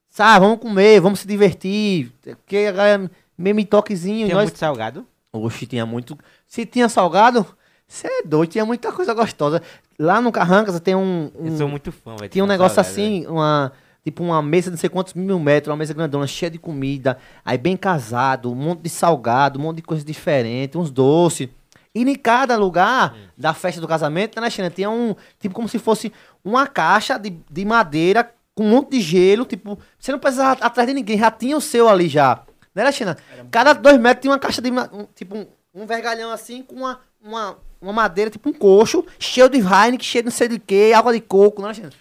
sabe, 0.09 0.45
vamos 0.47 0.59
comer, 0.61 1.01
vamos 1.01 1.21
se 1.21 1.27
divertir. 1.27 2.11
Porque 2.23 2.57
a 2.69 2.73
galera 2.73 3.11
mesmo 3.37 3.61
em 3.61 3.67
toquezinho. 3.67 4.27
Tem 4.27 4.35
nós... 4.35 4.45
muito 4.45 4.59
salgado? 4.59 5.07
Oxe, 5.33 5.67
tinha 5.67 5.85
muito. 5.85 6.19
Se 6.47 6.65
tinha 6.65 6.89
salgado, 6.89 7.47
você 7.93 8.07
é 8.07 8.23
doido, 8.25 8.51
tinha 8.51 8.65
muita 8.65 8.93
coisa 8.93 9.13
gostosa. 9.13 9.61
Lá 9.99 10.21
no 10.21 10.31
Carrancas 10.31 10.79
tem 10.81 10.95
um. 10.95 11.31
um- 11.39 11.47
Eu 11.49 11.57
sou 11.59 11.69
muito 11.69 11.91
fã, 11.91 12.15
velho. 12.17 12.29
tinha 12.31 12.45
um 12.45 12.47
negócio 12.47 12.77
salgado, 12.77 12.93
assim, 12.93 13.27
uma. 13.27 13.73
Tipo 14.03 14.23
uma 14.25 14.41
mesa 14.41 14.67
de 14.71 14.71
não 14.71 14.79
sei 14.79 14.89
quantos 14.89 15.13
mil 15.13 15.39
metros, 15.39 15.71
uma 15.71 15.77
mesa 15.77 15.93
grandona, 15.93 16.27
cheia 16.27 16.51
de 16.51 16.57
comida, 16.59 17.19
aí 17.45 17.59
bem 17.59 17.77
casado, 17.77 18.51
um 18.51 18.55
monte 18.55 18.81
de 18.81 18.89
salgado, 18.89 19.59
um 19.59 19.63
monte 19.63 19.77
de 19.77 19.83
coisa 19.83 20.03
diferente, 20.03 20.79
uns 20.79 20.91
doces. 20.91 21.49
E 21.95 22.01
em 22.03 22.15
cada 22.15 22.57
lugar 22.57 23.15
da 23.37 23.53
festa 23.53 23.79
do 23.81 23.87
casamento, 23.87 24.41
né, 24.41 24.49
Xana, 24.49 24.71
tinha 24.71 24.89
um, 24.89 25.15
tipo 25.39 25.55
como 25.55 25.69
se 25.69 25.79
fosse 25.79 26.11
uma 26.43 26.67
caixa 26.67 27.19
de, 27.19 27.37
de 27.51 27.65
madeira 27.67 28.33
com 28.55 28.65
um 28.65 28.71
monte 28.71 28.93
de 28.93 29.01
gelo, 29.03 29.45
tipo, 29.45 29.79
você 29.99 30.13
não 30.13 30.19
precisava 30.19 30.65
atrás 30.65 30.89
de 30.89 30.95
ninguém, 30.95 31.19
já 31.19 31.31
tinha 31.31 31.57
o 31.57 31.61
seu 31.61 31.87
ali 31.89 32.09
já. 32.09 32.41
Né, 32.75 32.85
né, 32.85 32.93
Xana? 32.93 33.19
Cada 33.51 33.75
dois 33.75 33.99
metros 33.99 34.23
tinha 34.23 34.33
uma 34.33 34.39
caixa 34.39 34.63
de, 34.63 34.71
um, 34.71 35.07
tipo, 35.15 35.37
um, 35.37 35.47
um 35.75 35.85
vergalhão 35.87 36.31
assim, 36.31 36.63
com 36.63 36.77
uma, 36.77 37.01
uma, 37.21 37.59
uma 37.81 37.93
madeira, 37.93 38.31
tipo 38.31 38.49
um 38.49 38.53
coxo, 38.53 39.05
cheio 39.19 39.49
de 39.49 39.59
Heineken, 39.59 40.01
cheio 40.01 40.23
de 40.23 40.31
não 40.31 40.37
sei 40.37 40.49
de 40.49 40.59
que, 40.59 40.93
água 40.93 41.13
de 41.13 41.21
coco, 41.21 41.63
né, 41.63 41.75
Xana? 41.75 41.93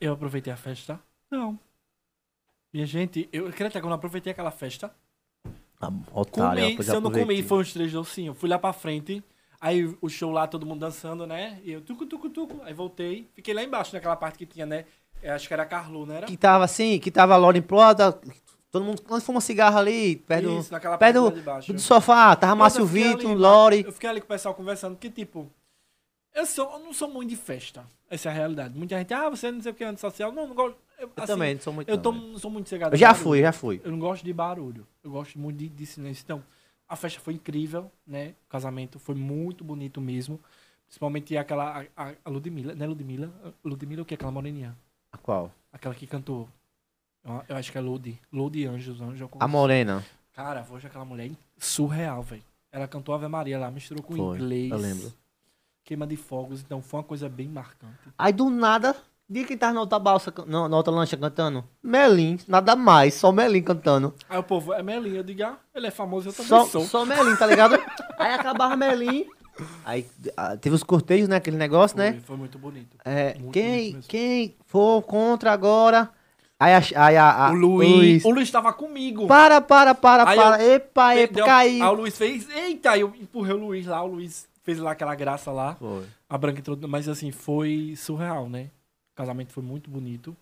Eu 0.00 0.12
aproveitei 0.12 0.52
a 0.52 0.56
festa? 0.56 1.00
Não. 1.30 1.58
Minha 2.72 2.86
gente, 2.86 3.28
eu 3.32 3.46
acredito 3.46 3.72
que 3.72 3.78
eu 3.78 3.88
não 3.88 3.96
aproveitei 3.96 4.32
aquela 4.32 4.50
festa. 4.50 4.92
Ah, 5.80 5.90
otário, 6.12 6.62
Comi, 6.62 6.82
se 6.82 6.94
eu 6.94 7.00
não 7.00 7.10
comi, 7.10 7.42
foi 7.42 7.60
uns 7.60 7.72
três 7.72 7.92
docinhos. 7.92 8.36
Fui 8.36 8.48
lá 8.48 8.58
pra 8.58 8.72
frente, 8.72 9.22
aí 9.60 9.96
o 10.00 10.08
show 10.08 10.30
lá, 10.30 10.46
todo 10.46 10.66
mundo 10.66 10.80
dançando, 10.80 11.26
né? 11.26 11.60
E 11.62 11.72
eu 11.72 11.80
tucu, 11.80 12.06
tucu, 12.06 12.30
tucu. 12.30 12.60
Aí 12.64 12.74
voltei, 12.74 13.28
fiquei 13.34 13.54
lá 13.54 13.62
embaixo, 13.62 13.94
naquela 13.94 14.16
parte 14.16 14.38
que 14.38 14.46
tinha, 14.46 14.66
né? 14.66 14.84
Eu 15.22 15.34
acho 15.34 15.48
que 15.48 15.54
era 15.54 15.64
Carlu, 15.64 16.04
não 16.04 16.14
era? 16.14 16.26
Que 16.26 16.36
tava 16.36 16.64
assim, 16.64 16.98
que 16.98 17.10
tava 17.10 17.36
Lore 17.36 17.58
em 17.58 17.62
Ploda, 17.62 18.18
todo 18.74 18.84
mundo, 18.84 19.02
quando 19.02 19.22
fuma 19.22 19.40
cigarro 19.40 19.78
ali, 19.78 20.16
perto, 20.16 20.48
do- 20.48 20.58
Isso, 20.58 20.72
naquela 20.72 20.98
perto 20.98 21.30
do, 21.30 21.72
do 21.74 21.78
sofá, 21.78 22.34
tava 22.34 22.56
Márcio 22.56 22.84
Vitor, 22.84 23.32
Lore. 23.32 23.84
Eu 23.86 23.92
fiquei 23.92 24.10
ali 24.10 24.20
com 24.20 24.24
o 24.24 24.28
pessoal 24.28 24.52
conversando, 24.52 24.96
porque, 24.96 25.08
tipo, 25.08 25.48
eu, 26.34 26.44
sou, 26.44 26.72
eu 26.72 26.80
não 26.80 26.92
sou 26.92 27.08
muito 27.08 27.30
de 27.30 27.36
festa. 27.36 27.86
Essa 28.10 28.30
é 28.30 28.32
a 28.32 28.34
realidade. 28.34 28.76
Muita 28.76 28.98
gente, 28.98 29.14
ah, 29.14 29.30
você 29.30 29.52
não 29.52 29.62
sei 29.62 29.70
o 29.70 29.74
que 29.76 29.84
é 29.84 29.86
antissocial. 29.86 30.32
Não, 30.32 30.48
não 30.48 30.56
gosto. 30.56 30.76
Eu, 30.98 31.06
Eu 31.06 31.12
assim, 31.22 31.26
também, 31.26 31.54
não 31.54 31.60
sou 31.60 31.72
muito 31.72 31.88
Eu 31.88 31.96
tô, 31.98 32.10
velho. 32.10 32.26
não 32.32 32.38
sou 32.38 32.50
muito 32.50 32.68
cegado. 32.68 32.94
Eu 32.94 32.98
já 32.98 33.14
fui, 33.14 33.40
já 33.40 33.52
fui. 33.52 33.80
Eu 33.84 33.92
não 33.92 33.98
gosto 34.00 34.24
de 34.24 34.32
barulho. 34.32 34.84
Eu 35.04 35.12
gosto 35.12 35.38
muito 35.38 35.56
de, 35.56 35.68
de 35.68 35.86
silêncio. 35.86 36.22
Então, 36.24 36.42
a 36.88 36.96
festa 36.96 37.20
foi 37.20 37.34
incrível, 37.34 37.88
né? 38.04 38.34
O 38.46 38.50
casamento 38.50 38.98
foi 38.98 39.14
muito 39.14 39.62
bonito 39.62 40.00
mesmo. 40.00 40.40
Principalmente 40.86 41.36
aquela. 41.36 41.86
A, 41.96 42.12
a, 42.24 42.28
Ludmilla. 42.28 42.74
Não 42.74 42.84
é 42.86 42.88
Ludmilla? 42.88 43.32
Ludmilla 43.64 44.02
o 44.02 44.04
que? 44.04 44.14
Aquela 44.14 44.32
moreninha. 44.32 44.76
A 45.12 45.16
qual? 45.16 45.52
Aquela 45.72 45.94
que 45.94 46.08
cantou. 46.08 46.48
Eu, 47.48 47.56
acho 47.56 47.72
que 47.72 47.78
é 47.78 47.80
Ludi. 47.80 48.20
Ludi 48.32 48.66
Anjos. 48.66 49.00
Anjos 49.00 49.28
A. 49.40 49.48
Morena. 49.48 50.04
Cara, 50.34 50.66
hoje 50.70 50.86
aquela 50.86 51.04
mulher 51.04 51.30
surreal, 51.56 52.22
velho. 52.22 52.42
Ela 52.70 52.88
cantou 52.88 53.14
Ave 53.14 53.28
Maria 53.28 53.58
lá, 53.58 53.70
misturou 53.70 54.02
com 54.02 54.14
Foi, 54.16 54.36
inglês. 54.36 54.70
eu 54.70 54.76
lembro. 54.76 55.12
Queima 55.84 56.06
de 56.06 56.16
fogos, 56.16 56.60
então 56.60 56.82
foi 56.82 56.98
uma 56.98 57.04
coisa 57.04 57.28
bem 57.28 57.48
marcante. 57.48 57.94
Aí 58.18 58.32
do 58.32 58.50
nada, 58.50 58.96
dia 59.28 59.44
que 59.44 59.56
tava 59.56 59.74
na 59.74 59.80
outra 59.80 59.98
balsa, 59.98 60.32
na, 60.46 60.66
outra 60.76 60.92
lancha 60.92 61.16
cantando, 61.16 61.64
Melim, 61.82 62.38
nada 62.48 62.74
mais, 62.74 63.14
só 63.14 63.30
Melim 63.30 63.62
cantando. 63.62 64.12
Aí 64.28 64.38
o 64.38 64.42
povo, 64.42 64.72
é 64.72 64.82
Melinha, 64.82 65.18
eu 65.18 65.22
digo, 65.22 65.44
ah, 65.44 65.56
ele 65.74 65.86
é 65.86 65.90
famoso, 65.90 66.30
eu 66.30 66.32
também 66.32 66.48
Só, 66.48 66.64
sou. 66.66 66.84
só 66.84 67.04
Melim, 67.04 67.36
tá 67.36 67.46
ligado? 67.46 67.74
Aí 68.18 68.32
acabava 68.32 68.76
Melim. 68.76 69.26
Aí 69.84 70.04
ah, 70.36 70.56
teve 70.56 70.74
os 70.74 70.82
cortejos, 70.82 71.28
né? 71.28 71.36
Aquele 71.36 71.56
negócio, 71.56 71.96
Foi, 71.96 72.10
né? 72.10 72.20
foi 72.24 72.36
muito 72.36 72.58
bonito. 72.58 72.96
É, 73.04 73.34
Muito 73.34 73.52
quem, 73.52 73.92
bonito 73.92 74.08
quem 74.08 74.56
for 74.66 75.00
contra 75.02 75.52
agora. 75.52 76.10
Aí 76.60 76.72
a. 76.74 77.04
Aí 77.06 77.16
a, 77.16 77.46
a- 77.46 77.50
o 77.50 77.54
Luiz, 77.54 78.24
O 78.24 78.30
Luiz 78.30 78.50
tava 78.50 78.72
comigo. 78.72 79.26
Para, 79.26 79.60
para, 79.60 79.94
para, 79.94 80.28
Aí 80.28 80.36
para. 80.36 80.64
Epa, 80.64 81.14
Deu- 81.14 81.22
epa, 81.24 81.44
caiu. 81.44 81.82
Aí 81.84 81.90
o 81.90 81.94
Luiz 81.94 82.16
fez, 82.16 82.48
eita, 82.50 82.90
aí 82.92 83.00
eu 83.00 83.12
empurrei 83.20 83.54
o 83.54 83.58
Luiz 83.58 83.86
lá, 83.86 84.02
o 84.02 84.06
Luiz 84.06 84.48
fez 84.62 84.78
lá 84.78 84.92
aquela 84.92 85.14
graça 85.14 85.50
lá. 85.50 85.74
Foi. 85.74 86.04
A 86.28 86.38
Branca 86.38 86.60
entrou, 86.60 86.78
mas 86.88 87.08
assim, 87.08 87.30
foi 87.30 87.94
surreal, 87.96 88.48
né? 88.48 88.70
O 89.12 89.16
casamento 89.16 89.52
foi 89.52 89.62
muito 89.62 89.90
bonito. 89.90 90.36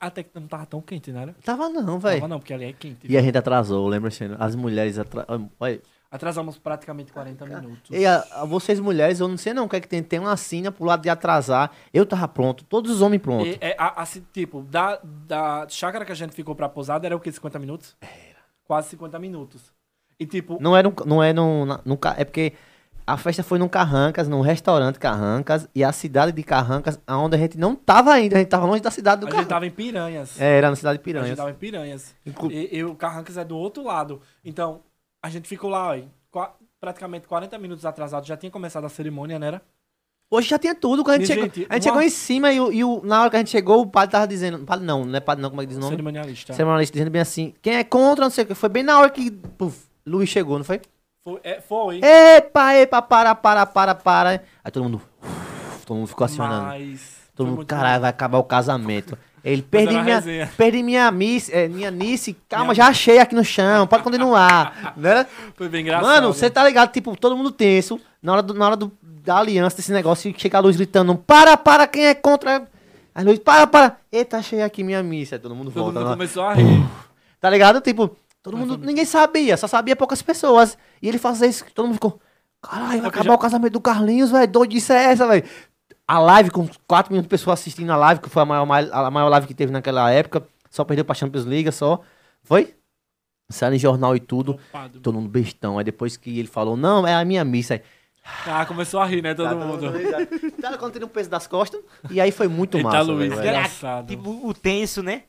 Até 0.00 0.22
que 0.22 0.30
não 0.38 0.46
tava 0.46 0.64
tão 0.64 0.80
quente, 0.80 1.12
né? 1.12 1.22
era? 1.22 1.34
Tava 1.44 1.68
não, 1.68 1.98
Tava 2.00 2.10
velho. 2.10 2.28
não, 2.28 2.38
porque 2.38 2.54
ali 2.54 2.64
é 2.64 2.72
quente. 2.72 3.06
E 3.06 3.16
a 3.16 3.20
gente 3.22 3.36
atrasou, 3.36 3.86
lembra, 3.88 4.10
Xeno? 4.10 4.36
As 4.38 4.54
mulheres 4.54 4.98
atrasaram. 4.98 5.50
Olha, 5.60 5.82
Atrasamos 6.12 6.58
praticamente 6.58 7.10
40 7.10 7.46
minutos. 7.46 7.90
e 7.90 8.04
a- 8.04 8.22
a 8.32 8.44
vocês 8.44 8.78
mulheres, 8.78 9.18
eu 9.18 9.26
não 9.26 9.38
sei 9.38 9.54
não 9.54 9.64
o 9.64 9.68
que 9.68 9.76
é 9.76 9.80
que 9.80 9.88
tem. 9.88 10.02
Tem 10.02 10.18
uma 10.20 10.36
sina 10.36 10.70
pro 10.70 10.84
lado 10.84 11.00
de 11.02 11.08
atrasar. 11.08 11.70
Eu 11.92 12.04
tava 12.04 12.28
pronto, 12.28 12.62
todos 12.64 12.90
os 12.90 13.00
homens 13.00 13.22
prontos. 13.22 13.48
E, 13.48 13.58
é, 13.62 13.74
a- 13.78 14.02
assim, 14.02 14.22
tipo, 14.30 14.60
da, 14.62 15.00
da 15.02 15.66
chácara 15.70 16.04
que 16.04 16.12
a 16.12 16.14
gente 16.14 16.34
ficou 16.34 16.54
pra 16.54 16.68
pousada 16.68 17.06
era 17.06 17.16
o 17.16 17.20
quê? 17.20 17.32
50 17.32 17.58
minutos? 17.58 17.96
Era. 18.00 18.12
Quase 18.64 18.90
50 18.90 19.18
minutos. 19.18 19.72
E 20.20 20.26
tipo, 20.26 20.58
Não 20.60 20.76
é, 20.76 20.82
no, 20.82 20.94
não 21.06 21.22
é 21.22 21.32
no, 21.32 21.64
na- 21.64 21.80
no. 21.84 21.96
ca- 21.96 22.14
É 22.18 22.24
porque 22.26 22.52
a 23.06 23.16
festa 23.16 23.42
foi 23.42 23.58
num 23.58 23.66
Carrancas, 23.66 24.28
num 24.28 24.42
restaurante 24.42 24.98
Carrancas, 24.98 25.66
e 25.74 25.82
a 25.82 25.90
cidade 25.92 26.30
de 26.32 26.42
Carrancas, 26.42 27.00
onde 27.08 27.36
a 27.36 27.38
gente 27.38 27.56
não 27.58 27.74
tava 27.74 28.12
ainda, 28.12 28.36
a 28.36 28.38
gente 28.38 28.48
tava 28.48 28.66
longe 28.66 28.82
da 28.82 28.90
cidade 28.90 29.22
do 29.22 29.26
a 29.26 29.30
gente 29.30 29.32
Carrancas. 29.36 29.48
tava 29.48 29.66
em 29.66 29.70
Piranhas. 29.70 30.38
É, 30.40 30.58
era 30.58 30.68
na 30.68 30.76
cidade 30.76 30.98
de 30.98 31.00
A 31.00 31.04
Piranhas. 31.04 31.28
gente 31.28 31.38
tava 31.38 31.50
em 31.50 31.54
Piranhas. 31.54 32.14
Inclu- 32.26 32.52
E, 32.52 32.68
e 32.76 32.84
o 32.84 32.94
Carrancas 32.94 33.36
é 33.38 33.44
do 33.44 33.56
outro 33.56 33.82
lado. 33.82 34.20
Então, 34.44 34.80
a 35.22 35.30
gente 35.30 35.48
ficou 35.48 35.70
lá, 35.70 35.96
ó, 36.34 36.48
praticamente 36.80 37.26
40 37.26 37.56
minutos 37.58 37.84
atrasado. 37.86 38.26
Já 38.26 38.36
tinha 38.36 38.50
começado 38.50 38.84
a 38.84 38.88
cerimônia, 38.88 39.38
né? 39.38 39.46
Era? 39.46 39.62
Hoje 40.30 40.48
já 40.48 40.58
tinha 40.58 40.74
tudo, 40.74 41.04
quando 41.04 41.16
a 41.16 41.18
gente, 41.18 41.26
chegou, 41.26 41.44
gente, 41.44 41.66
a 41.68 41.74
gente 41.74 41.74
uma- 41.74 41.80
chegou 41.82 42.02
em 42.02 42.08
cima 42.08 42.50
e, 42.52 42.58
o- 42.60 42.72
e 42.72 42.82
o- 42.82 43.02
na 43.04 43.20
hora 43.20 43.28
que 43.30 43.36
a 43.36 43.38
gente 43.38 43.50
chegou, 43.50 43.82
o 43.82 43.86
padre 43.86 44.12
tava 44.12 44.26
dizendo. 44.26 44.60
Padre 44.64 44.84
não, 44.86 45.04
não 45.04 45.14
é 45.16 45.20
padre 45.20 45.42
não, 45.42 45.50
como 45.50 45.60
é 45.60 45.64
que 45.64 45.68
diz 45.68 45.76
o 45.76 45.80
nome? 45.80 45.92
Cerimonialista. 45.92 46.54
Cerimonialista 46.54 46.92
dizendo 46.94 47.10
bem 47.10 47.20
assim, 47.20 47.54
quem 47.60 47.74
é 47.76 47.84
contra, 47.84 48.24
não 48.24 48.30
sei 48.30 48.44
o 48.44 48.46
que. 48.46 48.54
Foi 48.54 48.68
bem 48.70 48.82
na 48.82 48.98
hora 48.98 49.10
que 49.10 49.30
puf, 49.30 49.78
Luiz 50.06 50.30
chegou, 50.30 50.56
não 50.56 50.64
foi? 50.64 50.80
Foi. 51.22 51.38
é, 51.44 51.60
foi 51.60 52.00
Epa, 52.02 52.74
epa, 52.76 53.02
para, 53.02 53.34
para, 53.34 53.66
para, 53.66 53.94
para. 53.94 54.42
Aí 54.64 54.70
todo 54.72 54.82
mundo. 54.84 54.96
uf, 54.96 55.04
todo 55.86 55.96
mundo 55.98 56.06
ficou 56.08 56.24
acionando. 56.24 56.64
mas. 56.64 57.20
Todo 57.34 57.46
mundo, 57.48 57.66
caralho, 57.66 58.00
vai 58.00 58.10
acabar 58.10 58.38
o 58.38 58.44
casamento. 58.44 59.16
Ele 59.44 59.60
perdi 59.62 59.92
minha, 60.00 60.14
resenha. 60.16 60.50
perdi 60.56 60.82
minha 60.82 61.10
miss, 61.10 61.48
é, 61.52 61.66
minha 61.68 61.90
nice, 61.90 62.36
calma, 62.48 62.66
Minha- 62.66 62.74
já 62.76 62.86
achei 62.88 63.18
aqui 63.18 63.34
no 63.34 63.44
chão, 63.44 63.86
pode 63.86 64.02
continuar, 64.04 64.92
né? 64.96 65.26
Foi 65.56 65.68
bem 65.68 65.80
engraçado. 65.82 66.06
Mano, 66.06 66.32
você 66.32 66.48
tá 66.48 66.62
ligado, 66.64 66.92
tipo, 66.92 67.16
todo 67.16 67.36
mundo 67.36 67.50
tenso, 67.50 68.00
na 68.22 68.32
hora, 68.34 68.42
do, 68.42 68.54
na 68.54 68.66
hora 68.66 68.76
do, 68.76 68.92
da 69.02 69.38
aliança, 69.38 69.76
desse 69.76 69.92
negócio, 69.92 70.30
e 70.30 70.34
chega 70.38 70.58
a 70.58 70.60
luz 70.60 70.76
gritando, 70.76 71.14
para, 71.16 71.56
para, 71.56 71.86
quem 71.88 72.06
é 72.06 72.14
contra? 72.14 72.68
A 73.14 73.22
luz, 73.22 73.38
para, 73.40 73.66
para, 73.66 73.96
eita, 74.12 74.38
achei 74.38 74.62
aqui 74.62 74.84
minha 74.84 75.02
missa, 75.02 75.34
aí 75.34 75.38
todo 75.40 75.54
mundo 75.54 75.70
Todo 75.72 75.82
volta, 75.84 75.98
mundo 75.98 76.08
né? 76.10 76.14
começou 76.14 76.44
a 76.44 76.54
rir. 76.54 76.84
tá 77.40 77.50
ligado? 77.50 77.80
Tipo, 77.80 78.16
todo 78.42 78.56
mundo, 78.56 78.78
ninguém 78.78 79.04
sabia, 79.04 79.56
só 79.56 79.66
sabia 79.66 79.96
poucas 79.96 80.22
pessoas, 80.22 80.78
e 81.02 81.08
ele 81.08 81.18
fazia 81.18 81.48
isso, 81.48 81.64
todo 81.74 81.86
mundo 81.86 81.94
ficou, 81.94 82.20
caralho, 82.62 83.00
vai 83.00 83.08
acabar 83.10 83.24
já- 83.24 83.34
o 83.34 83.38
casamento 83.38 83.72
do 83.72 83.80
Carlinhos, 83.80 84.30
velho, 84.30 84.46
doidice 84.50 84.92
é 84.92 85.04
essa, 85.12 85.26
velho? 85.26 85.42
A 86.06 86.18
live 86.18 86.50
com 86.50 86.68
4 86.86 87.12
milhões 87.12 87.24
de 87.24 87.28
pessoas 87.28 87.60
assistindo 87.60 87.90
a 87.90 87.96
live, 87.96 88.20
que 88.20 88.28
foi 88.28 88.42
a 88.42 88.44
maior, 88.46 88.66
a 88.92 89.10
maior 89.10 89.28
live 89.28 89.46
que 89.46 89.54
teve 89.54 89.72
naquela 89.72 90.10
época, 90.10 90.46
só 90.70 90.84
perdeu 90.84 91.04
pra 91.04 91.14
Champions 91.14 91.44
League, 91.44 91.70
só, 91.72 92.00
foi? 92.42 92.74
Saiu 93.50 93.74
em 93.74 93.78
jornal 93.78 94.16
e 94.16 94.20
tudo, 94.20 94.52
Ocupado. 94.52 95.00
todo 95.00 95.14
mundo 95.14 95.28
bestão, 95.28 95.78
aí 95.78 95.84
depois 95.84 96.16
que 96.16 96.38
ele 96.38 96.48
falou, 96.48 96.76
não, 96.76 97.06
é 97.06 97.14
a 97.14 97.24
minha 97.24 97.44
missa, 97.44 97.74
aí, 97.74 97.82
Ah, 98.46 98.64
começou 98.66 99.00
a 99.00 99.06
rir, 99.06 99.22
né? 99.22 99.34
Todo 99.34 99.48
Tá, 99.50 99.54
mundo. 99.54 99.86
Tá, 100.60 100.78
quando 100.78 100.92
tira 100.92 101.04
um 101.04 101.08
peso 101.08 101.28
das 101.28 101.46
costas. 101.46 101.80
E 102.10 102.20
aí 102.20 102.30
foi 102.30 102.48
muito 102.48 102.76
Eita, 102.78 102.88
massa. 102.88 103.02
Luiz, 103.02 103.28
velho. 103.30 103.40
engraçado. 103.40 104.06
Tipo, 104.08 104.46
o 104.48 104.54
tenso, 104.54 105.02
né? 105.02 105.24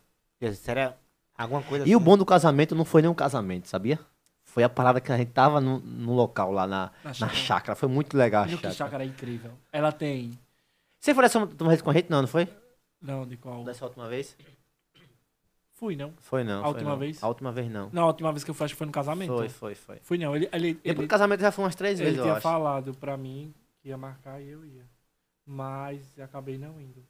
Será 0.54 0.94
alguma 1.38 1.62
coisa 1.64 1.88
E 1.88 1.94
o 1.96 1.98
assim? 1.98 2.06
bom 2.06 2.18
do 2.18 2.26
casamento 2.26 2.76
não 2.76 2.86
foi 2.86 3.02
nem 3.02 3.10
um 3.10 3.14
casamento, 3.16 3.68
sabia? 3.68 4.00
Foi 4.44 4.64
a 4.64 4.70
parada 4.70 5.02
que 5.02 5.12
a 5.12 5.18
gente 5.18 5.32
tava 5.32 5.60
no, 5.60 5.80
no 5.80 6.14
local 6.14 6.52
lá 6.52 6.68
na, 6.68 6.92
Na 7.04 7.12
na 7.22 7.30
chácara. 7.30 7.76
Foi 7.76 7.90
muito 7.90 8.16
legal 8.16 8.44
a 8.44 8.48
chácara. 8.48 8.74
chácara 8.74 9.04
é 9.04 9.08
incrível. 9.08 9.52
Ela 9.72 9.92
tem. 9.92 10.32
Você 11.04 11.14
foi 11.14 11.24
nessa 11.24 11.38
uma 11.38 11.48
vez 11.48 11.82
com 11.82 11.90
a 11.90 11.94
gente? 11.94 12.10
Não, 12.10 12.22
não 12.22 12.28
foi? 12.30 12.48
Não, 13.02 13.28
de 13.28 13.36
qual? 13.36 13.62
Dessa 13.66 13.84
última 13.84 14.08
vez? 14.08 14.38
Fui, 15.74 15.98
não. 15.98 16.14
Foi 16.18 16.46
não. 16.46 16.62
A 16.62 16.64
foi 16.64 16.70
última 16.70 16.92
não. 16.92 16.98
vez? 16.98 17.22
A 17.22 17.28
última 17.28 17.52
vez 17.52 17.70
não. 17.70 17.90
Não, 17.92 18.04
a 18.04 18.08
última 18.08 18.32
vez 18.32 18.42
que 18.46 18.50
eu 18.50 18.56
fui, 18.56 18.64
acho 18.64 18.74
que 18.74 18.78
foi 18.78 18.88
no 18.88 18.94
casamento. 18.94 19.36
Foi, 19.36 19.50
foi, 19.50 19.76
foi. 19.76 20.00
Fui 20.02 20.18
não, 20.18 20.34
ele, 20.34 20.48
ele, 20.54 20.76
Depois 20.76 20.96
ele, 20.98 21.02
do 21.02 21.08
casamento 21.10 21.42
já 21.42 21.52
foi 21.52 21.66
umas 21.66 21.76
três 21.76 22.00
ele 22.00 22.06
vezes, 22.06 22.20
eu 22.20 22.24
tinha 22.24 22.36
acho. 22.36 22.42
falado 22.42 22.94
pra 22.94 23.18
mim 23.18 23.54
que 23.82 23.90
ia 23.90 23.98
marcar 23.98 24.42
e 24.42 24.48
eu 24.48 24.64
ia. 24.64 24.86
Mas 25.46 26.18
acabei 26.18 26.58
não 26.58 26.80
indo. 26.80 27.06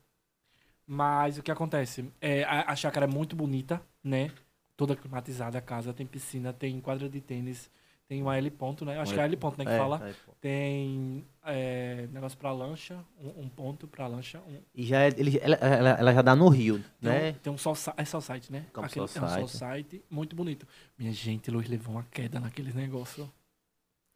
Mas 0.88 1.38
o 1.38 1.44
que 1.44 1.52
acontece? 1.52 2.12
É, 2.20 2.44
a, 2.46 2.72
a 2.72 2.76
chácara 2.76 3.06
é 3.06 3.08
muito 3.08 3.36
bonita, 3.36 3.80
né? 4.04 4.32
Toda 4.76 4.96
climatizada 4.96 5.60
a 5.60 5.62
casa, 5.62 5.94
tem 5.94 6.08
piscina, 6.08 6.52
tem 6.52 6.82
quadra 6.82 7.08
de 7.08 7.22
tênis, 7.22 7.70
tem 8.08 8.22
uma 8.22 8.38
L 8.38 8.52
ponto, 8.52 8.86
né? 8.86 9.00
Acho 9.00 9.14
que 9.14 9.20
é 9.20 9.24
L 9.24 9.38
ponto, 9.38 9.58
né? 9.58 9.66
Que 9.66 9.72
É, 9.72 9.78
fala. 9.78 10.10
é. 10.10 10.14
Tem 10.42 11.26
é, 11.44 12.08
negócio 12.12 12.38
pra 12.38 12.52
lancha, 12.52 13.04
um, 13.20 13.44
um 13.44 13.50
ponto 13.50 13.88
pra 13.88 14.08
lancha. 14.08 14.40
Um, 14.48 14.60
E 14.76 14.84
já 14.86 15.02
é, 15.04 15.08
ele, 15.18 15.40
ela, 15.42 15.56
ela, 15.56 15.90
ela 15.92 16.14
já 16.14 16.22
dá 16.22 16.36
no 16.36 16.48
Rio, 16.50 16.84
tem, 17.02 17.12
né? 17.12 17.30
um, 17.30 17.34
tem 17.34 17.54
um 17.54 17.58
sol, 17.58 17.76
é 17.98 18.06
sol 18.06 18.22
site, 18.22 18.52
né? 18.52 18.66
Aquele, 18.74 19.08
Sol 19.08 19.24
é 19.24 19.26
um 19.26 19.30
sol 19.30 19.48
Site. 19.48 19.58
site, 19.58 20.06
muito 20.10 20.36
bonito. 20.36 20.68
Minha 20.98 21.12
gente, 21.14 21.50
Luiz 21.50 21.68
levou 21.70 21.96
uma 21.96 22.04
queda 22.04 22.40
naqueles 22.40 22.74
negócios. 22.76 23.28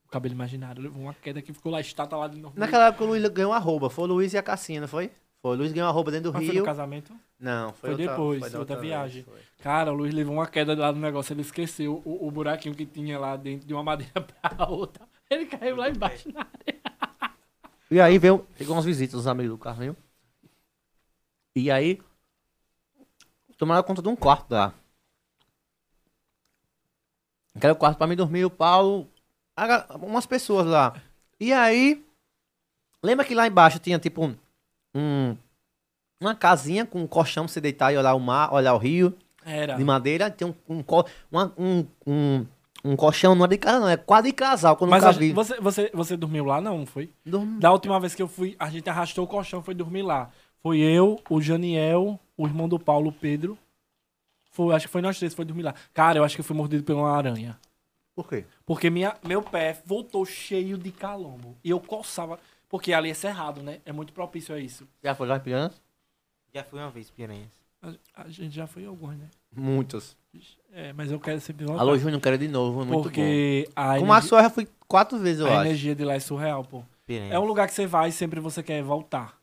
O 0.06 0.10
cabelo 0.10 0.34
imaginário 0.34 0.82
levou 0.82 1.02
uma 1.02 1.14
queda 1.14 1.42
que 1.42 1.52
ficou 1.52 1.72
lá, 1.72 1.82
estátua 1.82 2.18
lá 2.20 2.28
de 2.30 2.40
novo. 2.40 2.58
Naquela 2.58 2.88
época 2.88 3.04
o 3.04 3.08
Luiz 3.08 3.28
ganhou 3.30 3.52
arroba. 3.52 3.90
Foi 3.90 4.06
o 4.06 4.08
Luiz 4.08 4.34
e 4.34 4.38
a 4.38 4.44
Cassinha, 4.44 4.80
não 4.82 4.88
foi? 4.88 5.12
Foi. 5.48 5.56
O 5.56 5.60
Luiz 5.60 5.72
ganhou 5.72 5.90
arroba 5.90 6.12
dentro 6.12 6.32
do 6.32 6.34
Mas 6.34 6.46
foi 6.46 6.54
Rio. 6.54 6.62
no 6.64 6.66
casamento? 6.66 7.14
Não, 7.40 7.74
foi, 7.74 7.80
Foi 7.80 7.90
outra- 7.92 8.08
depois, 8.08 8.40
foi 8.40 8.50
da 8.50 8.60
outra 8.60 8.76
vez, 8.76 8.88
viagem. 8.88 9.24
foi. 9.24 9.40
Cara, 9.60 9.92
o 9.92 9.96
Luiz 9.96 10.14
levou 10.14 10.34
uma 10.36 10.48
queda 10.48 10.76
lá 10.76 10.92
no 10.92 11.00
negócio. 11.00 11.34
Ele 11.34 11.42
esqueceu 11.42 12.02
o, 12.06 12.28
o 12.28 12.32
buraquinho 12.32 12.74
que 12.76 12.86
tinha 12.86 13.20
lá 13.20 13.36
dentro 13.36 13.68
de 13.68 13.74
uma 13.74 13.84
madeira 13.84 14.22
pra 14.22 14.68
outra. 14.70 15.08
Ele 15.30 15.46
caiu 15.46 15.76
lá 15.76 15.90
embaixo 15.90 16.32
na 16.32 16.42
areia. 16.42 16.82
E 17.92 18.02
aí 18.02 18.18
veio, 18.18 18.40
pegou 18.58 18.76
umas 18.76 18.86
visitas 18.86 19.14
dos 19.16 19.28
amigos 19.28 19.52
do 19.52 19.58
Carlinho. 19.58 19.96
E 21.56 21.72
aí, 21.72 22.00
tomaram 23.58 23.84
conta 23.84 24.02
de 24.02 24.08
um 24.10 24.16
quarto 24.16 24.52
lá. 24.52 24.74
Aquele 27.56 27.76
quarto 27.76 27.98
pra 27.98 28.08
mim 28.08 28.16
dormir, 28.16 28.46
o 28.46 28.50
Paulo, 28.50 29.10
a 29.56 29.96
umas 29.98 30.26
pessoas 30.26 30.66
lá. 30.66 31.02
E 31.40 31.52
aí, 31.52 32.06
lembra 33.02 33.26
que 33.26 33.34
lá 33.34 33.48
embaixo 33.48 33.80
tinha 33.80 33.98
tipo 33.98 34.24
um, 34.26 34.36
um- 34.98 35.38
uma 36.22 36.34
casinha 36.36 36.86
com 36.86 37.02
um 37.02 37.08
colchão 37.08 37.46
pra 37.46 37.54
você 37.54 37.62
deitar 37.62 37.94
e 37.94 37.98
olhar 37.98 38.14
o 38.16 38.20
mar, 38.20 38.54
olhar 38.54 38.74
o 38.74 38.78
rio, 38.78 39.16
Era. 39.46 39.76
de 39.76 39.84
madeira. 39.84 40.30
Tem 40.32 40.48
um, 40.48 40.54
um, 40.68 40.84
uma- 41.32 41.54
um, 41.58 41.86
um, 42.06 42.46
um 42.84 42.96
colchão, 42.96 43.36
não 43.36 43.46
é 43.46 43.48
de 43.48 43.58
casa 43.58 43.80
não, 43.80 43.88
é 43.90 43.98
quase 43.98 44.28
de 44.30 44.34
casal, 44.34 44.78
eu 44.82 44.88
Mas 44.88 45.04
nunca 45.04 45.16
a- 45.16 45.20
vi. 45.20 45.32
você, 45.34 45.60
você, 45.60 45.92
você 45.94 46.18
dormiu 46.18 46.46
lá, 46.46 46.60
não, 46.60 46.86
foi? 46.86 47.12
Dormi- 47.26 47.60
Da 47.60 47.72
última 47.72 48.00
vez 48.00 48.16
que 48.16 48.22
eu 48.22 48.28
fui, 48.28 48.56
a 48.58 48.70
gente 48.70 48.90
arrastou 48.90 49.26
o 49.26 49.28
colchão, 49.28 49.62
foi 49.62 49.74
dormir 49.76 50.02
lá. 50.02 50.32
Foi 50.64 50.80
eu, 50.80 51.22
o 51.30 51.40
Janiel, 51.40 52.20
o 52.36 52.46
irmão 52.48 52.68
do 52.68 52.80
Paulo, 52.80 53.10
o 53.10 53.14
Pedro. 53.14 53.58
Foi, 54.52 54.74
acho 54.74 54.88
que 54.88 54.92
foi 54.92 55.02
nós 55.02 55.18
três, 55.20 55.34
foi 55.36 55.46
dormir 55.46 55.62
lá. 55.64 55.76
Cara, 55.94 56.18
eu 56.18 56.24
acho 56.24 56.36
que 56.36 56.42
eu 56.42 56.46
fui 56.46 56.56
mordido 56.56 56.84
por 56.84 56.96
uma 56.96 57.12
aranha. 57.16 57.60
Por 58.16 58.28
quê? 58.28 58.44
Porque 58.66 58.90
minha, 58.90 59.16
meu 59.24 59.44
pé 59.44 59.80
voltou 59.86 60.26
cheio 60.26 60.78
de 60.80 60.92
calombo. 60.92 61.56
E 61.64 61.70
eu 61.70 61.80
coçava. 61.80 62.40
Porque 62.70 62.94
ali 62.94 63.10
é 63.10 63.14
cerrado, 63.14 63.64
né? 63.64 63.80
É 63.86 63.92
muito 63.92 64.14
propício 64.14 64.54
a 64.54 64.60
isso. 64.60 64.88
Já 65.04 65.16
foi 65.16 65.28
lá 65.28 65.38
em 65.38 65.40
Piranhas? 65.40 65.82
Já 66.54 66.64
fui 66.64 66.80
uma 66.80 66.90
vez, 66.90 67.10
Piranhas. 67.10 67.50
A, 67.82 68.24
a 68.24 68.30
gente 68.30 68.54
já 68.54 68.68
foi 68.68 68.84
em 68.84 68.88
alguns, 68.88 69.18
né? 69.18 69.30
Muitos. 69.56 70.18
É, 70.72 70.92
mas 70.94 71.12
eu 71.12 71.20
quero 71.20 71.40
sempre 71.40 71.66
voltar. 71.66 71.82
Alô, 71.82 71.98
Júnior, 71.98 72.22
quero 72.22 72.38
de 72.38 72.48
novo, 72.48 72.82
é 72.82 72.86
muito 72.86 73.04
porque 73.04 73.70
a, 73.76 73.94
bom. 73.94 74.00
Com 74.00 74.06
o 74.06 74.08
Max 74.08 74.26
energia, 74.26 74.38
eu 74.38 74.44
já 74.44 74.50
fui 74.50 74.68
quatro 74.88 75.18
vezes, 75.18 75.40
eu 75.40 75.48
a 75.48 75.52
acho. 75.52 75.62
energia 75.62 75.96
de 75.96 76.04
lá 76.04 76.14
é 76.14 76.20
surreal, 76.20 76.64
pô. 76.64 76.84
Piranhas. 77.06 77.34
É 77.34 77.40
um 77.40 77.46
lugar 77.46 77.68
que 77.68 77.74
você 77.74 77.88
vai 77.88 78.10
e 78.10 78.12
sempre 78.12 78.40
você 78.40 78.62
quer 78.62 78.84
voltar. 78.84 79.40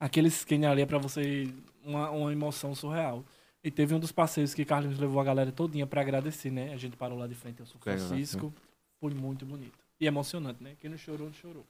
Aquele 0.00 0.28
skin 0.28 0.64
ali 0.64 0.82
é 0.82 0.86
pra 0.86 0.98
você 0.98 1.52
uma, 1.84 2.10
uma 2.10 2.32
emoção 2.32 2.74
surreal. 2.74 3.24
E 3.62 3.70
teve 3.70 3.94
um 3.94 4.00
dos 4.00 4.10
passeios 4.10 4.54
que 4.54 4.64
Carlos 4.64 4.98
levou 4.98 5.20
a 5.20 5.24
galera 5.24 5.52
todinha 5.52 5.86
pra 5.86 6.00
agradecer, 6.00 6.50
né? 6.50 6.72
A 6.72 6.76
gente 6.76 6.96
parou 6.96 7.16
lá 7.16 7.28
de 7.28 7.34
frente 7.34 7.60
ao 7.60 7.66
São 7.66 7.80
Francisco. 7.80 8.52
Foi 8.98 9.14
muito 9.14 9.46
bonito. 9.46 9.78
E 10.00 10.06
emocionante, 10.06 10.62
né? 10.62 10.72
Quem 10.80 10.90
não 10.90 10.98
chorou, 10.98 11.28
não 11.28 11.34
chorou. 11.34 11.64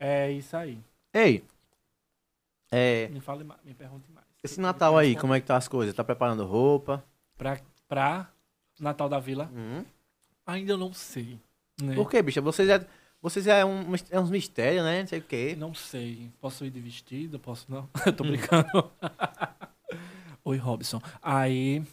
É 0.00 0.32
isso 0.32 0.56
aí. 0.56 0.78
Ei, 1.12 1.44
é, 2.72 3.08
Me 3.08 3.20
fale 3.20 3.44
mais, 3.44 3.60
me 3.64 3.74
pergunte 3.74 4.10
mais. 4.10 4.24
esse 4.42 4.60
Natal 4.60 4.96
aí, 4.96 5.14
como 5.16 5.34
é 5.34 5.40
que 5.40 5.46
tá 5.46 5.56
as 5.56 5.68
coisas? 5.68 5.94
Tá 5.94 6.02
preparando 6.02 6.44
roupa? 6.46 7.04
Pra, 7.36 7.60
pra 7.88 8.28
Natal 8.78 9.08
da 9.08 9.18
Vila? 9.18 9.50
Hum. 9.52 9.84
Ainda 10.46 10.76
não 10.76 10.92
sei. 10.92 11.38
Né? 11.82 11.94
Por 11.94 12.08
quê, 12.08 12.22
bicha? 12.22 12.40
Vocês 12.40 12.68
é, 12.68 12.86
vocês 13.20 13.46
é, 13.46 13.64
um, 13.64 13.92
é 14.10 14.18
uns 14.20 14.30
mistérios, 14.30 14.84
né? 14.84 15.00
Não 15.00 15.06
sei 15.08 15.18
o 15.18 15.22
quê. 15.22 15.54
Não 15.58 15.74
sei. 15.74 16.30
Posso 16.40 16.64
ir 16.64 16.70
de 16.70 16.80
vestido? 16.80 17.38
Posso 17.38 17.66
não? 17.70 17.88
Eu 18.06 18.12
tô 18.12 18.24
brincando. 18.24 18.90
Oi, 20.44 20.56
Robson. 20.56 21.00
Aí. 21.22 21.84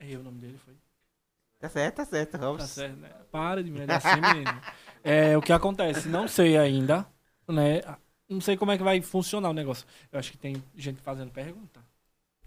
Aí 0.00 0.16
o 0.16 0.22
nome 0.22 0.38
dele 0.38 0.58
foi. 0.64 0.74
Tá 1.58 1.68
certo, 1.68 1.96
tá 1.96 2.04
certo, 2.04 2.32
Tá 2.32 2.46
Robson. 2.46 2.66
certo, 2.66 2.96
né? 2.96 3.10
Para 3.30 3.62
de 3.64 3.70
me 3.70 3.80
olhar 3.80 3.96
assim, 3.96 4.20
menino. 4.20 4.60
É, 5.02 5.36
o 5.36 5.42
que 5.42 5.52
acontece? 5.52 6.08
Não 6.08 6.28
sei 6.28 6.56
ainda, 6.58 7.06
né? 7.48 7.80
Não 8.28 8.40
sei 8.40 8.56
como 8.56 8.72
é 8.72 8.76
que 8.76 8.82
vai 8.82 9.00
funcionar 9.02 9.50
o 9.50 9.52
negócio. 9.52 9.86
Eu 10.10 10.18
acho 10.18 10.32
que 10.32 10.38
tem 10.38 10.62
gente 10.76 11.00
fazendo 11.00 11.30
pergunta. 11.30 11.80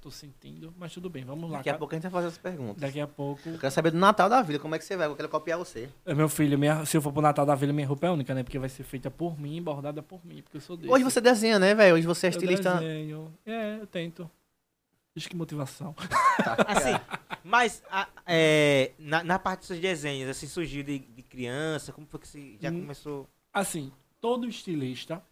Tô 0.01 0.09
sentindo, 0.09 0.73
mas 0.77 0.93
tudo 0.93 1.09
bem, 1.09 1.25
vamos 1.25 1.49
lá. 1.51 1.57
Daqui 1.57 1.69
a 1.69 1.73
Ca- 1.73 1.77
pouco 1.79 1.93
a 1.93 1.97
gente 1.97 2.03
vai 2.03 2.11
fazer 2.11 2.27
as 2.27 2.37
perguntas. 2.37 2.81
Daqui 2.81 3.01
a 3.01 3.07
pouco. 3.07 3.49
Eu 3.49 3.59
quero 3.59 3.71
saber 3.73 3.91
do 3.91 3.97
Natal 3.97 4.29
da 4.29 4.41
vida, 4.41 4.57
como 4.57 4.73
é 4.73 4.79
que 4.79 4.85
você 4.85 4.95
vai? 4.95 5.07
Eu 5.07 5.15
quero 5.15 5.27
copiar 5.27 5.57
você. 5.57 5.89
É, 6.05 6.13
Meu 6.13 6.29
filho, 6.29 6.57
minha- 6.57 6.85
se 6.85 6.95
eu 6.95 7.01
for 7.01 7.11
pro 7.11 7.21
Natal 7.21 7.45
da 7.45 7.53
Vila, 7.53 7.73
minha 7.73 7.85
roupa 7.85 8.07
é 8.07 8.09
única, 8.09 8.33
né? 8.33 8.41
Porque 8.41 8.57
vai 8.57 8.69
ser 8.69 8.83
feita 8.83 9.11
por 9.11 9.37
mim, 9.37 9.61
bordada 9.61 10.01
por 10.01 10.25
mim, 10.25 10.41
porque 10.41 10.55
eu 10.55 10.61
sou 10.61 10.77
desse. 10.77 10.89
Hoje 10.89 11.03
você 11.03 11.19
desenha, 11.19 11.59
né, 11.59 11.75
velho? 11.75 11.95
Hoje 11.95 12.07
você 12.07 12.27
é 12.27 12.29
Eu 12.29 12.31
estilista. 12.31 12.75
desenho. 12.75 13.33
É, 13.45 13.77
eu 13.81 13.87
tento. 13.87 14.29
Diz 15.13 15.27
que 15.27 15.35
motivação. 15.35 15.93
Assim, 16.65 16.97
mas 17.43 17.83
a- 17.91 18.07
é, 18.25 18.91
na, 18.97 19.21
na 19.21 19.37
parte 19.37 19.59
dos 19.59 19.67
seus 19.67 19.79
desenhos, 19.81 20.29
assim, 20.29 20.47
surgiu 20.47 20.81
de, 20.81 20.99
de 20.99 21.23
criança, 21.23 21.91
como 21.91 22.07
foi 22.07 22.19
que 22.21 22.27
você 22.27 22.55
já 22.61 22.69
Hum. 22.69 22.81
começou? 22.81 23.27
Assim, 23.51 23.91
todo 24.19 24.47
estilista. 24.47 25.23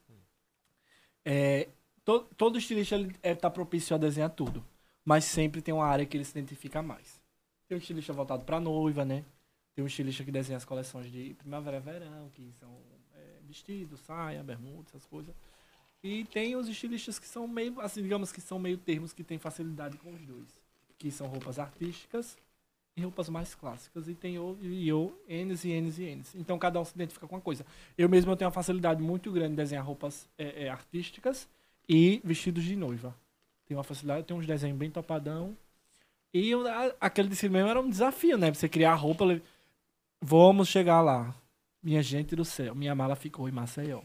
É, 1.23 1.67
to- 2.05 2.27
todo 2.37 2.57
estilista 2.57 2.95
ele 2.95 3.15
é, 3.21 3.35
tá 3.35 3.49
propício 3.49 3.95
a 3.95 3.99
desenhar 3.99 4.29
tudo. 4.29 4.63
Mas 5.03 5.25
sempre 5.25 5.61
tem 5.61 5.73
uma 5.73 5.85
área 5.85 6.05
que 6.05 6.17
ele 6.17 6.25
se 6.25 6.37
identifica 6.37 6.81
mais. 6.81 7.21
Tem 7.67 7.77
um 7.77 7.79
estilista 7.79 8.13
voltado 8.13 8.43
pra 8.45 8.59
noiva, 8.59 9.05
né? 9.05 9.23
Tem 9.73 9.83
um 9.83 9.87
estilista 9.87 10.23
que 10.23 10.31
desenha 10.31 10.57
as 10.57 10.65
coleções 10.65 11.11
de 11.11 11.33
primavera 11.35 11.79
verão, 11.79 12.29
que 12.33 12.51
são 12.59 12.77
é, 13.13 13.95
saia, 13.95 14.43
bermuda, 14.43 14.89
essas 14.89 15.05
coisas. 15.05 15.33
E 16.03 16.25
tem 16.25 16.55
os 16.55 16.67
estilistas 16.67 17.19
que 17.19 17.27
são 17.27 17.47
meio, 17.47 17.79
assim, 17.81 18.01
digamos 18.01 18.31
que 18.31 18.41
são 18.41 18.59
meio 18.59 18.77
termos 18.77 19.13
que 19.13 19.23
têm 19.23 19.37
facilidade 19.37 19.97
com 19.97 20.13
os 20.13 20.25
dois. 20.25 20.59
Que 20.97 21.11
são 21.11 21.27
roupas 21.27 21.59
artísticas 21.59 22.37
e 22.97 23.01
roupas 23.03 23.29
mais 23.29 23.53
clássicas. 23.55 24.07
E 24.09 24.15
tem 24.15 24.37
o, 24.39 24.57
e 24.61 24.91
o 24.91 25.13
N's 25.29 25.63
e 25.63 25.79
N's 25.79 25.99
e 25.99 26.15
N's. 26.15 26.35
Então 26.35 26.57
cada 26.57 26.81
um 26.81 26.83
se 26.83 26.93
identifica 26.95 27.27
com 27.27 27.35
uma 27.35 27.41
coisa. 27.41 27.65
Eu 27.97 28.09
mesmo 28.09 28.31
eu 28.31 28.35
tenho 28.35 28.47
uma 28.47 28.53
facilidade 28.53 29.01
muito 29.01 29.31
grande 29.31 29.53
em 29.53 29.55
desenhar 29.55 29.85
roupas 29.85 30.27
é, 30.37 30.65
é, 30.65 30.69
artísticas 30.69 31.47
e 31.87 32.19
vestidos 32.23 32.63
de 32.63 32.75
noiva. 32.75 33.15
Tenho 33.65 33.77
uma 33.77 33.83
facilidade, 33.83 34.25
tenho 34.25 34.39
uns 34.39 34.47
desenhos 34.47 34.77
bem 34.77 34.89
topadão. 34.89 35.55
E 36.33 36.49
eu- 36.49 36.67
a- 36.67 36.93
aquele 36.99 37.29
de 37.29 37.49
mesmo 37.49 37.69
era 37.69 37.79
um 37.79 37.89
desafio, 37.89 38.37
né? 38.37 38.49
Pra 38.49 38.59
você 38.59 38.67
criar 38.67 38.93
a 38.93 38.95
roupa. 38.95 39.25
Vamos 40.19 40.67
chegar 40.67 41.01
lá. 41.01 41.35
Minha 41.83 42.01
gente 42.01 42.35
do 42.35 42.43
céu, 42.43 42.73
minha 42.73 42.95
mala 42.95 43.15
ficou 43.15 43.47
em 43.47 43.51
Maceió. 43.51 44.01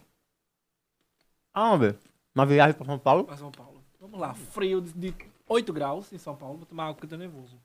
Ah, 1.55 1.77
velho. 1.77 1.99
Uma 2.35 2.47
viagem 2.47 2.75
pra 2.77 2.87
São 2.87 2.99
Paulo. 2.99 3.25
Pra 3.25 3.37
São 3.37 3.51
Paulo. 3.51 3.83
Vamos 4.01 4.19
lá, 4.21 4.35
frio 4.35 4.81
de, 4.81 4.93
de 4.93 5.15
8 5.49 5.73
graus 5.73 6.13
em 6.13 6.19
São 6.19 6.35
Paulo. 6.37 6.57
Vou 6.59 6.67
tomar 6.67 6.85
água 6.85 6.95
porque 6.95 7.07
eu 7.07 7.11
tô 7.11 7.17
nervoso. 7.17 7.57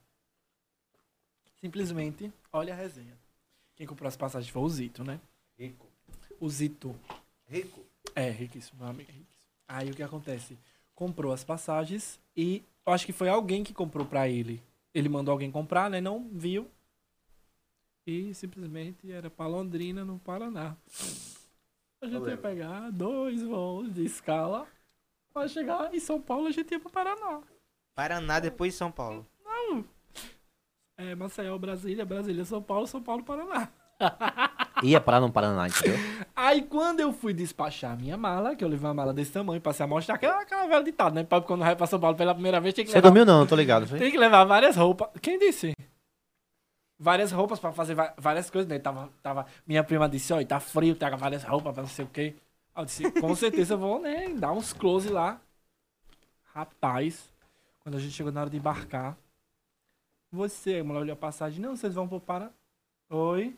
Simplesmente, 1.60 2.32
olha 2.52 2.74
a 2.74 2.78
resenha. 2.78 3.18
Quem 3.76 3.86
comprou 3.86 4.08
as 4.08 4.16
passagens 4.18 4.50
foi 4.50 4.62
o 4.62 4.70
Zito, 4.70 5.04
né? 5.04 5.20
Rico. 5.58 5.88
O 6.40 6.50
Zito. 6.50 6.96
Rico. 7.48 7.86
É, 8.16 8.30
riquíssimo, 8.30 8.80
meu 8.80 8.90
amigo. 8.90 9.12
riquíssimo. 9.12 9.38
Aí 9.68 9.90
o 9.90 9.96
que 9.96 10.04
acontece? 10.04 10.58
Comprou 10.96 11.32
as 11.32 11.44
passagens 11.44 12.20
e 12.36 12.64
eu 12.86 12.94
acho 12.94 13.06
que 13.06 13.14
foi 13.14 13.30
alguém 13.30 13.64
que 13.64 13.74
comprou 13.74 14.06
pra 14.06 14.28
ele. 14.28 14.62
Ele 14.94 15.10
mandou 15.10 15.32
alguém 15.32 15.52
comprar, 15.52 15.90
né? 15.90 16.00
Não 16.00 16.28
viu. 16.30 16.68
E 18.06 18.34
simplesmente 18.34 19.12
era 19.12 19.30
pra 19.30 19.48
Londrina, 19.48 20.06
no 20.06 20.18
Paraná. 20.18 20.78
A 22.02 22.08
gente 22.08 22.28
ia 22.28 22.38
pegar 22.38 22.90
dois 22.92 23.42
voos 23.44 23.94
de 23.94 24.06
escala 24.06 24.68
pra 25.34 25.48
chegar 25.48 25.94
em 25.94 26.00
São 26.00 26.22
Paulo, 26.22 26.48
a 26.48 26.52
gente 26.52 26.72
ia 26.72 26.80
pro 26.80 26.90
Paraná. 26.90 27.42
Paraná, 27.94 28.40
depois 28.40 28.74
São 28.76 28.92
Paulo. 28.92 29.28
É, 30.98 31.14
Maceió, 31.14 31.56
Brasília, 31.60 32.04
Brasília, 32.04 32.44
São 32.44 32.62
Paulo, 32.62 32.88
São 32.88 33.02
Paulo, 33.02 33.24
Paraná. 33.24 33.70
Ia 34.84 35.00
parar 35.00 35.20
no 35.20 35.32
Paraná, 35.32 35.68
entendeu? 35.68 35.98
Aí 36.36 36.62
quando 36.64 37.00
eu 37.00 37.14
fui 37.14 37.34
despachar 37.34 37.94
a 37.94 37.96
minha 37.96 38.18
mala, 38.18 38.56
que 38.56 38.64
eu 38.64 38.68
levei 38.68 38.88
uma 38.88 38.94
mala 38.94 39.14
desse 39.14 39.32
tamanho 39.32 39.62
pra 39.62 39.74
se 39.74 39.84
amostrar, 39.84 40.16
aquela, 40.16 40.42
aquela 40.42 40.68
velha 40.68 40.84
ditada, 40.84 41.16
né? 41.16 41.24
Pra 41.24 41.42
quando 41.42 41.62
vai 41.62 41.76
pra 41.76 41.88
São 41.88 42.00
Paulo 42.00 42.16
pela 42.16 42.34
primeira 42.34 42.60
vez, 42.60 42.74
tem 42.74 42.84
que 42.84 42.92
Você 42.92 42.98
levar 42.98 43.10
dormiu 43.10 43.26
não, 43.26 43.46
tô 43.46 43.56
ligado. 43.56 43.88
Foi? 43.88 44.00
Tem 44.00 44.12
que 44.12 44.18
levar 44.18 44.44
várias 44.44 44.76
roupas. 44.76 45.10
Quem 45.22 45.38
disse? 45.40 45.74
Várias 47.00 47.32
roupas 47.32 47.60
pra 47.60 47.72
fazer 47.72 47.96
várias 48.18 48.50
coisas, 48.50 48.68
né? 48.68 48.80
Tava, 48.80 49.10
tava... 49.22 49.46
Minha 49.68 49.84
prima 49.84 50.10
disse, 50.10 50.34
ó, 50.34 50.44
tá 50.44 50.60
frio, 50.60 50.96
traga 50.96 51.16
várias 51.16 51.44
roupas 51.44 51.74
pra 51.74 51.84
não 51.84 51.90
sei 51.90 52.06
o 52.06 52.08
quê. 52.08 52.36
Aí 52.76 52.82
Eu 52.82 52.86
disse, 52.86 53.12
com 53.12 53.36
certeza 53.36 53.76
eu 53.76 53.78
vou, 53.78 54.00
né, 54.00 54.30
dar 54.30 54.52
uns 54.52 54.74
close 54.74 55.10
lá. 55.10 55.40
Rapaz, 56.54 57.32
quando 57.80 57.96
a 57.96 58.00
gente 58.00 58.14
chegou 58.14 58.32
na 58.32 58.42
hora 58.42 58.50
de 58.50 58.58
embarcar, 58.58 59.16
você, 60.32 60.80
a 60.80 60.84
mulher 60.84 61.00
olhou 61.02 61.14
a 61.14 61.18
passagem, 61.18 61.60
não, 61.62 61.76
vocês 61.76 61.94
vão 61.94 62.08
pro 62.08 62.20
Paraná. 62.20 62.52
Oi? 63.10 63.58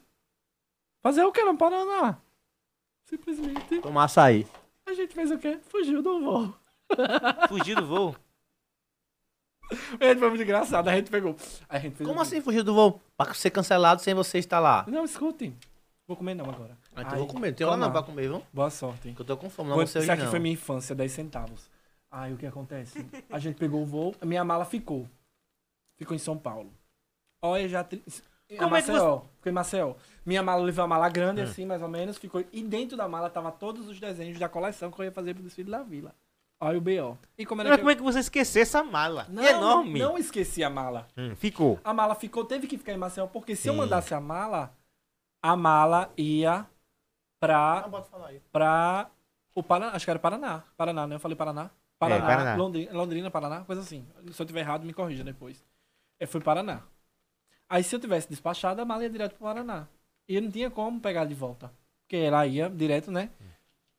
Fazer 1.01 1.23
o 1.23 1.31
que 1.31 1.43
no 1.43 1.57
Paraná? 1.57 2.17
Simplesmente, 3.05 3.79
Tomar 3.81 4.03
açaí. 4.05 4.45
a 4.85 4.93
gente 4.93 5.13
fez 5.15 5.31
o 5.31 5.37
quê? 5.39 5.59
Fugiu 5.63 6.01
do 6.01 6.19
voo. 6.21 6.55
Fugiu 7.49 7.75
do 7.77 7.87
voo. 7.87 8.15
A 9.99 10.05
gente 10.05 10.19
foi 10.19 10.29
muito 10.29 10.43
engraçado, 10.43 10.87
a 10.87 10.95
gente 10.95 11.09
pegou. 11.11 11.35
A 11.67 11.77
gente 11.79 11.95
fez 11.95 12.07
Como 12.07 12.19
assim 12.21 12.41
fugir 12.41 12.63
do 12.63 12.73
voo? 12.73 12.99
Pra 13.15 13.33
ser 13.35 13.51
cancelado 13.51 14.01
sem 14.01 14.13
você 14.15 14.39
estar 14.39 14.59
lá. 14.59 14.83
Não, 14.87 15.05
escutem. 15.05 15.55
Vou 16.07 16.17
comer 16.17 16.33
não 16.33 16.45
agora. 16.49 16.75
Ah, 16.95 17.01
então 17.01 17.11
Ai, 17.13 17.15
eu 17.15 17.25
vou 17.25 17.27
comer. 17.27 17.49
Não 17.49 17.55
tem 17.55 17.67
hora 17.67 17.77
não 17.77 17.91
pra 17.91 18.01
comer, 18.01 18.23
viu? 18.29 18.43
Boa 18.51 18.69
sorte? 18.71 19.09
Porque 19.09 19.21
eu 19.21 19.25
tô 19.25 19.37
com 19.37 19.47
fome. 19.49 19.69
Não 19.69 19.75
Vou- 19.75 19.85
você 19.85 19.99
Isso 19.99 20.05
hoje 20.05 20.11
aqui 20.11 20.23
não. 20.23 20.29
foi 20.31 20.39
minha 20.39 20.53
infância, 20.53 20.95
10 20.95 21.11
centavos. 21.11 21.69
Aí 22.09 22.33
o 22.33 22.37
que 22.37 22.47
acontece? 22.47 23.05
A 23.29 23.37
gente 23.37 23.57
pegou 23.57 23.83
o 23.83 23.85
voo, 23.85 24.15
a 24.19 24.25
minha 24.25 24.43
mala 24.43 24.65
ficou. 24.65 25.07
Ficou 25.99 26.15
em 26.15 26.19
São 26.19 26.37
Paulo. 26.37 26.73
Olha, 27.41 27.67
já. 27.67 27.83
Tri... 27.83 28.03
Como 28.57 28.75
é 28.75 28.81
que 28.81 28.91
Maceió. 28.91 29.21
Ficou 29.35 29.51
em 29.51 29.53
Maceió. 29.53 29.95
Minha 30.25 30.41
mala 30.41 30.63
levou 30.63 30.83
uma 30.83 30.95
mala 30.95 31.09
grande, 31.09 31.41
assim, 31.41 31.65
mais 31.65 31.81
ou 31.81 31.87
menos. 31.87 32.17
Ficou... 32.17 32.43
E 32.51 32.63
dentro 32.63 32.97
da 32.97 33.07
mala 33.07 33.29
tava 33.29 33.51
todos 33.51 33.87
os 33.87 33.99
desenhos 33.99 34.39
da 34.39 34.49
coleção 34.49 34.89
que 34.89 34.99
eu 34.99 35.05
ia 35.05 35.11
fazer 35.11 35.35
pro 35.35 35.43
desfile 35.43 35.69
da 35.69 35.83
vila. 35.83 36.15
Olha 36.61 36.77
o 36.77 36.81
B.O. 36.81 37.17
E 37.37 37.45
como 37.45 37.61
era 37.61 37.69
Mas 37.69 37.77
que 37.77 37.81
como 37.81 37.91
eu... 37.91 37.93
é 37.93 37.95
que 37.95 38.01
você 38.01 38.19
esqueceu 38.19 38.61
essa 38.61 38.83
mala? 38.83 39.27
Não, 39.29 39.43
é 39.43 39.51
enorme. 39.51 39.99
Não 39.99 40.17
esqueci 40.17 40.63
a 40.63 40.69
mala. 40.69 41.07
Hum, 41.15 41.35
ficou. 41.35 41.79
A 41.83 41.93
mala 41.93 42.15
ficou, 42.15 42.43
teve 42.43 42.67
que 42.67 42.77
ficar 42.77 42.91
em 42.91 42.97
Maceió, 42.97 43.27
porque 43.27 43.55
se 43.55 43.69
eu 43.69 43.73
Sim. 43.73 43.79
mandasse 43.79 44.13
a 44.13 44.19
mala, 44.19 44.75
a 45.41 45.55
mala 45.55 46.11
ia 46.17 46.67
pra 47.39 47.81
Não, 47.83 47.91
pode 47.91 48.09
falar 48.09 48.27
aí. 48.27 48.41
pra 48.51 49.09
o 49.55 49.63
Paraná, 49.63 49.95
acho 49.95 50.05
que 50.05 50.11
era 50.11 50.19
Paraná. 50.19 50.63
Paraná, 50.75 51.07
né? 51.07 51.15
Eu 51.15 51.19
falei 51.19 51.35
Paraná. 51.37 51.69
Paraná, 51.97 52.25
Paraná. 52.25 52.55
Londrina, 52.55 52.93
Londrina, 52.93 53.31
Paraná, 53.31 53.63
coisa 53.63 53.81
assim. 53.81 54.05
Se 54.31 54.41
eu 54.41 54.45
tiver 54.45 54.61
errado, 54.61 54.85
me 54.85 54.93
corrija 54.93 55.23
depois. 55.23 55.63
É, 56.19 56.25
foi 56.25 56.41
Paraná. 56.41 56.81
Aí 57.69 57.83
se 57.83 57.95
eu 57.95 57.99
tivesse 57.99 58.27
despachado, 58.29 58.81
a 58.81 58.85
mala 58.85 59.03
ia 59.03 59.09
direto 59.09 59.35
pro 59.35 59.45
Paraná. 59.45 59.87
E 60.27 60.35
eu 60.35 60.41
não 60.41 60.51
tinha 60.51 60.69
como 60.69 60.99
pegar 60.99 61.25
de 61.25 61.33
volta. 61.33 61.71
Porque 62.03 62.17
ela 62.17 62.45
ia 62.45 62.69
direto, 62.69 63.11
né? 63.11 63.29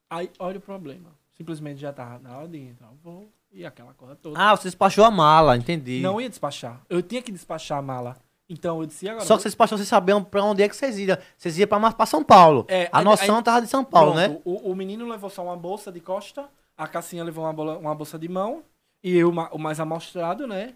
Aí, 0.09 0.31
olha 0.39 0.59
o 0.59 0.61
problema. 0.61 1.11
Simplesmente 1.37 1.81
já 1.81 1.93
tava 1.93 2.19
na 2.19 2.37
hora 2.37 2.49
de 2.49 2.59
entrar 2.59 2.91
o 2.91 2.97
voo 2.97 3.29
e 3.53 3.65
aquela 3.65 3.95
coisa 3.95 4.17
toda. 4.17 4.39
Ah, 4.39 4.57
você 4.57 4.65
despachou 4.65 5.05
a 5.05 5.11
mala, 5.11 5.57
entendi. 5.57 6.01
Não 6.01 6.21
ia 6.21 6.29
despachar. 6.29 6.81
Eu 6.89 7.01
tinha 7.03 7.23
que 7.23 7.31
despachar 7.33 7.79
a 7.79 7.83
mala. 7.83 8.17
Então 8.49 8.81
eu 8.81 8.87
disse, 8.87 9.09
agora? 9.09 9.25
Só 9.25 9.37
que 9.37 9.43
você 9.43 9.49
despachou 9.49 9.79
sem 9.79 9.87
saber 9.87 10.21
pra 10.25 10.43
onde 10.43 10.63
é 10.63 10.69
que 10.69 10.75
vocês 10.75 10.99
iam. 10.99 11.17
Vocês 11.37 11.57
iam 11.57 11.69
pra, 11.69 11.93
pra 11.93 12.05
São 12.07 12.25
Paulo. 12.25 12.67
É, 12.69 12.89
a 12.93 12.99
aí- 12.99 13.05
noção 13.05 13.37
aí- 13.37 13.43
tava 13.45 13.63
de 13.63 13.69
São 13.69 13.85
Paulo, 13.85 14.15
né? 14.15 14.29
Pronto, 14.29 14.43
O, 14.45 14.73
o 14.73 14.75
menino 14.77 15.09
levou 15.09 15.31
só 15.31 15.45
uma 15.45 15.57
bolsa 15.57 15.93
de 15.93 16.01
costa, 16.01 16.49
a 16.77 16.89
Cassinha 16.89 17.23
levou 17.23 17.45
uma, 17.45 17.53
bola- 17.53 17.79
uma 17.79 17.95
bolsa 17.95 18.19
de 18.19 18.29
mão, 18.29 18.65
e 19.05 19.17
eu, 19.17 19.31
o 19.31 19.59
mais 19.59 19.79
amostrado, 19.79 20.49
né? 20.49 20.75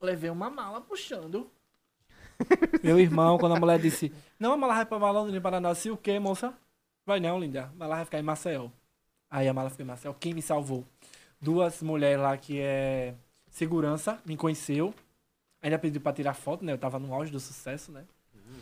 Levei 0.00 0.30
uma 0.30 0.50
mala 0.50 0.80
puxando. 0.80 1.50
Meu 2.82 2.98
irmão, 2.98 3.38
quando 3.38 3.56
a 3.56 3.60
mulher 3.60 3.78
disse, 3.78 4.12
não, 4.38 4.52
a 4.52 4.56
mala 4.56 4.74
vai 4.74 4.86
pra 4.86 5.10
Londrina, 5.10 5.40
Paraná, 5.40 5.74
se 5.74 5.90
o 5.90 5.96
quê, 5.96 6.18
moça? 6.18 6.52
Vai 7.04 7.20
não, 7.20 7.38
linda. 7.38 7.70
A 7.74 7.78
mala 7.78 7.96
vai 7.96 8.04
ficar 8.04 8.18
em 8.18 8.22
Maceió. 8.22 8.68
Aí 9.30 9.48
a 9.48 9.54
mala 9.54 9.70
ficou 9.70 9.84
em 9.84 9.88
Maceió. 9.88 10.12
Quem 10.12 10.34
me 10.34 10.42
salvou? 10.42 10.84
Duas 11.40 11.82
mulheres 11.82 12.20
lá 12.20 12.36
que 12.36 12.60
é 12.60 13.14
segurança, 13.48 14.20
me 14.24 14.36
conheceu. 14.36 14.94
Ainda 15.62 15.78
pediu 15.78 16.00
pra 16.00 16.12
tirar 16.12 16.34
foto, 16.34 16.64
né? 16.64 16.72
Eu 16.72 16.78
tava 16.78 16.98
no 16.98 17.12
auge 17.14 17.32
do 17.32 17.40
sucesso, 17.40 17.90
né? 17.90 18.04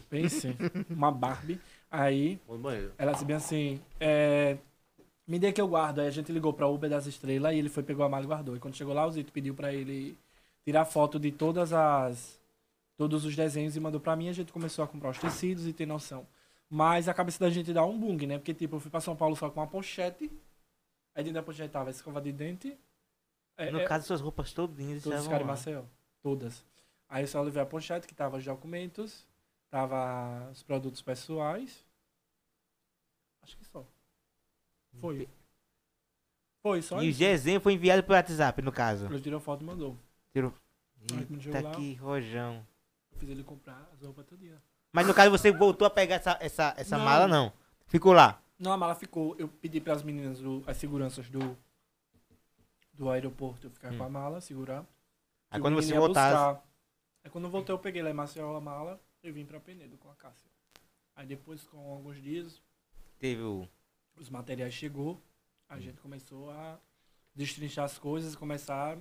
Pense, 0.09 0.57
uma 0.89 1.11
Barbie. 1.11 1.61
Aí 1.91 2.41
ela 2.99 3.12
disse 3.12 3.24
bem 3.24 3.37
assim, 3.37 3.80
é, 4.01 4.57
me 5.26 5.39
dê 5.39 5.53
que 5.53 5.61
eu 5.61 5.68
guardo. 5.68 6.01
Aí 6.01 6.07
a 6.07 6.11
gente 6.11 6.32
ligou 6.32 6.53
pra 6.53 6.68
Uber 6.68 6.89
das 6.89 7.07
Estrelas 7.07 7.55
e 7.55 7.59
ele 7.59 7.68
foi, 7.68 7.82
pegou 7.82 8.05
a 8.05 8.09
mala 8.09 8.24
e 8.24 8.26
guardou. 8.26 8.57
E 8.57 8.61
quando 8.61 8.76
chegou 8.76 8.95
lá, 8.95 9.07
o 9.07 9.11
Zito 9.11 9.32
pediu 9.32 9.55
pra 9.55 9.72
ele 9.72 10.16
tirar 10.65 10.85
foto 10.85 11.19
de 11.19 11.31
todas 11.33 11.73
as... 11.73 12.41
Todos 12.97 13.25
os 13.25 13.35
desenhos 13.35 13.75
e 13.75 13.81
mandou 13.81 14.01
pra 14.01 14.15
mim. 14.15 14.29
A 14.29 14.33
gente 14.33 14.53
começou 14.53 14.85
a 14.85 14.89
comprar 14.89 15.11
os 15.11 15.19
tecidos 15.19 15.67
e 15.67 15.73
ter 15.73 15.85
noção. 15.85 16.27
Mas 16.71 17.09
a 17.09 17.15
cabeça 17.15 17.41
da 17.41 17.51
gente 17.51 17.73
dá 17.73 17.85
um 17.85 17.99
bung, 17.99 18.25
né? 18.27 18.39
Porque, 18.39 18.55
tipo, 18.55 18.77
eu 18.77 18.81
fui 18.81 18.91
pra 18.91 19.01
São 19.01 19.17
Paulo 19.17 19.35
só 19.35 19.51
com 19.51 19.59
uma 19.61 19.67
pochete. 19.67 20.31
Aí 21.15 21.25
dentro 21.25 21.35
da 21.35 21.43
pochete 21.43 21.71
tava 21.73 21.91
escova 21.91 22.21
de 22.21 22.33
dente. 22.33 22.79
É, 23.57 23.71
No 23.71 23.81
é, 23.81 23.85
caso, 23.85 24.07
suas 24.07 24.21
roupas 24.21 24.53
todinhas 24.53 25.03
Todas 25.03 25.25
ficaram 25.25 25.45
em. 25.45 25.49
Maceió. 25.49 25.83
Todas. 26.23 26.65
Aí 27.09 27.25
eu 27.25 27.29
só 27.29 27.43
levei 27.43 27.62
a 27.62 27.67
pochete, 27.67 28.07
que 28.07 28.15
tava 28.15 28.37
os 28.37 28.45
documentos, 28.45 29.27
tava 29.71 30.49
os 30.51 30.62
produtos 30.62 31.03
pessoais. 31.03 31.85
Acho 33.43 33.57
que 33.57 33.65
só. 33.65 33.85
Foi. 35.01 35.29
Foi, 36.62 36.81
só 36.81 37.03
E 37.03 37.07
o 37.07 37.11
isso. 37.11 37.19
desenho 37.19 37.61
foi 37.61 37.75
enviado 37.75 38.03
pelo 38.03 38.15
WhatsApp, 38.15 38.62
no 38.62 38.73
caso. 38.73 39.07
Ele 39.07 39.21
tirou 39.21 39.41
foto 39.41 39.62
e 39.62 39.65
mandou. 39.65 39.97
Chegou 40.35 40.53
Eita, 41.39 41.61
lá- 41.61 41.74
que 41.76 41.95
rojão. 41.95 42.66
Eu 43.12 43.18
fiz 43.18 43.28
ele 43.28 43.45
comprar 43.45 43.89
as 43.93 44.01
roupas 44.03 44.26
todinha. 44.26 44.61
Mas 44.93 45.07
no 45.07 45.14
caso, 45.14 45.30
você 45.30 45.53
voltou 45.53 45.87
a 45.87 45.91
pegar 45.91 46.16
essa, 46.16 46.37
essa, 46.41 46.74
essa 46.76 46.99
Não. 46.99 47.05
mala, 47.05 47.28
não? 47.28 47.53
Ficou 47.87 48.12
lá. 48.12 48.43
Não, 48.59 48.72
a 48.72 48.76
mala 48.76 48.95
ficou. 48.95 49.37
Eu 49.39 49.49
pedi 49.49 49.80
para 49.80 49.93
as 49.93 50.03
meninas, 50.03 50.41
do, 50.41 50.62
as 50.66 50.76
seguranças 50.76 51.28
do, 51.28 51.57
do 52.93 53.09
aeroporto, 53.11 53.70
ficar 53.70 53.93
Hum. 53.93 53.99
com 53.99 54.05
a 54.05 54.09
mala, 54.09 54.41
segurar. 54.41 54.85
Aí 55.51 55.61
quando 55.61 55.74
você 55.76 55.99
buscar. 55.99 56.62
Aí 57.22 57.30
quando 57.30 57.45
eu 57.45 57.51
voltei, 57.51 57.72
eu 57.74 57.78
peguei 57.78 58.03
lá 58.03 58.11
em 58.11 58.14
Maceió 58.14 58.57
a 58.57 58.61
mala 58.61 59.01
e 59.22 59.30
vim 59.30 59.45
pra 59.45 59.61
Penedo 59.61 59.97
com 59.99 60.11
a 60.11 60.14
Cássia. 60.14 60.51
Aí 61.16 61.26
depois, 61.26 61.62
com 61.64 61.78
alguns 61.93 62.20
dias, 62.20 62.61
Teve 63.18 63.43
o... 63.43 63.68
os 64.16 64.28
materiais 64.28 64.74
chegou, 64.74 65.20
a 65.68 65.78
gente 65.78 66.01
começou 66.01 66.51
a 66.51 66.78
destrinchar 67.35 67.85
as 67.85 67.99
coisas, 67.99 68.35
começar. 68.35 68.99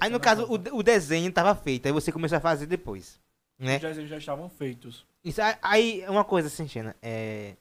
Aí 0.00 0.10
no 0.10 0.20
caso, 0.20 0.44
o, 0.44 0.78
o 0.78 0.82
desenho 0.82 1.32
tava 1.32 1.54
feito. 1.54 1.86
Aí 1.86 1.92
você 1.92 2.10
começou 2.10 2.38
a 2.38 2.40
fazer 2.40 2.66
depois. 2.66 3.20
Né? 3.58 3.76
Os 3.76 3.82
desenhos 3.82 4.10
já 4.10 4.18
estavam 4.18 4.48
feitos. 4.48 5.06
Isso, 5.22 5.40
aí- 5.62 6.04
uma 6.08 6.24
coisa 6.24 6.48
assim, 6.48 6.66
Xena. 6.66 6.96
É... 7.02 7.56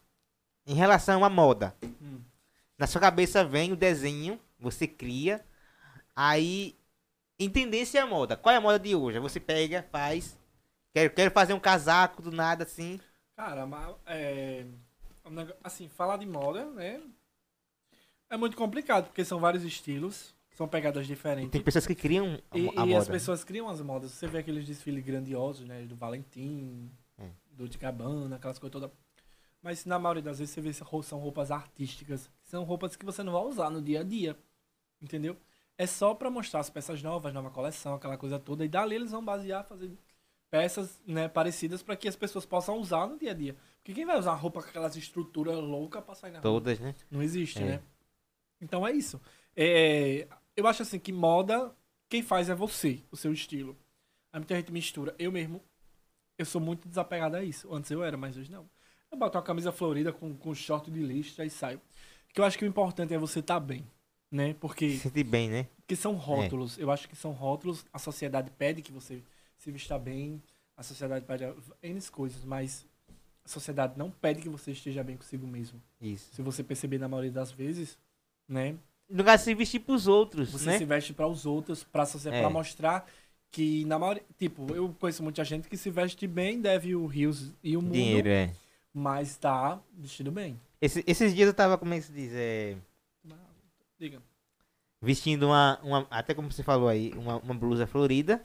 Em 0.66 0.74
relação 0.74 1.24
à 1.24 1.30
moda. 1.30 1.76
Hum. 2.02 2.22
Na 2.78 2.88
sua 2.88 3.02
cabeça 3.02 3.44
vem 3.44 3.72
o 3.72 3.76
desenho, 3.76 4.40
você 4.60 4.88
cria. 4.88 5.46
Aí, 6.16 6.76
em 7.38 7.50
tendência 7.50 8.00
é 8.00 8.02
a 8.02 8.08
moda. 8.08 8.38
Qual 8.38 8.54
é 8.54 8.58
a 8.58 8.62
moda 8.62 8.80
de 8.80 8.96
hoje? 8.96 9.18
Aí 9.18 9.22
você 9.22 9.40
pega, 9.40 9.86
faz. 9.92 10.38
Quero, 10.94 11.10
quero 11.12 11.32
fazer 11.32 11.54
um 11.54 11.60
casaco 11.60 12.22
do 12.22 12.32
nada 12.32 12.64
assim. 12.64 13.00
Cara, 13.36 13.66
mas, 13.66 13.96
é, 14.06 14.66
assim, 15.64 15.90
falar 15.90 16.18
de 16.18 16.26
moda, 16.26 16.66
né? 16.66 17.02
É 18.30 18.38
muito 18.38 18.56
complicado, 18.58 19.06
porque 19.06 19.26
são 19.26 19.40
vários 19.40 19.64
estilos, 19.64 20.33
são 20.54 20.68
pegadas 20.68 21.04
E 21.06 21.08
diferentes. 21.08 21.52
tem 21.52 21.62
pessoas 21.62 21.86
que 21.88 21.96
criam 21.96 22.40
a, 22.52 22.58
E, 22.58 22.70
a 22.70 22.72
e 22.72 22.76
moda. 22.90 22.98
as 23.00 23.08
pessoas 23.08 23.44
criam 23.44 23.68
as 23.70 23.82
modas. 23.82 24.12
Você 24.12 24.28
vê 24.28 24.40
aqueles 24.40 24.66
desfiles 24.66 25.04
grandiosos, 25.04 25.66
né? 25.68 25.84
Do 25.86 25.96
Valentim, 25.96 26.90
É. 27.18 27.28
do 27.52 27.68
de 27.68 27.78
Gabbana, 27.78 28.36
aquelas 28.36 28.60
coisas 28.60 28.72
todas. 28.72 28.92
Mas 29.62 29.86
na 29.86 29.98
maioria 29.98 30.22
das 30.22 30.40
vezes 30.40 30.54
você 30.54 30.62
vê 30.62 30.74
são 30.74 31.20
roupas 31.20 31.50
artísticas. 31.52 32.30
São 32.44 32.64
roupas 32.64 32.96
que 32.96 33.06
você 33.06 33.24
não 33.24 33.34
vai 33.34 33.44
usar 33.44 33.70
no 33.70 33.82
dia 33.82 34.02
a 34.02 34.04
dia. 34.04 34.38
Entendeu? 35.02 35.38
É 35.78 35.88
só 35.88 36.14
pra 36.14 36.30
mostrar 36.30 36.60
as 36.60 36.70
peças 36.70 37.02
novas, 37.02 37.34
nova 37.34 37.50
coleção, 37.50 37.96
aquela 37.96 38.18
coisa 38.18 38.38
toda. 38.38 38.64
E 38.64 38.68
dali 38.68 38.96
eles 38.96 39.12
vão 39.12 39.24
basear, 39.24 39.64
fazer 39.66 39.92
peças 40.52 41.02
né, 41.08 41.28
parecidas 41.28 41.82
pra 41.82 41.96
que 41.96 42.08
as 42.08 42.16
pessoas 42.16 42.46
possam 42.46 42.78
usar 42.78 43.08
no 43.08 43.18
dia 43.18 43.32
a 43.32 43.34
dia. 43.34 43.56
Porque 43.78 43.94
quem 43.94 44.06
vai 44.06 44.20
usar 44.20 44.34
roupa 44.36 44.62
com 44.62 44.70
aquelas 44.70 44.96
estruturas 44.96 45.56
loucas 45.58 46.04
pra 46.04 46.14
sair 46.14 46.32
na 46.32 46.38
rua? 46.40 46.44
Todas, 46.44 46.80
né? 46.80 46.94
Não 47.10 47.22
existe, 47.24 47.60
É. 47.60 47.66
né? 47.66 47.82
Então 48.62 48.86
é 48.86 48.92
isso. 48.92 49.20
É, 49.56 50.28
eu 50.56 50.68
acho 50.68 50.82
assim 50.82 51.00
que 51.00 51.12
moda, 51.12 51.76
quem 52.10 52.22
faz 52.22 52.50
é 52.50 52.56
você, 52.56 53.02
o 53.12 53.18
seu 53.18 53.34
estilo. 53.34 53.78
Aí 54.32 54.40
muita 54.40 54.56
gente 54.56 54.72
mistura. 54.72 55.16
Eu 55.18 55.32
mesmo, 55.32 55.62
eu 56.38 56.46
sou 56.46 56.62
muito 56.62 56.88
desapegado 56.88 57.36
a 57.36 57.44
isso. 57.44 57.74
Antes 57.74 57.92
eu 57.92 58.04
era, 58.04 58.18
mas 58.18 58.38
hoje 58.38 58.52
não. 58.52 58.70
Eu 59.12 59.18
boto 59.18 59.38
uma 59.38 59.44
camisa 59.44 59.72
florida 59.72 60.12
com, 60.12 60.36
com 60.36 60.56
short 60.56 60.90
de 60.90 61.00
listra 61.00 61.46
e 61.46 61.50
saio. 61.50 61.80
Porque 62.28 62.42
eu 62.42 62.46
acho 62.46 62.58
que 62.58 62.66
o 62.66 62.68
importante 62.68 63.14
é 63.14 63.18
você 63.18 63.40
estar 63.40 63.60
bem, 63.60 63.86
né? 64.32 64.56
Porque 64.56 64.92
Se 64.92 65.00
sentir 65.00 65.24
bem, 65.24 65.50
né? 65.50 65.68
que 65.88 65.96
são 65.96 66.16
rótulos. 66.16 66.80
Eu 66.80 66.90
acho 66.90 67.08
que 67.08 67.16
são 67.16 67.32
rótulos. 67.32 67.86
A 67.94 68.00
sociedade 68.00 68.50
pede 68.58 68.82
que 68.82 68.92
você 68.92 69.22
se 69.58 69.72
vista 69.72 70.00
bem. 70.00 70.42
A 70.76 70.82
sociedade 70.82 71.26
pede 71.26 71.44
N 71.84 72.02
coisas, 72.12 72.44
mas 72.44 72.88
a 73.46 73.48
sociedade 73.48 73.98
não 73.98 74.10
pede 74.10 74.42
que 74.42 74.50
você 74.50 74.72
esteja 74.72 75.04
bem 75.04 75.16
consigo 75.16 75.46
mesmo. 75.46 75.80
Isso. 76.02 76.34
Se 76.34 76.42
você 76.42 76.64
perceber 76.64 76.98
na 76.98 77.08
maioria 77.08 77.32
das 77.32 77.52
vezes, 77.52 78.00
né? 78.48 78.76
No 79.10 79.24
caso, 79.24 79.44
se 79.44 79.54
vestir 79.54 79.80
pros 79.80 80.08
outros, 80.08 80.50
Você 80.52 80.66
né? 80.66 80.78
se 80.78 80.86
veste 80.86 81.14
para 81.14 81.28
os 81.28 81.46
outros, 81.46 81.84
para 81.84 82.04
É. 82.04 82.40
pra 82.42 82.50
mostrar 82.50 83.06
que 83.52 83.86
na 83.86 84.00
maioria, 84.00 84.24
tipo, 84.40 84.74
eu 84.74 84.96
conheço 85.00 85.22
muita 85.22 85.44
gente 85.44 85.68
que 85.70 85.78
se 85.78 85.90
veste 85.92 86.26
bem, 86.26 86.60
deve 86.60 86.96
o 86.96 87.06
rios 87.06 87.52
e 87.64 87.78
o 87.78 87.82
mundo, 87.82 87.94
Dinheiro, 87.94 88.30
é. 88.30 88.52
mas 88.94 89.38
tá 89.38 89.80
vestido 89.96 90.32
bem. 90.32 90.60
Esse- 90.82 91.04
esses 91.06 91.34
dias 91.36 91.48
eu 91.48 91.54
tava, 91.54 91.78
como 91.78 91.94
é 91.94 91.98
que 91.98 92.04
se 92.06 92.12
diz? 92.12 92.32
É, 92.34 92.76
Diga. 94.00 94.22
vestindo 95.02 95.44
uma, 95.48 95.80
uma. 95.84 96.08
Até 96.10 96.34
como 96.34 96.52
você 96.52 96.64
falou 96.64 96.88
aí, 96.90 97.12
uma, 97.16 97.38
uma 97.38 97.54
blusa 97.54 97.86
florida 97.86 98.44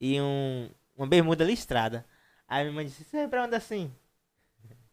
e 0.00 0.20
um, 0.20 0.70
uma 0.96 1.06
bermuda 1.06 1.44
listrada. 1.44 2.04
Aí 2.48 2.64
minha 2.64 2.74
mãe 2.74 2.86
disse, 2.86 3.04
você 3.04 3.18
vai 3.18 3.28
pra 3.28 3.44
onde 3.44 3.54
assim? 3.56 3.92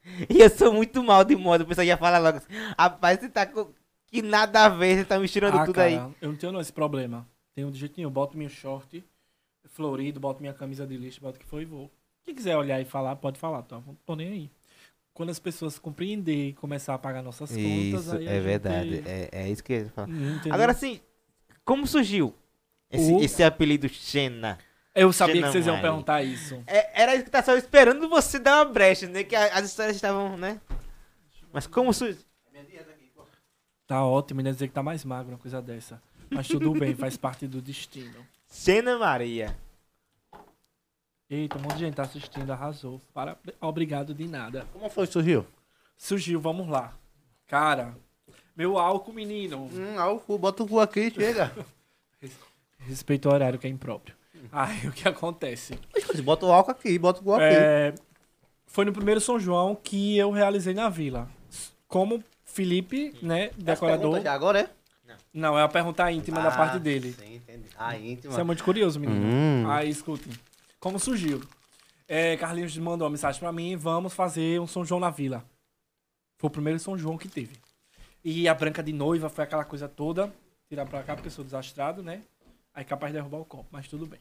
E 0.29 0.41
eu 0.41 0.49
sou 0.49 0.73
muito 0.73 1.01
mal 1.01 1.23
de 1.23 1.33
moda, 1.35 1.63
o 1.63 1.67
pessoal 1.67 1.87
já 1.87 1.95
fala 1.95 2.17
logo 2.17 2.37
assim, 2.39 2.53
rapaz, 2.77 3.19
você 3.21 3.29
tá 3.29 3.45
com. 3.45 3.71
Que 4.13 4.21
nada 4.21 4.65
a 4.65 4.69
ver, 4.69 4.97
você 4.99 5.05
tá 5.05 5.17
misturando 5.17 5.57
Ah, 5.57 5.65
tudo 5.65 5.73
cara, 5.73 5.87
aí. 5.87 5.95
Eu 6.21 6.29
não 6.29 6.35
tenho 6.35 6.51
não, 6.53 6.61
esse 6.61 6.71
problema. 6.71 7.27
Tenho 7.55 7.71
de 7.71 7.79
jeito 7.79 7.95
nenhum. 7.97 8.09
Eu 8.09 8.11
boto 8.11 8.37
meu 8.37 8.47
short 8.47 9.03
florido, 9.69 10.19
boto 10.19 10.39
minha 10.39 10.53
camisa 10.53 10.85
de 10.85 10.95
lixo, 10.95 11.19
boto 11.19 11.39
que 11.39 11.45
for 11.47 11.59
e 11.61 11.65
vou. 11.65 11.89
Quem 12.23 12.35
quiser 12.35 12.55
olhar 12.55 12.79
e 12.79 12.85
falar, 12.85 13.15
pode 13.15 13.39
falar, 13.39 13.63
tá? 13.63 13.77
Não 13.77 13.97
tô 14.05 14.15
nem 14.15 14.27
aí. 14.27 14.51
Quando 15.15 15.31
as 15.31 15.39
pessoas 15.39 15.79
compreender 15.79 16.49
e 16.49 16.53
começar 16.53 16.93
a 16.93 16.97
pagar 16.99 17.23
nossas 17.23 17.49
contas, 17.49 17.59
Isso, 17.63 18.15
aí 18.15 18.27
a 18.27 18.31
é 18.31 18.35
gente- 18.35 18.43
verdade. 18.43 19.03
É, 19.05 19.29
é 19.31 19.49
isso 19.49 19.63
que 19.63 19.73
eu 19.73 19.77
ia 19.79 19.89
falar. 19.89 20.07
Agora 20.51 20.73
sim, 20.75 20.99
como 21.65 21.87
surgiu 21.87 22.35
esse, 22.91 23.11
O- 23.11 23.19
esse 23.19 23.43
apelido 23.43 23.89
Xena? 23.89 24.59
eu 24.93 25.11
sabia 25.11 25.35
Xena 25.37 25.47
que 25.47 25.53
vocês 25.53 25.65
iam 25.65 25.75
Mari. 25.75 25.87
perguntar 25.87 26.21
isso. 26.21 26.61
É, 26.67 27.01
era 27.01 27.15
isso 27.15 27.23
que 27.25 27.31
tá 27.31 27.41
só 27.41 27.55
esperando 27.57 28.07
você 28.07 28.37
dar 28.37 28.57
uma 28.63 28.71
brecha, 28.71 29.07
né? 29.07 29.23
Que 29.23 29.35
a- 29.35 29.55
as 29.55 29.65
histórias 29.65 29.95
estavam, 29.95 30.37
né? 30.37 30.61
Mas 31.51 31.65
como 31.65 31.91
surgiu? 31.91 32.21
Tá 33.93 34.03
ótimo, 34.03 34.39
ainda 34.39 34.51
dizer 34.51 34.69
que 34.69 34.73
tá 34.73 34.81
mais 34.81 35.05
magro, 35.05 35.33
uma 35.33 35.37
coisa 35.37 35.61
dessa. 35.61 36.01
Mas 36.27 36.47
tudo 36.47 36.73
bem, 36.73 36.95
faz 36.95 37.15
parte 37.15 37.45
do 37.45 37.61
destino. 37.61 38.25
Xena 38.51 38.97
Maria. 38.97 39.55
Eita, 41.29 41.59
um 41.59 41.61
monte 41.61 41.75
de 41.75 41.79
gente 41.81 41.93
tá 41.93 42.01
assistindo, 42.01 42.49
arrasou. 42.49 42.99
Para... 43.13 43.37
Obrigado 43.61 44.11
de 44.11 44.27
nada. 44.27 44.65
Como 44.73 44.89
foi 44.89 45.05
que 45.05 45.13
surgiu? 45.13 45.45
Surgiu, 45.95 46.41
vamos 46.41 46.67
lá. 46.67 46.91
Cara, 47.45 47.95
meu 48.57 48.79
álcool, 48.79 49.13
menino. 49.13 49.69
Hum, 49.71 49.95
o 49.99 50.19
cu, 50.19 50.39
bota 50.39 50.63
o 50.63 50.67
cu 50.67 50.79
aqui, 50.79 51.11
chega. 51.11 51.51
Respeito 52.79 53.29
ao 53.29 53.35
horário 53.35 53.59
que 53.59 53.67
é 53.67 53.69
impróprio. 53.69 54.15
Aí 54.51 54.87
o 54.87 54.91
que 54.91 55.07
acontece? 55.07 55.77
bota 56.23 56.47
o 56.47 56.51
álcool 56.51 56.71
aqui, 56.71 56.97
bota 56.97 57.21
o 57.21 57.23
cu 57.23 57.35
aqui. 57.35 57.45
É, 57.45 57.93
foi 58.65 58.85
no 58.85 58.91
primeiro 58.91 59.21
São 59.21 59.39
João 59.39 59.75
que 59.75 60.17
eu 60.17 60.31
realizei 60.31 60.73
na 60.73 60.89
vila. 60.89 61.29
Como 61.87 62.23
Felipe, 62.53 63.15
né, 63.21 63.49
decorador. 63.57 64.21
Já 64.21 64.33
Agora 64.33 64.59
é? 64.61 64.69
Não, 65.33 65.57
é 65.57 65.63
a 65.63 65.67
pergunta 65.67 66.09
íntima 66.11 66.41
da 66.41 66.49
Ah, 66.49 66.55
parte 66.57 66.79
dele. 66.79 67.13
Sim, 67.13 67.35
entendi. 67.35 67.65
Ah, 67.77 67.97
íntima. 67.97 68.31
Isso 68.31 68.39
é 68.39 68.43
muito 68.43 68.63
curioso, 68.63 68.99
menino. 68.99 69.25
Hum. 69.25 69.69
Aí, 69.69 69.89
escutem. 69.89 70.31
Como 70.79 70.99
surgiu? 70.99 71.41
É, 72.07 72.37
Carlinhos 72.37 72.77
mandou 72.77 73.05
uma 73.05 73.11
mensagem 73.11 73.39
pra 73.39 73.51
mim, 73.51 73.75
vamos 73.75 74.13
fazer 74.13 74.59
um 74.61 74.67
São 74.67 74.85
João 74.85 74.99
na 74.99 75.09
vila. 75.09 75.43
Foi 76.37 76.47
o 76.47 76.51
primeiro 76.51 76.79
São 76.79 76.97
João 76.97 77.17
que 77.17 77.27
teve. 77.27 77.55
E 78.23 78.47
a 78.47 78.53
branca 78.53 78.81
de 78.83 78.93
noiva 78.93 79.29
foi 79.29 79.43
aquela 79.43 79.65
coisa 79.65 79.87
toda. 79.89 80.31
Tirar 80.69 80.85
pra 80.85 81.03
cá 81.03 81.15
porque 81.15 81.27
eu 81.27 81.31
sou 81.31 81.43
desastrado, 81.43 82.01
né? 82.03 82.21
Aí 82.73 82.85
capaz 82.85 83.11
de 83.11 83.17
derrubar 83.19 83.39
o 83.39 83.45
copo, 83.45 83.67
mas 83.71 83.87
tudo 83.87 84.05
bem. 84.05 84.19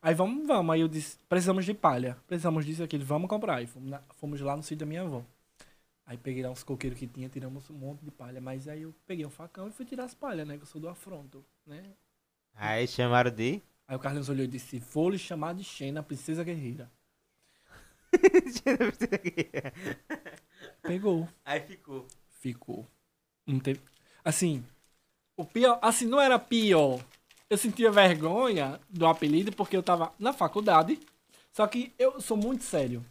Aí 0.00 0.14
vamos, 0.14 0.46
vamos. 0.46 0.72
Aí 0.74 0.80
eu 0.80 0.88
disse, 0.88 1.18
precisamos 1.28 1.64
de 1.64 1.74
palha. 1.74 2.16
Precisamos 2.26 2.64
disso 2.64 2.82
e 2.82 2.84
aquilo, 2.84 3.04
vamos 3.04 3.28
comprar. 3.28 3.56
Aí 3.56 3.66
fomos, 3.66 3.90
na- 3.90 4.02
fomos 4.16 4.40
lá 4.40 4.56
no 4.56 4.62
sítio 4.62 4.78
da 4.78 4.86
minha 4.86 5.02
avó. 5.02 5.22
Aí 6.06 6.16
peguei 6.16 6.42
lá 6.42 6.50
uns 6.50 6.62
coqueiros 6.62 6.98
que 6.98 7.08
tinha, 7.08 7.28
tiramos 7.28 7.68
um 7.68 7.74
monte 7.74 8.04
de 8.04 8.12
palha. 8.12 8.40
Mas 8.40 8.68
aí 8.68 8.82
eu 8.82 8.94
peguei 9.04 9.26
um 9.26 9.30
facão 9.30 9.66
e 9.66 9.72
fui 9.72 9.84
tirar 9.84 10.04
as 10.04 10.14
palhas, 10.14 10.46
né? 10.46 10.56
Que 10.56 10.62
eu 10.62 10.66
sou 10.66 10.80
do 10.80 10.88
afronto, 10.88 11.44
né? 11.66 11.82
Aí 12.54 12.86
chamaram 12.86 13.30
de. 13.30 13.60
Aí 13.88 13.96
o 13.96 13.98
Carlinhos 13.98 14.28
olhou 14.28 14.44
e 14.44 14.48
disse, 14.48 14.78
vou 14.78 15.10
lhe 15.10 15.18
chamar 15.18 15.54
de 15.54 15.64
Xena, 15.64 16.02
princesa 16.02 16.44
guerreira. 16.44 16.90
Pegou. 20.82 21.28
Aí 21.44 21.60
ficou. 21.60 22.06
Ficou. 22.28 22.86
Não 23.46 23.60
teve... 23.60 23.80
Assim, 24.24 24.64
o 25.36 25.44
pior... 25.44 25.78
Assim, 25.82 26.06
não 26.06 26.20
era 26.20 26.38
pior. 26.38 27.00
Eu 27.48 27.56
sentia 27.56 27.92
vergonha 27.92 28.80
do 28.88 29.06
apelido 29.06 29.52
porque 29.52 29.76
eu 29.76 29.82
tava 29.82 30.12
na 30.18 30.32
faculdade. 30.32 30.98
Só 31.52 31.66
que 31.66 31.92
eu 31.98 32.20
sou 32.20 32.36
muito 32.36 32.64
sério. 32.64 33.04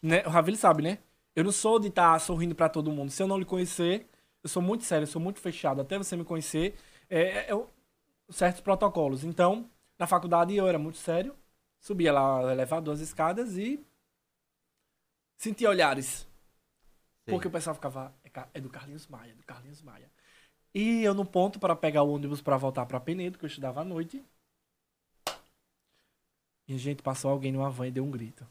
Né? 0.00 0.22
O 0.26 0.30
Ravili 0.30 0.56
sabe, 0.56 0.82
né? 0.82 0.98
Eu 1.34 1.44
não 1.44 1.52
sou 1.52 1.78
de 1.78 1.88
estar 1.88 2.18
sorrindo 2.20 2.54
pra 2.54 2.68
todo 2.68 2.90
mundo. 2.92 3.10
Se 3.10 3.22
eu 3.22 3.28
não 3.28 3.38
lhe 3.38 3.44
conhecer, 3.44 4.08
eu 4.42 4.48
sou 4.48 4.62
muito 4.62 4.84
sério, 4.84 5.04
eu 5.04 5.10
sou 5.10 5.20
muito 5.20 5.40
fechado. 5.40 5.80
Até 5.80 5.96
você 5.98 6.16
me 6.16 6.24
conhecer, 6.24 6.74
é, 7.08 7.50
é- 7.50 7.52
é 7.52 7.66
certos 8.30 8.60
protocolos. 8.60 9.24
Então, 9.24 9.70
na 9.98 10.06
faculdade 10.06 10.54
eu 10.54 10.66
era 10.66 10.78
muito 10.78 10.98
sério. 10.98 11.36
Subia 11.80 12.12
lá 12.12 12.40
o 12.44 12.50
elevador, 12.50 12.94
as 12.94 13.00
escadas 13.00 13.56
e 13.56 13.84
sentia 15.36 15.68
olhares. 15.70 16.26
Sim. 17.24 17.32
Porque 17.32 17.48
o 17.48 17.50
pessoal 17.50 17.74
ficava, 17.74 18.14
é, 18.24 18.30
é 18.54 18.60
do 18.60 18.68
Carlinhos 18.68 19.06
Maia, 19.06 19.32
é 19.32 19.34
do 19.34 19.44
Carlinhos 19.44 19.82
Maia. 19.82 20.10
E 20.74 21.02
eu 21.02 21.14
no 21.14 21.24
ponto 21.24 21.58
para 21.58 21.74
pegar 21.74 22.02
o 22.02 22.12
ônibus 22.12 22.40
para 22.40 22.56
voltar 22.56 22.86
para 22.86 23.00
Penedo, 23.00 23.38
que 23.38 23.44
eu 23.44 23.48
estudava 23.48 23.80
à 23.80 23.84
noite. 23.84 24.24
E 26.68 26.74
a 26.74 26.78
gente 26.78 27.02
passou 27.02 27.30
alguém 27.30 27.50
numa 27.50 27.70
van 27.70 27.88
e 27.88 27.90
deu 27.90 28.04
um 28.04 28.10
grito. 28.10 28.46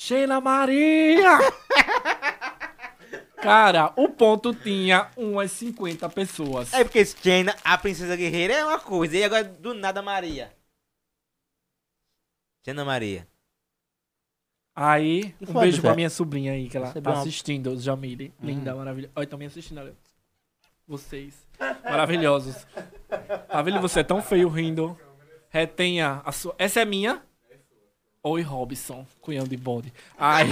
Sheila 0.00 0.40
Maria! 0.40 1.38
Cara, 3.42 3.92
o 3.96 4.08
ponto 4.08 4.54
tinha 4.54 5.10
umas 5.16 5.50
50 5.52 6.08
pessoas. 6.10 6.72
É 6.72 6.84
porque 6.84 7.04
Xena, 7.04 7.54
a 7.64 7.76
princesa 7.76 8.14
guerreira, 8.16 8.54
é 8.54 8.64
uma 8.64 8.78
coisa. 8.78 9.16
E 9.16 9.24
agora, 9.24 9.42
do 9.42 9.74
nada, 9.74 10.00
Maria. 10.00 10.52
Xena 12.64 12.84
Maria. 12.84 13.26
Aí, 14.74 15.34
um 15.40 15.46
foi, 15.46 15.62
beijo 15.62 15.82
pra 15.82 15.94
minha 15.96 16.10
sobrinha 16.10 16.52
aí, 16.52 16.68
que 16.68 16.76
ela 16.76 16.86
Recebeu 16.86 17.02
tá 17.12 17.16
uma- 17.18 17.22
assistindo, 17.22 17.76
Jamile. 17.80 18.32
Linda, 18.40 18.74
maravilhosa. 18.76 19.12
Olha, 19.16 19.24
estão 19.24 19.38
me 19.38 19.46
assistindo, 19.46 19.78
olha. 19.78 19.96
Vocês. 20.86 21.34
Maravilhosos. 21.84 22.66
Tá 23.48 23.62
vendo? 23.62 23.80
Você 23.80 24.00
é 24.00 24.04
tão 24.04 24.22
feio 24.22 24.48
rindo. 24.48 24.96
Retenha 25.50 26.22
a 26.24 26.30
sua. 26.30 26.54
Essa 26.56 26.80
é 26.80 26.84
minha? 26.84 27.20
Oi, 28.28 28.42
Robson, 28.42 29.06
cunhão 29.22 29.46
de 29.46 29.56
bode. 29.56 29.90
Ai. 30.18 30.46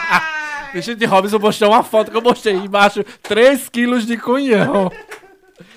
Deixa 0.72 0.96
de 0.96 1.04
Robson 1.04 1.38
postou 1.38 1.68
uma 1.68 1.82
foto 1.82 2.10
que 2.10 2.16
eu 2.16 2.22
postei 2.22 2.54
embaixo. 2.54 3.04
3 3.22 3.68
quilos 3.68 4.06
de 4.06 4.16
cunhão. 4.16 4.90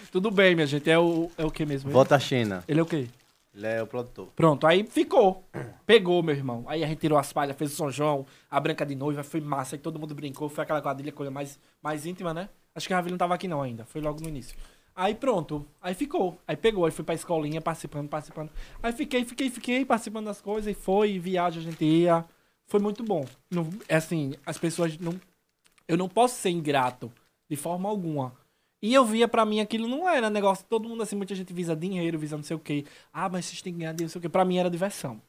Tudo 0.10 0.32
bem, 0.32 0.56
minha 0.56 0.66
gente. 0.66 0.90
É 0.90 0.98
o, 0.98 1.30
é 1.38 1.44
o 1.44 1.52
que 1.52 1.66
mesmo? 1.66 1.92
Volta 1.92 2.16
a 2.16 2.20
China. 2.20 2.64
Ele 2.66 2.80
é 2.80 2.84
o 2.84 2.86
quê? 2.86 3.10
Ele 3.54 3.68
é 3.68 3.84
o 3.84 3.88
produtor. 3.88 4.30
Pronto, 4.38 4.66
aí 4.66 4.88
ficou. 4.88 5.44
Pegou, 5.86 6.24
meu 6.24 6.34
irmão. 6.34 6.64
Aí 6.66 6.82
a 6.82 6.88
gente 6.88 7.00
tirou 7.00 7.20
as 7.20 7.34
palhas, 7.34 7.58
fez 7.58 7.74
o 7.74 7.76
São 7.76 7.92
João, 7.92 8.26
a 8.50 8.58
branca 8.58 8.86
de 8.86 8.96
noiva, 8.96 9.22
foi 9.22 9.42
massa, 9.42 9.76
aí 9.76 9.80
todo 9.80 10.00
mundo 10.00 10.16
brincou, 10.16 10.48
foi 10.48 10.64
aquela 10.64 10.82
quadrilha, 10.82 11.12
coisa 11.12 11.30
mais, 11.30 11.60
mais 11.84 12.06
íntima, 12.06 12.34
né? 12.34 12.48
Acho 12.74 12.88
que 12.88 12.94
a 12.94 12.96
Ravi 12.96 13.12
não 13.12 13.18
tava 13.18 13.36
aqui 13.36 13.50
não 13.50 13.62
ainda, 13.62 13.84
foi 13.84 14.00
logo 14.00 14.22
no 14.22 14.30
início. 14.30 14.56
Aí 15.00 15.14
pronto, 15.14 15.64
aí 15.80 15.94
ficou. 15.94 16.42
Aí 16.48 16.58
pegou, 16.58 16.84
aí 16.84 16.92
fui 16.92 17.06
pra 17.06 17.14
escolinha, 17.14 17.62
participando, 17.62 18.10
participando. 18.10 18.50
Aí 18.82 18.92
fiquei, 18.92 19.24
fiquei, 19.24 19.48
fiquei 19.48 19.86
participando 19.86 20.26
das 20.26 20.42
coisas, 20.42 20.72
e 20.72 20.74
foi, 20.74 21.20
viagem 21.20 21.62
a 21.62 21.66
gente 21.70 21.86
ia. 21.86 22.26
Foi 22.66 22.80
muito 22.80 23.04
bom. 23.04 23.24
Não, 23.52 23.70
é 23.88 23.98
assim, 23.98 24.34
as 24.44 24.58
pessoas 24.58 24.98
não... 24.98 25.22
Eu 25.88 25.98
não 25.98 26.10
posso 26.10 26.42
ser 26.42 26.50
ingrato, 26.50 27.14
de 27.48 27.56
forma 27.56 27.88
alguma. 27.88 28.34
E 28.82 28.92
eu 28.92 29.06
via 29.06 29.28
pra 29.28 29.46
mim 29.46 29.60
aquilo 29.60 29.88
não 29.88 30.10
era 30.10 30.32
negócio, 30.32 30.66
todo 30.68 30.90
mundo 30.90 31.04
assim, 31.04 31.16
muita 31.16 31.36
gente 31.36 31.54
visa 31.54 31.76
dinheiro, 31.76 32.18
visa 32.18 32.36
não 32.36 32.44
sei 32.44 32.56
o 32.56 32.60
quê. 32.60 32.84
Ah, 33.14 33.30
mas 33.30 33.46
vocês 33.46 33.62
têm 33.62 33.74
que 33.74 33.80
ganhar 33.80 33.92
dinheiro, 33.92 34.06
não 34.06 34.14
sei 34.14 34.20
o 34.20 34.22
quê. 34.24 34.30
Pra 34.30 34.44
mim 34.44 34.58
era 34.58 34.70
diversão. 34.70 35.22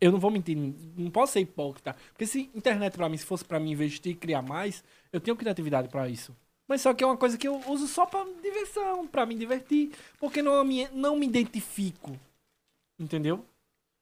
Eu 0.00 0.12
não 0.12 0.20
vou 0.20 0.30
mentir, 0.30 0.56
não 0.56 1.10
posso 1.10 1.32
ser 1.32 1.40
hipócrita. 1.40 1.96
Porque 2.12 2.26
se 2.26 2.48
internet 2.54 2.92
pra 2.96 3.08
mim, 3.08 3.16
se 3.16 3.26
fosse 3.26 3.44
pra 3.44 3.58
mim 3.58 3.72
investir 3.72 4.12
e 4.12 4.14
criar 4.14 4.42
mais, 4.42 4.84
eu 5.12 5.20
tenho 5.20 5.36
criatividade 5.36 5.88
pra 5.88 6.08
isso. 6.08 6.32
Mas 6.66 6.80
só 6.80 6.94
que 6.94 7.04
é 7.04 7.06
uma 7.06 7.16
coisa 7.16 7.36
que 7.36 7.46
eu 7.46 7.60
uso 7.68 7.86
só 7.86 8.06
pra 8.06 8.24
diversão, 8.42 9.06
pra 9.06 9.26
me 9.26 9.34
divertir. 9.34 9.92
Porque 10.18 10.42
não 10.42 10.64
me, 10.64 10.88
não 10.88 11.16
me 11.16 11.26
identifico. 11.26 12.18
Entendeu? 12.98 13.44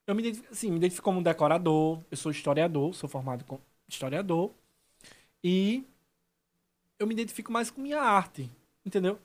Eu 0.07 0.15
me 0.15 0.23
identifico, 0.23 0.53
assim, 0.53 0.71
me 0.71 0.77
identifico 0.77 1.05
como 1.05 1.23
decorador, 1.23 2.01
eu 2.11 2.17
sou 2.17 2.31
historiador, 2.31 2.95
sou 2.95 3.09
formado 3.09 3.45
como 3.45 3.61
historiador. 3.89 4.51
E 5.43 5.85
eu 6.99 7.07
me 7.07 7.15
identifico 7.15 7.53
mais 7.53 7.71
com 7.71 7.81
minha 7.81 8.01
arte, 8.01 8.49
entendeu? 8.85 9.19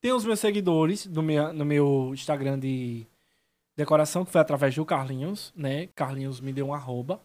Tem 0.00 0.12
os 0.12 0.24
meus 0.24 0.40
seguidores 0.40 1.06
no 1.06 1.22
meu, 1.22 1.52
no 1.52 1.64
meu 1.64 2.10
Instagram 2.14 2.58
de 2.58 3.06
decoração, 3.76 4.24
que 4.24 4.32
foi 4.32 4.40
através 4.40 4.74
do 4.74 4.84
Carlinhos, 4.84 5.52
né? 5.54 5.88
Carlinhos 5.94 6.40
me 6.40 6.52
deu 6.52 6.68
um 6.68 6.74
arroba. 6.74 7.20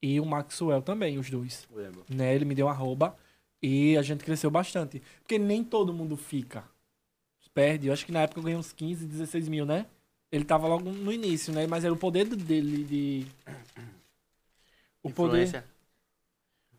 E 0.00 0.20
o 0.20 0.24
Maxwell 0.24 0.80
também, 0.80 1.18
os 1.18 1.28
dois. 1.28 1.68
Né? 2.08 2.34
Ele 2.34 2.44
me 2.44 2.54
deu 2.54 2.66
um 2.66 2.70
arroba. 2.70 3.16
E 3.62 3.96
a 3.96 4.02
gente 4.02 4.24
cresceu 4.24 4.50
bastante. 4.50 5.02
Porque 5.20 5.38
nem 5.38 5.64
todo 5.64 5.92
mundo 5.92 6.16
fica. 6.16 6.64
Perde. 7.54 7.88
Eu 7.88 7.92
acho 7.92 8.06
que 8.06 8.12
na 8.12 8.20
época 8.22 8.38
eu 8.38 8.44
ganhei 8.44 8.58
uns 8.58 8.72
15, 8.72 9.04
16 9.06 9.48
mil, 9.48 9.66
né? 9.66 9.86
Ele 10.30 10.44
tava 10.44 10.68
logo 10.68 10.90
no 10.90 11.12
início, 11.12 11.52
né? 11.52 11.66
Mas 11.66 11.84
era 11.84 11.92
o 11.92 11.96
poder 11.96 12.24
dele 12.26 12.84
de. 12.84 13.26
O 15.02 15.10
poder. 15.10 15.64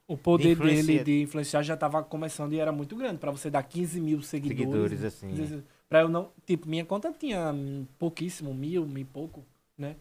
O 0.08 0.18
poder 0.18 0.52
influenciar. 0.54 0.86
dele 0.86 1.04
de 1.04 1.22
influenciar 1.22 1.62
já 1.64 1.78
tava 1.78 2.02
começando 2.04 2.54
e 2.54 2.60
era 2.60 2.72
muito 2.72 2.96
grande. 2.96 3.20
Pra 3.20 3.32
você 3.32 3.50
dar 3.50 3.62
15 3.64 4.00
mil 4.00 4.22
seguidores. 4.22 4.60
Seguidores, 4.60 5.04
assim. 5.04 5.30
Dezesseis- 5.34 5.64
Pra 5.88 6.02
eu 6.02 6.10
não. 6.10 6.32
Tipo, 6.46 6.68
minha 6.68 6.86
conta 6.86 7.12
tinha 7.12 7.54
pouquíssimo, 7.98 8.54
mil, 8.54 8.86
mil 8.86 9.02
e 9.02 9.06
pouco, 9.06 9.44
né? 9.78 9.96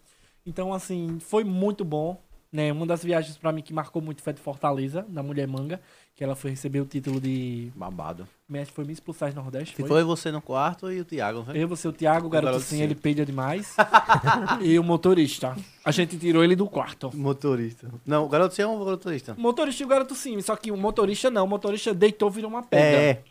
Então, 0.47 0.73
assim, 0.73 1.19
foi 1.19 1.45
muito 1.45 1.85
bom. 1.85 2.23
Né? 2.51 2.73
Uma 2.73 2.87
das 2.87 3.05
viagens 3.05 3.37
pra 3.37 3.53
mim 3.53 3.61
que 3.61 3.75
marcou 3.75 4.01
muito 4.01 4.23
foi 4.23 4.33
de 4.33 4.41
Fortaleza, 4.41 5.05
da 5.09 5.23
Mulher 5.23 5.47
Manga, 5.47 5.81
que 6.15 6.25
ela 6.25 6.35
foi 6.35 6.51
receber 6.51 6.81
o 6.81 6.87
título 6.87 7.21
de. 7.21 7.71
Babado. 7.77 8.27
Mestre 8.49 8.75
foi 8.75 8.85
Miss 8.85 9.01
Plus 9.01 9.17
Size 9.19 9.37
Nordeste. 9.37 9.77
Foi? 9.77 9.87
foi 9.87 10.03
você 10.03 10.31
no 10.33 10.41
quarto 10.41 10.91
e 10.91 10.99
o 11.01 11.05
Thiago, 11.05 11.45
foi? 11.45 11.59
Eu, 11.63 11.69
você, 11.69 11.87
o 11.87 11.93
Thiago, 11.93 12.27
o 12.27 12.31
garoto, 12.31 12.53
garoto 12.53 12.65
sim, 12.65 12.81
ele 12.81 12.95
peida 12.95 13.25
demais. 13.25 13.77
e 14.63 14.79
o 14.79 14.83
motorista. 14.83 15.55
A 15.85 15.91
gente 15.91 16.17
tirou 16.17 16.43
ele 16.43 16.57
do 16.57 16.67
quarto. 16.67 17.15
Motorista. 17.15 17.89
Não, 18.07 18.25
o 18.25 18.29
garoto 18.29 18.55
sim 18.55 18.63
é 18.63 18.67
um 18.67 18.79
motorista. 18.79 19.35
O 19.37 19.41
motorista 19.41 19.83
e 19.83 19.87
o 19.87 19.89
garoto 19.89 20.15
sim, 20.15 20.41
só 20.41 20.57
que 20.57 20.73
o 20.73 20.77
motorista 20.77 21.31
não. 21.31 21.45
O 21.45 21.49
motorista 21.49 21.93
deitou, 21.93 22.31
virou 22.31 22.51
uma 22.51 22.63
pedra. 22.63 23.01
É, 23.01 23.23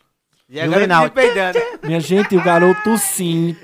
E 0.47 0.59
agora 0.59 0.87
me 1.01 1.09
peidando. 1.09 1.57
Minha 1.83 1.99
gente, 1.99 2.37
o 2.37 2.43
garoto 2.43 2.97
sim. 2.99 3.55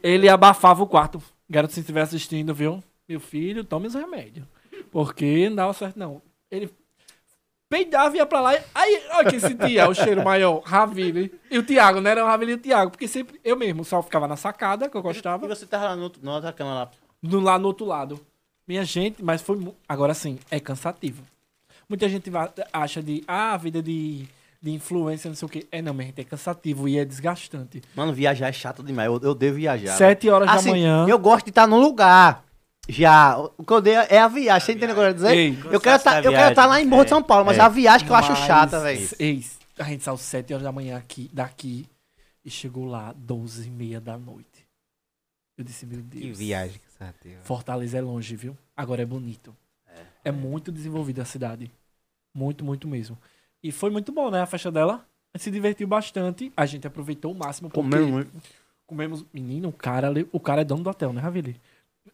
Ele 0.00 0.28
abafava 0.28 0.82
o 0.82 0.86
quarto. 0.86 1.20
Garoto, 1.50 1.74
se 1.74 1.80
estiver 1.80 2.02
assistindo, 2.02 2.54
viu? 2.54 2.82
Meu 3.08 3.20
filho, 3.20 3.64
tome 3.64 3.86
os 3.88 3.94
remédios. 3.94 4.46
Porque 4.96 5.50
não 5.50 5.56
dava 5.56 5.74
certo, 5.74 5.98
não. 5.98 6.22
Ele 6.50 6.70
peidava 7.68 8.14
e 8.16 8.18
ia 8.18 8.24
pra 8.24 8.40
lá. 8.40 8.54
E... 8.54 8.60
Aí, 8.74 9.02
olha 9.10 9.28
quem 9.28 9.38
sentia 9.38 9.86
o 9.90 9.92
cheiro 9.94 10.24
maior. 10.24 10.62
Ravile. 10.64 11.38
E 11.50 11.58
o 11.58 11.62
Thiago, 11.62 12.00
não 12.00 12.10
era 12.10 12.24
o 12.24 12.26
Ravile 12.26 12.52
e 12.52 12.54
o 12.54 12.58
Thiago. 12.58 12.90
Porque 12.92 13.06
sempre 13.06 13.38
eu 13.44 13.58
mesmo 13.58 13.84
só 13.84 14.02
ficava 14.02 14.26
na 14.26 14.36
sacada, 14.36 14.88
que 14.88 14.96
eu 14.96 15.00
E 15.00 15.02
gostava. 15.02 15.46
você 15.46 15.66
tava 15.66 15.88
lá 15.88 15.96
no, 15.96 16.10
na 16.22 16.36
outra 16.36 16.50
cama 16.50 16.72
lá. 16.72 16.90
do 17.22 17.38
lá 17.40 17.58
no 17.58 17.66
outro 17.66 17.84
lado. 17.84 18.18
Minha 18.66 18.86
gente, 18.86 19.22
mas 19.22 19.42
foi. 19.42 19.70
Agora 19.86 20.14
sim, 20.14 20.38
é 20.50 20.58
cansativo. 20.58 21.22
Muita 21.86 22.08
gente 22.08 22.30
acha 22.72 23.02
de. 23.02 23.22
Ah, 23.28 23.52
a 23.52 23.56
vida 23.58 23.82
de, 23.82 24.24
de 24.62 24.70
influência, 24.70 25.28
não 25.28 25.36
sei 25.36 25.44
o 25.44 25.48
quê. 25.50 25.66
É 25.70 25.82
não, 25.82 25.92
minha 25.92 26.06
gente, 26.06 26.22
é 26.22 26.24
cansativo 26.24 26.88
e 26.88 26.96
é 26.98 27.04
desgastante. 27.04 27.82
Mano, 27.94 28.14
viajar 28.14 28.48
é 28.48 28.52
chato 28.52 28.82
demais. 28.82 29.08
Eu, 29.10 29.20
eu 29.22 29.34
devo 29.34 29.56
viajar. 29.56 29.94
Sete 29.94 30.30
horas 30.30 30.48
Assim, 30.48 30.64
da 30.64 30.70
manhã. 30.70 31.06
Eu 31.06 31.18
gosto 31.18 31.44
de 31.44 31.50
estar 31.50 31.66
num 31.66 31.80
lugar. 31.80 32.45
Já. 32.88 33.36
O 33.38 33.64
que 33.64 33.72
eu 33.72 33.76
odeio 33.78 34.00
é 34.08 34.18
a 34.18 34.28
viagem. 34.28 34.64
Você 34.66 34.72
entendeu 34.72 34.90
o 34.90 34.94
que 34.94 35.00
eu 35.00 35.04
quero 35.04 35.14
dizer? 35.14 35.36
Ei, 35.36 35.48
eu 35.50 35.62
quero 35.62 35.80
Cansaço 35.80 35.98
estar 35.98 36.20
da 36.20 36.28
eu 36.28 36.32
quero 36.32 36.50
estar 36.50 36.66
lá 36.66 36.80
em 36.80 36.86
Morro 36.86 37.04
de. 37.04 37.10
São 37.10 37.22
Paulo, 37.22 37.44
mas 37.44 37.58
É. 37.58 37.60
a 37.60 37.68
viagem 37.68 38.06
que 38.06 38.12
eu 38.12 38.16
acho 38.16 38.30
Mas, 38.30 38.38
chata, 38.40 38.80
velho. 38.80 39.08
Eis, 39.18 39.58
a 39.78 39.84
gente 39.84 40.04
saiu 40.04 40.16
sete 40.16 40.52
horas 40.52 40.64
da 40.64 40.72
manhã 40.72 40.96
aqui, 40.96 41.28
daqui 41.32 41.86
e 42.44 42.50
chegou 42.50 42.84
lá 42.84 43.12
12 43.16 43.66
e 43.66 43.70
meia 43.70 44.00
da 44.00 44.16
noite. 44.16 44.66
Eu 45.58 45.64
disse, 45.64 45.86
meu 45.86 46.00
Deus. 46.00 46.22
Que 46.22 46.32
viagem 46.32 46.80
cansativa. 46.98 47.40
Fortaleza 47.42 47.98
é 47.98 48.00
longe, 48.00 48.36
viu? 48.36 48.56
Agora 48.76 49.02
é 49.02 49.06
bonito. 49.06 49.56
É, 50.24 50.30
muito 50.30 50.70
desenvolvida 50.70 51.22
a 51.22 51.24
cidade. 51.24 51.70
Muito, 52.34 52.64
muito 52.64 52.86
mesmo. 52.86 53.16
E 53.62 53.72
foi 53.72 53.88
muito 53.90 54.12
bom, 54.12 54.30
né? 54.30 54.42
A 54.42 54.46
festa 54.46 54.70
dela. 54.70 55.04
A 55.34 55.38
gente 55.38 55.44
se 55.44 55.50
divertiu 55.50 55.86
bastante. 55.88 56.52
A 56.56 56.66
gente 56.66 56.86
aproveitou 56.86 57.32
o 57.32 57.34
máximo. 57.34 57.70
Porque 57.70 57.80
Comendo 57.80 58.08
muito. 58.12 58.30
comemos. 58.86 59.24
Menino, 59.32 59.68
o 59.68 59.72
cara, 59.72 60.12
o 60.32 60.38
cara 60.40 60.60
é 60.60 60.64
dono 60.64 60.82
do 60.82 60.90
hotel, 60.90 61.12
né, 61.12 61.20
Ravili? 61.20 61.58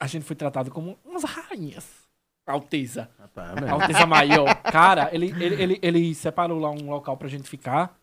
A 0.03 0.07
gente 0.09 0.25
foi 0.25 0.35
tratado 0.35 0.69
como 0.69 0.99
umas 1.05 1.23
rainhas. 1.23 1.89
Alteza. 2.45 3.09
Rapaz, 3.21 3.57
é 3.63 3.71
Alteza 3.71 4.05
maior. 4.05 4.53
Cara, 4.65 5.09
ele, 5.13 5.27
ele, 5.41 5.63
ele, 5.63 5.79
ele 5.81 6.15
separou 6.17 6.59
lá 6.59 6.73
um 6.73 6.91
local 6.91 7.17
pra 7.17 7.29
gente 7.29 7.49
ficar. 7.49 7.97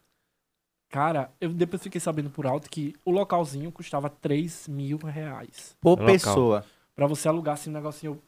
Cara, 0.89 1.29
eu 1.41 1.49
depois 1.49 1.83
fiquei 1.83 1.99
sabendo 1.99 2.29
por 2.29 2.47
alto 2.47 2.69
que 2.69 2.95
o 3.03 3.11
localzinho 3.11 3.69
custava 3.69 4.09
3 4.09 4.69
mil 4.69 4.97
reais. 4.99 5.75
Por 5.81 5.99
Local. 5.99 6.05
pessoa. 6.05 6.65
Pra 6.95 7.05
você 7.05 7.27
alugar 7.27 7.55
assim 7.55 7.69
um 7.69 7.73
negocinho. 7.73 8.21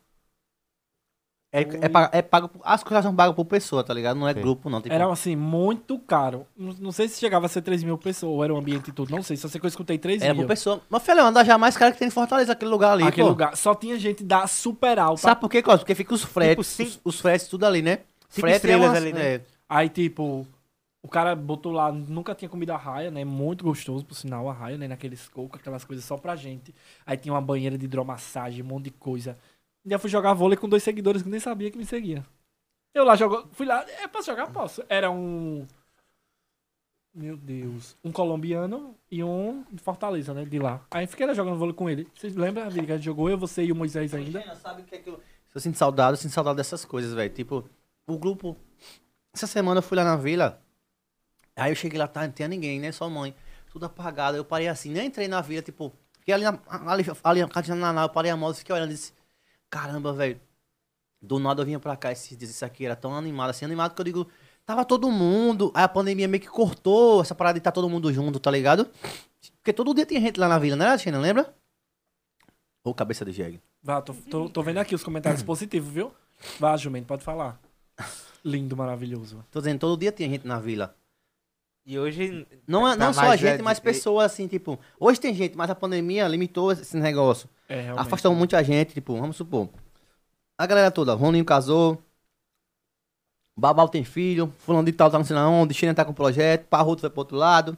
É, 1.53 1.61
é, 1.81 1.89
pago, 1.89 2.09
é 2.15 2.21
pago 2.21 2.49
As 2.63 2.81
coisas 2.81 3.03
são 3.03 3.13
pagas 3.13 3.35
por 3.35 3.43
pessoa, 3.43 3.83
tá 3.83 3.93
ligado? 3.93 4.17
Não 4.17 4.25
é 4.27 4.33
Sim. 4.33 4.39
grupo, 4.39 4.69
não. 4.69 4.81
Tipo, 4.81 4.95
Era 4.95 5.11
assim, 5.11 5.35
muito 5.35 5.99
caro. 5.99 6.47
Não, 6.57 6.73
não 6.79 6.91
sei 6.93 7.09
se 7.09 7.19
chegava 7.19 7.45
a 7.45 7.49
ser 7.49 7.61
3 7.61 7.83
mil 7.83 7.97
pessoas, 7.97 8.31
ou 8.31 8.41
era 8.43 8.53
o 8.53 8.57
ambiente 8.57 8.89
e 8.89 8.93
tudo. 8.93 9.11
Não 9.13 9.21
sei, 9.21 9.35
só 9.35 9.49
sei 9.49 9.59
que 9.59 9.65
eu 9.65 9.69
escutei 9.69 9.97
3 9.97 10.21
era 10.21 10.33
mil. 10.33 10.43
por 10.43 10.47
pessoa. 10.47 10.81
Mas, 10.89 11.03
filho, 11.03 11.21
anda 11.25 11.43
já 11.43 11.57
mais 11.57 11.75
caro 11.75 11.91
que 11.91 11.99
tem 11.99 12.07
em 12.07 12.11
Fortaleza, 12.11 12.53
aquele 12.53 12.71
lugar 12.71 12.93
ali, 12.93 13.03
Aquele 13.03 13.23
pô. 13.23 13.29
lugar. 13.29 13.57
Só 13.57 13.75
tinha 13.75 13.99
gente 13.99 14.23
da 14.23 14.47
super 14.47 14.97
alta. 14.97 15.21
Sabe 15.21 15.41
por 15.41 15.49
quê, 15.49 15.61
Cosmo? 15.61 15.79
Porque 15.79 15.93
fica 15.95 16.13
os 16.13 16.23
fretes, 16.23 16.67
cinco- 16.67 16.89
os, 17.03 17.15
os 17.15 17.19
fretes 17.19 17.47
tudo 17.49 17.65
ali, 17.65 17.81
né? 17.81 17.99
É 18.43 18.51
estrelas 18.51 18.95
ali, 18.95 19.11
né? 19.11 19.21
é. 19.35 19.41
Aí, 19.67 19.89
tipo, 19.89 20.47
o 21.03 21.07
cara 21.09 21.35
botou 21.35 21.73
lá, 21.73 21.91
nunca 21.91 22.33
tinha 22.33 22.47
comido 22.47 22.71
a 22.71 22.77
raia, 22.77 23.11
né? 23.11 23.25
Muito 23.25 23.63
gostoso, 23.65 24.05
por 24.05 24.15
sinal, 24.15 24.49
a 24.49 24.53
raia, 24.53 24.77
né? 24.77 24.87
Naqueles 24.87 25.27
cocos, 25.27 25.59
aquelas 25.59 25.83
coisas 25.83 26.05
só 26.05 26.15
pra 26.15 26.35
gente. 26.37 26.73
Aí 27.05 27.17
tinha 27.17 27.33
uma 27.33 27.41
banheira 27.41 27.77
de 27.77 27.83
hidromassagem, 27.83 28.63
um 28.63 28.67
monte 28.67 28.85
de 28.85 28.91
coisa. 28.91 29.37
Eu 29.83 29.99
fui 29.99 30.09
jogar 30.09 30.33
vôlei 30.33 30.57
com 30.57 30.69
dois 30.69 30.83
seguidores 30.83 31.21
que 31.23 31.29
nem 31.29 31.39
sabia 31.39 31.71
que 31.71 31.77
me 31.77 31.85
seguia. 31.85 32.25
Eu 32.93 33.03
lá 33.03 33.15
jogo, 33.15 33.47
fui 33.53 33.65
lá, 33.65 33.85
é, 34.01 34.07
posso 34.07 34.27
jogar? 34.27 34.47
Posso. 34.51 34.83
Era 34.87 35.09
um. 35.09 35.65
Meu 37.13 37.35
Deus. 37.35 37.97
Um 38.03 38.11
colombiano 38.11 38.95
e 39.09 39.23
um 39.23 39.65
de 39.71 39.81
Fortaleza, 39.81 40.33
né? 40.33 40.45
De 40.45 40.59
lá. 40.59 40.85
Aí 40.91 41.07
fiquei 41.07 41.25
lá 41.25 41.33
jogando 41.33 41.57
vôlei 41.57 41.73
com 41.73 41.89
ele. 41.89 42.07
Vocês 42.15 42.35
lembram, 42.35 42.69
Vitor, 42.69 42.85
que 42.85 42.91
a 42.91 42.95
gente 42.97 43.05
jogou? 43.05 43.29
Eu, 43.29 43.37
você 43.37 43.63
e 43.63 43.71
o 43.71 43.75
Moisés 43.75 44.13
ainda. 44.13 44.55
Sabe 44.55 44.81
o 44.81 44.85
que 44.85 44.95
é 44.95 44.97
que 44.99 45.09
eu... 45.09 45.21
Se 45.47 45.57
eu 45.57 45.61
sinto 45.61 45.77
saudade, 45.77 46.11
eu 46.11 46.17
sinto 46.17 46.31
saudade 46.31 46.57
dessas 46.57 46.85
coisas, 46.85 47.13
velho. 47.13 47.33
Tipo, 47.33 47.69
o 48.07 48.17
grupo... 48.17 48.55
Essa 49.33 49.47
semana 49.47 49.79
eu 49.79 49.81
fui 49.81 49.97
lá 49.97 50.03
na 50.03 50.15
vila, 50.15 50.61
aí 51.55 51.71
eu 51.71 51.75
cheguei 51.75 51.97
lá, 51.97 52.07
tá, 52.07 52.21
não 52.23 52.31
tinha 52.31 52.47
ninguém, 52.47 52.79
né? 52.79 52.91
Só 52.91 53.09
mãe. 53.09 53.35
Tudo 53.71 53.85
apagado. 53.85 54.37
Eu 54.37 54.45
parei 54.45 54.67
assim, 54.67 54.91
nem 54.91 55.07
entrei 55.07 55.27
na 55.27 55.41
vila, 55.41 55.61
tipo... 55.61 55.91
Fiquei 56.19 56.33
ali, 56.33 56.43
na, 56.43 56.59
ali, 56.87 57.03
ali 57.23 57.41
na 57.41 57.47
cantina 57.47 57.75
na 57.75 57.91
nave, 57.91 58.07
eu 58.07 58.13
parei 58.13 58.31
a 58.31 58.37
moto, 58.37 58.57
fiquei 58.57 58.75
olhando 58.75 58.91
e 58.91 58.93
disse... 58.93 59.13
Caramba, 59.71 60.13
velho. 60.13 60.39
Do 61.19 61.39
nada 61.39 61.61
eu 61.61 61.65
vinha 61.65 61.79
pra 61.79 61.97
cá 61.97 62.11
esses 62.11 62.37
dias, 62.37 62.51
isso 62.51 62.63
aqui 62.63 62.85
era 62.85 62.95
tão 62.95 63.15
animado, 63.15 63.49
assim, 63.49 63.65
animado 63.65 63.95
que 63.95 64.01
eu 64.01 64.05
digo... 64.05 64.27
Tava 64.63 64.85
todo 64.85 65.09
mundo, 65.09 65.71
aí 65.73 65.83
a 65.83 65.89
pandemia 65.89 66.27
meio 66.27 66.39
que 66.39 66.47
cortou 66.47 67.19
essa 67.19 67.33
parada 67.33 67.55
de 67.55 67.61
estar 67.61 67.71
todo 67.71 67.89
mundo 67.89 68.13
junto, 68.13 68.39
tá 68.39 68.51
ligado? 68.51 68.87
Porque 69.57 69.73
todo 69.73 69.93
dia 69.93 70.05
tinha 70.05 70.21
gente 70.21 70.39
lá 70.39 70.47
na 70.47 70.59
vila, 70.59 70.75
né, 70.75 70.95
Tina? 70.99 71.17
Lembra? 71.19 71.51
Ô, 72.83 72.93
cabeça 72.93 73.25
de 73.25 73.31
jegue. 73.31 73.59
Vá, 73.81 74.01
tô, 74.03 74.13
tô, 74.13 74.49
tô 74.49 74.61
vendo 74.61 74.77
aqui 74.77 74.93
os 74.93 75.03
comentários 75.03 75.41
positivos, 75.41 75.91
viu? 75.91 76.13
Vá, 76.59 76.77
Jumento, 76.77 77.07
pode 77.07 77.23
falar. 77.23 77.59
Lindo, 78.45 78.77
maravilhoso. 78.77 79.43
Tô 79.49 79.59
dizendo, 79.59 79.79
todo 79.79 79.99
dia 79.99 80.11
tinha 80.11 80.29
gente 80.29 80.45
na 80.45 80.59
vila. 80.59 80.95
E 81.85 81.97
hoje. 81.97 82.45
Não, 82.67 82.87
é- 82.87 82.91
tá 82.95 83.05
não 83.05 83.13
só 83.13 83.21
a 83.21 83.35
gente, 83.35 83.57
né, 83.57 83.63
mas 83.63 83.79
pessoas 83.79 84.25
assim, 84.31 84.47
tipo. 84.47 84.79
Hoje 84.99 85.19
tem 85.19 85.33
gente, 85.33 85.57
mas 85.57 85.69
a 85.69 85.75
pandemia 85.75 86.27
limitou 86.27 86.71
esse 86.71 86.95
negócio. 86.97 87.49
É, 87.67 87.81
realmente. 87.81 88.05
Afastou 88.07 88.33
muita 88.35 88.63
gente, 88.63 88.93
tipo, 88.93 89.15
vamos 89.19 89.35
supor. 89.35 89.67
A 90.57 90.65
galera 90.67 90.91
toda, 90.91 91.13
Roninho 91.13 91.43
casou. 91.45 91.97
Babal 93.57 93.89
tem 93.89 94.03
filho, 94.03 94.53
fulano 94.59 94.85
de 94.85 94.91
tal 94.93 95.09
tá 95.11 95.17
não 95.17 95.25
sei 95.25 95.35
onde, 95.35 95.73
Xena 95.73 95.93
tá 95.93 96.05
com 96.05 96.13
projeto, 96.13 96.65
Parruto 96.67 97.01
foi 97.01 97.09
pro 97.09 97.19
outro 97.19 97.37
lado. 97.37 97.77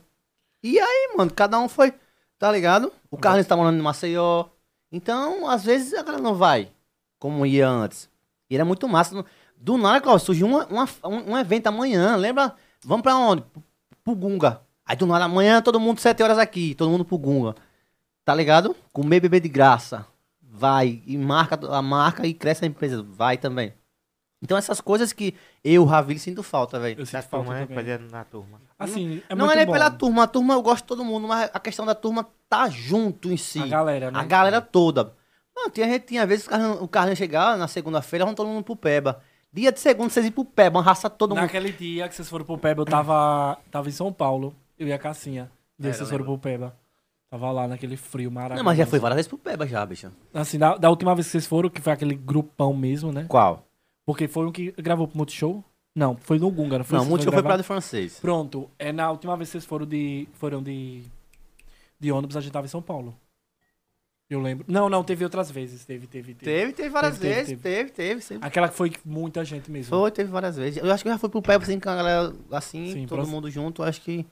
E 0.61 0.79
aí, 0.79 1.13
mano, 1.17 1.31
cada 1.33 1.59
um 1.59 1.67
foi, 1.67 1.93
tá 2.37 2.51
ligado? 2.51 2.91
O 3.09 3.17
Carlos 3.17 3.45
tá 3.47 3.55
morando 3.57 3.77
em 3.79 3.81
Maceió. 3.81 4.45
Então, 4.91 5.47
às 5.49 5.63
vezes 5.63 5.93
a 5.93 6.03
galera 6.03 6.21
não 6.21 6.35
vai, 6.35 6.71
como 7.19 7.45
ia 7.45 7.67
antes. 7.67 8.09
E 8.49 8.55
era 8.55 8.63
muito 8.63 8.87
massa. 8.87 9.25
Do 9.57 9.77
nada, 9.77 9.99
Cláudio, 9.99 10.25
surgiu 10.25 10.45
uma, 10.47 10.65
uma- 10.67 10.87
um, 11.05 11.31
um 11.33 11.37
evento 11.37 11.67
amanhã, 11.67 12.15
lembra? 12.15 12.53
Vamos 12.85 13.01
pra 13.01 13.15
onde? 13.17 13.43
Pro- 14.03 14.15
Gunga. 14.15 14.61
Aí 14.85 14.95
do 14.95 15.05
nada, 15.05 15.25
amanhã 15.25 15.61
todo 15.61 15.79
mundo 15.79 15.99
sete 15.99 16.21
horas 16.21 16.37
aqui, 16.37 16.75
todo 16.75 16.89
mundo 16.91 17.05
pro 17.05 17.17
Gunga. 17.17 17.55
Tá 18.25 18.33
ligado? 18.35 18.75
Comer 18.91 19.19
bebê 19.19 19.39
de 19.39 19.49
graça. 19.49 20.05
Vai. 20.41 21.01
E 21.05 21.17
marca 21.17 21.59
a 21.75 21.81
marca 21.81 22.25
e 22.27 22.33
cresce 22.33 22.63
a 22.63 22.67
empresa. 22.67 23.01
Vai 23.03 23.37
também. 23.37 23.73
Então 24.41 24.57
essas 24.57 24.81
coisas 24.81 25.13
que 25.13 25.33
eu, 25.63 25.85
Ravili, 25.85 26.19
sinto 26.19 26.43
falta, 26.43 26.77
velho. 26.79 26.99
Eu 26.99 27.05
sinto 27.05 27.23
falta 27.23 27.49
né? 27.51 27.65
também. 27.65 27.97
Na 28.11 28.25
turma. 28.25 28.61
Assim, 28.77 29.21
é 29.29 29.35
não 29.35 29.45
muito 29.45 29.53
é 29.53 29.57
nem 29.57 29.65
bom. 29.65 29.71
pela 29.71 29.89
turma. 29.89 30.23
A 30.23 30.27
turma 30.27 30.53
eu 30.53 30.61
gosto 30.61 30.83
de 30.83 30.87
todo 30.89 31.05
mundo, 31.05 31.27
mas 31.27 31.49
a 31.53 31.59
questão 31.59 31.85
da 31.85 31.95
turma 31.95 32.27
tá 32.49 32.69
junto 32.69 33.31
em 33.31 33.37
si. 33.37 33.59
A 33.61 33.67
galera, 33.67 34.11
né? 34.11 34.19
A 34.19 34.23
galera 34.25 34.59
toda. 34.61 35.13
Não, 35.55 35.69
tinha 35.69 35.87
gente, 35.87 36.07
tinha 36.07 36.25
vezes 36.25 36.45
o 36.45 36.49
Carlinhos- 36.49 36.81
o 36.81 36.87
Carlinhos 36.87 37.19
chegava 37.19 37.55
na 37.57 37.67
segunda-feira, 37.69 38.25
vamos 38.25 38.35
todo 38.35 38.47
mundo 38.49 38.63
pro 38.65 38.75
Peba. 38.75 39.21
Dia 39.53 39.71
de 39.71 39.79
segunda, 39.79 40.09
vocês 40.09 40.25
iam 40.25 40.31
pro 40.31 40.43
Peba, 40.43 40.79
uma 40.79 40.83
raça 40.83 41.07
todo 41.09 41.35
mundo. 41.35 41.41
Naquele 41.41 41.71
dia 41.71 42.09
que 42.09 42.15
vocês 42.15 42.27
foram 42.27 42.43
pro 42.43 42.57
Peba, 42.57 42.81
eu 42.81 42.85
tava, 42.85 43.59
tava 43.69 43.87
em 43.87 43.91
São 43.91 44.11
Paulo. 44.11 44.55
Eu 44.79 44.87
e 44.87 44.93
a 44.93 44.97
Cassinha. 44.97 45.51
Dia 45.77 45.91
que 45.91 45.97
vocês 45.97 46.09
foram 46.09 46.25
pro 46.25 46.39
Peba. 46.39 46.75
Tava 47.29 47.51
lá 47.51 47.67
naquele 47.67 47.95
frio 47.95 48.31
maravilhoso. 48.31 48.63
Não, 48.63 48.65
mas 48.65 48.77
já 48.77 48.87
foi 48.87 48.97
várias 48.99 49.17
vezes 49.17 49.27
pro 49.27 49.37
Peba 49.37 49.67
já, 49.67 49.85
bicho. 49.85 50.11
Assim, 50.33 50.57
da, 50.57 50.75
da 50.75 50.89
última 50.89 51.13
vez 51.13 51.27
que 51.27 51.31
vocês 51.31 51.45
foram, 51.45 51.69
que 51.69 51.81
foi 51.81 51.93
aquele 51.93 52.15
grupão 52.15 52.73
mesmo, 52.73 53.11
né? 53.11 53.25
Qual? 53.27 53.63
Porque 54.05 54.27
foi 54.27 54.47
um 54.47 54.51
que 54.51 54.71
gravou 54.71 55.07
pro 55.07 55.17
Multishow? 55.17 55.63
Não, 55.95 56.17
foi 56.17 56.39
no 56.39 56.49
Gunga, 56.49 56.79
não 56.79 56.85
foi? 56.85 56.97
não, 56.97 57.05
muito 57.05 57.23
foram 57.23 57.37
foi 57.37 57.43
pra 57.43 57.57
do 57.57 57.63
francês. 57.63 58.19
Pronto, 58.19 58.67
é 58.79 58.91
na 58.91 59.11
última 59.11 59.37
vez 59.37 59.49
que 59.49 59.51
vocês 59.51 59.65
foram 59.65 59.85
de. 59.85 60.27
Foram 60.33 60.63
de. 60.63 61.03
De 61.99 62.11
ônibus, 62.11 62.35
a 62.35 62.41
gente 62.41 62.51
tava 62.51 62.65
em 62.65 62.69
São 62.69 62.81
Paulo. 62.81 63.15
Eu 64.29 64.39
lembro. 64.41 64.65
Não, 64.67 64.89
não, 64.89 65.03
teve 65.03 65.23
outras 65.23 65.51
vezes. 65.51 65.85
Teve, 65.85 66.07
teve, 66.07 66.33
teve. 66.33 66.51
Teve, 66.51 66.73
teve 66.73 66.89
várias 66.89 67.17
Teve, 67.19 67.33
teve, 67.33 67.45
vezes. 67.45 67.61
Teve, 67.61 67.89
teve, 67.91 68.21
sempre. 68.21 68.47
Aquela 68.47 68.67
que 68.69 68.75
foi 68.75 68.91
muita 69.05 69.43
gente 69.45 69.69
mesmo. 69.69 69.89
Foi, 69.89 70.09
teve 70.11 70.31
várias 70.31 70.55
vezes. 70.57 70.81
Eu 70.83 70.91
acho 70.91 71.03
que 71.03 71.09
já 71.09 71.17
fui 71.17 71.29
pro 71.29 71.41
Peba 71.41 71.63
assim, 71.63 71.79
com 71.79 71.89
a 71.89 71.95
galera 71.95 72.33
assim, 72.51 72.91
Sim, 72.91 73.05
todo 73.05 73.17
próximo. 73.17 73.35
mundo 73.35 73.49
junto. 73.51 73.83
Acho 73.83 74.01
que. 74.01 74.25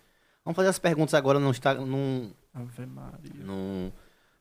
Vamos 0.43 0.55
fazer 0.55 0.69
as 0.69 0.80
perguntas 0.80 1.13
agora 1.13 1.39
no, 1.39 1.51
Insta- 1.51 1.76
no, 1.76 2.31
Ave 2.51 2.85
Maria. 2.88 3.45
no, 3.45 3.91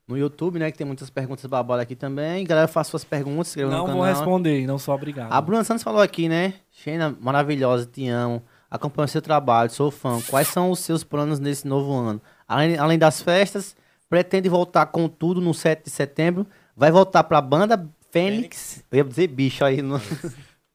no 0.09 0.17
YouTube, 0.17 0.59
né? 0.59 0.71
Que 0.71 0.79
tem 0.79 0.87
muitas 0.87 1.11
perguntas 1.11 1.45
babadas 1.45 1.83
aqui 1.83 1.95
também. 1.95 2.43
Galera, 2.47 2.67
faça 2.67 2.91
suas 2.91 3.05
perguntas, 3.05 3.55
Não 3.57 3.87
vou 3.87 4.03
responder, 4.03 4.67
não 4.67 4.79
sou 4.79 4.95
obrigado. 4.95 5.31
A 5.31 5.41
Bruna 5.43 5.63
Santos 5.63 5.83
falou 5.83 6.01
aqui, 6.01 6.27
né? 6.27 6.55
Xena, 6.71 7.15
maravilhosa, 7.21 7.85
te 7.85 8.09
amo. 8.09 8.43
Acompanho 8.71 9.09
seu 9.09 9.21
trabalho, 9.21 9.69
sou 9.69 9.91
fã. 9.91 10.21
Quais 10.23 10.49
são 10.49 10.71
os 10.71 10.79
seus 10.79 11.05
planos 11.05 11.39
nesse 11.39 11.67
novo 11.69 11.93
ano? 11.93 12.23
Além, 12.49 12.79
além 12.79 12.99
das 12.99 13.21
festas, 13.21 13.77
pretende 14.11 14.49
voltar 14.49 14.87
com 14.87 15.09
tudo 15.09 15.41
no 15.41 15.55
7 15.55 15.85
de 15.85 15.91
setembro. 15.91 16.47
Vai 16.77 16.91
voltar 16.91 17.25
pra 17.25 17.41
banda 17.41 17.89
Fênix. 18.11 18.85
Eu 18.91 18.99
ia 18.99 19.05
dizer 19.05 19.29
bicho 19.29 19.65
aí. 19.65 19.81
No... 19.81 19.99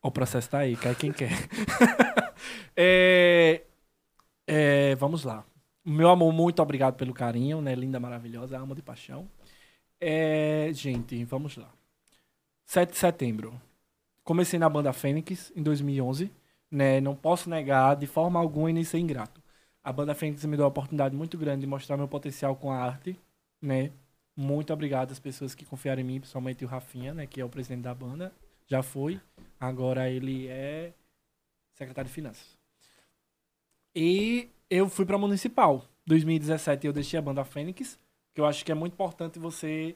O 0.01 0.11
processo 0.11 0.47
tá 0.51 0.59
aí, 0.59 0.75
cai 0.75 0.95
quem 0.95 1.11
quer. 1.11 1.31
É, 2.77 3.63
é, 4.45 4.95
vamos 4.95 5.23
lá. 5.23 5.45
Meu 5.83 6.09
amor, 6.09 6.33
muito 6.33 6.61
obrigado 6.61 6.95
pelo 6.95 7.13
carinho, 7.13 7.61
né? 7.61 7.73
Linda, 7.73 7.99
maravilhosa, 7.99 8.57
amo 8.57 8.75
de 8.75 8.81
paixão. 8.81 9.29
É, 9.99 10.69
gente, 10.73 11.23
vamos 11.23 11.55
lá. 11.55 11.71
7 12.65 12.91
de 12.91 12.97
setembro. 12.97 13.59
Comecei 14.23 14.59
na 14.59 14.67
banda 14.69 14.91
Fênix 14.91 15.51
em 15.55 15.63
2011, 15.63 16.31
né? 16.69 16.99
Não 16.99 17.15
posso 17.15 17.49
negar 17.49 17.95
de 17.95 18.05
forma 18.05 18.39
alguma 18.39 18.69
e 18.69 18.73
nem 18.73 18.83
ser 18.83 18.99
ingrato. 18.99 19.41
A 19.83 19.93
banda 19.93 20.13
Fênix 20.13 20.43
me 20.45 20.57
deu 20.57 20.65
a 20.65 20.69
oportunidade 20.69 21.15
muito 21.15 21.37
grande 21.37 21.61
de 21.61 21.67
mostrar 21.67 21.95
meu 21.95 22.07
potencial 22.07 22.55
com 22.55 22.71
a 22.71 22.77
arte, 22.77 23.17
né? 23.65 23.91
Muito 24.35 24.71
obrigado 24.71 25.11
às 25.11 25.19
pessoas 25.19 25.55
que 25.55 25.65
confiaram 25.65 26.01
em 26.01 26.05
mim, 26.05 26.19
principalmente 26.19 26.63
o 26.63 26.67
Rafinha, 26.67 27.13
né, 27.13 27.25
que 27.25 27.39
é 27.39 27.45
o 27.45 27.49
presidente 27.49 27.83
da 27.83 27.93
banda, 27.93 28.33
já 28.67 28.83
foi. 28.83 29.19
Agora 29.59 30.09
ele 30.09 30.47
é 30.47 30.93
secretário 31.73 32.09
de 32.09 32.13
finanças. 32.13 32.57
E 33.95 34.49
eu 34.69 34.89
fui 34.89 35.05
pra 35.05 35.17
municipal. 35.17 35.85
2017 36.05 36.85
eu 36.85 36.93
deixei 36.93 37.17
a 37.17 37.21
banda 37.21 37.45
Fênix, 37.45 37.97
que 38.33 38.41
eu 38.41 38.45
acho 38.45 38.63
que 38.63 38.71
é 38.71 38.75
muito 38.75 38.93
importante 38.93 39.39
você 39.39 39.95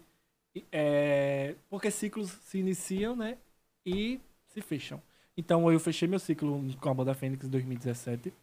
é, 0.72 1.56
porque 1.70 1.92
ciclos 1.92 2.32
se 2.32 2.58
iniciam, 2.58 3.16
né? 3.16 3.38
E 3.86 4.20
se 4.48 4.62
fecham. 4.62 5.02
Então 5.38 5.72
eu 5.72 5.80
fechei 5.80 6.08
meu 6.08 6.20
ciclo 6.20 6.62
com 6.80 6.90
a 6.90 6.94
banda 6.94 7.14
Fênix 7.14 7.46
em 7.46 7.50
2017. 7.50 8.34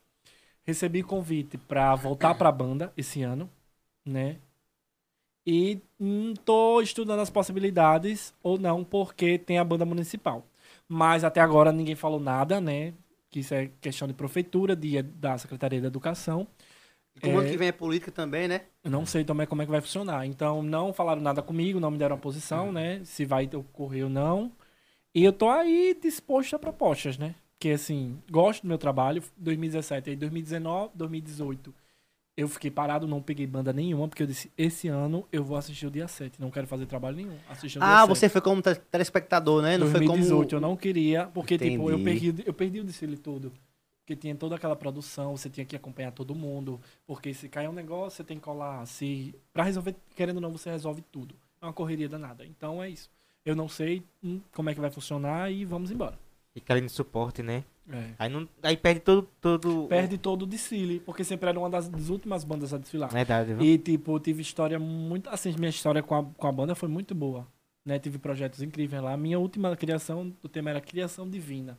Recebi 0.62 1.02
convite 1.02 1.56
pra 1.56 1.94
voltar 1.94 2.34
pra 2.34 2.52
banda 2.52 2.92
esse 2.96 3.22
ano, 3.22 3.50
né? 4.04 4.38
E 5.46 5.80
hum, 6.00 6.34
tô 6.44 6.80
estudando 6.80 7.20
as 7.20 7.30
possibilidades 7.30 8.34
ou 8.42 8.58
não, 8.58 8.82
porque 8.84 9.38
tem 9.38 9.58
a 9.58 9.64
banda 9.64 9.84
municipal. 9.84 10.44
Mas 10.88 11.24
até 11.24 11.40
agora 11.40 11.72
ninguém 11.72 11.94
falou 11.94 12.18
nada, 12.20 12.60
né? 12.60 12.94
Que 13.30 13.40
isso 13.40 13.54
é 13.54 13.70
questão 13.80 14.08
de 14.08 14.14
prefeitura, 14.14 14.74
de, 14.74 15.00
da 15.02 15.38
Secretaria 15.38 15.80
da 15.80 15.86
Educação. 15.88 16.46
E 17.14 17.20
como 17.20 17.38
ano 17.38 17.46
É. 17.48 17.50
que 17.50 17.56
vem 17.56 17.68
é 17.68 17.72
política 17.72 18.10
também, 18.12 18.48
né? 18.48 18.62
Eu 18.84 18.90
não 18.90 19.06
sei 19.06 19.24
também 19.24 19.46
como 19.46 19.62
é 19.62 19.64
que 19.64 19.70
vai 19.70 19.80
funcionar. 19.80 20.26
Então, 20.26 20.62
não 20.62 20.92
falaram 20.92 21.22
nada 21.22 21.42
comigo, 21.42 21.80
não 21.80 21.90
me 21.90 21.98
deram 21.98 22.16
a 22.16 22.18
posição, 22.18 22.72
né? 22.72 23.02
Se 23.04 23.24
vai 23.24 23.48
ocorrer 23.54 24.04
ou 24.04 24.10
não. 24.10 24.52
E 25.14 25.24
eu 25.24 25.32
tô 25.32 25.48
aí 25.48 25.96
disposto 26.00 26.54
a 26.56 26.58
propostas, 26.58 27.16
né? 27.18 27.34
Porque, 27.52 27.70
assim, 27.70 28.20
gosto 28.30 28.62
do 28.62 28.68
meu 28.68 28.78
trabalho. 28.78 29.22
2017, 29.36 30.10
aí 30.10 30.16
2019, 30.16 30.90
2018, 30.94 31.74
eu 32.36 32.46
fiquei 32.48 32.70
parado, 32.70 33.06
não 33.06 33.22
peguei 33.22 33.46
banda 33.46 33.72
nenhuma, 33.72 34.06
porque 34.08 34.22
eu 34.22 34.26
disse, 34.26 34.52
esse 34.58 34.88
ano 34.88 35.26
eu 35.32 35.42
vou 35.42 35.56
assistir 35.56 35.86
o 35.86 35.90
dia 35.90 36.06
7. 36.06 36.40
Não 36.40 36.50
quero 36.50 36.66
fazer 36.66 36.84
trabalho 36.86 37.16
nenhum. 37.16 37.36
Assistir 37.48 37.78
o 37.78 37.80
dia 37.80 37.90
Ah, 37.90 38.00
7. 38.00 38.08
você 38.08 38.28
foi 38.28 38.40
como 38.42 38.60
te- 38.60 38.74
telespectador, 38.74 39.62
né? 39.62 39.78
Não 39.78 39.90
2018 39.90 40.50
foi 40.50 40.56
eu 40.56 40.60
não 40.60 40.76
queria, 40.76 41.26
porque 41.28 41.56
tipo, 41.56 41.90
eu 41.90 41.98
Entendi. 41.98 42.20
perdi, 42.30 42.42
eu 42.46 42.52
perdi 42.52 42.80
o 42.80 42.84
desfile 42.84 43.16
todo. 43.16 43.52
Porque 44.04 44.14
tinha 44.14 44.34
toda 44.36 44.54
aquela 44.54 44.76
produção, 44.76 45.36
você 45.36 45.50
tinha 45.50 45.64
que 45.66 45.74
acompanhar 45.74 46.12
todo 46.12 46.32
mundo, 46.34 46.80
porque 47.06 47.34
se 47.34 47.48
cair 47.48 47.68
um 47.68 47.72
negócio, 47.72 48.18
você 48.18 48.24
tem 48.24 48.36
que 48.36 48.44
colar, 48.44 48.86
se 48.86 49.34
para 49.52 49.64
resolver, 49.64 49.96
querendo 50.14 50.36
ou 50.36 50.42
não, 50.42 50.52
você 50.52 50.70
resolve 50.70 51.02
tudo. 51.10 51.34
É 51.60 51.66
uma 51.66 51.72
correria 51.72 52.08
danada. 52.08 52.44
Então 52.46 52.80
é 52.82 52.88
isso. 52.88 53.10
Eu 53.44 53.56
não 53.56 53.68
sei 53.68 54.04
hum, 54.22 54.40
como 54.52 54.70
é 54.70 54.74
que 54.74 54.80
vai 54.80 54.90
funcionar 54.90 55.50
e 55.50 55.64
vamos 55.64 55.90
embora. 55.90 56.18
Fica 56.54 56.72
ali 56.74 56.82
no 56.82 56.88
suporte, 56.90 57.42
né? 57.42 57.64
É. 57.90 58.10
Aí, 58.18 58.28
não, 58.28 58.48
aí 58.62 58.76
perde 58.76 59.00
todo. 59.00 59.28
todo 59.40 59.86
Perde 59.88 60.18
todo 60.18 60.42
o 60.42 60.46
desfile, 60.46 61.00
porque 61.00 61.22
sempre 61.22 61.48
era 61.48 61.58
uma 61.58 61.70
das, 61.70 61.88
das 61.88 62.08
últimas 62.08 62.44
bandas 62.44 62.74
a 62.74 62.78
desfilar. 62.78 63.10
Verdade, 63.10 63.54
viu? 63.54 63.64
E, 63.64 63.78
tipo, 63.78 64.14
eu 64.14 64.20
tive 64.20 64.42
história 64.42 64.78
muito. 64.78 65.28
Assim, 65.30 65.54
minha 65.58 65.70
história 65.70 66.02
com 66.02 66.14
a, 66.14 66.24
com 66.24 66.46
a 66.46 66.52
banda 66.52 66.74
foi 66.74 66.88
muito 66.88 67.14
boa. 67.14 67.46
Né? 67.84 67.98
Tive 67.98 68.18
projetos 68.18 68.60
incríveis 68.62 69.02
lá. 69.02 69.16
Minha 69.16 69.38
última 69.38 69.74
criação, 69.76 70.32
o 70.42 70.48
tema 70.48 70.70
era 70.70 70.80
Criação 70.80 71.28
Divina. 71.28 71.78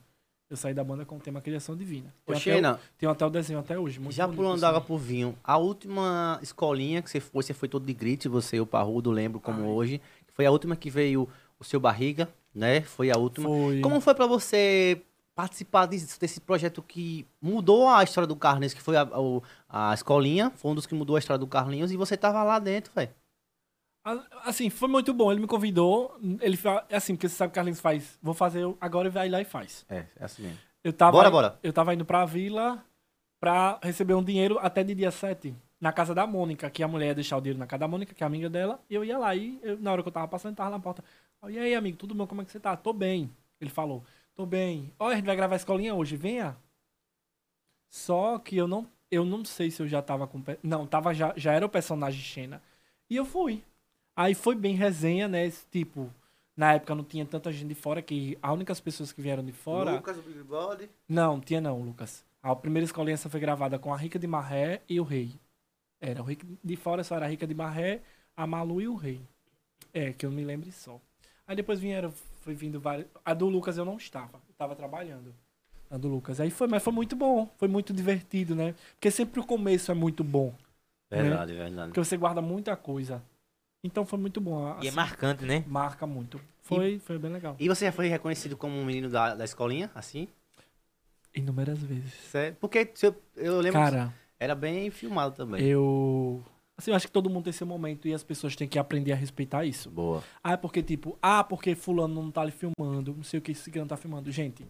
Eu 0.50 0.56
saí 0.56 0.74
da 0.74 0.82
banda 0.82 1.06
com 1.06 1.18
o 1.18 1.20
tema 1.20 1.42
Criação 1.42 1.76
Divina. 1.76 2.14
Tem 2.26 2.34
até, 2.34 2.40
Sheina, 2.40 2.80
tem 2.98 3.10
até 3.10 3.26
o 3.26 3.30
desenho 3.30 3.60
até 3.60 3.78
hoje. 3.78 4.00
Muito 4.00 4.16
já 4.16 4.26
pulando 4.26 4.56
assim. 4.56 4.66
água 4.66 4.80
pro 4.80 4.98
vinho, 4.98 5.36
a 5.44 5.58
última 5.58 6.40
escolinha 6.42 7.02
que 7.02 7.10
você 7.10 7.20
foi, 7.20 7.44
você 7.44 7.54
foi 7.54 7.68
todo 7.68 7.86
de 7.86 7.94
grite, 7.94 8.30
você 8.30 8.56
e 8.56 8.62
o 8.62 8.66
Parrudo, 8.66 9.12
lembro 9.12 9.42
como 9.42 9.64
Ai. 9.64 9.68
hoje. 9.68 10.02
Foi 10.34 10.46
a 10.46 10.52
última 10.52 10.78
que 10.78 10.90
veio 10.90 11.28
o 11.60 11.66
seu 11.66 11.82
Barriga, 11.82 12.30
né? 12.56 12.80
Foi 12.80 13.12
a 13.12 13.18
última. 13.18 13.50
Foi. 13.50 13.82
Como 13.82 14.00
foi 14.00 14.16
pra 14.16 14.26
você 14.26 15.02
participar 15.38 15.86
desse, 15.86 16.20
desse 16.20 16.42
projeto 16.42 16.82
que 16.82 17.24
mudou 17.40 17.88
a 17.88 18.04
história 18.04 18.26
do 18.28 18.36
Carlinhos, 18.36 18.74
que 18.74 18.82
foi 18.82 18.98
a, 18.98 19.04
o- 19.04 19.44
a 19.70 19.94
escolinha, 19.94 20.50
foi 20.56 20.72
um 20.72 20.76
dos 20.76 20.88
que 20.88 20.96
mudou 20.96 21.16
a 21.16 21.20
história 21.20 21.38
do 21.38 21.46
Carlinhos, 21.46 21.92
e 21.92 21.96
você 21.96 22.18
tava 22.18 22.44
lá 22.44 22.58
dentro, 22.58 22.92
velho. 22.94 23.12
A- 24.04 24.26
Assim, 24.50 24.70
foi 24.70 24.88
muito 24.90 25.14
bom. 25.14 25.32
Ele 25.32 25.42
me 25.42 25.48
convidou. 25.48 26.18
Ele 26.42 26.58
é 26.90 26.96
assim, 26.96 27.16
porque 27.16 27.30
você 27.30 27.36
sabe 27.36 27.50
que 27.52 27.54
o 27.54 27.56
Carlinhos 27.56 27.80
faz. 27.80 28.18
Vou 28.22 28.34
fazer 28.34 28.64
eu- 28.64 28.76
agora 28.82 29.08
e 29.10 29.12
vai 29.12 29.30
lá 29.30 29.40
e 29.40 29.46
faz. 29.46 29.86
É, 29.90 30.06
é 30.20 30.24
assim 30.26 30.42
mesmo. 30.42 30.58
Eu 30.84 30.92
tava, 30.92 31.12
Bora, 31.12 31.30
bora. 31.30 31.60
Eu 31.62 31.72
tava 31.72 31.94
indo 31.94 32.04
pra 32.06 32.26
vila 32.26 32.84
pra 33.40 33.80
receber 33.84 34.16
um 34.16 34.24
dinheiro 34.24 34.58
até 34.60 34.84
de 34.84 34.96
dia 34.96 35.12
7, 35.12 35.54
na 35.80 35.94
casa 35.94 36.16
da 36.16 36.26
Mônica, 36.26 36.68
que 36.72 36.82
a 36.82 36.88
mulher 36.88 37.08
ia 37.10 37.16
deixar 37.16 37.38
o 37.38 37.42
dinheiro 37.42 37.60
na 37.60 37.68
casa 37.68 37.82
da 37.82 37.88
Mônica, 37.88 38.16
que 38.16 38.24
é 38.24 38.26
amiga 38.28 38.50
dela, 38.50 38.80
e 38.90 38.96
eu 38.96 39.06
ia 39.06 39.20
lá. 39.20 39.36
E 39.36 39.60
eu, 39.62 39.78
na 39.80 39.92
hora 39.92 40.02
que 40.02 40.08
eu 40.08 40.14
tava 40.14 40.28
passando, 40.28 40.50
ele 40.52 40.56
tava 40.58 40.72
na 40.72 40.80
porta. 40.80 41.04
Eu, 41.44 41.52
e 41.52 41.60
aí, 41.60 41.76
amigo, 41.76 41.98
tudo 41.98 42.16
bom? 42.16 42.26
Como 42.26 42.42
é 42.42 42.46
que 42.46 42.52
você 42.52 42.60
tá? 42.60 42.76
Tô 42.76 42.92
bem. 42.94 43.30
Ele 43.62 43.70
falou, 43.70 44.04
tô 44.38 44.46
bem. 44.46 44.94
Olha, 45.00 45.14
a 45.14 45.16
gente 45.16 45.26
vai 45.26 45.36
gravar 45.36 45.56
a 45.56 45.58
escolinha 45.58 45.96
hoje, 45.96 46.16
venha. 46.16 46.56
Só 47.90 48.38
que 48.38 48.56
eu 48.56 48.68
não, 48.68 48.88
eu 49.10 49.26
não 49.26 49.44
sei 49.44 49.72
se 49.72 49.82
eu 49.82 49.88
já 49.88 50.00
tava 50.02 50.28
com. 50.28 50.44
Não, 50.62 50.86
tava 50.86 51.14
já, 51.14 51.34
já 51.36 51.54
era 51.54 51.66
o 51.66 51.70
personagem 51.70 52.22
Xena. 52.22 52.62
E 53.10 53.16
eu 53.16 53.26
fui. 53.26 53.64
Aí 54.16 54.36
foi 54.36 54.56
bem 54.56 54.76
resenha, 54.76 55.28
né? 55.28 55.46
Esse 55.46 55.66
tipo. 55.72 56.14
Na 56.56 56.74
época 56.74 56.96
não 56.96 57.04
tinha 57.04 57.26
tanta 57.26 57.52
gente 57.52 57.68
de 57.68 57.76
fora 57.76 58.02
que 58.02 58.38
as 58.42 58.54
únicas 58.54 58.80
pessoas 58.80 59.12
que 59.12 59.22
vieram 59.22 59.44
de 59.44 59.52
fora. 59.52 59.92
Lucas, 59.92 60.18
o 60.18 60.22
Big 60.22 60.44
Body. 60.44 60.90
Não, 61.08 61.40
tinha 61.40 61.62
não, 61.62 61.82
Lucas. 61.82 62.24
A 62.42 62.56
primeira 62.56 62.86
escolinha 62.86 63.18
foi 63.18 63.40
gravada 63.40 63.78
com 63.78 63.94
a 63.94 63.98
Rica 63.98 64.18
de 64.18 64.28
Marré 64.28 64.82
e 64.88 65.00
o 65.00 65.04
Rei. 65.04 65.40
Era, 66.00 66.22
o 66.22 66.26
Rica 66.26 66.46
de 66.64 66.76
fora 66.76 67.04
só 67.04 67.16
era 67.16 67.26
a 67.26 67.30
Rica 67.30 67.46
de 67.46 67.54
Marré, 67.54 68.02
a 68.36 68.46
Malu 68.48 68.82
e 68.82 68.88
o 68.88 68.96
Rei. 68.96 69.22
É, 69.94 70.14
que 70.14 70.26
eu 70.26 70.32
me 70.32 70.44
lembre 70.44 70.72
só. 70.72 71.00
Aí 71.48 71.56
depois 71.56 71.80
vieram, 71.80 72.12
foi 72.42 72.54
vindo 72.54 72.80
várias. 72.80 73.08
A 73.24 73.34
do 73.34 73.48
Lucas 73.48 73.78
eu 73.78 73.86
não 73.86 73.96
estava, 73.96 74.38
eu 74.48 74.52
estava 74.52 74.76
trabalhando. 74.76 75.34
A 75.90 75.98
do 75.98 76.10
Lucas. 76.10 76.42
Aí 76.42 76.50
foi, 76.52 76.68
mas 76.68 76.84
foi 76.84 76.92
muito 76.92 77.16
bom, 77.16 77.50
foi 77.58 77.70
muito 77.70 77.94
divertido, 77.94 78.54
né? 78.54 78.76
Porque 78.96 79.10
sempre 79.10 79.40
o 79.40 79.46
começo 79.46 79.90
é 79.90 79.96
muito 79.96 80.24
bom, 80.24 80.54
Verdade, 81.10 81.54
verdade. 81.54 81.88
porque 81.88 82.04
você 82.04 82.18
guarda 82.18 82.42
muita 82.42 82.76
coisa. 82.76 83.24
Então 83.82 84.06
foi 84.06 84.20
muito 84.20 84.42
bom. 84.42 84.68
E 84.82 84.86
é 84.86 84.90
assim, 84.90 84.96
marcante, 84.98 85.46
né? 85.46 85.64
Marca 85.66 86.06
muito. 86.06 86.42
Foi, 86.62 87.00
foi 87.00 87.18
bem 87.18 87.32
legal. 87.32 87.56
E 87.58 87.70
você 87.70 87.86
já 87.86 87.92
foi 87.94 88.08
reconhecido 88.10 88.58
como 88.58 88.76
um 88.78 88.84
menino 88.84 89.10
da, 89.10 89.34
da 89.34 89.46
escolinha, 89.46 89.90
assim? 89.96 90.28
Inúmeras 91.34 91.80
vezes. 91.80 92.14
Sério? 92.30 92.58
Porque 92.60 92.92
eu, 93.02 93.16
eu 93.38 93.62
lembro 93.62 93.80
Cara, 93.80 94.08
que 94.08 94.44
era 94.44 94.54
bem 94.56 94.90
filmado 94.92 95.34
também. 95.36 95.64
Eu. 95.64 96.44
Assim, 96.78 96.92
eu 96.92 96.96
acho 96.96 97.08
que 97.08 97.12
todo 97.12 97.30
mundo 97.30 97.46
tem 97.46 97.54
seu 97.54 97.66
momento 97.66 98.08
e 98.08 98.14
as 98.14 98.24
pessoas 98.24 98.56
têm 98.56 98.68
que 98.68 98.78
aprender 98.78 99.12
a 99.12 99.16
respeitar 99.16 99.66
isso. 99.66 99.90
Boa. 99.90 100.24
Ah, 100.44 100.54
é 100.54 100.58
porque, 100.58 100.84
tipo, 100.84 101.18
ah, 101.22 101.44
porque 101.44 101.74
fulano 101.74 102.14
não 102.14 102.30
tá 102.30 102.42
ali 102.42 102.52
filmando, 102.52 103.16
não 103.16 103.24
sei 103.24 103.40
o 103.40 103.42
que, 103.42 103.52
esse 103.52 103.76
não 103.80 103.88
tá 103.88 103.98
filmando. 103.98 104.32
Gente, 104.32 104.64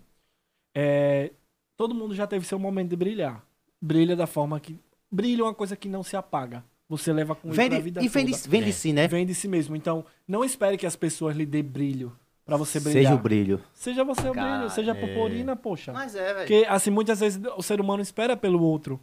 é, 0.73 1.31
todo 1.75 1.93
mundo 1.93 2.15
já 2.15 2.25
teve 2.25 2.45
seu 2.45 2.57
momento 2.57 2.89
de 2.89 2.95
brilhar. 2.95 3.43
Brilha 3.81 4.15
da 4.15 4.25
forma 4.25 4.59
que. 4.59 4.79
Brilha 5.11 5.41
é 5.41 5.43
uma 5.43 5.53
coisa 5.53 5.75
que 5.75 5.89
não 5.89 6.01
se 6.01 6.15
apaga. 6.15 6.63
Você 6.89 7.11
leva 7.11 7.35
com 7.35 7.49
ele 7.49 7.57
Vem 7.57 7.69
pra 7.69 7.77
de, 7.77 7.84
vida 7.84 8.01
e 8.03 8.07
vem 8.07 8.25
de, 8.25 8.31
toda. 8.31 8.49
vem 8.49 8.63
de 8.63 8.73
si, 8.73 8.93
né? 8.93 9.07
Vem 9.07 9.25
de 9.25 9.35
si 9.35 9.47
mesmo. 9.47 9.75
Então, 9.75 10.05
não 10.25 10.43
espere 10.43 10.77
que 10.77 10.85
as 10.85 10.95
pessoas 10.95 11.35
lhe 11.35 11.45
dê 11.45 11.61
brilho 11.61 12.17
pra 12.45 12.55
você 12.55 12.79
brilhar. 12.79 13.03
Seja 13.03 13.15
o 13.15 13.17
brilho. 13.17 13.61
Seja 13.73 14.03
você 14.05 14.29
o 14.29 14.34
Cara, 14.34 14.57
brilho, 14.59 14.69
seja 14.69 14.91
é. 14.91 14.93
purpurina, 14.93 15.55
poxa. 15.55 15.91
Mas 15.91 16.15
é, 16.15 16.34
velho. 16.34 16.47
Porque, 16.47 16.65
assim, 16.69 16.89
muitas 16.89 17.19
vezes 17.19 17.41
o 17.57 17.61
ser 17.61 17.81
humano 17.81 18.01
espera 18.01 18.38
pelo 18.38 18.61
outro. 18.63 18.99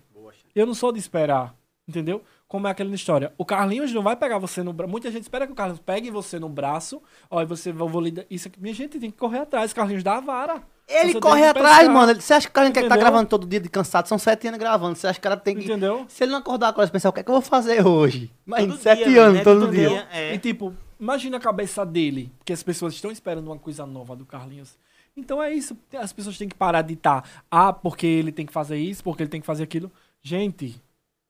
Eu 0.55 0.65
não 0.67 0.75
sou 0.75 0.93
de 0.93 0.99
esperar, 0.99 1.55
entendeu? 1.87 2.23
Como 2.55 2.69
é 2.69 2.71
aquela 2.71 2.95
história. 2.95 3.33
O 3.37 3.45
Carlinhos 3.45 3.93
não 3.93 4.01
vai 4.01 4.15
pegar 4.15 4.39
você 4.39 4.63
no 4.63 4.73
braço. 4.73 4.89
Muita 4.89 5.11
gente 5.11 5.23
espera 5.23 5.45
que 5.45 5.53
o 5.53 5.57
Carlinhos 5.57 5.81
pegue 5.81 6.09
você 6.09 6.39
no 6.39 6.49
braço. 6.49 7.03
Ó, 7.29 7.43
e 7.43 7.45
você 7.45 7.73
vai 7.73 7.89
vou 7.89 8.01
lhe 8.01 8.13
dar- 8.13 8.25
Isso 8.31 8.47
aqui. 8.47 8.61
Minha 8.63 8.73
gente 8.73 8.97
tem 9.01 9.11
que 9.11 9.17
correr 9.19 9.39
atrás. 9.41 9.73
Carlinhos 9.73 10.05
dá 10.05 10.19
a 10.19 10.21
vara. 10.21 10.63
Ele 10.87 11.15
Você 11.15 11.21
corre 11.21 11.41
que 11.41 11.47
atrás, 11.49 11.79
pescar. 11.79 11.93
mano. 11.93 12.21
Você 12.21 12.33
acha 12.33 12.47
que 12.47 12.51
o 12.53 12.55
cara 12.55 12.71
que 12.71 12.83
tá 12.85 12.97
gravando 12.97 13.29
todo 13.29 13.45
dia 13.45 13.59
de 13.59 13.69
cansado? 13.69 14.07
São 14.07 14.21
sete 14.21 14.47
anos 14.47 14.61
gravando. 14.61 14.95
Você 14.95 15.09
acha 15.09 15.15
que 15.19 15.27
o 15.27 15.29
cara 15.31 15.37
tem 15.37 15.57
que. 15.57 15.65
Entendeu? 15.65 16.05
Se 16.09 16.23
ele 16.23 16.31
não 16.31 16.39
acordar 16.39 16.69
agora 16.69 16.87
e 16.87 16.93
pensar, 16.93 17.09
o 17.09 17.13
que 17.13 17.19
é 17.19 17.23
que 17.25 17.29
eu 17.29 17.33
vou 17.35 17.43
fazer 17.43 17.85
hoje? 17.85 18.31
Mas 18.47 18.67
Todo 18.69 18.79
sete 18.79 19.09
dia, 19.09 19.23
anos, 19.23 19.39
né? 19.39 19.43
todo 19.43 19.61
Todo 19.63 19.73
dia. 19.73 19.89
dia. 19.89 20.09
É. 20.13 20.35
E 20.35 20.39
tipo, 20.39 20.73
imagina 21.01 21.39
a 21.39 21.41
cabeça 21.41 21.85
dele. 21.85 22.31
Porque 22.39 22.53
as 22.53 22.63
pessoas 22.63 22.95
estão 22.95 23.11
esperando 23.11 23.49
uma 23.49 23.59
coisa 23.59 23.85
nova 23.85 24.15
do 24.15 24.25
Carlinhos. 24.25 24.79
Então 25.17 25.43
é 25.43 25.53
isso. 25.53 25.77
As 25.99 26.13
pessoas 26.13 26.39
têm 26.39 26.49
que 26.49 26.55
parar 26.55 26.83
de 26.83 26.95
estar. 26.95 27.29
Ah, 27.51 27.73
porque 27.73 28.07
ele 28.07 28.31
tem 28.31 28.47
que 28.47 28.53
fazer 28.53 28.77
isso, 28.77 29.03
porque 29.03 29.25
ele 29.25 29.31
tem 29.31 29.41
que 29.41 29.47
fazer 29.47 29.65
aquilo. 29.65 29.91
Gente, 30.23 30.81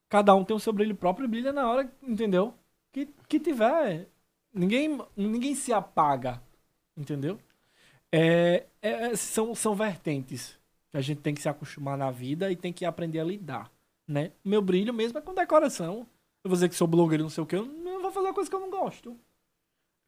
cada 0.09 0.33
um 0.35 0.43
tem 0.43 0.55
o 0.55 0.59
seu 0.59 0.73
brilho 0.73 0.95
próprio 0.95 1.25
e 1.25 1.27
brilha 1.27 1.53
na 1.53 1.69
hora, 1.69 1.91
entendeu? 2.01 2.53
Que, 2.91 3.07
que 3.27 3.39
tiver. 3.39 4.07
Ninguém, 4.53 4.99
ninguém 5.15 5.55
se 5.55 5.73
apaga. 5.73 6.41
Entendeu? 6.97 7.37
É, 8.11 8.65
é- 8.81 9.07
é- 9.07 9.15
são, 9.15 9.53
são 9.53 9.75
vertentes 9.75 10.57
que 10.89 10.97
a 10.97 11.01
gente 11.01 11.21
tem 11.21 11.33
que 11.33 11.41
se 11.41 11.49
acostumar 11.49 11.97
na 11.97 12.09
vida 12.09 12.51
e 12.51 12.55
tem 12.55 12.71
que 12.71 12.85
aprender 12.85 13.19
a 13.19 13.23
lidar. 13.25 13.69
Né? 14.07 14.31
Meu 14.43 14.61
brilho 14.61 14.93
mesmo 14.93 15.17
é 15.17 15.21
com 15.21 15.33
decoração. 15.33 16.07
Eu 16.43 16.49
vou 16.49 16.53
dizer 16.53 16.69
que 16.69 16.75
sou 16.75 16.87
blogueiro, 16.87 17.23
não 17.23 17.29
sei 17.29 17.43
o 17.43 17.47
que, 17.47 17.55
eu 17.55 17.65
não 17.65 18.01
vou 18.01 18.11
fazer 18.11 18.27
uma 18.27 18.33
coisa 18.33 18.49
que 18.49 18.55
eu 18.55 18.59
não 18.59 18.69
gosto. 18.69 19.17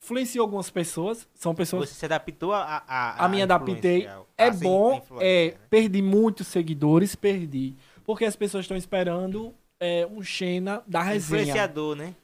Influenciou 0.03 0.43
algumas 0.43 0.69
pessoas, 0.69 1.27
são 1.33 1.55
pessoas 1.55 1.89
Você 1.89 1.95
se 1.95 2.05
adaptou 2.05 2.53
a. 2.53 2.83
A, 2.87 3.25
a 3.25 3.27
minha 3.27 3.43
adaptei. 3.43 4.07
É 4.37 4.47
a 4.47 4.51
bom, 4.51 5.03
é, 5.19 5.51
né? 5.51 5.57
perdi 5.69 6.01
muitos 6.03 6.47
seguidores, 6.47 7.15
perdi. 7.15 7.75
Porque 8.05 8.23
as 8.23 8.35
pessoas 8.35 8.63
estão 8.63 8.77
esperando 8.77 9.53
é, 9.79 10.05
um 10.07 10.21
Xena 10.23 10.81
da 10.87 11.01
resenha. 11.01 11.41
Influenciador, 11.41 11.95
né? 11.95 12.15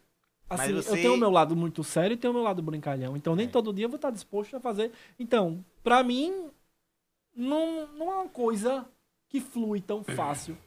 Assim, 0.50 0.74
Mas 0.74 0.76
eu 0.76 0.84
você- 0.84 1.02
tenho 1.02 1.14
o 1.16 1.18
meu 1.18 1.30
lado 1.32 1.56
muito 1.56 1.84
sério 1.84 2.14
e 2.14 2.18
tenho 2.18 2.32
o 2.32 2.36
meu 2.36 2.44
lado 2.44 2.62
brincalhão. 2.62 3.16
Então 3.18 3.36
nem 3.36 3.48
É. 3.48 3.50
todo 3.50 3.74
dia 3.74 3.86
eu 3.86 3.90
vou 3.90 3.96
estar 3.96 4.12
disposto 4.12 4.56
a 4.56 4.60
fazer. 4.60 4.92
Então, 5.20 5.64
pra 5.84 6.04
mim, 6.04 6.50
não, 7.36 7.88
não 7.98 8.12
é 8.12 8.16
uma 8.18 8.30
coisa 8.30 8.86
que 9.30 9.40
flui 9.40 9.82
tão 9.82 10.04
fácil. 10.04 10.58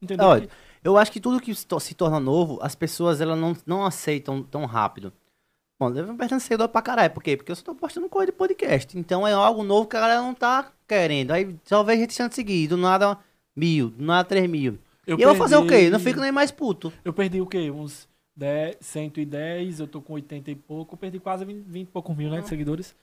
Entendeu? 0.00 0.26
Olha, 0.26 0.48
Eu 0.82 0.96
acho 0.96 1.12
que 1.12 1.20
tudo 1.20 1.40
que 1.42 1.54
se 1.54 1.66
to- 1.66 1.78
se 1.78 1.92
torna 1.94 2.18
novo, 2.18 2.58
as 2.62 2.74
pessoas 2.74 3.20
elas 3.20 3.38
não, 3.38 3.54
não 3.66 3.84
aceitam 3.84 4.42
tão 4.42 4.64
rápido. 4.64 5.12
Bom, 5.78 5.90
eu 5.94 6.14
perdendo 6.16 6.40
seguidor 6.40 6.68
pra 6.70 6.80
caralho. 6.80 7.12
Por 7.12 7.22
quê? 7.22 7.36
Porque 7.36 7.52
eu 7.52 7.56
só 7.56 7.62
tô 7.62 7.74
postando 7.74 8.08
coisa 8.08 8.32
de 8.32 8.36
podcast. 8.38 8.98
Então 8.98 9.28
é 9.28 9.32
algo 9.34 9.62
novo 9.62 9.86
que 9.86 9.96
a 9.98 10.00
galera 10.00 10.22
não 10.22 10.32
tá 10.34 10.72
querendo. 10.88 11.32
Aí 11.32 11.54
só 11.64 11.82
vejo 11.82 12.00
gente 12.00 12.34
seguir. 12.34 12.66
Do 12.68 12.78
nada 12.78 13.18
mil, 13.54 13.90
do 13.90 14.02
nada 14.02 14.26
três 14.26 14.48
mil. 14.48 14.78
Eu 15.06 15.18
e 15.18 15.22
eu 15.22 15.28
vou 15.28 15.36
fazer 15.36 15.56
o 15.56 15.62
quê? 15.62 15.68
perdi- 15.68 15.90
não 15.90 15.98
fico 16.00 16.20
nem 16.20 16.32
mais 16.32 16.50
puto. 16.50 16.92
Eu 17.04 17.12
perdi 17.12 17.40
o 17.40 17.46
quê? 17.46 17.70
Uns 17.70 18.08
10, 18.36 18.76
110, 18.80 19.80
eu 19.80 19.86
tô 19.88 20.00
com 20.00 20.12
80 20.14 20.50
e 20.50 20.54
pouco. 20.54 20.94
Eu 20.94 20.98
perdi 20.98 21.18
quase 21.18 21.44
20, 21.44 21.64
20 21.64 21.88
e 21.88 21.90
poucos 21.90 22.16
mil, 22.16 22.30
né, 22.30 22.40
de 22.42 22.48
seguidores. 22.48 22.94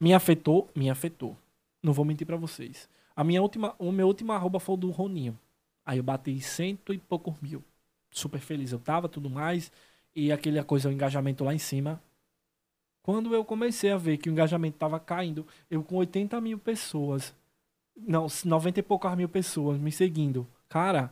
Me 0.00 0.14
afetou, 0.14 0.68
me 0.74 0.88
afetou. 0.90 1.36
Não 1.82 1.92
vou 1.92 2.04
mentir 2.04 2.26
pra 2.26 2.36
vocês. 2.36 2.88
A 3.14 3.24
minha 3.24 3.40
última, 3.42 3.74
o 3.78 3.90
meu 3.90 4.06
último 4.06 4.32
arroba 4.32 4.60
foi 4.60 4.74
o 4.74 4.78
do 4.78 4.90
Roninho. 4.90 5.38
Aí 5.84 5.98
eu 5.98 6.02
bati 6.02 6.38
cento 6.40 6.92
e 6.92 6.98
poucos 6.98 7.34
mil. 7.40 7.62
Super 8.10 8.40
feliz 8.40 8.72
eu 8.72 8.78
tava, 8.78 9.08
tudo 9.08 9.30
mais. 9.30 9.70
E 10.14 10.32
aquela 10.32 10.62
coisa, 10.64 10.88
o 10.88 10.92
engajamento 10.92 11.44
lá 11.44 11.54
em 11.54 11.58
cima. 11.58 12.00
Quando 13.02 13.34
eu 13.34 13.44
comecei 13.44 13.90
a 13.92 13.96
ver 13.96 14.16
que 14.16 14.28
o 14.28 14.32
engajamento 14.32 14.78
tava 14.78 14.98
caindo, 14.98 15.46
eu 15.70 15.82
com 15.82 15.96
80 15.96 16.40
mil 16.40 16.58
pessoas, 16.58 17.32
não, 17.96 18.26
90 18.44 18.80
e 18.80 18.82
poucas 18.82 19.16
mil 19.16 19.28
pessoas 19.28 19.78
me 19.78 19.92
seguindo. 19.92 20.46
Cara, 20.68 21.10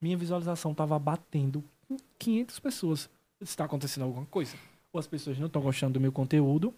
minha 0.00 0.16
visualização 0.16 0.74
tava 0.74 0.98
batendo 0.98 1.62
com 1.86 1.96
500 2.18 2.58
pessoas. 2.60 3.10
Está 3.40 3.64
acontecendo 3.64 4.04
alguma 4.04 4.26
coisa. 4.26 4.56
Ou 4.92 4.98
as 4.98 5.06
pessoas 5.06 5.38
não 5.38 5.46
estão 5.46 5.62
gostando 5.62 5.94
do 5.94 6.00
meu 6.00 6.10
conteúdo, 6.10 6.74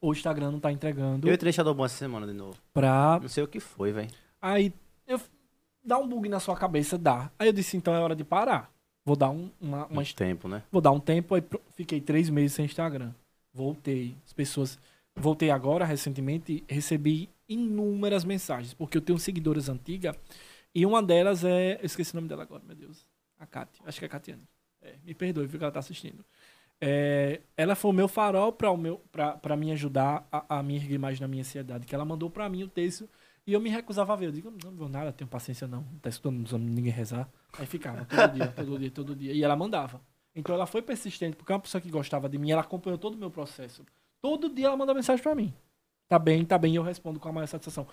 ou 0.00 0.10
o 0.10 0.12
Instagram 0.12 0.50
não 0.50 0.60
tá 0.60 0.70
entregando 0.70 1.28
Eu 1.28 1.34
entrei 1.34 1.52
Shadow 1.52 1.74
Bom 1.74 1.84
essa 1.84 1.96
semana 1.96 2.26
de 2.26 2.32
novo. 2.32 2.56
pra 2.72 3.18
Não 3.20 3.28
sei 3.28 3.42
o 3.42 3.48
que 3.48 3.60
foi, 3.60 3.92
velho. 3.92 4.10
Aí 4.40 4.72
eu 5.06 5.20
dá 5.82 5.98
um 5.98 6.06
bug 6.06 6.28
na 6.28 6.38
sua 6.38 6.56
cabeça, 6.56 6.98
dá. 6.98 7.30
Aí 7.38 7.48
eu 7.48 7.52
disse, 7.52 7.76
então 7.76 7.94
é 7.94 7.98
hora 7.98 8.14
de 8.14 8.24
parar. 8.24 8.70
Vou 9.04 9.16
dar 9.16 9.30
um, 9.30 9.50
uma, 9.60 9.86
uma 9.86 9.94
Muito 9.96 10.14
tempo, 10.14 10.48
né? 10.48 10.62
vou 10.70 10.82
dar 10.82 10.90
um 10.90 11.00
tempo, 11.00 11.34
aí 11.34 11.42
fiquei 11.72 12.00
três 12.00 12.28
meses 12.28 12.52
sem 12.52 12.66
Instagram. 12.66 13.12
Voltei. 13.52 14.14
As 14.26 14.32
pessoas. 14.32 14.78
Voltei 15.16 15.50
agora, 15.50 15.84
recentemente, 15.84 16.62
recebi 16.68 17.28
inúmeras 17.48 18.24
mensagens, 18.24 18.74
porque 18.74 18.98
eu 18.98 19.00
tenho 19.00 19.18
seguidoras 19.18 19.68
antigas, 19.68 20.14
e 20.78 20.86
uma 20.86 21.02
delas 21.02 21.42
é. 21.42 21.74
Eu 21.80 21.86
esqueci 21.86 22.12
o 22.12 22.16
nome 22.16 22.28
dela 22.28 22.44
agora, 22.44 22.62
meu 22.64 22.76
Deus. 22.76 23.04
A 23.36 23.44
Kátia. 23.44 23.82
Acho 23.84 23.98
que 23.98 24.04
é 24.04 24.06
a 24.06 24.08
Catiane. 24.08 24.48
É, 24.80 24.94
me 25.04 25.12
perdoe, 25.12 25.44
viu 25.44 25.58
que 25.58 25.64
ela 25.64 25.72
tá 25.72 25.80
assistindo. 25.80 26.24
É, 26.80 27.40
ela 27.56 27.74
foi 27.74 27.90
o 27.90 27.94
meu 27.94 28.06
farol 28.06 28.52
para 28.52 28.76
meu 28.76 29.02
me 29.58 29.72
ajudar 29.72 30.24
a, 30.30 30.58
a 30.58 30.62
me 30.62 30.76
erguer 30.76 30.96
mais 30.96 31.18
na 31.18 31.26
minha 31.26 31.40
ansiedade, 31.40 31.84
que 31.84 31.92
ela 31.92 32.04
mandou 32.04 32.30
para 32.30 32.48
mim 32.48 32.62
o 32.62 32.68
texto 32.68 33.08
e 33.44 33.52
eu 33.52 33.60
me 33.60 33.68
recusava 33.68 34.12
a 34.12 34.16
ver. 34.16 34.26
Eu 34.26 34.30
digo, 34.30 34.52
não, 34.52 34.70
não 34.70 34.78
vou 34.78 34.88
nada, 34.88 35.12
tenho 35.12 35.28
paciência 35.28 35.66
não. 35.66 35.80
Não 35.80 35.98
tá 35.98 36.08
escutando 36.08 36.56
ninguém 36.58 36.92
rezar. 36.92 37.28
Aí 37.58 37.66
ficava 37.66 38.04
todo 38.04 38.32
dia, 38.34 38.46
todo 38.54 38.78
dia, 38.78 38.90
todo 38.92 39.16
dia. 39.16 39.32
E 39.32 39.42
ela 39.42 39.56
mandava. 39.56 40.00
Então 40.32 40.54
ela 40.54 40.64
foi 40.64 40.80
persistente, 40.80 41.36
porque 41.36 41.50
é 41.50 41.56
uma 41.56 41.60
pessoa 41.60 41.80
que 41.80 41.90
gostava 41.90 42.28
de 42.28 42.38
mim, 42.38 42.52
ela 42.52 42.60
acompanhou 42.60 42.98
todo 42.98 43.14
o 43.14 43.18
meu 43.18 43.32
processo. 43.32 43.84
Todo 44.20 44.48
dia 44.48 44.66
ela 44.66 44.76
manda 44.76 44.94
mensagem 44.94 45.20
para 45.20 45.34
mim. 45.34 45.52
Tá 46.08 46.18
bem, 46.18 46.42
tá 46.42 46.56
bem, 46.56 46.74
eu 46.74 46.82
respondo 46.82 47.20
com 47.20 47.28
a 47.28 47.32
maior 47.32 47.46
satisfação. 47.46 47.86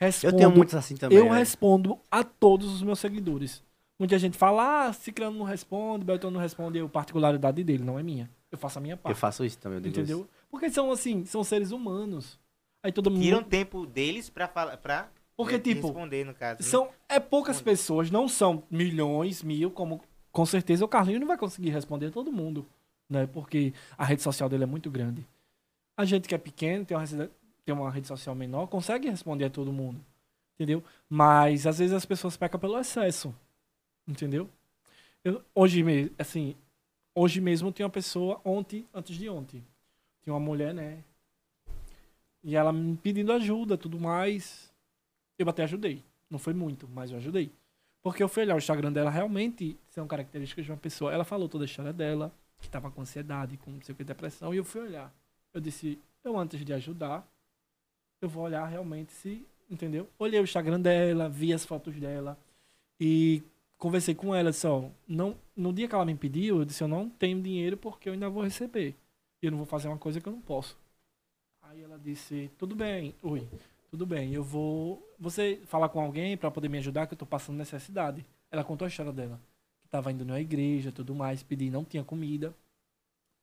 Eu 0.00 0.06
Respondo, 0.06 0.36
tenho 0.38 0.50
muitos 0.50 0.74
assim 0.74 0.96
também. 0.96 1.18
eu 1.18 1.24
velho. 1.24 1.34
respondo 1.36 1.98
a 2.10 2.24
todos 2.24 2.72
os 2.72 2.82
meus 2.82 2.98
seguidores. 2.98 3.62
Muita 3.98 4.18
gente 4.18 4.36
fala, 4.38 4.86
ah, 4.86 4.92
Ciclano 4.94 5.36
não 5.38 5.44
responde, 5.44 6.04
Beltrano 6.06 6.34
não 6.34 6.40
responde, 6.40 6.78
eu, 6.78 6.88
particularidade 6.88 7.62
dele, 7.62 7.84
não 7.84 7.98
é 7.98 8.02
minha. 8.02 8.30
Eu 8.50 8.56
faço 8.56 8.78
a 8.78 8.80
minha 8.80 8.94
Eu 8.94 8.98
parte. 8.98 9.18
faço 9.18 9.44
isso 9.44 9.58
também, 9.58 9.76
eu 9.76 9.82
digo 9.82 9.98
Entendeu? 9.98 10.20
isso. 10.20 10.28
Porque 10.50 10.70
são 10.70 10.90
assim, 10.90 11.24
são 11.26 11.44
seres 11.44 11.70
humanos. 11.70 12.38
Aí 12.82 12.90
todo 12.90 13.10
mundo. 13.10 13.22
Tiram 13.22 13.42
tempo 13.42 13.84
deles 13.86 14.30
pra 14.30 14.48
falar. 14.48 14.78
Pra 14.78 15.08
Porque, 15.36 15.58
tipo, 15.58 15.88
responder, 15.88 16.24
no 16.24 16.32
caso. 16.32 16.62
né? 16.62 16.66
São, 16.66 16.88
é 17.06 17.20
poucas 17.20 17.60
pessoas, 17.60 18.10
não 18.10 18.26
são 18.26 18.62
milhões, 18.70 19.42
mil, 19.42 19.70
como 19.70 20.00
com 20.32 20.46
certeza 20.46 20.82
o 20.82 20.88
Carlinho 20.88 21.20
não 21.20 21.26
vai 21.26 21.36
conseguir 21.36 21.68
responder 21.70 22.06
a 22.06 22.10
todo 22.10 22.32
mundo, 22.32 22.66
né? 23.08 23.26
Porque 23.26 23.74
a 23.98 24.04
rede 24.06 24.22
social 24.22 24.48
dele 24.48 24.62
é 24.62 24.66
muito 24.66 24.90
grande. 24.90 25.26
A 25.94 26.06
gente 26.06 26.26
que 26.26 26.34
é 26.34 26.38
pequeno, 26.38 26.86
tem 26.86 26.96
uma, 26.96 27.04
tem 27.70 27.78
uma 27.78 27.90
rede 27.90 28.08
social 28.08 28.34
menor, 28.34 28.66
consegue 28.66 29.08
responder 29.08 29.44
a 29.44 29.50
todo 29.50 29.72
mundo, 29.72 30.04
entendeu? 30.54 30.82
Mas 31.08 31.66
às 31.66 31.78
vezes 31.78 31.94
as 31.94 32.04
pessoas 32.04 32.36
pecam 32.36 32.58
pelo 32.58 32.78
excesso, 32.78 33.34
entendeu? 34.06 34.48
Eu, 35.22 35.42
hoje 35.54 35.82
mesmo, 35.82 36.14
assim, 36.18 36.56
hoje 37.14 37.40
mesmo 37.40 37.70
tinha 37.70 37.86
uma 37.86 37.92
pessoa, 37.92 38.40
ontem, 38.44 38.86
antes 38.92 39.16
de 39.16 39.28
ontem, 39.28 39.64
tinha 40.22 40.34
uma 40.34 40.40
mulher, 40.40 40.74
né? 40.74 41.04
E 42.42 42.56
ela 42.56 42.72
me 42.72 42.96
pedindo 42.96 43.32
ajuda, 43.32 43.76
tudo 43.76 44.00
mais. 44.00 44.72
Eu 45.38 45.48
até 45.48 45.62
ajudei. 45.64 46.02
Não 46.28 46.38
foi 46.38 46.54
muito, 46.54 46.88
mas 46.88 47.10
eu 47.10 47.18
ajudei. 47.18 47.52
Porque 48.02 48.22
eu 48.22 48.28
fui 48.28 48.42
olhar 48.42 48.54
o 48.54 48.58
Instagram 48.58 48.90
dela, 48.92 49.10
realmente 49.10 49.78
são 49.90 50.06
características 50.06 50.64
de 50.64 50.72
uma 50.72 50.78
pessoa. 50.78 51.12
Ela 51.12 51.24
falou 51.24 51.48
toda 51.48 51.64
a 51.64 51.66
história 51.66 51.92
dela, 51.92 52.32
que 52.58 52.66
estava 52.66 52.90
com 52.90 53.02
ansiedade, 53.02 53.58
com 53.58 53.70
não 53.70 53.82
sei 53.82 53.92
o 53.92 53.96
que, 53.96 54.02
depressão, 54.02 54.54
e 54.54 54.56
eu 54.56 54.64
fui 54.64 54.80
olhar. 54.80 55.12
Eu 55.52 55.60
disse, 55.60 55.98
eu 56.24 56.38
antes 56.38 56.64
de 56.64 56.72
ajudar, 56.72 57.26
eu 58.20 58.28
vou 58.28 58.44
olhar 58.44 58.66
realmente 58.66 59.12
se, 59.12 59.46
entendeu? 59.70 60.08
Olhei 60.18 60.40
o 60.40 60.44
Instagram 60.44 60.80
dela, 60.80 61.28
vi 61.28 61.52
as 61.52 61.64
fotos 61.64 61.94
dela 61.96 62.38
e 62.98 63.42
conversei 63.78 64.14
com 64.14 64.34
ela, 64.34 64.52
só, 64.52 64.90
não, 65.08 65.36
no 65.56 65.72
dia 65.72 65.88
que 65.88 65.94
ela 65.94 66.04
me 66.04 66.14
pediu, 66.14 66.58
eu 66.58 66.64
disse, 66.64 66.82
eu 66.82 66.88
não 66.88 67.08
tenho 67.08 67.40
dinheiro 67.40 67.76
porque 67.76 68.08
eu 68.08 68.12
ainda 68.12 68.28
vou 68.28 68.42
receber. 68.42 68.94
E 69.42 69.46
eu 69.46 69.50
não 69.50 69.58
vou 69.58 69.66
fazer 69.66 69.88
uma 69.88 69.96
coisa 69.96 70.20
que 70.20 70.28
eu 70.28 70.32
não 70.32 70.40
posso. 70.40 70.76
Aí 71.62 71.80
ela 71.82 71.98
disse, 71.98 72.50
tudo 72.58 72.74
bem, 72.76 73.14
oi, 73.22 73.48
tudo 73.90 74.04
bem, 74.04 74.34
eu 74.34 74.44
vou. 74.44 75.02
Você 75.18 75.60
falar 75.64 75.88
com 75.88 76.00
alguém 76.00 76.36
pra 76.36 76.50
poder 76.50 76.68
me 76.68 76.78
ajudar, 76.78 77.06
que 77.06 77.14
eu 77.14 77.18
tô 77.18 77.24
passando 77.24 77.56
necessidade. 77.56 78.24
Ela 78.50 78.62
contou 78.62 78.84
a 78.84 78.88
história 78.88 79.12
dela. 79.12 79.40
Que 79.82 79.88
tava 79.88 80.12
indo 80.12 80.24
na 80.24 80.38
igreja, 80.38 80.92
tudo 80.92 81.14
mais, 81.14 81.42
pedi, 81.42 81.70
não 81.70 81.84
tinha 81.84 82.04
comida. 82.04 82.54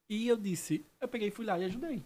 E 0.09 0.27
eu 0.27 0.37
disse, 0.37 0.85
eu 1.01 1.07
peguei, 1.07 1.31
fui 1.31 1.45
lá 1.45 1.57
e 1.57 1.65
ajudei. 1.65 2.03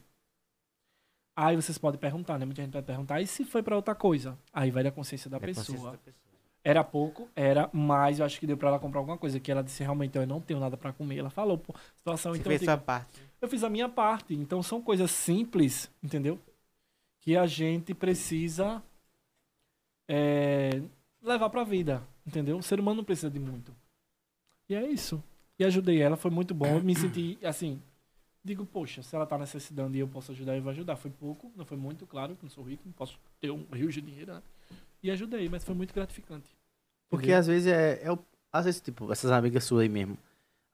Aí 1.43 1.55
vocês 1.55 1.75
podem 1.79 1.99
perguntar, 1.99 2.37
né? 2.37 2.45
Muita 2.45 2.61
gente 2.61 2.71
vai 2.71 2.83
perguntar, 2.83 3.19
e 3.19 3.25
se 3.25 3.43
foi 3.43 3.63
pra 3.63 3.75
outra 3.75 3.95
coisa? 3.95 4.37
Aí 4.53 4.69
vai 4.69 4.83
da 4.83 4.91
consciência 4.91 5.27
da 5.27 5.39
consciência 5.39 5.73
pessoa. 5.73 5.91
da 5.93 5.97
pessoa. 5.97 6.21
Era 6.63 6.83
pouco, 6.83 7.27
era, 7.35 7.67
mas 7.73 8.19
eu 8.19 8.25
acho 8.27 8.39
que 8.39 8.45
deu 8.45 8.55
pra 8.55 8.69
ela 8.69 8.77
comprar 8.77 8.99
alguma 8.99 9.17
coisa. 9.17 9.39
Que 9.39 9.51
ela 9.51 9.63
disse, 9.63 9.81
realmente, 9.81 10.15
eu 10.15 10.27
não 10.27 10.39
tenho 10.39 10.59
nada 10.59 10.77
pra 10.77 10.93
comer. 10.93 11.17
Ela 11.17 11.31
falou, 11.31 11.57
pô, 11.57 11.73
situação, 11.97 12.33
Você 12.33 12.41
então. 12.41 12.51
eu 12.51 12.59
fez 12.59 12.59
digo, 12.59 12.71
sua 12.71 12.77
parte. 12.77 13.23
eu 13.41 13.47
fiz 13.47 13.63
a 13.63 13.69
minha 13.71 13.89
parte. 13.89 14.35
Então 14.35 14.61
são 14.61 14.79
coisas 14.83 15.09
simples, 15.09 15.89
entendeu? 16.03 16.39
Que 17.21 17.35
a 17.35 17.47
gente 17.47 17.95
precisa 17.95 18.83
é, 20.07 20.79
levar 21.23 21.49
pra 21.49 21.63
vida, 21.63 22.03
entendeu? 22.23 22.59
O 22.59 22.61
ser 22.61 22.79
humano 22.79 22.97
não 22.97 23.03
precisa 23.03 23.31
de 23.31 23.39
muito. 23.39 23.75
E 24.69 24.75
é 24.75 24.87
isso. 24.87 25.23
E 25.57 25.65
ajudei 25.65 25.99
ela, 25.99 26.15
foi 26.15 26.29
muito 26.29 26.53
bom. 26.53 26.67
Eu 26.67 26.83
me 26.83 26.93
senti 26.95 27.39
assim. 27.43 27.81
Digo, 28.43 28.65
poxa, 28.65 29.03
se 29.03 29.15
ela 29.15 29.25
tá 29.27 29.37
necessitando 29.37 29.95
e 29.95 29.99
eu 29.99 30.07
posso 30.07 30.31
ajudar, 30.31 30.55
eu 30.55 30.61
vou 30.63 30.71
ajudar. 30.71 30.95
Foi 30.95 31.11
pouco, 31.11 31.51
não 31.55 31.65
foi 31.65 31.77
muito, 31.77 32.07
claro, 32.07 32.35
que 32.35 32.43
não 32.43 32.49
sou 32.49 32.63
rico, 32.63 32.83
não 32.85 32.93
posso 32.93 33.19
ter 33.39 33.51
um 33.51 33.65
rio 33.71 33.89
de 33.91 34.01
dinheiro, 34.01 34.33
né? 34.33 34.41
E 35.03 35.11
ajudei, 35.11 35.47
mas 35.49 35.63
foi 35.63 35.75
muito 35.75 35.93
gratificante. 35.93 36.49
Porque 37.09 37.31
Entendeu? 37.31 37.33
às 37.33 37.47
vezes 37.47 37.67
é, 37.71 38.01
é 38.03 38.11
o- 38.11 38.19
Às 38.53 38.65
vezes, 38.65 38.81
tipo, 38.81 39.09
essas 39.11 39.31
amigas 39.31 39.63
suas 39.63 39.83
aí 39.83 39.89
mesmo. 39.89 40.17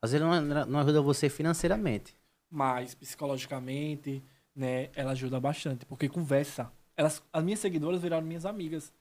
Às 0.01 0.11
vezes 0.13 0.25
não, 0.27 0.65
não 0.67 0.79
ajuda 0.79 1.01
você 1.01 1.29
financeiramente. 1.29 2.15
mas 2.49 2.95
psicologicamente, 2.95 4.23
né, 4.55 4.89
ela 4.95 5.11
ajuda 5.11 5.39
bastante, 5.39 5.85
porque 5.85 6.09
conversa. 6.09 6.71
Elas, 6.95 7.21
as 7.31 7.43
minhas 7.43 7.59
seguidoras 7.59 8.01
viraram 8.01 8.25
minhas 8.25 8.45
amigas. 8.45 8.91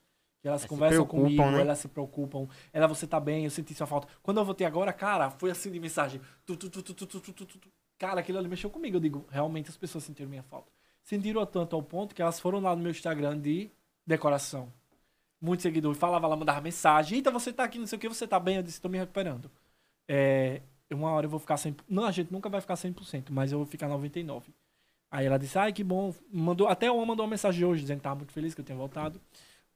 Elas 0.44 0.64
conversam 0.64 1.06
comigo, 1.06 1.51
né? 1.51 1.60
elas 1.62 1.78
se 1.78 1.88
preocupam. 1.88 2.47
Ela, 2.72 2.86
você 2.86 3.06
tá 3.06 3.18
bem, 3.18 3.44
eu 3.44 3.51
senti 3.51 3.74
sua 3.74 3.86
falta. 3.86 4.06
Quando 4.22 4.38
eu 4.38 4.44
voltei 4.44 4.66
agora, 4.66 4.93
cara, 4.93 5.30
foi 5.30 5.51
assim 5.51 5.72
de 5.72 5.80
mensagem. 5.80 6.20
Tu, 6.44 6.56
tu, 6.56 6.70
tu, 6.70 6.82
tu, 6.82 6.94
tu, 6.94 7.06
tu, 7.06 7.20
tu, 7.20 7.32
tu, 7.32 7.47
tu. 7.59 7.72
Cara, 7.98 8.20
aquilo 8.20 8.39
ali 8.39 8.48
mexeu 8.48 8.70
comigo. 8.70 8.97
Eu 8.97 9.01
digo, 9.01 9.27
realmente 9.31 9.70
as 9.70 9.77
pessoas 9.77 10.05
sentiram 10.05 10.28
minha 10.28 10.43
falta. 10.43 10.70
Sentiram 11.02 11.44
tanto 11.47 11.77
ao 11.77 11.82
ponto 11.82 12.14
que 12.14 12.23
elas 12.23 12.40
foram 12.40 12.60
lá 12.60 12.74
no 12.74 12.82
meu 12.82 12.90
Instagram 12.90 13.39
de 13.39 13.70
decoração. 14.06 14.73
Muitos 15.40 15.62
seguidores 15.62 15.98
falavam 15.98 16.28
lá, 16.28 16.36
mandava 16.36 16.60
mensagem. 16.60 17.18
Eita, 17.18 17.31
você 17.31 17.52
tá 17.52 17.64
aqui, 17.64 17.78
não 17.78 17.86
sei 17.86 17.97
o 17.97 18.01
que, 18.01 18.09
você 18.09 18.27
tá 18.27 18.40
bem? 18.40 18.56
Eu 18.56 18.62
disse, 18.62 18.81
tô 18.81 18.89
me 18.89 18.98
recuperando. 18.98 19.51
É, 20.09 20.62
uma 20.90 21.10
hora 21.10 21.27
eu 21.27 21.31
vou 21.31 21.39
ficar 21.39 21.56
100%. 21.56 21.81
Não, 21.89 22.05
a 22.05 22.10
gente 22.10 22.32
nunca 22.32 22.48
vai 22.48 22.60
ficar 22.60 22.74
100%, 22.74 23.27
mas 23.31 23.52
eu 23.52 23.59
vou 23.59 23.66
ficar 23.66 23.89
99%. 23.89 24.43
Aí 25.10 25.27
ela 25.27 25.39
disse, 25.39 25.59
ai, 25.59 25.73
que 25.73 25.85
bom. 25.85 26.14
Mandou, 26.32 26.68
até 26.68 26.90
uma 26.90 27.06
mandou 27.06 27.24
uma 27.24 27.31
mensagem 27.31 27.64
hoje 27.64 27.82
dizendo 27.82 27.98
que 27.98 28.02
tava 28.02 28.16
muito 28.16 28.32
feliz 28.32 28.55
que 28.55 28.60
eu 28.60 28.64
tinha 28.64 28.77
voltado. 28.77 29.20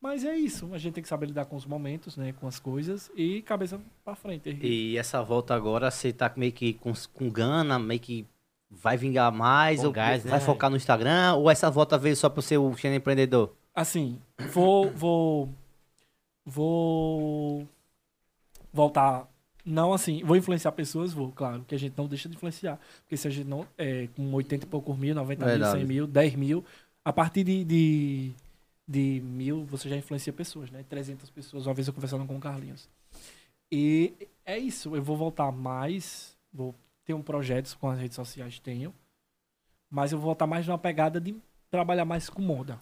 Mas 0.01 0.25
é 0.25 0.35
isso, 0.35 0.73
a 0.73 0.79
gente 0.79 0.95
tem 0.95 1.03
que 1.03 1.09
saber 1.09 1.27
lidar 1.27 1.45
com 1.45 1.57
os 1.57 1.67
momentos, 1.67 2.17
né, 2.17 2.33
com 2.33 2.47
as 2.47 2.59
coisas 2.59 3.11
e 3.15 3.43
cabeça 3.43 3.79
pra 4.03 4.15
frente. 4.15 4.49
erguer. 4.49 4.67
E 4.67 4.97
essa 4.97 5.23
volta 5.23 5.55
agora, 5.55 5.91
você 5.91 6.11
tá 6.11 6.33
meio 6.35 6.53
que 6.53 6.73
com, 6.75 6.93
com 7.13 7.29
gana, 7.29 7.79
meio 7.79 8.01
que 8.01 8.27
vai 8.71 8.97
vingar 8.97 9.31
mais, 9.31 9.85
ou 9.85 9.93
gás, 9.93 10.23
vai 10.23 10.39
né? 10.39 10.41
focar 10.41 10.71
no 10.71 10.77
Instagram, 10.77 11.35
ou 11.35 11.51
essa 11.51 11.71
volta 11.71 11.99
veio 11.99 12.17
só 12.17 12.31
pro 12.31 12.41
seu 12.41 12.75
channel 12.77 12.99
empreendedor? 12.99 13.53
Assim, 13.75 14.19
vou, 14.53 14.91
vou, 14.91 15.49
vou 16.47 17.69
voltar. 18.73 19.29
Não 19.65 19.93
assim, 19.93 20.25
vou 20.25 20.37
influenciar 20.37 20.73
pessoas, 20.73 21.13
vou, 21.13 21.31
claro, 21.31 21.65
que 21.67 21.75
a 21.75 21.79
gente 21.79 21.95
não 21.97 22.07
deixa 22.07 22.29
de 22.29 22.37
influenciar. 22.37 22.79
Porque 23.03 23.17
se 23.17 23.29
a 23.29 23.31
gente 23.31 23.47
não, 23.47 23.67
é, 23.77 24.09
com 24.17 24.33
80 24.33 24.65
e 24.65 24.69
poucos 24.69 24.97
mil, 24.97 25.15
90 25.15 25.45
mil, 25.45 25.51
Verdade. 25.53 25.79
100 25.79 25.87
mil, 25.87 26.07
10 26.07 26.35
mil, 26.37 26.65
a 27.05 27.13
partir 27.13 27.45
de, 27.45 27.65
de, 27.65 28.33
de 28.91 29.21
mil, 29.23 29.65
você 29.65 29.89
já 29.89 29.97
influencia 29.97 30.33
pessoas, 30.33 30.69
né? 30.71 30.85
300 30.89 31.31
pessoas, 31.31 31.65
uma 31.67 31.75
vez 31.75 31.87
eu 31.87 31.95
conversando 31.95 32.27
com 32.27 32.37
o 32.37 32.41
Carlinhos. 32.41 32.89
E 33.71 34.13
é 34.45 34.59
isso, 34.59 34.97
eu 34.97 35.03
vou 35.03 35.17
voltar 35.17 35.53
mais, 35.53 36.37
vou 36.53 36.75
ter 37.05 37.15
um 37.15 37.23
projeto 37.23 37.77
com 37.79 37.89
as 37.89 37.99
redes 38.01 38.17
sociais, 38.17 38.59
tenho, 38.59 38.93
mas 39.89 40.11
eu 40.11 40.19
vou 40.19 40.27
voltar 40.27 40.47
mais 40.47 40.67
numa 40.67 40.79
pegada 40.79 41.21
de 41.21 41.37
trabalhar 41.71 42.05
mais 42.05 42.29
com 42.29 42.43
moda. 42.43 42.81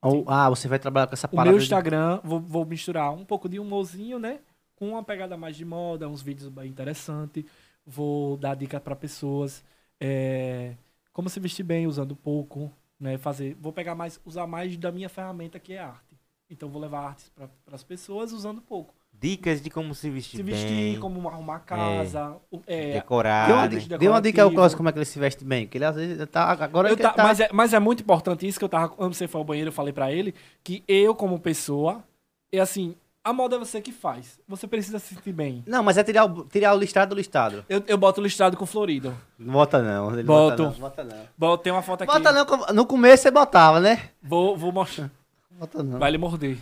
Ou- 0.00 0.24
ah, 0.26 0.48
você 0.48 0.66
vai 0.68 0.78
trabalhar 0.78 1.06
com 1.06 1.14
essa 1.14 1.26
O 1.26 1.30
parada. 1.30 1.50
meu 1.50 1.58
de- 1.58 1.64
Instagram, 1.64 2.20
vou, 2.24 2.40
vou 2.40 2.64
misturar 2.64 3.12
um 3.12 3.24
pouco 3.24 3.48
de 3.48 3.58
humorzinho, 3.60 4.18
né? 4.18 4.40
Com 4.74 4.88
uma 4.90 5.02
pegada 5.04 5.36
mais 5.36 5.54
de 5.56 5.64
moda, 5.64 6.08
uns 6.08 6.22
vídeos 6.22 6.48
bem 6.48 6.68
interessantes. 6.68 7.44
Vou 7.86 8.36
dar 8.38 8.54
dica 8.56 8.80
para 8.80 8.96
pessoas. 8.96 9.62
é, 10.04 10.74
como 11.12 11.28
se 11.28 11.38
vestir 11.38 11.62
bem 11.62 11.86
usando 11.86 12.16
pouco, 12.16 12.72
né? 13.02 13.18
Fazer, 13.18 13.56
vou 13.60 13.72
pegar 13.72 13.94
mais, 13.94 14.20
usar 14.24 14.46
mais 14.46 14.76
da 14.76 14.92
minha 14.92 15.08
ferramenta 15.08 15.58
que 15.58 15.72
é 15.74 15.80
a 15.80 15.88
arte. 15.88 16.16
Então 16.48 16.68
vou 16.68 16.80
levar 16.80 17.00
artes 17.08 17.30
para 17.34 17.48
as 17.74 17.82
pessoas 17.82 18.32
usando 18.32 18.60
pouco. 18.62 18.94
Dicas 19.12 19.60
de 19.62 19.70
como 19.70 19.94
se 19.94 20.10
vestir, 20.10 20.38
Se 20.38 20.42
vestir, 20.42 20.68
bem, 20.68 20.98
como 21.00 21.28
arrumar 21.28 21.56
a 21.56 21.60
casa, 21.60 22.36
o- 22.50 22.60
é, 22.66 22.94
decorar. 22.94 23.46
Dê 23.46 23.52
uma, 23.52 23.98
né? 23.98 24.10
uma 24.10 24.20
dica 24.22 24.42
ao. 24.42 24.50
Clóvis 24.50 24.74
como 24.74 24.88
é 24.88 24.92
que 24.92 24.98
ele 24.98 25.04
se 25.04 25.18
veste 25.18 25.44
bem. 25.44 25.66
Que 25.66 25.78
ele 25.78 25.84
às 25.84 25.94
vezes 25.94 26.28
tá. 26.28 26.50
Agora 26.50 26.88
Eu 26.88 26.94
ele 26.94 27.02
ta- 27.02 27.10
tá. 27.12 27.22
mas, 27.22 27.38
é, 27.40 27.48
mas 27.52 27.72
é 27.72 27.78
muito 27.78 28.02
importante 28.02 28.46
isso 28.46 28.58
que 28.58 28.64
eu 28.64 28.68
tava. 28.68 28.88
Quando 28.88 29.14
você 29.14 29.28
foi 29.28 29.40
ao 29.40 29.44
banheiro, 29.44 29.68
eu 29.68 29.72
falei 29.72 29.92
pra 29.92 30.10
ele 30.12 30.34
que 30.64 30.82
eu, 30.88 31.14
como 31.14 31.38
pessoa, 31.38 32.02
é 32.50 32.58
assim, 32.58 32.96
a 33.24 33.32
moda 33.32 33.56
é 33.56 33.58
você 33.58 33.80
que 33.80 33.92
faz. 33.92 34.38
Você 34.48 34.66
precisa 34.66 34.98
se 34.98 35.14
sentir 35.14 35.32
bem. 35.32 35.62
Não, 35.66 35.82
mas 35.82 35.96
é 35.96 36.02
tirar 36.04 36.24
o, 36.24 36.44
tirar 36.44 36.74
o 36.74 36.78
listado 36.78 37.10
do 37.10 37.16
listado. 37.18 37.64
Eu, 37.68 37.82
eu 37.86 37.96
boto 37.98 38.20
listrado 38.20 38.56
com 38.56 38.66
florido. 38.66 39.16
Não 39.38 39.52
bota 39.54 39.80
não. 39.82 40.12
Ele 40.12 40.22
Boto. 40.24 40.64
Bota 40.64 40.72
não. 40.72 40.80
Bota 40.80 41.04
não. 41.04 41.28
Boto, 41.38 41.62
tem 41.62 41.72
uma 41.72 41.82
foto 41.82 42.02
aqui. 42.02 42.12
Bota 42.12 42.32
não. 42.32 42.74
No 42.74 42.86
começo 42.86 43.22
você 43.22 43.30
botava, 43.30 43.78
né? 43.80 44.10
Vou, 44.22 44.56
vou 44.56 44.72
mostrar. 44.72 45.10
Bota 45.50 45.82
não. 45.82 45.98
Vai 45.98 46.10
lhe 46.10 46.18
morder. 46.18 46.58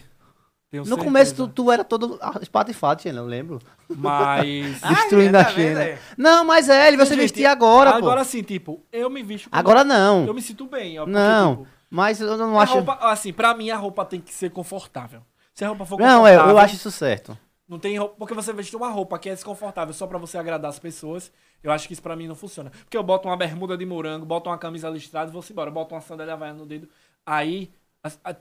Tenho 0.71 0.83
No 0.83 0.89
certeza. 0.91 1.05
começo 1.05 1.35
tu, 1.35 1.49
tu 1.49 1.73
era 1.73 1.83
todo 1.83 2.21
espatifado, 2.41 3.03
Xena, 3.03 3.19
eu 3.21 3.27
lembro. 3.27 3.59
Mas. 3.89 4.81
Destruindo 4.87 5.37
é, 5.37 5.41
a 5.41 5.45
tá 5.45 5.51
Xena. 5.51 5.83
é? 5.83 5.99
Não, 6.17 6.45
mas 6.45 6.69
é, 6.69 6.87
ele 6.87 6.97
vai 6.97 7.07
se 7.07 7.17
vestir 7.17 7.45
agora, 7.47 7.91
Agora 7.91 8.21
pô. 8.21 8.25
sim, 8.25 8.43
tipo, 8.43 8.81
eu 8.93 9.11
me 9.11 9.23
visto. 9.23 9.49
Agora 9.51 9.83
não. 9.83 10.27
Eu 10.27 10.35
me 10.35 10.41
sinto 10.41 10.67
bem, 10.67 10.97
ó. 10.99 11.05
porque, 11.05 11.19
Não, 11.19 11.57
tipo, 11.57 11.69
Mas 11.91 12.21
eu 12.21 12.37
não 12.37 12.57
a 12.59 12.63
acho. 12.63 12.75
roupa, 12.75 12.99
assim, 13.01 13.33
pra 13.33 13.53
mim 13.53 13.71
a 13.71 13.77
roupa 13.77 14.05
tem 14.05 14.21
que 14.21 14.33
ser 14.33 14.51
confortável. 14.51 15.23
Se 15.61 15.65
a 15.67 15.69
roupa 15.69 15.85
for 15.85 16.01
Não, 16.01 16.27
é, 16.27 16.37
eu 16.37 16.57
acho 16.57 16.77
isso 16.77 16.91
certo. 16.91 17.37
Não 17.69 17.79
tem 17.79 17.99
roupa, 17.99 18.15
porque 18.17 18.33
você 18.33 18.51
veste 18.51 18.75
uma 18.75 18.89
roupa 18.89 19.19
que 19.19 19.29
é 19.29 19.35
desconfortável 19.35 19.93
só 19.93 20.07
pra 20.07 20.17
você 20.17 20.39
agradar 20.39 20.71
as 20.71 20.79
pessoas. 20.79 21.31
Eu 21.63 21.71
acho 21.71 21.87
que 21.87 21.93
isso 21.93 22.01
pra 22.01 22.17
mim 22.17 22.27
não 22.27 22.35
funciona. 22.35 22.71
Porque 22.71 22.97
eu 22.97 23.03
boto 23.03 23.29
uma 23.29 23.37
bermuda 23.37 23.77
de 23.77 23.85
morango, 23.85 24.25
boto 24.25 24.49
uma 24.49 24.57
camisa 24.57 24.89
listrada 24.89 25.29
e 25.31 25.33
vou 25.35 25.45
embora. 25.51 25.71
Boto 25.71 25.95
uma 25.95 26.01
sandália 26.01 26.33
havaiana 26.33 26.61
no 26.61 26.65
dedo. 26.65 26.89
Aí, 27.27 27.71
as- 28.03 28.19
a- 28.25 28.35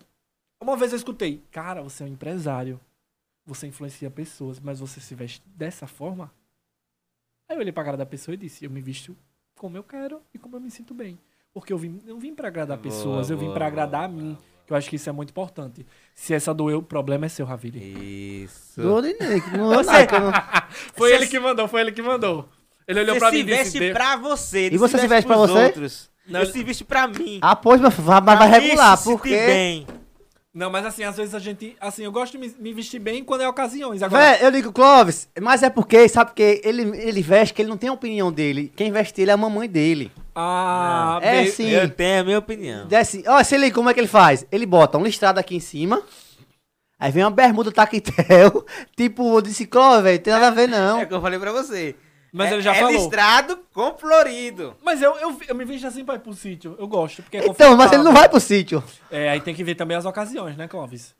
uma 0.63 0.77
vez 0.77 0.93
eu 0.93 0.95
escutei, 0.95 1.43
cara, 1.51 1.83
você 1.83 2.03
é 2.03 2.05
um 2.05 2.09
empresário. 2.09 2.79
Você 3.45 3.67
influencia 3.67 4.09
pessoas, 4.09 4.57
mas 4.57 4.79
você 4.79 5.01
se 5.01 5.13
veste 5.13 5.43
dessa 5.45 5.87
forma? 5.87 6.31
Aí 7.49 7.57
eu 7.57 7.59
olhei 7.59 7.73
pra 7.73 7.83
cara 7.83 7.97
da 7.97 8.05
pessoa 8.05 8.33
e 8.33 8.37
disse, 8.37 8.63
eu 8.63 8.71
me 8.71 8.79
visto 8.79 9.13
como 9.57 9.75
eu 9.75 9.83
quero 9.83 10.21
e 10.33 10.39
como 10.39 10.55
eu 10.55 10.61
me 10.61 10.71
sinto 10.71 10.93
bem. 10.93 11.19
Porque 11.53 11.73
eu 11.73 11.77
vim, 11.77 11.99
não 12.05 12.17
vim 12.17 12.33
pra 12.33 12.47
agradar 12.47 12.77
Boa, 12.77 12.83
pessoas, 12.83 13.29
eu 13.29 13.37
vim 13.37 13.47
boa, 13.47 13.55
pra 13.55 13.67
agradar 13.67 14.07
boa, 14.07 14.21
a 14.21 14.23
mim. 14.23 14.35
Que 14.35 14.58
eu 14.73 14.77
acho 14.77 14.89
que 14.89 14.95
isso 14.95 15.09
é 15.09 15.11
muito 15.11 15.29
importante. 15.29 15.85
Se 16.15 16.33
essa 16.33 16.53
doeu, 16.53 16.79
o 16.79 16.83
problema 16.83 17.25
é 17.25 17.29
seu, 17.29 17.45
Ravili. 17.45 18.43
Isso. 18.43 18.81
Do 18.81 19.01
Nick, 19.01 19.57
não 19.57 19.73
é 19.73 19.77
Você- 19.83 20.01
eu 20.03 20.07
Foi 20.95 21.09
Você 21.09 21.15
ele 21.15 21.27
que 21.27 21.39
mandou, 21.39 21.67
foi 21.67 21.81
ele 21.81 21.91
que 21.91 22.01
mandou. 22.01 22.47
Ele 22.87 23.01
olhou 23.01 23.15
Você 23.15 23.19
pra 23.19 23.29
se 23.29 23.35
mim 23.35 23.41
e 23.41 23.43
disse... 23.45 23.57
veste 23.57 23.79
"Dê- 23.79 23.93
pra 23.93 24.15
você. 24.15 24.67
E 24.71 24.77
você 24.77 24.97
se 24.97 25.07
veste 25.07 25.27
pra 25.27 25.37
você? 25.37 25.65
Outros. 25.65 26.09
Não, 26.27 26.39
eu 26.41 26.45
se 26.45 26.63
veste 26.63 26.83
pra 26.83 27.07
mim. 27.07 27.39
Ah, 27.41 27.55
pois, 27.55 27.79
mas 27.81 27.93
vai, 27.95 28.21
vai 28.21 28.49
regular, 28.49 28.97
se 28.97 29.03
porque. 29.05 29.29
bem. 29.29 29.87
Não, 30.53 30.69
mas 30.71 30.83
assim, 30.85 31.03
às 31.03 31.15
vezes 31.15 31.35
a 31.35 31.39
gente... 31.39 31.77
Assim, 31.79 32.03
eu 32.03 32.11
gosto 32.11 32.31
de 32.31 32.37
me, 32.39 32.55
me 32.59 32.73
vestir 32.73 32.97
bem 32.99 33.23
quando 33.23 33.41
é 33.41 33.47
ocasiões. 33.47 34.01
Agora, 34.01 34.31
Véi, 34.37 34.45
eu 34.47 34.51
digo, 34.51 34.71
Clóvis, 34.71 35.29
mas 35.39 35.61
é 35.61 35.69
porque, 35.69 36.09
sabe 36.09 36.31
porque 36.31 36.59
ele, 36.63 36.81
ele 36.97 37.21
veste 37.21 37.53
que 37.53 37.61
ele 37.61 37.69
não 37.69 37.77
tem 37.77 37.89
a 37.89 37.93
opinião 37.93 38.31
dele. 38.31 38.71
Quem 38.75 38.91
veste 38.91 39.21
ele 39.21 39.29
é 39.29 39.33
a 39.33 39.37
mamãe 39.37 39.69
dele. 39.69 40.11
ah, 40.33 41.19
É 41.21 41.43
bem- 41.43 41.51
sim. 41.51 41.69
Eu 41.69 41.87
tenho 41.89 42.21
a 42.21 42.23
minha 42.23 42.39
opinião. 42.39 42.87
É 42.89 42.95
assim, 42.97 43.23
ó, 43.27 43.43
se 43.43 43.55
liga 43.57 43.75
como 43.75 43.89
é 43.89 43.93
que 43.93 43.99
ele 43.99 44.07
faz. 44.07 44.43
Ele 44.51 44.65
bota 44.65 44.97
um 44.97 45.03
listrado 45.03 45.39
aqui 45.39 45.55
em 45.55 45.59
cima. 45.59 46.01
Aí 46.99 47.11
vem 47.11 47.23
uma 47.23 47.31
bermuda 47.31 47.71
taquetel. 47.71 48.65
tipo, 48.97 49.37
eu 49.37 49.41
disse, 49.41 49.67
Clóvis, 49.67 50.03
velho, 50.03 50.19
tem 50.19 50.33
nada 50.33 50.47
a 50.47 50.51
ver 50.51 50.67
não. 50.67 50.99
É 50.99 51.03
o 51.03 51.07
que 51.07 51.13
eu 51.13 51.21
falei 51.21 51.37
pra 51.39 51.51
você. 51.51 51.95
Mas 52.31 52.49
é, 52.51 52.53
ele 52.53 52.61
já 52.61 52.71
é 52.75 52.79
falou. 52.79 52.91
listrado 52.91 53.59
com 53.73 53.97
florido. 53.97 54.75
Mas 54.83 55.01
eu, 55.01 55.15
eu, 55.17 55.37
eu 55.47 55.55
me 55.55 55.65
vejo 55.65 55.85
assim 55.87 56.03
pra 56.05 56.15
ir 56.15 56.19
pro 56.19 56.33
sítio. 56.33 56.75
Eu 56.79 56.87
gosto, 56.87 57.21
porque 57.23 57.37
é 57.37 57.45
Então, 57.47 57.75
mas 57.75 57.91
ele 57.91 58.03
não 58.03 58.13
vai 58.13 58.29
pro 58.29 58.39
sítio. 58.39 58.83
É, 59.09 59.29
aí 59.29 59.41
tem 59.41 59.53
que 59.55 59.63
ver 59.63 59.75
também 59.75 59.97
as 59.97 60.05
ocasiões, 60.05 60.55
né, 60.57 60.67
Clóvis? 60.67 61.15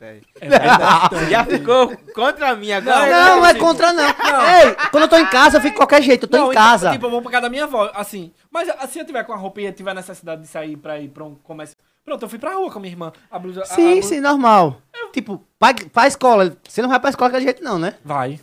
É 0.00 0.48
verdade. 0.48 1.30
já 1.30 1.44
ficou 1.44 1.96
contra 2.14 2.56
mim 2.56 2.72
agora? 2.72 3.06
Não, 3.10 3.36
não 3.38 3.46
é 3.46 3.54
contra 3.54 3.92
não. 3.92 4.04
Ei, 4.08 4.74
quando 4.90 5.04
eu 5.04 5.08
tô 5.08 5.16
em 5.16 5.26
casa, 5.26 5.58
eu 5.58 5.60
fico 5.60 5.72
de 5.74 5.76
qualquer 5.78 6.02
jeito. 6.02 6.24
Eu 6.24 6.28
tô 6.30 6.36
Não, 6.36 6.46
em 6.48 6.50
então, 6.50 6.62
casa. 6.62 6.90
Tipo, 6.90 7.06
eu 7.06 7.10
vou 7.10 7.22
pra 7.22 7.30
casa 7.30 7.42
da 7.42 7.48
minha 7.50 7.64
avó, 7.64 7.90
assim. 7.94 8.32
Mas 8.50 8.68
assim, 8.80 9.00
eu 9.00 9.04
tiver 9.06 9.22
com 9.24 9.32
a 9.32 9.36
roupa 9.36 9.60
e 9.60 9.66
eu 9.66 9.72
tiver 9.72 9.94
necessidade 9.94 10.42
de 10.42 10.48
sair 10.48 10.76
pra 10.76 10.98
ir 10.98 11.08
pra 11.08 11.24
um 11.24 11.34
comércio. 11.34 11.76
Pronto, 12.04 12.22
eu 12.24 12.28
fui 12.28 12.38
pra 12.38 12.54
rua 12.54 12.70
com 12.70 12.78
a 12.78 12.80
minha 12.80 12.92
irmã. 12.92 13.12
A 13.30 13.38
blusa. 13.38 13.60
a- 13.60 13.64
a 13.64 13.66
sim, 13.66 13.92
blusa- 13.92 14.08
sim, 14.08 14.20
normal. 14.20 14.78
Tipo, 15.12 15.42
pra, 15.58 15.74
pra 15.92 16.06
escola. 16.06 16.56
Você 16.66 16.80
não 16.82 16.88
vai 16.88 16.98
pra 16.98 17.10
escola 17.10 17.30
de 17.32 17.42
jeito 17.44 17.62
não, 17.62 17.78
né? 17.78 17.94
Vai. 18.04 18.40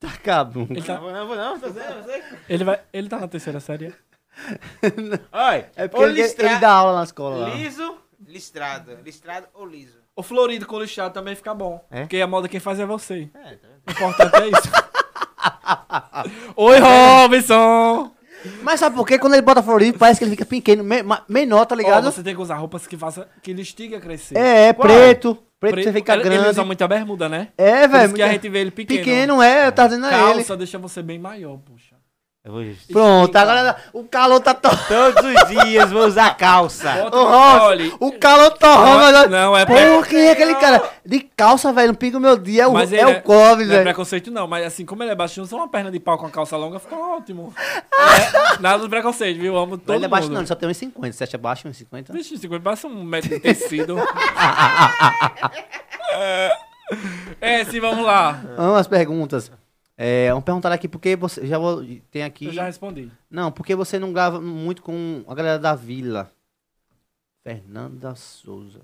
Tá 0.00 0.10
cabro. 0.22 0.66
Ele 0.70 0.80
Não 0.80 0.86
tá, 0.86 0.96
vou 0.98 1.12
não, 1.12 1.26
vou 1.26 1.36
não. 1.36 1.60
Tô 1.60 1.66
eu 1.66 1.74
sei. 1.74 2.22
ele 2.48 2.64
vai, 2.64 2.80
ele 2.92 3.08
tá 3.08 3.18
na 3.18 3.28
terceira 3.28 3.60
série. 3.60 3.94
Olha, 5.30 5.70
É 5.76 5.86
porque 5.88 6.04
ele, 6.04 6.22
listra- 6.22 6.50
ele 6.50 6.58
dá 6.58 6.72
aula 6.72 6.96
na 6.98 7.04
escola 7.04 7.36
lá. 7.36 7.54
liso, 7.54 7.98
listrado. 8.26 8.98
Listrado 9.04 9.46
ou 9.52 9.66
liso. 9.66 9.98
O 10.16 10.22
florido 10.22 10.66
com 10.66 10.80
lixado 10.80 11.12
também 11.12 11.34
fica 11.36 11.54
bom. 11.54 11.84
É? 11.90 12.00
Porque 12.00 12.20
a 12.20 12.26
moda 12.26 12.48
quem 12.48 12.60
faz 12.60 12.80
é 12.80 12.86
você. 12.86 13.30
É, 13.34 13.54
tá? 13.56 13.68
O 13.86 13.90
importante 13.92 14.36
é 14.36 14.46
isso. 14.48 14.70
Oi, 16.56 16.78
Robinson! 16.78 18.10
Mas 18.62 18.80
sabe 18.80 18.96
por 18.96 19.06
quê? 19.06 19.18
Quando 19.18 19.34
ele 19.34 19.42
bota 19.42 19.62
florido, 19.62 19.98
parece 19.98 20.18
que 20.18 20.24
ele 20.24 20.30
fica 20.30 20.46
pequeno, 20.46 20.82
menor, 21.28 21.66
tá 21.66 21.74
ligado? 21.74 22.10
você 22.10 22.22
tem 22.22 22.34
que 22.34 22.40
usar 22.40 22.56
roupas 22.56 22.86
que 22.86 22.96
faça 22.96 23.28
que 23.42 23.52
lhe 23.52 23.60
estigue 23.62 23.94
a 23.94 24.00
crescer. 24.00 24.36
É, 24.36 24.68
é 24.68 24.72
Qual? 24.72 24.88
Preto. 25.60 25.74
Preto 25.74 25.74
Pre- 25.74 25.82
você 25.84 25.92
fica 25.92 26.14
ele, 26.14 26.22
grande. 26.24 26.42
Ele 26.42 26.50
usa 26.50 26.64
muita 26.64 26.88
bermuda, 26.88 27.28
né? 27.28 27.48
É, 27.58 27.82
Por 27.86 27.90
velho. 27.90 28.04
isso 28.06 28.14
que 28.14 28.22
a 28.22 28.28
gente 28.32 28.48
vê 28.48 28.58
ele 28.60 28.70
pequeno. 28.70 28.98
Pequeno, 28.98 29.42
é, 29.42 29.70
tava 29.70 29.90
dizendo 29.90 30.06
a 30.06 30.12
ele. 30.12 30.34
Calça 30.34 30.56
deixa 30.56 30.78
você 30.78 31.02
bem 31.02 31.18
maior, 31.18 31.58
puxa. 31.58 31.99
Eu 32.42 32.52
vou... 32.52 32.62
Pronto, 32.90 33.36
agora 33.36 33.76
o 33.92 34.02
calor 34.04 34.40
tá 34.40 34.54
torrando. 34.54 35.14
Todos 35.14 35.24
os 35.30 35.48
dias 35.62 35.90
vou 35.92 36.06
usar 36.06 36.34
calça. 36.38 36.90
Bota 36.92 37.16
Robson, 37.18 37.64
olha, 37.66 37.92
o 38.00 38.12
calor 38.18 38.50
torrando. 38.52 39.04
agora. 39.04 39.28
Não, 39.28 39.54
é 39.54 39.66
Pô, 39.66 39.74
pre- 39.74 40.08
quem 40.08 40.20
é 40.26 40.30
aquele 40.32 40.54
cara? 40.54 40.82
De 41.04 41.20
calça, 41.20 41.70
velho, 41.70 41.88
não 41.88 41.94
pica 41.94 42.16
o 42.16 42.20
meu 42.20 42.38
dia. 42.38 42.62
É 42.62 42.66
o, 42.66 42.72
Mas 42.72 42.94
é 42.94 43.00
ele 43.02 43.18
o 43.18 43.22
Clóvis, 43.22 43.66
Não 43.66 43.74
é 43.74 43.76
velho. 43.76 43.82
preconceito, 43.84 44.30
não, 44.30 44.46
mas 44.48 44.64
assim, 44.64 44.86
como 44.86 45.02
ele 45.02 45.10
é 45.10 45.14
baixinho, 45.14 45.44
só 45.44 45.56
uma 45.56 45.68
perna 45.68 45.90
de 45.90 46.00
pau 46.00 46.16
com 46.16 46.24
a 46.26 46.30
calça 46.30 46.56
longa 46.56 46.78
fica 46.78 46.96
ótimo. 46.96 47.52
É, 48.00 48.58
nada 48.58 48.82
de 48.82 48.88
preconceito, 48.88 49.38
viu? 49.38 49.54
Amo 49.58 49.76
todo 49.76 49.88
Mas 49.88 49.96
ele 49.96 50.06
é 50.06 50.08
baixo, 50.08 50.24
mundo. 50.28 50.32
não, 50.34 50.40
ele 50.40 50.48
só 50.48 50.54
tem 50.54 50.66
uns 50.68 50.76
50. 50.78 51.12
Você 51.12 51.24
acha 51.24 51.36
baixo 51.36 51.68
uns 51.68 51.76
50? 51.76 52.10
Vixe, 52.14 52.38
50 52.38 52.62
parece 52.64 52.86
um 52.86 53.04
metro 53.04 53.28
de 53.28 53.38
tecido. 53.38 53.96
é, 57.40 57.64
sim, 57.66 57.78
vamos 57.80 58.04
lá. 58.04 58.40
Vamos 58.56 58.78
às 58.78 58.86
perguntas. 58.86 59.52
É, 60.02 60.30
vamos 60.30 60.44
perguntar 60.44 60.72
aqui 60.72 60.88
porque 60.88 61.14
você. 61.14 61.46
Já 61.46 61.58
vou. 61.58 61.84
Tem 62.10 62.22
aqui. 62.22 62.46
Eu 62.46 62.54
já 62.54 62.64
respondi. 62.64 63.10
Não, 63.30 63.52
porque 63.52 63.74
você 63.74 63.98
não 63.98 64.14
grava 64.14 64.40
muito 64.40 64.80
com 64.80 65.22
a 65.28 65.34
galera 65.34 65.58
da 65.58 65.74
vila. 65.74 66.32
Fernanda 67.42 68.14
Souza. 68.14 68.80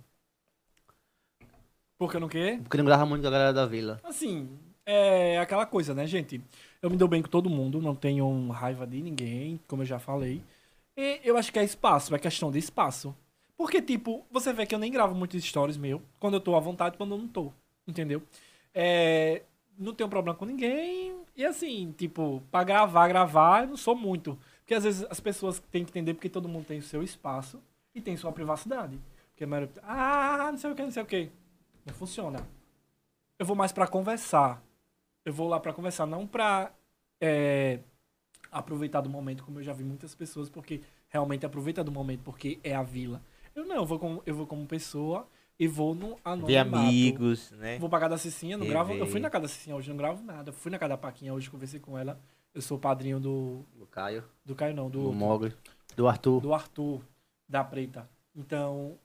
Porque 1.97 2.19
eu 2.19 2.21
não 2.21 2.29
quê? 2.29 2.61
Porque 2.63 2.77
não 2.77 2.85
grava 2.85 3.07
muito 3.07 3.23
com 3.23 3.29
a 3.29 3.31
galera 3.31 3.51
da 3.51 3.65
vila. 3.65 3.99
Assim, 4.05 4.47
é 4.85 5.39
aquela 5.39 5.65
coisa, 5.65 5.95
né, 5.95 6.07
gente? 6.07 6.39
Eu 6.83 6.91
me 6.91 6.99
dou 6.99 7.09
bem 7.09 7.23
com 7.23 7.31
todo 7.31 7.49
mundo, 7.49 7.81
não 7.81 7.95
tenho 7.95 8.49
raiva 8.51 8.87
de 8.87 9.01
ninguém, 9.01 9.59
como 9.67 9.81
eu 9.81 9.87
já 9.87 9.99
falei. 9.99 10.43
E 10.95 11.23
eu 11.25 11.39
acho 11.39 11.51
que 11.51 11.59
é 11.59 11.65
espaço, 11.65 12.15
é 12.15 12.19
questão 12.19 12.51
de 12.51 12.59
espaço. 12.59 13.17
Porque, 13.57 13.81
tipo, 13.81 14.23
você 14.31 14.53
vê 14.53 14.67
que 14.67 14.75
eu 14.75 14.79
nem 14.79 14.93
gravo 14.93 15.15
muitos 15.15 15.43
stories 15.43 15.79
meu, 15.79 16.03
quando 16.21 16.35
eu 16.35 16.41
tô 16.41 16.55
à 16.55 16.61
vontade, 16.61 16.99
quando 16.99 17.15
eu 17.15 17.19
não 17.19 17.29
tô. 17.29 17.51
Entendeu? 17.89 18.23
É, 18.75 19.41
não 19.79 19.95
tenho 19.95 20.09
problema 20.09 20.37
com 20.37 20.45
ninguém. 20.45 21.17
E 21.37 21.45
assim, 21.45 21.93
tipo, 21.97 22.43
pra 22.51 22.65
gravar, 22.65 23.09
gravar, 23.09 23.65
eu 23.65 23.69
não 23.69 23.77
sou 23.77 23.95
muito. 23.95 24.39
Porque 24.59 24.75
às 24.75 24.85
vezes 24.85 25.07
as 25.11 25.21
pessoas 25.21 25.61
têm 25.71 25.85
que 25.85 25.91
entender 25.91 26.15
porque 26.15 26.29
todo 26.29 26.49
mundo 26.49 26.67
tem 26.67 26.79
o 26.79 26.83
seu 26.83 27.03
espaço 27.03 27.63
e 27.95 28.01
tem 28.01 28.17
sua 28.17 28.33
privacidade. 28.33 28.99
Porque 29.31 29.45
a 29.45 29.47
maioria, 29.47 29.73
ah, 29.83 30.49
não 30.51 30.59
sei 30.59 30.71
o 30.71 30.75
que, 30.75 30.83
não 30.83 30.91
sei 30.91 31.03
o 31.03 31.07
que. 31.07 31.31
Não 31.85 31.95
funciona. 31.95 32.47
Eu 33.39 33.47
vou 33.47 33.55
mais 33.55 33.71
pra 33.71 33.87
conversar. 33.87 34.63
Eu 35.25 35.33
vou 35.33 35.49
lá 35.49 35.61
pra 35.61 35.73
conversar, 35.73 36.07
não 36.07 36.27
pra 36.27 36.73
é, 37.21 37.81
aproveitar 38.51 39.01
do 39.01 39.11
momento, 39.11 39.45
como 39.45 39.59
eu 39.59 39.63
já 39.63 39.73
vi 39.73 39.85
muitas 39.85 40.15
pessoas, 40.15 40.49
porque 40.49 40.81
realmente 41.09 41.45
aproveita 41.45 41.85
do 41.85 41.93
momento, 41.93 42.23
porque 42.23 42.59
é 42.63 42.75
a 42.75 42.83
vila. 42.83 43.21
Eu 43.55 43.67
não, 43.67 43.77
eu 43.77 43.85
vou 43.85 43.99
como, 43.99 44.23
eu 44.25 44.35
vou 44.35 44.47
como 44.47 44.67
pessoa 44.67 45.29
e 45.59 45.67
vou 45.67 45.95
no 45.95 46.19
anonimato. 46.25 46.47
De 46.47 46.57
amigos, 46.57 47.51
né? 47.53 47.79
Vou 47.79 47.89
pra 47.89 47.99
casa 48.01 48.11
da 48.11 48.19
Cicinha, 48.19 48.57
não 48.59 48.67
gravo. 48.67 48.93
Eu 48.95 49.07
fui 49.07 49.21
na 49.21 49.31
casa 49.31 49.43
da 49.43 49.49
Cicinha 49.49 49.75
hoje, 49.77 49.89
não 49.89 49.97
gravo 49.97 50.23
nada. 50.23 50.53
Fui 50.53 50.71
na 50.71 50.79
casa 50.79 50.91
da 50.91 50.99
Paquinha 50.99 51.33
hoje, 51.33 51.51
conversei 51.51 51.81
com 51.81 51.97
ela. 51.99 52.21
Eu 52.55 52.63
sou 52.63 52.79
padrinho 52.79 53.21
do. 53.21 53.65
Do 53.75 53.87
Caio, 53.87 54.25
Do 54.45 54.55
Caio, 54.55 54.75
não, 54.75 54.89
do. 54.91 55.03
do 55.05 55.13
Mogli, 55.13 55.55
do 55.95 56.07
Arthur. 56.09 56.41
do 56.41 56.55
Arthur, 56.55 57.03
da 57.49 57.63
Preta. 57.65 58.09
Então, 58.35 58.99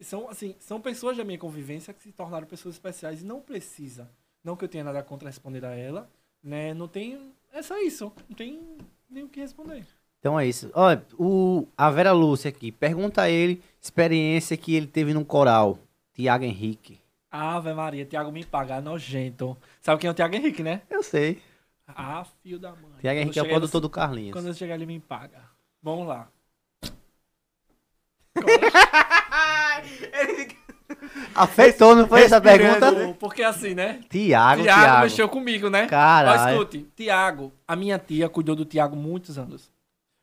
são 0.00 0.28
assim, 0.28 0.54
são 0.58 0.80
pessoas 0.80 1.16
da 1.16 1.24
minha 1.24 1.38
convivência 1.38 1.92
que 1.94 2.02
se 2.02 2.12
tornaram 2.12 2.46
pessoas 2.46 2.74
especiais 2.76 3.20
e 3.22 3.24
não 3.24 3.40
precisa 3.40 4.10
Não 4.42 4.56
que 4.56 4.64
eu 4.64 4.68
tenha 4.68 4.84
nada 4.84 5.02
contra 5.02 5.28
responder 5.28 5.64
a 5.64 5.74
ela, 5.74 6.10
né? 6.42 6.72
Não 6.74 6.88
tem. 6.88 7.32
É 7.52 7.62
só 7.62 7.76
isso. 7.78 8.12
Não 8.28 8.36
tem 8.36 8.78
nem 9.08 9.24
o 9.24 9.28
que 9.28 9.40
responder. 9.40 9.84
Então 10.20 10.38
é 10.38 10.46
isso. 10.46 10.70
Olha, 10.74 11.02
o, 11.18 11.66
a 11.76 11.90
Vera 11.90 12.12
Lúcia 12.12 12.50
aqui, 12.50 12.70
pergunta 12.70 13.22
a 13.22 13.30
ele 13.30 13.62
experiência 13.80 14.56
que 14.56 14.74
ele 14.74 14.86
teve 14.86 15.14
num 15.14 15.24
coral. 15.24 15.78
Tiago 16.12 16.44
Henrique. 16.44 17.00
Ave 17.30 17.72
Maria, 17.72 18.04
Thiago 18.04 18.30
me 18.30 18.44
paga, 18.44 18.80
nojento. 18.80 19.56
Sabe 19.80 20.00
quem 20.00 20.08
é 20.08 20.10
o 20.10 20.14
Thiago 20.14 20.34
Henrique, 20.34 20.62
né? 20.62 20.82
Eu 20.90 21.02
sei. 21.02 21.40
Ah, 21.88 22.24
filho 22.42 22.58
da 22.58 22.70
mãe. 22.70 23.00
Tiago 23.00 23.20
Henrique 23.20 23.38
é 23.38 23.42
o 23.42 23.48
produtor 23.48 23.80
do 23.80 23.88
Carlinhos. 23.88 24.32
Quando 24.32 24.48
eu 24.48 24.54
chegar 24.54 24.74
ele 24.74 24.84
me 24.84 25.00
paga. 25.00 25.40
Vamos 25.82 26.06
lá. 26.06 26.28
Afetou, 31.34 31.94
não 31.94 32.06
foi 32.06 32.24
essa 32.24 32.40
pergunta? 32.40 33.16
Porque 33.18 33.42
assim, 33.42 33.74
né? 33.74 34.00
Tiago, 34.10 34.62
Tiago 34.62 34.82
Tiago. 34.82 35.02
mexeu 35.04 35.28
comigo, 35.28 35.70
né? 35.70 35.84
Ó, 35.84 35.88
Caralho. 35.88 36.52
escute, 36.52 36.86
Tiago, 36.94 37.52
a 37.66 37.74
minha 37.74 37.98
tia 37.98 38.28
cuidou 38.28 38.54
do 38.54 38.64
Tiago 38.64 38.96
muitos 38.96 39.38
anos. 39.38 39.70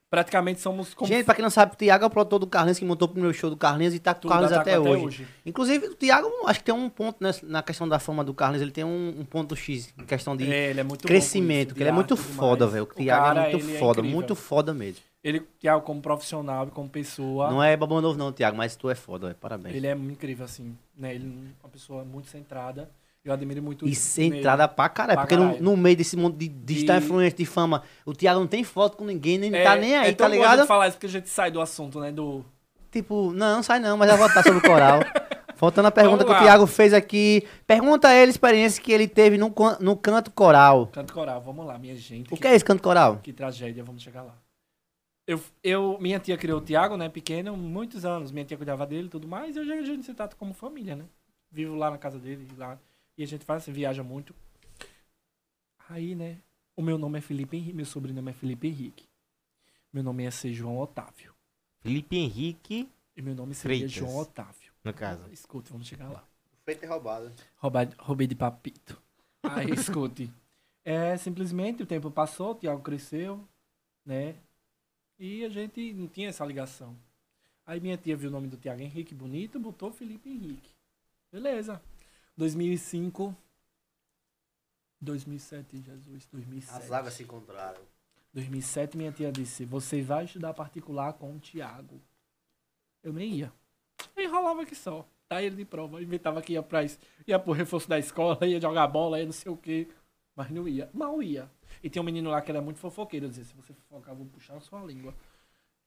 Praticamente 0.09 0.61
somos 0.61 0.93
como 0.93 1.05
Gente, 1.11 1.25
pra 1.25 1.35
quem 1.35 1.43
não 1.43 1.49
sabe, 1.49 1.73
o 1.73 1.75
Tiago 1.75 2.05
é 2.05 2.07
o 2.07 2.09
produtor 2.09 2.39
do 2.39 2.47
Carlinhos 2.47 2.79
que 2.79 2.85
montou 2.85 3.07
o 3.07 3.11
primeiro 3.11 3.33
show 3.37 3.49
do 3.49 3.57
Carlinhos 3.57 3.93
e 3.93 3.99
tá 3.99 4.13
com 4.13 4.27
o 4.27 4.29
Carlinhos 4.31 4.53
até, 4.53 4.71
até 4.75 4.79
hoje. 4.79 5.05
hoje. 5.05 5.27
Inclusive, 5.45 5.87
o 5.87 5.95
Tiago, 5.95 6.29
acho 6.45 6.59
que 6.59 6.65
tem 6.65 6.73
um 6.73 6.89
ponto 6.89 7.17
nessa- 7.21 7.45
na 7.45 7.61
questão 7.61 7.87
da 7.89 7.99
fama 7.99 8.23
do 8.23 8.33
Carlinhos, 8.33 8.61
ele 8.61 8.71
tem 8.71 8.85
um, 8.85 9.15
um 9.19 9.25
ponto 9.25 9.53
X 9.53 9.93
em 9.97 10.05
questão 10.05 10.37
de 10.37 10.49
É, 10.49 10.69
ele 10.69 10.79
é 10.79 10.83
muito 10.83 11.05
crescimento, 11.05 11.75
que 11.75 11.81
ele 11.81 11.89
é 11.89 11.91
muito 11.91 12.15
foda, 12.15 12.65
velho. 12.67 12.83
O 12.85 12.87
Tiago 12.87 13.37
é 13.39 13.51
muito 13.51 13.57
é 13.57 13.77
foda, 13.79 13.99
incrível. 13.99 14.15
muito 14.15 14.35
foda 14.35 14.73
mesmo. 14.73 15.01
Ele, 15.21 15.41
Tiago, 15.59 15.81
como 15.81 16.01
profissional 16.01 16.67
e 16.67 16.71
como 16.71 16.87
pessoa, 16.87 17.49
Não 17.49 17.61
é 17.61 17.75
babão 17.75 17.99
novo 17.99 18.17
não, 18.17 18.31
Tiago, 18.31 18.55
mas 18.55 18.77
tu 18.77 18.89
é 18.89 18.95
foda, 18.95 19.27
velho. 19.27 19.37
Parabéns. 19.41 19.75
ele 19.75 19.87
é 19.87 19.91
incrível, 19.93 20.45
assim. 20.45 20.77
Né? 20.95 21.15
Ele 21.15 21.25
é 21.25 21.65
uma 21.65 21.69
pessoa 21.69 22.05
muito 22.05 22.29
centrada. 22.29 22.89
Eu 23.29 23.33
admiro 23.33 23.61
muito 23.61 23.87
E 23.87 23.93
centrada 23.95 24.67
pra 24.67 24.87
caralho, 24.89 25.17
Pra 25.17 25.23
porque 25.23 25.35
no, 25.35 25.43
caralho. 25.47 25.63
no 25.63 25.75
meio 25.77 25.95
desse 25.97 26.15
mundo 26.15 26.37
de 26.37 26.47
digital 26.47 26.95
E- 26.97 26.99
influência, 26.99 27.37
de 27.37 27.45
fama, 27.45 27.83
o 28.05 28.13
Tiago 28.13 28.39
não 28.39 28.47
tem 28.47 28.63
foto 28.63 28.97
com 28.97 29.05
ninguém, 29.05 29.37
nem 29.37 29.53
É, 29.53 29.63
tá 29.63 29.75
nem 29.75 29.95
aí, 29.95 30.09
é 30.09 30.13
tão 30.13 30.25
tá 30.25 30.29
bom 30.29 30.33
a 30.33 30.37
ligado? 30.37 30.57
gente 30.59 30.67
falar 30.67 30.87
isso 30.87 30.97
porque 30.97 31.07
a 31.07 31.09
gente 31.09 31.29
sai 31.29 31.51
do 31.51 31.59
assunto, 31.61 31.99
né? 31.99 32.11
Do... 32.11 32.45
Tipo, 32.91 33.31
não, 33.33 33.61
sai 33.61 33.79
não, 33.79 33.97
mas 33.97 34.09
eu 34.09 34.17
vou 34.17 34.25
voltar 34.27 34.43
sobre 34.43 34.59
o 34.59 34.61
coral. 34.61 34.99
Faltando 35.57 35.87
a 35.87 35.91
pergunta 35.91 36.23
que 36.23 36.31
o. 36.31 36.37
Thiago 36.37 36.67
fez 36.67 36.93
aqui. 36.93 37.43
Pergunta 37.65 38.07
a 38.09 38.13
ele 38.13 38.27
a 38.27 38.29
experiência 38.29 38.81
que 38.81 38.91
ele 38.91 39.07
teve 39.07 39.39
no, 39.39 39.51
no 39.79 39.97
canto 39.97 40.29
coral. 40.29 40.85
Canto 40.93 41.11
coral. 41.11 41.41
Vamos 41.41 41.65
lá, 41.65 41.79
minha 41.79 41.95
gente. 41.95 42.31
O 42.31 42.37
que 42.37 42.47
é 42.47 42.53
esse 42.53 42.63
canto 42.63 42.83
coral? 42.83 43.17
Que 43.23 43.33
tragédia, 43.33 43.83
vamos 43.83 44.03
chegar 44.03 44.21
lá. 44.21 44.35
Eu, 45.25 45.41
eu, 45.63 45.97
minha 45.99 46.19
tia 46.19 46.37
criou 46.37 46.59
o 46.59 46.61
Tiago, 46.61 46.95
né, 46.95 47.09
pequeno, 47.09 47.57
muitos 47.57 48.05
anos. 48.05 48.31
Minha 48.31 48.45
tia 48.45 48.55
cuidava 48.55 48.85
dele 48.85 49.07
e 49.07 49.09
tudo 49.09 49.27
mais. 49.27 49.55
E 49.55 49.59
hoje 49.59 49.71
a 49.73 49.81
gente 49.83 50.05
se 50.05 50.13
trata 50.13 50.35
como 50.35 50.53
família, 50.53 50.95
né? 50.95 51.05
Vivo 51.51 51.75
lá 51.75 51.89
na 51.89 51.97
casa 51.97 52.19
dele, 52.19 52.47
lá. 52.55 52.77
E 53.17 53.23
a 53.23 53.27
gente 53.27 53.43
faz, 53.45 53.65
viaja 53.67 54.03
muito. 54.03 54.33
Aí, 55.89 56.15
né, 56.15 56.39
o 56.75 56.81
meu 56.81 56.97
nome 56.97 57.17
é 57.17 57.21
Felipe 57.21 57.57
Henrique, 57.57 57.73
meu 57.75 57.85
sobrenome 57.85 58.31
é 58.31 58.33
Felipe 58.33 58.67
Henrique. 58.67 59.07
Meu 59.91 60.03
nome 60.03 60.23
ia 60.23 60.31
ser 60.31 60.53
João 60.53 60.77
Otávio. 60.77 61.33
Felipe 61.79 62.17
Henrique, 62.17 62.89
E 63.15 63.21
meu 63.21 63.33
nome 63.33 63.55
seria 63.55 63.77
Freitas. 63.77 63.91
João 63.93 64.17
Otávio. 64.17 64.71
no 64.83 64.93
caso. 64.93 65.27
Escute, 65.31 65.71
vamos 65.71 65.87
chegar 65.87 66.09
lá. 66.09 66.27
Feito 66.65 66.83
e 66.83 66.87
roubado. 66.87 67.33
Roubei, 67.55 67.87
roubei 67.97 68.27
de 68.27 68.35
papito. 68.35 69.01
Aí, 69.41 69.71
escute. 69.73 70.29
É, 70.83 71.15
simplesmente 71.17 71.81
o 71.83 71.85
tempo 71.85 72.11
passou, 72.11 72.51
o 72.51 72.55
Thiago 72.55 72.81
cresceu, 72.81 73.47
né? 74.05 74.35
E 75.17 75.43
a 75.45 75.49
gente 75.49 75.93
não 75.93 76.07
tinha 76.07 76.29
essa 76.29 76.45
ligação. 76.45 76.95
Aí 77.65 77.79
minha 77.79 77.97
tia 77.97 78.15
viu 78.15 78.29
o 78.29 78.31
nome 78.31 78.47
do 78.47 78.57
Thiago 78.57 78.81
Henrique 78.81 79.15
bonito, 79.15 79.59
botou 79.59 79.91
Felipe 79.91 80.29
Henrique. 80.29 80.69
Beleza. 81.31 81.81
2005. 82.37 83.35
2007, 85.01 85.81
Jesus, 85.81 86.25
2007. 86.31 86.83
As 86.83 86.91
águas 86.91 87.13
se 87.13 87.23
encontraram. 87.23 87.81
2007, 88.33 88.97
minha 88.97 89.11
tia 89.11 89.31
disse: 89.31 89.65
Você 89.65 90.01
vai 90.01 90.25
estudar 90.25 90.53
particular 90.53 91.13
com 91.13 91.35
o 91.35 91.39
Tiago. 91.39 91.99
Eu 93.03 93.13
nem 93.13 93.31
ia. 93.31 93.53
Eu 94.15 94.23
enrolava 94.23 94.61
aqui 94.61 94.75
só. 94.75 95.07
Tá 95.27 95.41
ele 95.41 95.55
de 95.55 95.65
prova. 95.65 96.01
Inventava 96.01 96.41
que 96.41 96.53
ia 96.53 96.63
pra 96.63 96.83
isso. 96.83 96.99
Ia 97.27 97.37
pro 97.37 97.51
reforço 97.51 97.89
da 97.89 97.99
escola, 97.99 98.37
ia 98.45 98.61
jogar 98.61 98.87
bola, 98.87 99.19
ia 99.19 99.25
não 99.25 99.31
sei 99.31 99.51
o 99.51 99.57
quê. 99.57 99.87
Mas 100.35 100.49
não 100.51 100.67
ia. 100.67 100.89
Mal 100.93 101.21
ia. 101.21 101.49
E 101.83 101.89
tinha 101.89 102.01
um 102.01 102.05
menino 102.05 102.29
lá 102.29 102.41
que 102.41 102.51
era 102.51 102.61
muito 102.61 102.79
fofoqueiro. 102.79 103.25
Eu 103.25 103.29
dizia: 103.29 103.43
Se 103.43 103.55
você 103.55 103.73
fofocar, 103.73 104.13
eu 104.13 104.17
vou 104.17 104.27
puxar 104.27 104.55
a 104.55 104.59
sua 104.59 104.81
língua. 104.83 105.13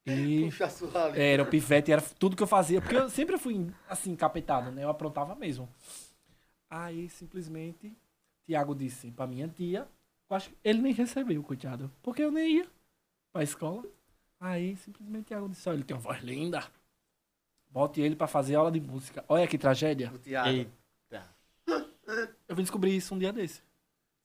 E. 0.06 0.44
Puxa 0.51 0.66
a 0.66 0.70
sua 0.70 1.06
língua. 1.06 1.22
Era 1.22 1.43
o 1.43 1.47
pivete, 1.47 1.93
era 1.93 2.02
tudo 2.02 2.36
que 2.36 2.43
eu 2.43 2.47
fazia. 2.47 2.81
Porque 2.81 2.97
eu 2.97 3.09
sempre 3.09 3.39
fui, 3.39 3.70
assim, 3.89 4.14
capetado, 4.16 4.70
né? 4.70 4.82
Eu 4.85 4.90
aprontava 4.90 5.35
mesmo. 5.35 5.68
Aí, 6.70 7.09
simplesmente, 7.10 7.92
Tiago 8.47 8.74
disse 8.74 9.10
pra 9.10 9.26
minha 9.26 9.48
tia. 9.48 9.88
Eu 10.28 10.36
acho 10.36 10.51
que 10.51 10.56
ele 10.62 10.80
nem 10.80 10.92
recebeu, 10.92 11.42
coitado. 11.42 11.90
Porque 12.01 12.22
eu 12.22 12.30
nem 12.30 12.59
ia 12.59 12.70
pra 13.32 13.42
escola. 13.42 13.84
Aí, 14.38 14.76
simplesmente, 14.76 15.26
Tiago 15.26 15.48
disse: 15.48 15.68
Olha, 15.68 15.76
ele 15.76 15.84
tem 15.84 15.97
uma 15.97 16.02
voz 16.02 16.22
linda. 16.22 16.64
Bote 17.68 18.01
ele 18.01 18.16
pra 18.16 18.26
fazer 18.26 18.55
aula 18.55 18.70
de 18.70 18.80
música. 18.80 19.24
Olha 19.28 19.47
que 19.47 19.59
tragédia. 19.59 20.12
O 20.12 20.18
Thiago. 20.18 20.48
Eita. 20.48 21.28
Eu 22.48 22.56
vim 22.56 22.62
descobrir 22.62 22.97
isso 22.97 23.14
um 23.14 23.18
dia 23.18 23.32
desse. 23.32 23.62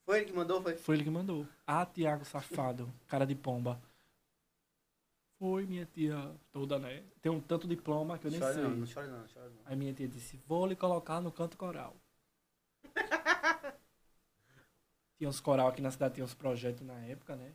Foi 0.04 0.18
ele 0.18 0.26
que 0.26 0.32
mandou, 0.32 0.62
foi? 0.62 0.76
Foi 0.76 0.94
ele 0.96 1.04
que 1.04 1.10
mandou. 1.10 1.46
Ah, 1.66 1.84
Tiago 1.84 2.24
safado, 2.24 2.92
cara 3.08 3.24
de 3.26 3.34
pomba. 3.34 3.80
Foi 5.38 5.66
minha 5.66 5.84
tia 5.84 6.34
toda, 6.50 6.78
né? 6.78 7.02
Tem 7.20 7.30
um 7.30 7.40
tanto 7.40 7.68
diploma 7.68 8.18
que 8.18 8.26
eu 8.26 8.30
nem 8.30 8.40
Chora 8.40 8.54
sei. 8.54 8.62
não, 8.62 8.70
não 8.70 8.86
chora 8.86 9.06
não, 9.06 9.18
não 9.18 9.28
chora 9.28 9.48
não. 9.50 9.56
Aí 9.64 9.76
minha 9.76 9.92
tia 9.92 10.08
disse, 10.08 10.40
vou 10.46 10.66
lhe 10.66 10.74
colocar 10.74 11.20
no 11.20 11.30
canto 11.30 11.56
coral. 11.58 11.94
tinha 15.18 15.28
uns 15.28 15.40
coral 15.40 15.68
aqui 15.68 15.80
na 15.80 15.90
cidade, 15.90 16.14
tinha 16.14 16.24
uns 16.24 16.34
projetos 16.34 16.82
na 16.86 16.94
época, 17.06 17.36
né? 17.36 17.52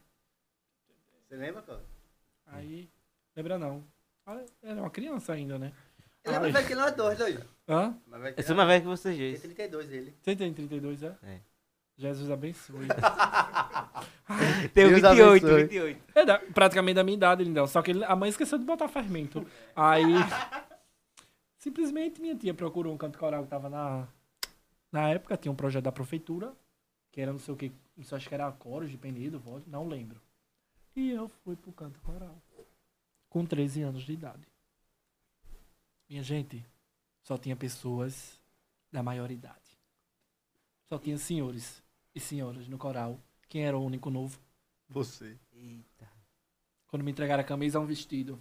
Você 1.27 1.35
lembra, 1.35 1.61
cara? 1.61 1.83
Aí, 2.47 2.89
lembra 3.35 3.57
não. 3.57 3.83
Ah, 4.25 4.41
Era 4.61 4.81
uma 4.81 4.89
criança 4.89 5.33
ainda, 5.33 5.57
né? 5.57 5.71
Ele 6.23 6.35
é 6.35 6.39
mais 6.39 6.53
velho 6.53 6.67
que 6.67 6.75
nós 6.75 6.95
dois, 6.95 7.17
doido. 7.17 7.45
Hã? 7.67 7.97
Mais 8.05 8.21
velho 8.21 8.33
Eu 8.33 8.35
que 8.35 8.43
sou 8.43 8.55
mais 8.55 8.67
velho 8.67 8.81
que 8.81 8.87
vocês 8.87 9.17
Tem 9.17 9.29
dois. 9.29 9.41
32 9.41 9.87
dele. 9.87 10.15
Você 10.21 10.35
tem 10.35 10.53
32, 10.53 11.03
é? 11.03 11.17
É. 11.23 11.39
Jesus 11.97 12.29
abençoe. 12.31 12.87
Deus 14.73 14.91
28, 14.93 15.07
abençoe. 15.45 15.63
28. 15.63 16.03
é 16.15 16.25
da- 16.25 16.39
praticamente 16.39 16.95
da 16.95 17.03
minha 17.03 17.15
idade, 17.17 17.43
lindão. 17.43 17.67
Só 17.67 17.81
que 17.81 17.91
ele- 17.91 18.03
a 18.05 18.15
mãe 18.15 18.29
esqueceu 18.29 18.57
de 18.57 18.65
botar 18.65 18.87
fermento. 18.87 19.45
Aí, 19.75 20.03
simplesmente 21.57 22.21
minha 22.21 22.35
tia 22.35 22.53
procurou 22.53 22.93
um 22.93 22.97
canto 22.97 23.17
coral 23.19 23.43
que 23.43 23.49
tava 23.49 23.69
na... 23.69 24.07
Na 24.91 25.09
época 25.09 25.37
tinha 25.37 25.51
um 25.51 25.55
projeto 25.55 25.85
da 25.85 25.91
prefeitura, 25.91 26.53
que 27.11 27.21
era 27.21 27.31
não 27.31 27.39
sei 27.39 27.53
o 27.53 27.57
que, 27.57 27.71
não 27.95 28.03
sei, 28.03 28.17
acho 28.17 28.27
que 28.27 28.33
era 28.35 28.51
coros 28.51 28.91
de 28.91 28.97
penido, 28.97 29.39
voz, 29.39 29.65
não 29.65 29.87
lembro. 29.87 30.21
E 30.95 31.09
eu 31.11 31.29
fui 31.43 31.55
pro 31.55 31.71
canto 31.71 31.99
coral. 32.01 32.41
Com 33.29 33.45
13 33.45 33.83
anos 33.83 34.03
de 34.03 34.11
idade. 34.11 34.45
Minha 36.09 36.21
gente, 36.21 36.65
só 37.23 37.37
tinha 37.37 37.55
pessoas 37.55 38.37
da 38.91 39.01
maioridade. 39.01 39.79
Só 40.89 40.99
tinha 40.99 41.17
senhores 41.17 41.81
e 42.13 42.19
senhoras 42.19 42.67
no 42.67 42.77
coral. 42.77 43.17
Quem 43.47 43.65
era 43.65 43.77
o 43.77 43.85
único 43.85 44.09
novo? 44.09 44.37
Você. 44.89 45.37
Eita. 45.53 46.09
Quando 46.87 47.03
me 47.03 47.11
entregaram 47.11 47.41
a 47.41 47.45
camisa, 47.45 47.79
um 47.79 47.85
vestido. 47.85 48.37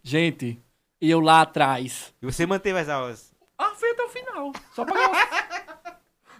Gente, 0.00 0.62
e 1.00 1.10
eu 1.10 1.18
lá 1.18 1.40
atrás. 1.40 2.14
E 2.22 2.26
você 2.26 2.46
manteve 2.46 2.78
as 2.78 2.88
aulas? 2.88 3.34
Ah, 3.58 3.74
fui 3.74 3.90
até 3.90 4.04
o 4.04 4.08
final. 4.08 4.52
Só 4.72 4.84
pra 4.84 4.94
ganhar. 4.94 5.47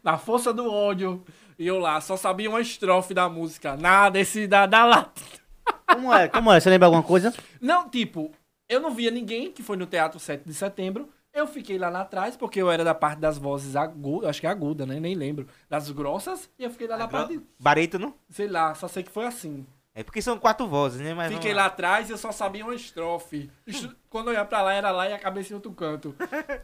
Na 0.08 0.16
força 0.16 0.54
do 0.54 0.72
ódio. 0.72 1.22
E 1.58 1.66
eu 1.66 1.78
lá, 1.78 2.00
só 2.00 2.16
sabia 2.16 2.48
uma 2.48 2.62
estrofe 2.62 3.12
da 3.12 3.28
música. 3.28 3.76
Nada, 3.76 4.18
esse 4.18 4.46
da, 4.46 4.64
da 4.64 4.82
lata. 4.82 5.20
Como 5.86 6.14
é? 6.14 6.28
Como 6.28 6.50
é? 6.50 6.58
Você 6.58 6.70
lembra 6.70 6.86
alguma 6.86 7.02
coisa? 7.02 7.34
Não, 7.60 7.90
tipo, 7.90 8.32
eu 8.66 8.80
não 8.80 8.94
via 8.94 9.10
ninguém 9.10 9.52
que 9.52 9.62
foi 9.62 9.76
no 9.76 9.84
Teatro 9.84 10.18
7 10.18 10.44
de 10.46 10.54
Setembro. 10.54 11.10
Eu 11.30 11.46
fiquei 11.46 11.76
lá 11.76 11.90
na 11.90 12.00
atrás, 12.00 12.38
porque 12.38 12.58
eu 12.58 12.70
era 12.70 12.82
da 12.82 12.94
parte 12.94 13.18
das 13.18 13.36
vozes 13.36 13.76
agudas, 13.76 14.30
acho 14.30 14.40
que 14.40 14.46
é 14.46 14.50
aguda, 14.50 14.86
né? 14.86 14.98
Nem 14.98 15.14
lembro. 15.14 15.46
Das 15.68 15.90
grossas, 15.90 16.48
e 16.58 16.64
eu 16.64 16.70
fiquei 16.70 16.88
lá 16.88 16.96
na 16.96 17.06
parte, 17.06 17.38
Barítono? 17.60 18.14
sei 18.30 18.48
lá, 18.48 18.74
só 18.74 18.88
sei 18.88 19.02
que 19.02 19.10
foi 19.10 19.26
assim. 19.26 19.66
É 19.98 20.04
porque 20.04 20.22
são 20.22 20.38
quatro 20.38 20.64
vozes, 20.68 21.00
né? 21.00 21.12
Mas 21.12 21.32
Fiquei 21.32 21.52
lá 21.52 21.66
atrás 21.66 22.08
e 22.08 22.12
eu 22.12 22.16
só 22.16 22.30
sabia 22.30 22.64
uma 22.64 22.72
estrofe. 22.72 23.50
Quando 24.08 24.28
eu 24.30 24.34
ia 24.34 24.44
pra 24.44 24.62
lá, 24.62 24.72
era 24.72 24.92
lá 24.92 25.08
e 25.08 25.12
a 25.12 25.18
cabeça 25.18 25.52
em 25.52 25.56
outro 25.56 25.72
canto. 25.72 26.14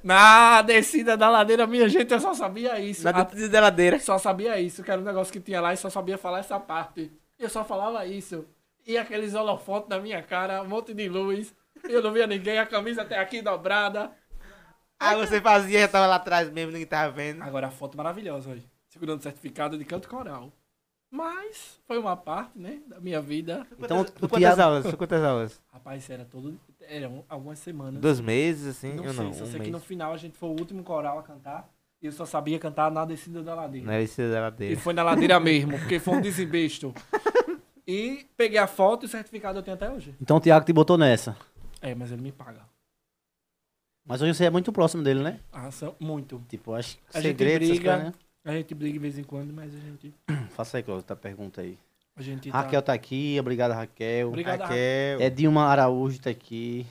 Na 0.05 0.63
descida 0.63 1.17
da 1.17 1.29
ladeira, 1.29 1.67
minha 1.67 1.89
gente, 1.89 2.13
eu 2.13 2.21
só 2.21 2.33
sabia 2.33 2.79
isso. 2.79 3.03
Na 3.03 3.11
A- 3.11 3.25
dentro 3.25 3.49
da 3.49 3.61
ladeira. 3.61 3.99
Só 3.99 4.19
sabia 4.19 4.61
isso, 4.61 4.85
que 4.85 4.91
era 4.93 5.01
um 5.01 5.05
negócio 5.05 5.33
que 5.33 5.41
tinha 5.41 5.61
lá 5.61 5.75
e 5.75 5.77
só 5.77 5.91
sabia 5.91 6.17
falar 6.17 6.39
essa 6.39 6.61
parte. 6.61 7.11
Eu 7.37 7.51
só 7.51 7.65
falava 7.65 8.07
isso. 8.07 8.47
E 8.87 8.97
aqueles 8.97 9.35
holofotes 9.35 9.89
na 9.89 9.99
minha 9.99 10.23
cara, 10.23 10.63
um 10.63 10.69
monte 10.69 10.95
de 10.95 11.09
luz. 11.09 11.53
Eu 11.89 12.01
não 12.01 12.13
via 12.13 12.29
ninguém, 12.29 12.61
a 12.61 12.67
camisa 12.67 13.03
até 13.03 13.19
aqui 13.19 13.43
dobrada. 13.43 14.13
Ah, 14.97 15.17
você 15.17 15.41
fazia, 15.41 15.81
já 15.81 15.89
tava 15.89 16.07
lá 16.07 16.15
atrás 16.17 16.49
mesmo, 16.51 16.71
ninguém 16.71 16.87
tava 16.87 17.11
vendo. 17.11 17.43
Agora 17.43 17.67
a 17.67 17.71
foto 17.73 17.97
maravilhosa 17.97 18.53
aí. 18.53 18.65
Segurando 18.89 19.25
certificado 19.25 19.77
de 19.77 19.85
canto 19.85 20.09
coral. 20.09 20.53
Mas 21.17 21.81
foi 21.87 21.97
uma 21.97 22.17
parte, 22.17 22.59
né, 22.59 22.81
da 22.89 22.99
minha 22.99 23.21
vida. 23.21 23.65
Então, 23.79 23.99
Quantas- 24.05 24.23
o 24.23 24.29
quantas 24.29 24.59
aulas? 24.59 24.85
Quantas 24.97 25.23
aulas? 25.23 25.63
Rapaz, 25.73 26.11
era 26.11 26.25
todo. 26.25 26.59
Eram 26.81 27.25
algumas 27.29 27.61
semanas. 27.61 28.01
Dois 28.01 28.19
meses, 28.19 28.67
assim? 28.67 28.95
Não 28.95 29.05
ou 29.05 29.11
sei, 29.15 29.25
não? 29.25 29.33
só 29.33 29.45
um 29.45 29.47
sei 29.47 29.55
mês. 29.61 29.65
que 29.67 29.71
no 29.71 29.79
final 29.79 30.13
a 30.13 30.17
gente 30.17 30.37
foi 30.37 30.49
o 30.49 30.53
último 30.59 30.83
coral 30.83 31.21
a 31.21 31.23
cantar. 31.23 31.69
E 32.03 32.07
eu 32.07 32.13
só 32.13 32.27
sabia 32.27 32.59
cantar 32.59 32.91
na 32.91 33.05
descida 33.05 33.45
da 33.45 33.55
ladeira. 33.55 33.95
É 33.95 34.03
esse 34.03 34.21
da 34.29 34.39
E 34.39 34.41
ladeira. 34.41 34.81
foi 34.81 34.93
na 34.93 35.05
ladeira 35.05 35.39
mesmo, 35.39 35.79
porque 35.79 36.01
foi 36.01 36.15
um 36.15 36.21
desembesto. 36.21 36.93
E 37.87 38.27
peguei 38.35 38.57
a 38.57 38.67
foto 38.67 39.03
e 39.03 39.07
o 39.07 39.09
certificado 39.11 39.59
eu 39.59 39.63
tenho 39.63 39.75
até 39.75 39.91
hoje. 39.91 40.15
Então 40.19 40.39
o 40.39 40.41
Thiago 40.41 40.65
te 40.65 40.73
botou 40.73 40.97
nessa. 40.97 41.37
É, 41.83 41.95
mas 41.95 42.11
ele 42.11 42.23
me 42.23 42.33
paga. 42.33 42.63
Mas 44.07 44.23
hoje 44.23 44.33
você 44.35 44.47
é 44.47 44.51
muito 44.51 44.73
próximo 44.73 45.03
dele, 45.03 45.23
né? 45.23 45.41
Ah, 45.53 45.71
são- 45.71 45.95
muito. 46.01 46.43
Tipo, 46.49 46.73
acho 46.73 46.97
que 46.97 47.03
A 47.13 47.21
gente 47.21 47.33
segredo, 47.33 47.63
essas 47.65 47.79
briga. 47.79 47.95
coisas, 47.97 48.15
A 48.45 48.53
gente 48.53 48.75
briga 48.75 48.93
de 48.93 48.99
vez 48.99 49.19
em 49.19 49.25
quando, 49.25 49.53
mas 49.53 49.75
a 49.75 49.79
gente. 49.79 50.15
Faça 50.51 50.77
aí, 50.77 50.83
Cláudio, 50.83 51.01
outra 51.03 51.17
pergunta 51.17 51.61
aí. 51.63 51.79
A 52.17 52.23
gente 52.23 52.51
tá- 52.51 52.61
Raquel 52.61 52.83
tá 52.83 52.93
aqui, 52.93 53.37
obrigado, 53.41 53.73
Raquel. 53.73 54.29
Obrigado, 54.29 54.61
Raquel. 54.61 55.21
É 55.21 55.31
Dilma 55.31 55.65
Araújo 55.65 56.21
tá 56.21 56.31
aqui. 56.31 56.87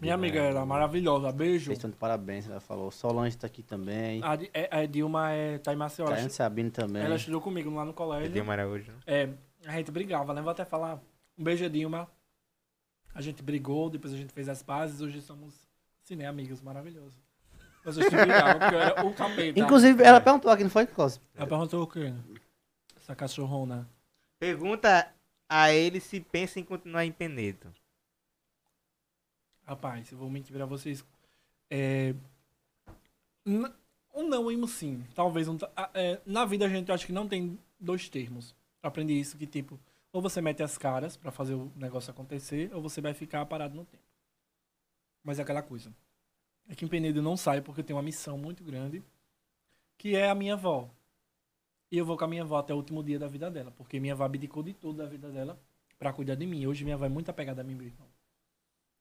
Minha 0.00 0.14
amiga 0.14 0.40
era 0.40 0.64
maravilhosa. 0.66 1.30
Beijo. 1.32 1.66
Vocês 1.66 1.78
estão 1.78 1.90
de 1.90 1.96
parabéns, 1.96 2.48
ela 2.48 2.60
falou. 2.60 2.90
Solange 2.90 3.36
tá 3.36 3.46
aqui 3.46 3.62
também. 3.62 4.20
A, 4.24 4.34
Di- 4.36 4.50
é- 4.52 4.68
a 4.76 4.84
Dilma 4.86 5.30
é, 5.30 5.58
tá 5.58 5.72
em 5.72 5.76
Maceió. 5.76 6.06
Ela, 6.06 6.16
Caiane 6.16 6.30
Sabino 6.32 6.70
também. 6.70 7.02
ela 7.02 7.14
estudou 7.16 7.40
comigo 7.40 7.72
lá 7.72 7.84
no 7.84 7.92
É 7.92 7.94
colégio. 7.94 8.32
Dilma 8.32 8.52
Araújo. 8.52 8.90
né? 8.90 8.98
É, 9.06 9.28
a 9.66 9.72
gente 9.72 9.90
brigava, 9.92 10.34
né? 10.34 10.42
Vou 10.42 10.50
até 10.50 10.64
falar. 10.64 11.00
Um 11.38 11.44
beijo, 11.44 11.68
Dilma. 11.70 12.08
A 13.14 13.20
gente 13.22 13.40
brigou, 13.42 13.88
depois 13.88 14.12
a 14.12 14.16
gente 14.16 14.32
fez 14.32 14.48
as 14.48 14.62
pazes. 14.62 15.00
Hoje 15.00 15.20
somos, 15.22 15.54
assim, 16.04 16.16
né, 16.16 16.26
amigos 16.26 16.60
maravilhosos. 16.60 17.23
Mas 17.84 17.96
brigava, 17.96 18.58
porque 18.58 18.74
eu 18.74 18.80
era 18.80 19.06
o 19.06 19.14
capeta. 19.14 19.60
Inclusive, 19.60 20.02
ela 20.02 20.20
perguntou 20.20 20.50
aqui, 20.50 20.62
não 20.62 20.70
foi, 20.70 20.86
Cláudio? 20.86 21.20
Ela 21.34 21.46
perguntou 21.46 21.82
o 21.82 21.86
quê? 21.86 22.12
Essa 22.96 23.14
cachorrona. 23.14 23.88
Pergunta 24.38 25.12
a 25.48 25.70
ele 25.72 26.00
se 26.00 26.20
pensa 26.20 26.58
em 26.58 26.64
continuar 26.64 27.04
em 27.04 27.12
Penedo. 27.12 27.72
Rapaz, 29.66 30.10
eu 30.10 30.18
vou 30.18 30.30
mentir 30.30 30.54
pra 30.54 30.66
vocês. 30.66 31.04
É... 31.70 32.14
Um 33.46 34.28
não 34.28 34.50
e 34.50 34.56
um 34.56 34.66
sim. 34.66 35.04
Talvez 35.14 35.48
um. 35.48 35.58
é, 35.92 36.20
na 36.24 36.44
vida 36.44 36.64
a 36.64 36.68
gente 36.68 36.90
acha 36.90 37.04
que 37.04 37.12
não 37.12 37.28
tem 37.28 37.58
dois 37.78 38.08
termos. 38.08 38.54
Eu 38.82 38.88
aprendi 38.88 39.18
isso 39.18 39.36
que, 39.36 39.46
tipo, 39.46 39.78
ou 40.12 40.22
você 40.22 40.40
mete 40.40 40.62
as 40.62 40.78
caras 40.78 41.16
pra 41.16 41.32
fazer 41.32 41.54
o 41.54 41.70
negócio 41.76 42.10
acontecer, 42.10 42.70
ou 42.72 42.80
você 42.80 43.00
vai 43.00 43.12
ficar 43.12 43.44
parado 43.46 43.74
no 43.74 43.84
tempo. 43.84 44.04
Mas 45.22 45.38
é 45.38 45.42
aquela 45.42 45.62
coisa. 45.62 45.92
É 46.68 46.74
que 46.74 46.84
em 46.84 46.88
Penedo 46.88 47.18
eu 47.18 47.22
não 47.22 47.36
saio 47.36 47.62
porque 47.62 47.80
eu 47.80 47.84
tenho 47.84 47.96
uma 47.96 48.02
missão 48.02 48.38
muito 48.38 48.64
grande, 48.64 49.02
que 49.98 50.16
é 50.16 50.28
a 50.28 50.34
minha 50.34 50.54
avó. 50.54 50.90
E 51.90 51.98
eu 51.98 52.04
vou 52.04 52.16
com 52.16 52.24
a 52.24 52.28
minha 52.28 52.42
avó 52.42 52.58
até 52.58 52.72
o 52.72 52.76
último 52.76 53.02
dia 53.02 53.18
da 53.18 53.28
vida 53.28 53.50
dela, 53.50 53.70
porque 53.70 54.00
minha 54.00 54.14
avó 54.14 54.24
abdicou 54.24 54.62
de 54.62 54.74
tudo 54.74 54.98
da 54.98 55.06
vida 55.06 55.30
dela 55.30 55.58
pra 55.98 56.12
cuidar 56.12 56.34
de 56.34 56.46
mim. 56.46 56.66
Hoje 56.66 56.84
minha 56.84 56.96
avó 56.96 57.04
é 57.04 57.08
muito 57.08 57.30
apegada 57.30 57.60
a 57.60 57.64
mim, 57.64 57.74
meu 57.74 57.86
irmão. 57.86 58.08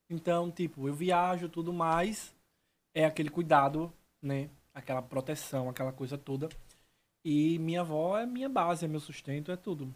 Então, 0.09 0.51
tipo, 0.51 0.87
eu 0.87 0.93
viajo, 0.93 1.49
tudo 1.49 1.73
mais, 1.73 2.35
é 2.93 3.05
aquele 3.05 3.29
cuidado, 3.29 3.91
né? 4.21 4.49
Aquela 4.73 5.01
proteção, 5.01 5.69
aquela 5.69 5.91
coisa 5.91 6.17
toda. 6.17 6.49
E 7.25 7.57
minha 7.59 7.81
avó 7.81 8.17
é 8.17 8.25
minha 8.25 8.49
base, 8.49 8.85
é 8.85 8.87
meu 8.87 8.99
sustento, 8.99 9.51
é 9.51 9.55
tudo. 9.55 9.93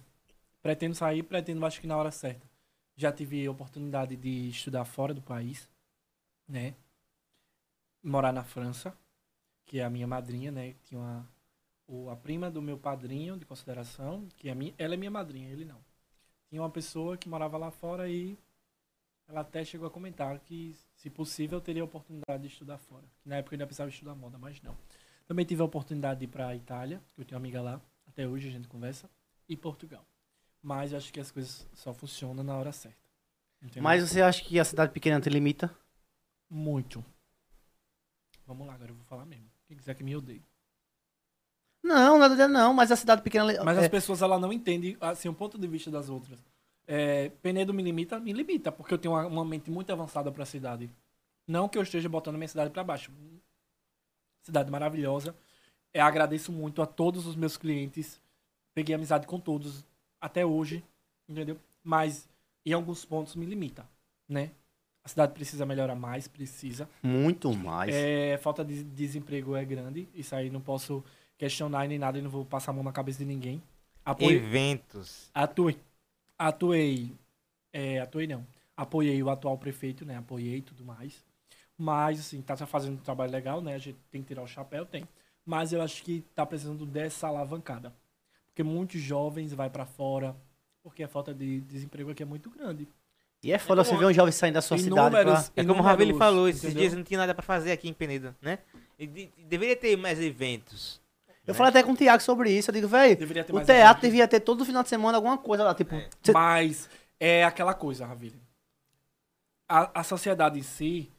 Pretendo 0.61 0.95
sair, 0.95 1.23
pretendo, 1.23 1.65
acho 1.65 1.81
que 1.81 1.88
na 1.88 1.98
hora 1.98 2.11
certa. 2.11 2.48
Já 2.95 3.11
tive 3.11 3.45
a 3.45 3.52
oportunidade 3.52 4.15
de 4.15 4.49
estudar 4.49 4.85
fora 4.85 5.14
do 5.14 5.22
país, 5.22 5.69
né? 6.48 6.73
Morar 8.08 8.32
na 8.32 8.44
França, 8.44 8.98
que 9.66 9.80
é 9.80 9.84
a 9.84 9.90
minha 9.90 10.08
madrinha, 10.08 10.52
né? 10.52 10.76
Tinha 10.86 11.00
uma, 11.00 11.30
o, 11.88 12.10
a 12.10 12.16
prima 12.16 12.50
do 12.50 12.62
meu 12.62 12.78
padrinho 12.78 13.38
de 13.38 13.46
consideração, 13.46 14.28
que 14.38 14.50
é 14.50 14.56
minha, 14.56 14.74
ela 14.78 14.94
é 14.94 14.98
minha 14.98 15.12
madrinha, 15.12 15.50
ele 15.50 15.66
não. 15.66 15.80
Tinha 16.50 16.62
uma 16.62 16.70
pessoa 16.70 17.18
que 17.18 17.28
morava 17.28 17.58
lá 17.58 17.70
fora 17.70 18.10
e 18.10 18.38
ela 19.28 19.42
até 19.42 19.66
chegou 19.66 19.88
a 19.88 19.92
comentar 19.92 20.40
que, 20.40 20.74
se 20.96 21.10
possível, 21.10 21.58
eu 21.58 21.62
teria 21.62 21.82
a 21.82 21.86
oportunidade 21.86 22.44
de 22.44 22.48
estudar 22.48 22.78
fora. 22.78 23.04
Na 23.26 23.36
época 23.38 23.54
eu 23.54 23.58
ainda 23.58 23.66
precisava 23.66 23.90
estudar 23.90 24.16
moda, 24.16 24.38
mas 24.38 24.62
não. 24.62 24.78
Também 25.28 25.46
tive 25.46 25.62
a 25.62 25.66
oportunidade 25.66 26.22
de 26.22 26.26
ir 26.26 26.30
para 26.30 26.48
a 26.48 26.56
Itália, 26.56 27.02
que 27.14 27.22
eu 27.22 27.26
tenho 27.26 27.38
uma 27.38 27.44
amiga 27.44 27.62
lá, 27.62 27.82
até 28.08 28.26
hoje 28.26 28.48
a 28.48 28.52
gente 28.52 28.70
conversa, 28.70 29.10
e 29.50 29.58
Portugal. 29.58 30.06
Mas 30.62 30.94
eu 30.94 30.98
acho 30.98 31.12
que 31.12 31.20
as 31.20 31.30
coisas 31.30 31.68
só 31.74 31.94
funcionam 31.94 32.44
na 32.44 32.56
hora 32.56 32.72
certa. 32.72 32.98
Mas 33.82 34.08
você 34.08 34.22
acha 34.22 34.44
que 34.44 34.60
a 34.60 34.64
cidade 34.64 34.94
pequena 34.94 35.20
te 35.20 35.30
limita? 35.30 35.76
Muito. 36.50 37.04
Vamos 38.48 38.65
lá, 38.65 38.74
agora 38.74 38.91
eu 38.91 38.95
vou 38.95 39.03
falar 39.03 39.26
mesmo. 39.26 39.45
Quem 39.68 39.76
quiser 39.76 39.94
que 39.94 40.03
me 40.03 40.15
odeie. 40.15 40.41
Não, 41.84 42.18
nada 42.18 42.36
de 42.36 42.48
não, 42.48 42.74
mas 42.74 42.91
a 42.91 42.95
cidade 42.95 43.22
pequena. 43.22 43.64
Mas 43.64 43.78
é, 43.78 43.82
as 43.82 43.88
pessoas 43.90 44.22
ela 44.22 44.40
não 44.40 44.52
entendem 44.52 44.98
assim, 45.02 45.28
o 45.28 45.34
ponto 45.34 45.57
de 45.57 45.68
vista 45.68 45.91
das 45.91 46.10
outras. 46.10 46.40
É, 46.88 47.30
Penedo 47.41 47.74
me 47.74 47.84
limita? 47.84 48.19
Me 48.19 48.32
limita, 48.32 48.72
porque 48.72 48.94
eu 48.94 48.98
tenho 48.98 49.14
uma, 49.14 49.28
uma 49.28 49.45
mente 49.45 49.69
muito 49.69 49.91
avançada 49.91 50.32
para 50.32 50.44
a 50.44 50.45
cidade. 50.45 50.90
Não 51.45 51.68
que 51.68 51.78
eu 51.78 51.82
esteja 51.82 52.07
botando 52.07 52.38
minha 52.38 52.48
cidade 52.48 52.72
para 52.72 52.84
baixo. 52.84 53.11
Cidade 54.41 54.72
maravilhosa. 54.72 55.36
É, 55.94 55.99
agradeço 55.99 56.52
muito 56.52 56.82
a 56.82 56.86
todos 56.86 57.28
os 57.28 57.36
meus 57.36 57.57
clientes. 57.57 58.22
Peguei 58.74 58.95
amizade 58.95 59.28
com 59.28 59.40
todos 59.40 59.86
até 60.22 60.45
hoje, 60.45 60.84
entendeu? 61.28 61.60
Mas 61.84 62.30
em 62.65 62.74
alguns 62.74 63.03
pontos 63.03 63.36
me 63.36 63.45
limita, 63.45 63.88
né? 64.28 64.52
A 65.08 65.10
cidade 65.10 65.32
precisa 65.32 65.66
melhorar 65.66 65.96
mais, 65.96 66.28
precisa. 66.28 66.90
Muito 67.02 67.54
mais. 67.54 67.96
É, 67.96 68.38
falta 68.40 68.66
de 68.66 68.84
desemprego 68.84 69.56
é 69.56 69.64
grande. 69.64 70.06
Isso 70.14 70.36
aí 70.36 70.50
não 70.50 70.60
posso 70.60 71.02
questionar 71.38 71.88
nem 71.88 71.98
nada 71.98 72.20
e 72.20 72.22
não 72.22 72.30
vou 72.30 72.44
passar 72.44 72.72
a 72.72 72.74
mão 72.74 72.84
na 72.84 72.92
cabeça 72.92 73.20
de 73.20 73.24
ninguém. 73.24 73.64
Apoio, 74.04 74.36
Eventos. 74.36 75.32
atuei. 75.34 75.80
Atuei. 76.38 77.16
É, 77.72 78.02
atuei 78.02 78.28
não. 78.28 78.46
Apoiei 78.76 79.24
o 79.24 79.30
atual 79.30 79.58
prefeito, 79.58 80.04
né? 80.04 80.18
Apoiei 80.18 80.58
e 80.58 80.62
tudo 80.62 80.84
mais. 80.84 81.24
Mas, 81.78 82.20
assim, 82.20 82.42
tá 82.42 82.58
fazendo 82.68 82.96
um 82.96 83.02
trabalho 83.02 83.32
legal, 83.32 83.62
né? 83.62 83.76
A 83.76 83.80
gente 83.80 83.98
tem 84.12 84.22
que 84.22 84.28
tirar 84.28 84.44
o 84.44 84.48
chapéu, 84.48 84.86
tem. 84.86 85.08
Mas 85.46 85.72
eu 85.72 85.82
acho 85.82 86.04
que 86.04 86.22
tá 86.36 86.46
precisando 86.46 86.86
dessa 86.86 87.28
alavancada. 87.28 87.94
Porque 88.48 88.62
muitos 88.62 89.00
jovens 89.00 89.54
vai 89.54 89.70
para 89.70 89.86
fora, 89.86 90.36
porque 90.84 91.02
a 91.02 91.08
falta 91.08 91.34
de 91.34 91.62
desemprego 91.62 92.12
aqui 92.12 92.24
é 92.24 92.26
muito 92.26 92.50
grande. 92.50 92.90
E 93.44 93.52
é 93.52 93.58
foda 93.60 93.84
você 93.84 93.96
ver 93.96 94.06
um 94.06 94.14
jovem 94.14 94.32
saindo 94.32 94.56
da 94.56 94.62
sua 94.62 94.78
cidade 94.78 95.12
pra... 95.12 95.22
Inúmeros- 95.22 95.52
É 95.56 95.64
como 95.64 95.82
o 95.84 95.86
inúmeros, 95.86 96.18
falou, 96.18 96.50
esses 96.50 96.64
entendeu? 96.64 96.82
dias 96.82 96.94
não 96.94 97.04
tinha 97.04 97.20
nada 97.20 97.34
pra 97.36 97.44
fazer 97.44 97.72
aqui 97.72 97.88
em 97.88 97.94
Penedo, 97.94 98.36
né? 98.42 98.60
E 98.98 99.06
de- 99.06 99.30
deveria 99.38 99.76
ter 99.76 99.96
mais 99.96 100.20
eventos. 100.20 101.00
Eu 101.46 101.54
falei 101.54 101.70
até 101.70 101.82
com 101.84 101.92
o 101.94 101.96
Thiago 101.96 102.22
sobre 102.22 102.52
isso. 102.52 102.70
Eu 102.72 102.74
digo, 102.74 102.88
velho, 102.90 103.14
o 103.14 103.18
teatro 103.18 103.58
eventos. 103.62 104.02
devia 104.02 104.28
ter 104.28 104.40
todo 104.42 104.66
final 104.66 104.84
de 104.84 104.90
semana 104.90 105.18
alguma 105.18 105.38
coisa 105.38 105.64
lá. 105.64 105.74
Tipo, 105.74 105.96
cê- 106.22 106.34
Mas 106.34 106.90
é 107.20 107.46
aquela 107.46 107.74
coisa, 107.74 108.06
Ravile. 108.06 108.42
A, 109.70 110.00
a 110.00 110.04
sociedade 110.04 110.60
em 110.60 110.64
si, 110.64 111.10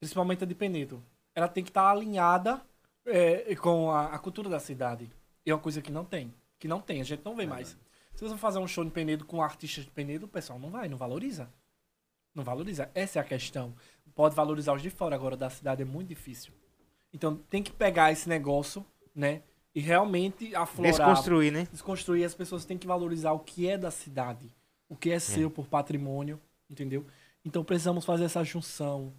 principalmente 0.00 0.44
a 0.44 0.46
de 0.46 0.54
Penedo, 0.54 1.02
ela 1.34 1.48
tem 1.48 1.64
que 1.64 1.70
estar 1.70 1.90
alinhada 1.90 2.60
é, 3.06 3.54
com 3.56 3.90
a, 3.90 4.14
a 4.14 4.18
cultura 4.18 4.48
da 4.48 4.60
cidade. 4.60 5.10
E 5.44 5.50
é 5.50 5.54
uma 5.54 5.60
coisa 5.60 5.80
que 5.82 5.90
não 5.90 6.04
tem. 6.04 6.32
Que 6.58 6.68
não 6.68 6.80
tem, 6.80 7.00
a 7.00 7.04
gente 7.04 7.22
não 7.24 7.34
vê 7.34 7.46
mais. 7.46 7.76
Se 8.14 8.22
você 8.22 8.30
for 8.30 8.38
fazer 8.38 8.58
um 8.58 8.66
show 8.66 8.84
de 8.84 8.90
Penedo 8.90 9.24
com 9.24 9.42
artistas 9.42 9.84
de 9.84 9.90
Penedo, 9.90 10.26
o 10.26 10.28
pessoal 10.28 10.58
não 10.58 10.70
vai, 10.70 10.88
não 10.88 10.96
valoriza. 10.96 11.52
Não 12.34 12.44
valoriza. 12.44 12.90
Essa 12.94 13.18
é 13.18 13.22
a 13.22 13.24
questão. 13.24 13.74
Pode 14.14 14.34
valorizar 14.34 14.72
os 14.72 14.82
de 14.82 14.90
fora, 14.90 15.16
agora 15.16 15.36
da 15.36 15.50
cidade 15.50 15.82
é 15.82 15.84
muito 15.84 16.08
difícil. 16.08 16.52
Então 17.12 17.36
tem 17.36 17.62
que 17.62 17.72
pegar 17.72 18.12
esse 18.12 18.28
negócio, 18.28 18.84
né? 19.14 19.42
E 19.74 19.80
realmente 19.80 20.54
aflorar 20.54 20.92
Desconstruir, 20.92 21.52
né? 21.52 21.66
desconstruir, 21.70 22.24
as 22.24 22.34
pessoas 22.34 22.64
têm 22.64 22.78
que 22.78 22.86
valorizar 22.86 23.32
o 23.32 23.40
que 23.40 23.68
é 23.68 23.76
da 23.76 23.90
cidade, 23.90 24.52
o 24.88 24.94
que 24.94 25.10
é 25.10 25.18
seu 25.18 25.50
por 25.50 25.66
patrimônio, 25.66 26.40
entendeu? 26.70 27.04
Então 27.44 27.64
precisamos 27.64 28.04
fazer 28.04 28.24
essa 28.24 28.44
junção. 28.44 29.12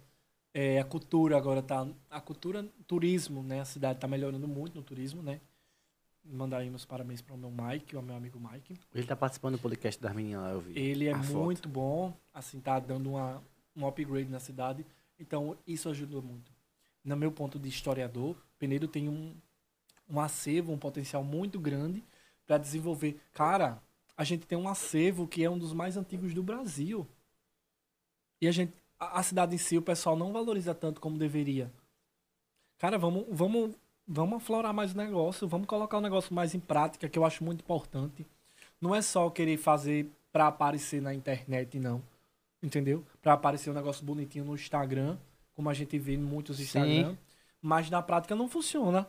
É, 0.54 0.78
a 0.80 0.84
cultura 0.84 1.36
agora 1.36 1.62
tá. 1.62 1.86
A 2.08 2.20
cultura, 2.20 2.66
turismo, 2.86 3.42
né? 3.42 3.60
A 3.60 3.66
cidade 3.66 3.98
tá 3.98 4.08
melhorando 4.08 4.48
muito 4.48 4.74
no 4.74 4.82
turismo, 4.82 5.22
né? 5.22 5.40
Mandar 6.28 6.58
aí 6.58 6.70
meus 6.70 6.84
parabéns 6.84 7.22
para 7.22 7.34
o 7.34 7.38
meu 7.38 7.50
Mike, 7.50 7.96
o 7.96 8.02
meu 8.02 8.16
amigo 8.16 8.38
Mike. 8.40 8.74
Ele 8.94 9.06
tá 9.06 9.14
participando 9.14 9.56
do 9.56 9.60
podcast 9.60 10.00
das 10.00 10.12
meninas 10.14 10.42
lá, 10.42 10.50
eu 10.50 10.60
vi. 10.60 10.78
Ele 10.78 11.06
é 11.06 11.12
A 11.12 11.22
foto. 11.22 11.44
muito 11.44 11.68
bom, 11.68 12.12
assim, 12.34 12.60
tá 12.60 12.78
dando 12.80 13.10
uma, 13.10 13.42
um 13.76 13.86
upgrade 13.86 14.28
na 14.28 14.40
cidade. 14.40 14.84
Então, 15.18 15.56
isso 15.66 15.88
ajudou 15.88 16.20
muito. 16.22 16.52
No 17.04 17.16
meu 17.16 17.30
ponto 17.30 17.58
de 17.58 17.68
historiador, 17.68 18.36
Penedo 18.58 18.88
tem 18.88 19.08
um, 19.08 19.34
um 20.08 20.20
acervo, 20.20 20.72
um 20.72 20.78
potencial 20.78 21.22
muito 21.22 21.60
grande 21.60 22.02
para 22.44 22.58
desenvolver. 22.58 23.20
Cara, 23.32 23.80
a 24.16 24.24
gente 24.24 24.46
tem 24.46 24.58
um 24.58 24.68
acervo 24.68 25.28
que 25.28 25.44
é 25.44 25.50
um 25.50 25.58
dos 25.58 25.72
mais 25.72 25.96
antigos 25.96 26.34
do 26.34 26.42
Brasil. 26.42 27.06
E 28.40 28.48
a 28.48 28.52
gente, 28.52 28.72
a, 28.98 29.20
a 29.20 29.22
cidade 29.22 29.54
em 29.54 29.58
si, 29.58 29.78
o 29.78 29.82
pessoal 29.82 30.16
não 30.16 30.32
valoriza 30.32 30.74
tanto 30.74 31.00
como 31.00 31.16
deveria. 31.16 31.72
Cara, 32.78 32.98
vamos, 32.98 33.24
vamos, 33.30 33.74
vamos 34.06 34.36
aflorar 34.36 34.72
mais 34.72 34.92
o 34.92 34.96
negócio, 34.96 35.48
vamos 35.48 35.66
colocar 35.66 35.98
o 35.98 36.00
negócio 36.00 36.34
mais 36.34 36.54
em 36.54 36.60
prática, 36.60 37.08
que 37.08 37.18
eu 37.18 37.24
acho 37.24 37.42
muito 37.42 37.60
importante. 37.60 38.26
Não 38.80 38.94
é 38.94 39.02
só 39.02 39.28
querer 39.30 39.56
fazer 39.56 40.10
pra 40.32 40.48
aparecer 40.48 41.00
na 41.00 41.14
internet, 41.14 41.78
não. 41.78 42.02
Entendeu? 42.62 43.04
Pra 43.22 43.32
aparecer 43.32 43.70
um 43.70 43.74
negócio 43.74 44.04
bonitinho 44.04 44.44
no 44.44 44.54
Instagram, 44.54 45.16
como 45.54 45.70
a 45.70 45.74
gente 45.74 45.98
vê 45.98 46.14
em 46.14 46.18
muitos 46.18 46.60
Instagram. 46.60 47.16
Mas 47.60 47.90
na 47.90 48.02
prática 48.02 48.34
não 48.34 48.48
funciona. 48.48 49.06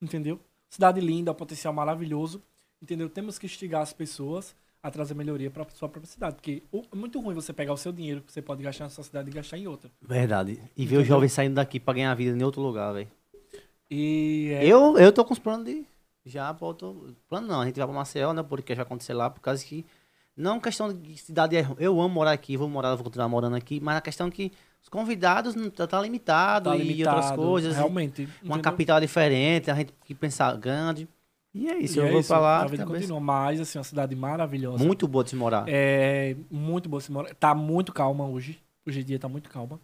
Entendeu? 0.00 0.40
Cidade 0.68 1.00
linda, 1.00 1.32
potencial 1.32 1.72
maravilhoso. 1.72 2.42
Entendeu? 2.80 3.08
Temos 3.08 3.38
que 3.38 3.46
instigar 3.46 3.82
as 3.82 3.92
pessoas 3.92 4.54
a 4.82 4.90
trazer 4.90 5.14
melhoria 5.14 5.50
pra 5.50 5.64
sua 5.70 5.88
própria 5.88 6.10
cidade. 6.10 6.34
Porque 6.36 6.62
é 6.72 6.96
muito 6.96 7.20
ruim 7.20 7.34
você 7.34 7.52
pegar 7.52 7.72
o 7.72 7.76
seu 7.76 7.92
dinheiro 7.92 8.20
que 8.20 8.32
você 8.32 8.42
pode 8.42 8.62
gastar 8.62 8.84
na 8.84 8.90
sua 8.90 9.04
cidade 9.04 9.30
e 9.30 9.32
gastar 9.32 9.58
em 9.58 9.66
outra. 9.66 9.90
Verdade. 10.00 10.60
E 10.76 10.84
ver 10.84 10.98
os 10.98 11.06
jovens 11.06 11.32
saindo 11.32 11.54
daqui 11.54 11.78
pra 11.78 11.94
ganhar 11.94 12.14
vida 12.14 12.36
em 12.36 12.42
outro 12.42 12.60
lugar, 12.60 12.92
velho. 12.92 13.08
E 13.94 14.50
é, 14.54 14.66
Eu, 14.66 14.96
eu 14.96 15.12
tô 15.12 15.24
com 15.24 15.32
os 15.34 15.38
planos 15.38 15.66
de. 15.66 15.84
Já 16.24 16.54
pra 16.54 16.66
outro. 16.66 17.14
Plano 17.28 17.46
não, 17.48 17.60
a 17.60 17.66
gente 17.66 17.76
vai 17.76 17.86
pra 17.86 17.94
Maceió, 17.96 18.32
né? 18.32 18.42
Porque 18.42 18.74
vai 18.74 18.82
acontecer 18.84 19.12
lá, 19.12 19.28
por 19.28 19.40
causa 19.40 19.62
que. 19.64 19.84
Não 20.36 20.58
questão 20.58 20.90
de 20.92 21.16
cidade. 21.18 21.56
é- 21.56 21.66
Eu 21.78 22.00
amo 22.00 22.08
morar 22.14 22.32
aqui, 22.32 22.56
vou 22.56 22.68
morar, 22.68 22.94
vou 22.94 23.04
continuar 23.04 23.28
morando 23.28 23.54
aqui, 23.56 23.80
mas 23.80 23.96
a 23.96 24.00
questão 24.00 24.28
é 24.28 24.30
que 24.30 24.50
os 24.82 24.88
convidados 24.88 25.54
não 25.54 25.68
tá, 25.68 25.86
tá 25.86 26.00
limitado 26.00 26.70
tá 26.70 26.76
e 26.76 26.82
limitado, 26.82 27.16
outras 27.16 27.36
coisas. 27.36 27.76
Realmente. 27.76 28.22
Uma 28.42 28.54
entendeu? 28.56 28.62
capital 28.62 28.98
diferente, 29.00 29.70
a 29.70 29.74
gente 29.74 29.92
que 30.06 30.14
pensar 30.14 30.56
grande. 30.56 31.06
E 31.54 31.68
é 31.68 31.76
isso, 31.76 31.98
E 31.98 32.00
eu 32.00 32.06
é 32.06 32.10
vou 32.12 32.20
isso, 32.20 32.32
lá. 32.32 32.62
a 32.62 32.66
vida 32.66 32.86
continua. 32.86 33.20
Mas, 33.20 33.60
assim, 33.60 33.76
uma 33.76 33.84
cidade 33.84 34.16
maravilhosa. 34.16 34.82
Muito 34.82 35.06
boa 35.06 35.22
de 35.22 35.30
se 35.30 35.36
morar. 35.36 35.66
É 35.68 36.34
muito 36.50 36.88
boa 36.88 37.00
se 37.02 37.12
morar. 37.12 37.34
Tá 37.34 37.54
muito 37.54 37.92
calma 37.92 38.26
hoje. 38.26 38.58
Hoje 38.86 39.00
em 39.00 39.04
dia 39.04 39.18
tá 39.18 39.28
muito 39.28 39.50
calma. 39.50 39.78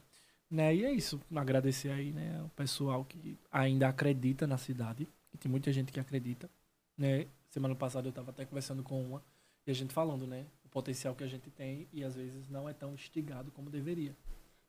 Né? 0.51 0.75
E 0.75 0.85
é 0.85 0.93
isso. 0.93 1.21
Agradecer 1.35 1.91
aí, 1.91 2.13
né, 2.13 2.43
o 2.43 2.49
pessoal 2.51 3.05
que 3.05 3.39
ainda 3.51 3.89
acredita 3.89 4.47
na 4.47 4.59
cidade. 4.59 5.07
Tem 5.39 5.51
muita 5.51 5.73
gente 5.73 5.93
que 5.93 6.01
acredita. 6.01 6.51
Né? 6.97 7.27
Semana 7.51 7.75
passada 7.75 8.09
eu 8.09 8.13
tava 8.13 8.31
até 8.31 8.45
conversando 8.45 8.83
com 8.83 9.01
uma 9.01 9.23
e 9.67 9.71
a 9.71 9.75
gente 9.75 9.93
falando, 9.93 10.27
né? 10.27 10.47
O 10.65 10.69
potencial 10.69 11.15
que 11.15 11.23
a 11.23 11.27
gente 11.27 11.51
tem 11.51 11.87
e 11.93 12.03
às 12.03 12.15
vezes 12.15 12.49
não 12.49 12.69
é 12.69 12.73
tão 12.73 12.95
instigado 12.95 13.51
como 13.51 13.71
deveria. 13.71 14.17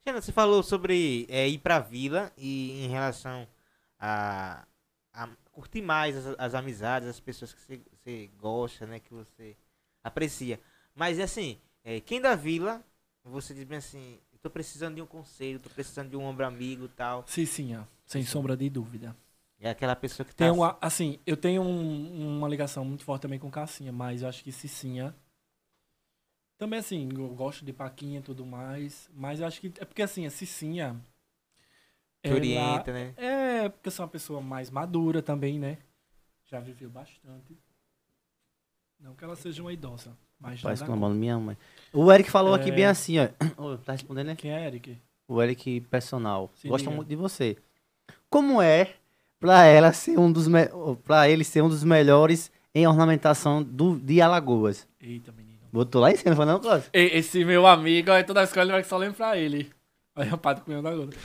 Xana, 0.06 0.22
você 0.22 0.32
falou 0.32 0.62
sobre 0.62 1.26
é, 1.30 1.48
ir 1.48 1.60
pra 1.60 1.80
vila 1.80 2.32
e 2.38 2.84
em 2.84 2.88
relação 2.88 3.48
a, 3.98 4.66
a 5.14 5.30
curtir 5.52 5.82
mais 5.82 6.16
as, 6.16 6.36
as 6.38 6.54
amizades, 6.54 7.08
as 7.08 7.20
pessoas 7.20 7.54
que 7.54 7.62
você, 7.62 7.82
você 7.92 8.30
gosta, 8.38 8.86
né? 8.86 9.00
Que 9.00 9.14
você 9.14 9.56
aprecia. 10.04 10.60
Mas 10.94 11.20
assim, 11.20 11.58
é, 11.84 12.00
quem 12.02 12.20
da 12.20 12.36
vila, 12.36 12.84
você 13.24 13.54
diz 13.54 13.64
bem 13.64 13.78
assim, 13.78 14.20
tô 14.42 14.50
precisando 14.50 14.96
de 14.96 15.02
um 15.02 15.06
conselho, 15.06 15.60
tô 15.60 15.70
precisando 15.70 16.10
de 16.10 16.16
um 16.18 16.24
ombro 16.24 16.46
amigo 16.46 16.86
e 16.86 16.90
tal. 16.90 17.24
Sim, 17.28 17.46
sim, 17.46 17.76
ó, 17.76 17.84
sem 18.06 18.24
sombra 18.24 18.56
de 18.56 18.70
dúvida. 18.70 19.16
É 19.60 19.70
aquela 19.70 19.96
pessoa 19.96 20.26
que 20.26 20.34
tá. 20.34 20.46
Tem 20.46 20.52
uma, 20.52 20.78
assim, 20.82 21.20
eu 21.26 21.36
tenho 21.36 21.62
um- 21.62 22.38
uma 22.38 22.48
ligação 22.48 22.86
muito 22.86 23.04
forte 23.04 23.24
também 23.24 23.38
com 23.40 23.52
Cassinha, 23.52 23.92
mas 23.92 24.22
eu 24.22 24.30
acho 24.30 24.44
que 24.44 24.52
Cicinha. 24.52 25.14
Também, 26.58 26.80
assim, 26.80 27.10
eu 27.14 27.28
gosto 27.30 27.64
de 27.64 27.72
Paquinha 27.74 28.20
e 28.20 28.24
tudo 28.24 28.46
mais. 28.46 29.10
Mas 29.14 29.40
eu 29.40 29.48
acho 29.48 29.60
que. 29.62 29.68
É 29.80 29.86
porque, 29.86 30.02
assim, 30.02 30.26
a 30.26 30.30
Cicinha. 30.32 31.00
ela- 32.24 32.36
orienta, 32.36 32.92
né? 32.94 33.14
É, 33.18 33.70
porque 33.70 33.88
eu 33.88 33.92
sou 33.92 34.06
uma 34.06 34.12
pessoa 34.12 34.42
mais 34.42 34.70
madura 34.70 35.22
também, 35.22 35.58
né? 35.60 35.78
Já 36.46 36.60
viveu 36.60 36.90
bastante. 36.90 37.58
Não 39.00 39.16
que 39.16 39.24
ela 39.24 39.36
seja 39.36 39.62
uma 39.62 39.72
idosa, 39.72 40.18
mas. 40.40 40.60
Que 40.62 40.68
ela 40.68 41.10
minha 41.10 41.38
mãe. 41.38 41.58
O 41.92 42.12
Eric 42.12 42.30
falou 42.30 42.54
aqui 42.54 42.70
É. 42.70 42.72
bem 42.74 42.86
assim, 42.86 43.16
ó. 43.20 43.28
Ô, 43.58 43.78
tá 43.78 43.94
respondendo, 43.94 44.28
né? 44.28 44.36
Quem 44.36 44.52
é 44.52 44.66
Eric? 44.68 44.98
O 45.28 45.42
Eric 45.42 45.82
personal. 45.82 46.50
Se 46.56 46.68
Gosta 46.68 46.86
liga. 46.86 46.96
muito 46.96 47.10
de 47.10 47.16
você. 47.16 47.58
Como 48.30 48.62
é 48.62 48.94
pra 49.40 49.66
ela 49.66 49.92
ser 49.94 50.18
um 50.20 50.32
dos 50.32 50.48
me... 50.48 50.68
para 51.04 51.30
ele 51.30 51.44
ser 51.44 51.62
um 51.64 51.70
dos 51.70 51.84
melhores 51.84 52.52
em 52.74 52.88
ornamentação 52.88 53.64
do... 53.64 54.00
de 54.00 54.22
Alagoas? 54.22 54.88
Eita, 55.02 55.32
menino. 55.32 55.60
Botou 55.72 56.02
lá 56.02 56.12
em 56.12 56.16
cima, 56.16 56.46
não 56.46 56.60
Cláudio? 56.60 56.90
Esse 56.94 57.46
meu 57.46 57.68
amigo, 57.68 58.12
aí 58.12 58.24
toda 58.24 58.42
a 58.42 58.44
escola 58.44 58.64
ele 58.66 58.72
vai 58.72 58.84
só 58.84 58.98
lembrar 58.98 59.38
ele. 59.38 59.70
Aí 60.20 60.34
o 60.34 60.38
padre 60.38 60.64
comeu 60.64 60.82
da 60.82 60.94
gota. 60.94 61.16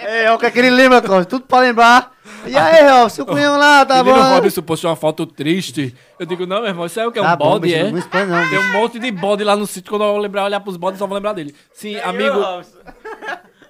é, 0.00 0.32
o 0.32 0.38
que 0.38 0.46
é 0.46 0.50
que 0.50 0.58
ele 0.58 0.70
lembra, 0.70 1.00
Cláudio? 1.00 1.28
Tudo 1.28 1.46
pra 1.46 1.60
lembrar. 1.60 2.12
E 2.46 2.56
aí, 2.56 2.86
ó, 2.90 3.08
seu 3.08 3.24
cunhão 3.24 3.56
lá, 3.56 3.86
tá 3.86 4.02
Menino 4.02 4.22
bom? 4.22 4.34
Robson 4.34 4.62
postou 4.62 4.90
uma 4.90 4.96
foto 4.96 5.24
triste. 5.26 5.94
Eu 6.18 6.26
digo, 6.26 6.44
não, 6.46 6.60
meu 6.60 6.68
irmão, 6.68 6.86
isso 6.86 6.98
é 6.98 7.06
o 7.06 7.12
que? 7.12 7.18
É 7.18 7.22
um 7.22 7.24
Tá 7.24 7.36
bode, 7.36 7.72
é? 7.72 7.90
não 7.90 7.98
expõe 7.98 8.26
não, 8.26 8.48
Tem 8.48 8.58
um 8.58 8.72
monte 8.72 8.98
de 8.98 9.10
bode 9.10 9.44
lá 9.44 9.54
no 9.56 9.66
sítio. 9.66 9.90
Quando 9.90 10.04
eu 10.04 10.16
lembrar, 10.18 10.44
olhar 10.44 10.60
pros 10.60 10.76
bodes, 10.76 10.98
só 10.98 11.06
vou 11.06 11.14
lembrar 11.14 11.32
dele. 11.32 11.54
Sim, 11.72 11.96
amigo, 12.00 12.38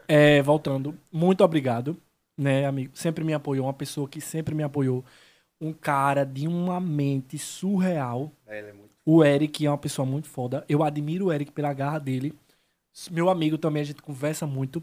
é, 0.09 0.43
voltando, 0.43 0.95
muito 1.11 1.43
obrigado, 1.45 1.97
né, 2.37 2.67
amigo? 2.67 2.93
Sempre 2.95 3.25
me 3.25 3.35
apoiou, 3.35 3.67
uma 3.67 3.73
pessoa 3.73 4.09
que 4.09 4.21
sempre 4.21 4.55
me 4.55 4.63
apoiou. 4.63 5.05
Um 5.61 5.73
cara 5.73 6.25
de 6.25 6.49
uma 6.49 6.81
mente 6.81 7.39
surreal. 7.39 8.33
O 9.05 9.25
Eric 9.25 9.65
é 9.67 9.71
uma 9.71 9.79
pessoa 9.79 10.05
muito 10.07 10.29
foda. 10.29 10.65
Eu 10.69 10.83
admiro 10.83 11.27
o 11.27 11.33
Eric 11.33 11.53
pela 11.53 11.73
garra 11.73 11.99
dele. 11.99 12.35
Meu 13.11 13.29
amigo 13.31 13.57
também, 13.59 13.83
a 13.83 13.85
gente 13.87 14.03
conversa 14.03 14.47
muito. 14.47 14.83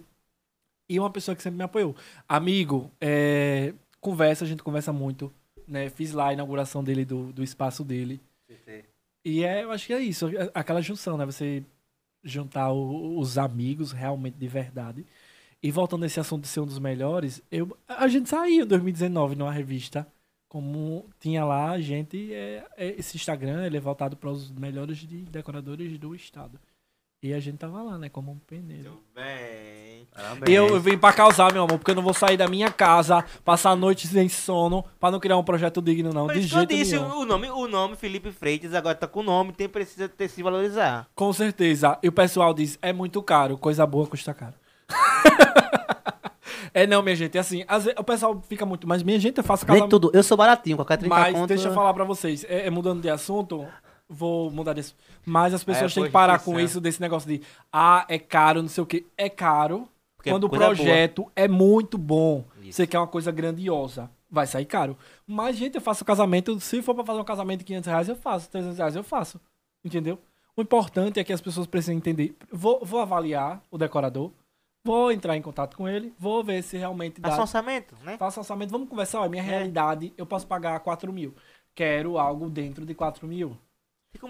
E 0.90 0.99
uma 0.99 1.10
pessoa 1.11 1.36
que 1.36 1.44
sempre 1.44 1.57
me 1.57 1.64
apoiou. 1.64 1.95
Amigo, 2.27 2.91
é, 2.99 3.73
conversa, 4.02 4.44
a 4.45 4.48
gente 4.48 4.64
conversa 4.64 4.91
muito. 4.91 5.31
Né? 5.68 5.90
Fiz 5.90 6.14
lá 6.14 6.30
a 6.30 6.34
inauguração 6.34 6.84
dele, 6.84 7.06
do, 7.06 7.31
do 7.31 7.44
espaço 7.44 7.84
dele. 7.84 8.19
E 9.23 9.44
é, 9.44 9.64
eu 9.64 9.72
acho 9.72 9.86
que 9.86 9.94
é 9.94 9.99
isso, 9.99 10.27
aquela 10.53 10.81
junção, 10.81 11.18
né? 11.18 11.26
Você 11.26 11.64
juntar 12.23 12.72
o- 12.72 13.19
os 13.19 13.38
amigos 13.38 13.91
realmente 13.91 14.36
de 14.38 14.48
verdade. 14.48 15.06
E 15.61 15.72
voltando 15.72 16.03
a 16.03 16.06
esse 16.07 16.19
assunto 16.19 16.44
de 16.44 16.48
ser 16.48 16.61
um 16.61 16.65
dos 16.65 16.80
melhores, 16.80 17.41
eu, 17.52 17.77
a 17.88 18.07
gente 18.07 18.30
saiu 18.30 18.64
em 18.64 18.68
2019 18.68 19.36
numa 19.36 19.52
revista. 19.52 20.07
Como 20.48 21.07
tinha 21.19 21.45
lá, 21.45 21.72
a 21.72 21.81
gente. 21.81 22.34
É, 22.34 22.65
é, 22.77 22.88
esse 22.98 23.15
Instagram 23.18 23.65
ele 23.65 23.77
é 23.77 23.80
voltado 23.80 24.18
para 24.18 24.30
os 24.31 24.49
melhores 24.49 24.98
de 24.98 25.22
decoradores 25.23 25.99
do 25.99 26.15
estado. 26.15 26.60
E 27.21 27.33
a 27.33 27.39
gente 27.39 27.57
tava 27.57 27.81
lá, 27.83 27.97
né? 27.97 28.07
Como 28.07 28.31
um 28.31 28.37
peneiro. 28.37 29.01
Bem. 29.13 30.07
E 30.47 30.53
eu, 30.53 30.67
eu 30.69 30.79
vim 30.79 30.97
pra 30.97 31.11
causar, 31.11 31.51
meu 31.51 31.63
amor, 31.63 31.77
porque 31.77 31.91
eu 31.91 31.95
não 31.95 32.01
vou 32.01 32.13
sair 32.13 32.37
da 32.37 32.47
minha 32.47 32.71
casa, 32.71 33.25
passar 33.43 33.71
a 33.71 33.75
noite 33.75 34.07
sem 34.07 34.29
sono, 34.29 34.85
pra 34.97 35.11
não 35.11 35.19
criar 35.19 35.35
um 35.37 35.43
projeto 35.43 35.81
digno, 35.81 36.13
não. 36.13 36.27
Por 36.27 36.35
de 36.35 36.39
isso 36.39 36.49
que 36.49 36.55
eu 36.55 36.59
jeito 36.59 36.75
disse, 36.75 36.95
nenhum. 36.97 37.19
o 37.19 37.25
nome, 37.25 37.49
o 37.49 37.67
nome 37.67 37.97
Felipe 37.97 38.31
Freitas 38.31 38.73
agora 38.73 38.95
tá 38.95 39.05
com 39.05 39.19
o 39.19 39.23
nome, 39.23 39.51
tem 39.51 39.67
precisa 39.67 40.07
ter 40.07 40.29
se 40.29 40.41
valorizar. 40.41 41.07
Com 41.13 41.31
certeza. 41.33 41.97
E 42.01 42.07
o 42.07 42.11
pessoal 42.11 42.53
diz, 42.53 42.79
é 42.81 42.93
muito 42.93 43.21
caro, 43.21 43.57
coisa 43.57 43.85
boa 43.85 44.07
custa 44.07 44.33
caro. 44.33 44.53
é 46.73 46.87
não, 46.87 47.01
minha 47.01 47.17
gente, 47.17 47.37
é 47.37 47.41
assim, 47.41 47.65
às 47.67 47.83
vezes, 47.83 47.99
o 47.99 48.03
pessoal 48.03 48.41
fica 48.47 48.65
muito, 48.65 48.87
mas 48.87 49.03
minha 49.03 49.19
gente, 49.19 49.39
eu 49.39 49.43
faço 49.43 49.65
Nem 49.65 49.75
casamento. 49.75 49.99
tudo. 49.99 50.11
Eu 50.15 50.23
sou 50.23 50.37
baratinho, 50.37 50.77
qualquer 50.77 50.97
30 50.97 51.13
Mas 51.13 51.33
conto... 51.33 51.47
deixa 51.49 51.67
eu 51.67 51.73
falar 51.73 51.93
pra 51.93 52.05
vocês, 52.05 52.45
é, 52.47 52.67
é 52.67 52.69
mudando 52.69 53.01
de 53.01 53.09
assunto, 53.09 53.67
vou 54.10 54.49
mudar 54.52 54.77
assunto. 54.77 54.98
Mas 55.26 55.53
as 55.53 55.64
pessoas 55.64 55.91
É, 55.91 55.95
têm 55.95 56.03
que 56.06 56.10
parar 56.10 56.40
com 56.40 56.60
isso, 56.60 56.81
desse 56.81 56.99
negócio 56.99 57.30
de, 57.30 57.41
ah, 57.72 58.06
é 58.10 58.18
caro, 58.18 58.61
não 58.61 58.69
sei 58.69 58.84
o 58.84 58.88
quê. 58.88 59.06
É 59.15 59.30
caro 59.30 59.88
Porque 60.18 60.30
é 60.30 60.34
quando 60.34 60.45
o 60.45 60.49
coisa 60.49 60.65
projeto 60.65 61.31
é 61.36 61.48
muito 61.48 61.98
bom. 61.98 62.44
Isso. 62.61 62.73
Você 62.77 62.88
quer 62.88 62.98
uma 62.99 63.07
coisa 63.07 63.31
grandiosa, 63.31 64.10
vai 64.30 64.48
sair 64.48 64.65
caro. 64.65 64.98
Mas, 65.27 65.56
gente, 65.56 65.76
eu 65.76 65.81
faço 65.81 66.03
casamento, 66.03 66.60
se 66.60 66.81
for 66.81 66.95
pra 66.95 67.06
fazer 67.06 67.19
um 67.19 67.23
casamento 67.23 67.60
de 67.60 67.65
500 67.65 67.88
reais, 67.88 68.10
eu 68.10 68.15
faço, 68.15 68.49
300 68.49 68.77
reais 68.77 68.95
eu 68.95 69.03
faço. 69.03 69.40
Entendeu? 69.86 70.19
O 70.57 70.61
importante 70.61 71.19
é 71.19 71.23
que 71.23 71.31
as 71.31 71.40
pessoas 71.40 71.68
precisam 71.68 71.95
entender. 71.95 72.36
Vou, 72.52 72.84
vou 72.84 72.99
avaliar 72.99 73.61
o 73.72 73.77
decorador, 73.77 74.31
vou 74.84 75.10
entrar 75.11 75.38
em 75.38 75.41
contato 75.41 75.77
com 75.77 75.88
ele, 75.88 76.14
vou 76.19 76.44
ver 76.44 76.61
se 76.64 76.77
realmente 76.77 77.22
dá. 77.22 77.30
Faça 77.30 77.41
orçamento, 77.44 77.95
né? 78.03 78.18
Faça 78.18 78.41
orçamento, 78.41 78.72
vamos 78.72 78.90
conversar. 78.90 79.22
Ó, 79.22 79.30
minha 79.30 79.41
É. 79.44 79.45
realidade, 79.45 80.11
eu 80.18 80.26
posso 80.26 80.45
pagar 80.45 80.77
4 80.81 81.14
mil. 81.14 81.34
Quero 81.73 82.18
algo 82.18 82.49
dentro 82.49 82.86
de 82.86 82.94
4 82.94 83.26
mil. 83.26 83.57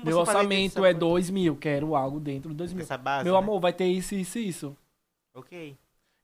Meu 0.04 0.20
orçamento 0.20 0.84
é 0.86 0.94
2 0.94 1.30
mil. 1.30 1.56
Quero 1.56 1.96
algo 1.96 2.20
dentro 2.20 2.50
de 2.50 2.56
2 2.56 2.74
mil. 2.74 2.84
Essa 2.84 2.98
base, 2.98 3.24
Meu 3.24 3.34
né? 3.34 3.40
amor, 3.40 3.60
vai 3.60 3.74
ter 3.74 3.88
isso, 3.88 4.14
isso 4.16 4.38
e 4.38 4.48
isso. 4.48 4.78
Ok. 5.34 5.76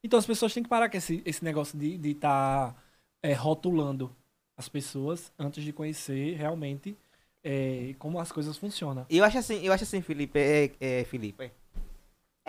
Então 0.04 0.18
as 0.18 0.26
pessoas 0.26 0.52
têm 0.52 0.62
que 0.62 0.68
parar 0.68 0.88
com 0.88 0.96
esse, 0.96 1.22
esse 1.24 1.42
negócio 1.44 1.76
de 1.78 1.96
estar 2.10 2.72
tá, 2.72 2.76
é, 3.22 3.32
rotulando 3.32 4.14
as 4.56 4.68
pessoas 4.68 5.32
antes 5.38 5.64
de 5.64 5.72
conhecer 5.72 6.36
realmente 6.36 6.96
é, 7.42 7.94
como 7.98 8.20
as 8.20 8.30
coisas 8.30 8.56
funcionam. 8.56 9.04
Eu 9.10 9.24
acho 9.24 9.38
assim, 9.38 9.64
eu 9.64 9.72
acho 9.72 9.84
assim, 9.84 10.00
Felipe, 10.00 10.38
é, 10.38 10.70
é 10.80 11.04
Felipe. 11.04 11.44
É, 11.44 11.50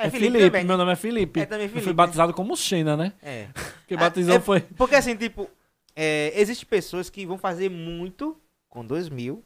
É, 0.07 0.09
Felipe, 0.11 0.39
também. 0.39 0.63
meu 0.65 0.77
nome 0.77 0.91
é 0.91 0.95
Felipe. 0.95 1.39
É 1.39 1.45
também 1.45 1.65
Eu 1.65 1.69
Felipe, 1.69 1.83
fui 1.85 1.93
né? 1.93 1.97
batizado 1.97 2.33
como 2.33 2.55
Xena, 2.55 2.95
né? 2.95 3.13
É. 3.21 3.47
Quem 3.87 3.97
Ah, 3.97 4.01
batizou 4.01 4.35
é- 4.35 4.39
foi. 4.39 4.61
Porque 4.61 4.95
assim, 4.95 5.15
tipo, 5.15 5.49
é, 5.95 6.31
existe 6.39 6.65
pessoas 6.65 7.09
que 7.09 7.25
vão 7.25 7.37
fazer 7.37 7.69
muito 7.69 8.39
com 8.69 8.85
dois 8.85 9.09
mil 9.09 9.43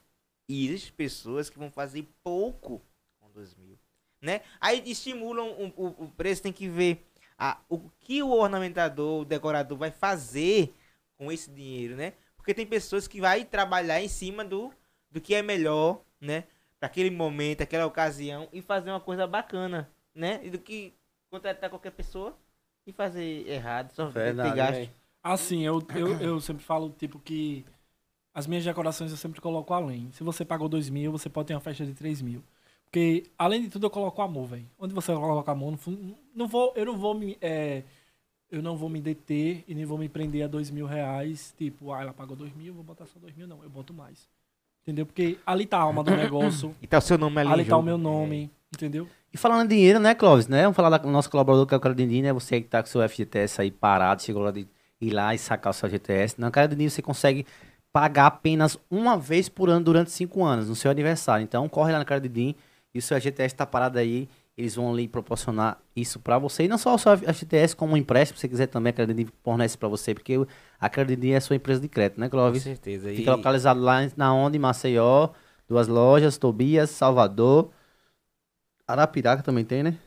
e 0.52 0.68
existe 0.68 0.91
pessoas 0.91 1.49
que 1.49 1.57
vão 1.57 1.72
fazer 1.72 2.06
pouco 2.22 2.82
com 3.19 3.32
dois 3.32 3.56
mil, 3.56 3.80
né? 4.22 4.41
Aí 4.60 4.84
estimulam 4.86 5.49
o, 5.52 5.68
o, 5.78 6.06
o 6.06 6.07
preço, 6.10 6.44
tem 6.44 6.52
que 6.52 6.68
ver 6.68 7.07
a, 7.38 7.57
o 7.69 7.90
que 7.99 8.22
o 8.22 8.32
ornamentador, 8.32 9.22
o 9.22 9.26
decorador 9.26 9.78
vai 9.78 9.91
fazer 9.91 10.73
com 11.18 11.32
esse 11.32 11.49
dinheiro, 11.49 11.95
né? 11.95 12.14
Porque 12.36 12.53
tem 12.53 12.65
pessoas 12.65 13.07
que 13.07 13.22
vai 13.22 13.45
trabalhar 13.45 14.02
em 14.02 14.10
cima 14.10 14.44
do, 14.44 14.73
do 15.10 15.22
que 15.22 15.34
é 15.34 15.41
melhor, 15.41 16.02
né? 16.19 16.44
Para 16.80 16.88
aquele 16.88 17.10
momento, 17.11 17.61
aquela 17.61 17.86
ocasião 17.86 18.49
e 18.52 18.61
fazer 18.61 18.90
uma 18.90 18.99
coisa 18.99 19.26
bacana, 19.26 19.90
né? 20.14 20.41
E 20.44 20.49
do 20.49 20.60
que 20.60 20.94
contratar 21.30 21.69
qualquer 21.69 21.91
pessoa 21.91 22.38
e 22.86 22.91
fazer 22.91 23.48
errado, 23.48 23.94
só 23.94 24.07
ter 24.07 24.14
Verdade, 24.14 24.56
gasto. 24.56 24.73
velho. 24.73 24.91
Assim, 25.23 25.65
eu, 25.65 25.82
eu, 25.95 26.19
eu 26.19 26.41
sempre 26.41 26.64
falo, 26.64 26.90
tipo, 26.90 27.19
que 27.19 27.64
as 28.34 28.48
minhas 28.48 28.64
decorações 28.64 29.12
eu 29.12 29.18
sempre 29.18 29.41
coloco 29.41 29.74
além. 29.74 30.10
Se 30.14 30.24
você 30.24 30.45
pagou 30.45 30.70
2 30.70 30.90
mil, 30.90 31.12
você 31.12 31.30
pode 31.30 31.48
ter 31.48 31.53
uma 31.53 31.60
festa 31.60 31.86
de 31.86 31.94
3 31.94 32.22
mil. 32.22 32.44
Porque, 32.86 33.24
além 33.38 33.62
de 33.62 33.70
tudo, 33.70 33.86
eu 33.86 33.90
coloco 33.90 34.22
amor, 34.22 34.48
velho. 34.48 34.68
Onde 34.78 34.94
você 34.94 35.14
coloca 35.14 35.52
amor, 35.52 35.72
não, 35.88 36.16
não 36.36 36.48
vou, 36.48 36.74
eu 36.76 36.86
não 36.86 36.98
vou 36.98 37.14
me. 37.14 37.38
é, 37.41 37.84
eu 38.52 38.62
não 38.62 38.76
vou 38.76 38.90
me 38.90 38.99
deter 38.99 39.64
e 39.66 39.74
nem 39.74 39.86
vou 39.86 39.98
me 39.98 40.10
prender 40.10 40.44
a 40.44 40.48
2 40.48 40.70
mil 40.72 40.86
reais. 40.86 41.53
Tipo, 41.58 41.94
ah, 41.94 42.02
ela 42.02 42.14
pagou 42.14 42.36
2 42.36 42.53
mil, 42.53 42.74
vou 42.74 42.84
botar 42.84 43.06
só 43.06 43.18
2 43.18 43.34
mil. 43.36 43.48
Não, 43.48 43.64
eu 43.64 43.70
boto 43.70 43.94
mais. 43.94 44.28
Entendeu? 44.84 45.06
Porque 45.06 45.38
ali 45.45 45.66
tá 45.66 45.78
a 45.78 45.82
alma 45.82 46.03
do 46.03 46.12
negócio. 46.12 46.76
E 46.82 46.88
tá 46.88 46.98
o 46.98 47.02
seu 47.02 47.18
nome 47.18 47.40
ali. 47.40 47.49
ali 47.49 47.64
em 47.64 47.66
tá 47.66 47.76
o 47.76 47.80
jogo. 47.80 47.86
meu 47.86 47.98
nome. 47.98 48.52
Entendeu? 48.74 49.08
E 49.34 49.38
falando 49.38 49.66
em 49.66 49.68
dinheiro, 49.68 49.99
né, 49.99 50.14
Clóvis, 50.14 50.48
né? 50.48 50.64
Vamos 50.64 50.76
falar 50.76 50.98
do 50.98 51.10
nosso 51.10 51.30
colaborador, 51.30 51.66
que 51.66 51.74
é 51.74 51.78
o 51.78 51.80
cara 51.80 51.95
Dindin, 51.95 52.24
né? 52.24 52.34
Você 52.34 52.60
que 52.60 52.68
tá 52.68 52.82
com 52.82 52.90
seu 52.90 53.08
FGTS 53.08 53.62
aí 53.62 53.72
parado, 53.72 54.22
chegou 54.22 54.41
lá 54.41 54.52
de 54.52 54.68
ir 54.99 55.12
lá 55.12 55.34
e 55.34 55.38
sacar 55.38 55.72
o 55.72 55.74
seu 55.74 55.90
GTS. 55.90 56.40
Na 56.40 56.52
Crédito 56.52 56.78
Ninho 56.78 56.90
você 56.90 57.02
consegue 57.02 57.45
pagar 57.94 58.28
apenas 58.28 58.78
uma 58.90 59.18
vez 59.18 59.50
por 59.50 59.70
ano 59.70 59.84
durante 59.84 60.12
cinco 60.12 60.44
anos, 60.44 60.70
no 60.70 60.76
seu 60.76 60.90
aniversário. 60.92 61.44
Então 61.44 61.68
corre 61.68 61.92
lá 61.92 62.00
na 62.00 62.06
Crédito 62.06 62.34
Ninho 62.36 62.56
e 62.94 63.00
o 63.00 63.02
seu 63.02 63.20
GTS 63.20 63.56
tá 63.56 63.66
parado 63.66 63.98
aí. 64.00 64.30
Eles 64.58 64.76
vão 64.76 64.94
lhe 64.96 65.08
proporcionar 65.08 65.80
isso 65.96 66.20
pra 66.20 66.38
você. 66.38 66.64
E 66.66 66.68
não 66.68 66.78
só 66.78 66.94
o 66.94 66.98
seu 66.98 67.14
FGTS, 67.18 67.76
como 67.76 67.94
um 67.94 67.98
empréstimo, 67.98 68.38
se 68.38 68.42
você 68.42 68.48
quiser 68.50 68.68
também, 68.68 68.94
a 68.96 69.06
Ninho 69.06 69.30
fornece 69.44 69.78
pra 69.78 69.88
você, 69.88 70.14
porque 70.14 70.36
a 70.80 70.90
Ninho 71.18 71.34
é 71.34 71.38
a 71.38 71.42
sua 71.42 71.56
empresa 71.56 71.80
de 71.82 71.88
crédito, 71.88 72.20
né, 72.20 72.28
Com 72.28 72.32
Clóvis? 72.38 72.62
certeza. 72.64 73.12
E- 73.12 73.16
Fica 73.18 73.32
localizado 73.36 73.80
lá 73.80 74.00
na 74.16 74.34
onde? 74.34 74.58
Em 74.58 74.60
Maceió, 74.60 75.30
duas 75.68 75.88
lojas, 75.88 76.38
Tobias, 76.38 76.90
Salvador. 76.90 77.72
Arapiraca 78.88 79.42
também 79.42 79.64
tem, 79.64 79.84
né? 79.84 79.98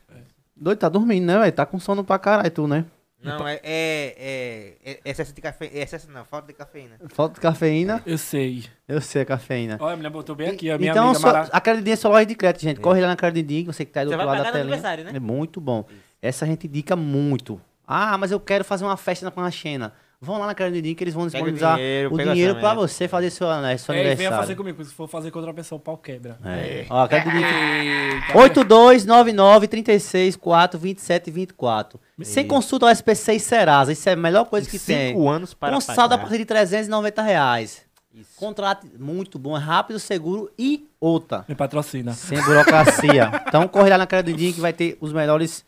Doido, 0.55 0.77
tá 0.79 0.89
dormindo, 0.89 1.25
né, 1.25 1.37
velho? 1.39 1.51
Tá 1.51 1.65
com 1.65 1.79
sono 1.79 2.03
pra 2.03 2.17
caralho, 2.19 2.51
tu, 2.51 2.67
né? 2.67 2.85
Não, 3.25 3.47
é, 3.47 3.59
é, 3.63 4.77
é, 4.83 4.99
é 5.03 5.09
excesso 5.11 5.33
de 5.33 5.41
cafeína. 5.41 5.77
Excesso 5.77 6.11
não, 6.11 6.23
falta 6.25 6.47
de 6.47 6.53
cafeína. 6.53 6.95
Falta 7.09 7.35
de 7.35 7.41
cafeína. 7.41 8.01
Eu 8.05 8.17
sei. 8.17 8.65
Eu 8.87 9.01
sei 9.01 9.23
a 9.23 9.25
cafeína. 9.25 9.77
Olha, 9.79 9.93
a 9.93 9.97
mulher 9.97 10.09
botou 10.09 10.35
bem 10.35 10.49
aqui, 10.49 10.69
a 10.69 10.77
minha 10.77 10.91
então, 10.91 11.05
amiga 11.05 11.19
sua, 11.19 11.33
mara... 11.33 11.49
a 11.51 11.61
Credidinha 11.61 11.93
é 11.93 11.97
sua 11.97 12.11
loja 12.11 12.25
de 12.25 12.35
crédito, 12.35 12.61
gente. 12.61 12.79
Corre 12.79 13.01
lá 13.01 13.07
na 13.07 13.15
Credidinha, 13.15 13.65
você 13.65 13.83
que 13.83 13.91
tá 13.91 14.01
aí 14.01 14.05
do 14.05 14.09
Você 14.09 14.15
outro 14.15 14.27
lado 14.27 14.37
da 14.37 14.43
telinha. 14.45 14.61
aniversário, 14.61 15.03
né? 15.03 15.11
É 15.15 15.19
muito 15.19 15.59
bom. 15.59 15.85
Essa 16.21 16.45
a 16.45 16.47
gente 16.47 16.67
indica 16.67 16.95
muito. 16.95 17.59
Ah, 17.87 18.17
mas 18.17 18.31
eu 18.31 18.39
quero 18.39 18.63
fazer 18.63 18.83
uma 18.83 18.97
festa 18.97 19.29
com 19.29 19.41
a 19.41 19.51
Xena. 19.51 19.93
Vão 20.21 20.39
lá 20.39 20.47
na 20.47 20.55
Credidinha 20.55 20.95
que 20.95 21.03
eles 21.03 21.13
vão 21.13 21.25
disponibilizar 21.25 21.75
dinheiro, 21.75 22.13
o 22.13 22.17
pega 22.17 22.31
o 22.31 22.33
dinheiro 22.33 22.55
pra 22.59 22.73
você 22.73 23.07
fazer 23.07 23.29
seu, 23.29 23.47
né, 23.61 23.77
seu 23.77 23.93
É, 23.93 23.97
e 23.97 24.01
venha 24.01 24.11
aniversário. 24.11 24.37
fazer 24.37 24.55
comigo, 24.55 24.77
porque 24.77 24.89
se 24.89 24.95
for 24.95 25.07
fazer 25.07 25.29
com 25.29 25.39
outra 25.39 25.53
pessoa, 25.53 25.77
o 25.77 25.81
pau 25.81 25.97
quebra. 25.97 26.37
É. 26.43 26.85
Ó, 26.89 27.03
a. 27.03 28.37
8299 28.37 29.67
36 29.67 30.35
4 30.35 30.79
27 30.79 31.31
24. 31.31 31.99
Sem 32.23 32.47
consulta 32.47 32.85
ao 32.85 32.91
SPC 32.91 33.33
e 33.33 33.39
Serasa. 33.39 33.91
Isso 33.91 34.07
é 34.09 34.13
a 34.13 34.15
melhor 34.15 34.45
coisa 34.45 34.69
que 34.69 34.79
tem. 34.79 35.09
Cinco 35.09 35.27
anos 35.29 35.53
para 35.53 35.73
Com 35.73 35.81
saldo 35.81 36.15
a 36.15 36.17
partir 36.17 36.37
de 36.37 36.45
390 36.45 37.21
reais. 37.21 37.85
Isso. 38.13 38.29
Contrato 38.37 38.87
muito 38.97 39.37
bom, 39.37 39.57
é 39.57 39.59
rápido, 39.59 39.99
seguro 39.99 40.49
e 40.57 40.87
outra. 41.01 41.43
Me 41.49 41.53
patrocina. 41.55 42.13
Sem 42.13 42.41
burocracia. 42.41 43.29
então 43.45 43.67
corre 43.67 43.89
lá 43.89 43.97
na 43.97 44.07
Credidinha 44.07 44.53
que 44.53 44.61
vai 44.61 44.71
ter 44.71 44.97
os 45.01 45.11
melhores, 45.11 45.65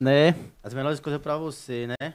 né? 0.00 0.34
As 0.62 0.72
melhores 0.72 0.98
coisas 0.98 1.20
pra 1.20 1.36
você, 1.36 1.86
né? 1.86 2.14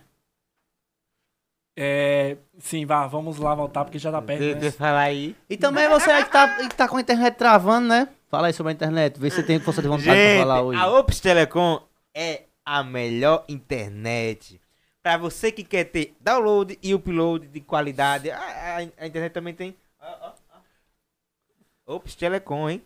É, 1.81 2.35
sim, 2.57 2.85
vá, 2.85 3.07
vamos 3.07 3.37
lá 3.37 3.55
voltar, 3.55 3.85
porque 3.85 3.97
já 3.97 4.11
tá 4.11 4.21
perto, 4.21 4.39
Deixa 4.41 4.59
né? 4.59 4.67
eu 4.67 4.71
falar 4.73 4.99
aí. 4.99 5.33
E 5.49 5.55
também 5.55 5.87
você 5.87 6.11
aí 6.11 6.25
que 6.25 6.29
tá, 6.31 6.57
que 6.67 6.75
tá 6.75 6.89
com 6.89 6.97
a 6.97 7.01
internet 7.01 7.35
travando, 7.35 7.87
né? 7.87 8.09
Fala 8.27 8.47
aí 8.47 8.53
sobre 8.53 8.71
a 8.71 8.73
internet. 8.73 9.17
Vê 9.17 9.29
se 9.29 9.37
você 9.37 9.43
tem 9.43 9.59
força 9.59 9.81
de 9.81 9.87
vontade 9.87 10.03
pra 10.09 10.15
Gente, 10.15 10.39
falar 10.39 10.61
hoje. 10.61 10.77
a 10.79 10.87
Ops 10.91 11.19
Telecom 11.21 11.81
é 12.13 12.41
a 12.65 12.83
melhor 12.83 13.45
internet. 13.47 14.59
Pra 15.01 15.15
você 15.17 15.53
que 15.53 15.63
quer 15.63 15.85
ter 15.85 16.13
download 16.19 16.77
e 16.83 16.93
upload 16.93 17.47
de 17.47 17.61
qualidade. 17.61 18.29
A, 18.29 18.37
a- 18.37 18.77
a 19.03 19.07
internet 19.07 19.31
também 19.31 19.53
tem. 19.53 19.73
Ó, 20.01 20.05
ó, 20.21 20.31
ó. 21.87 21.95
Ops 21.95 22.13
Telecom, 22.15 22.69
hein? 22.69 22.81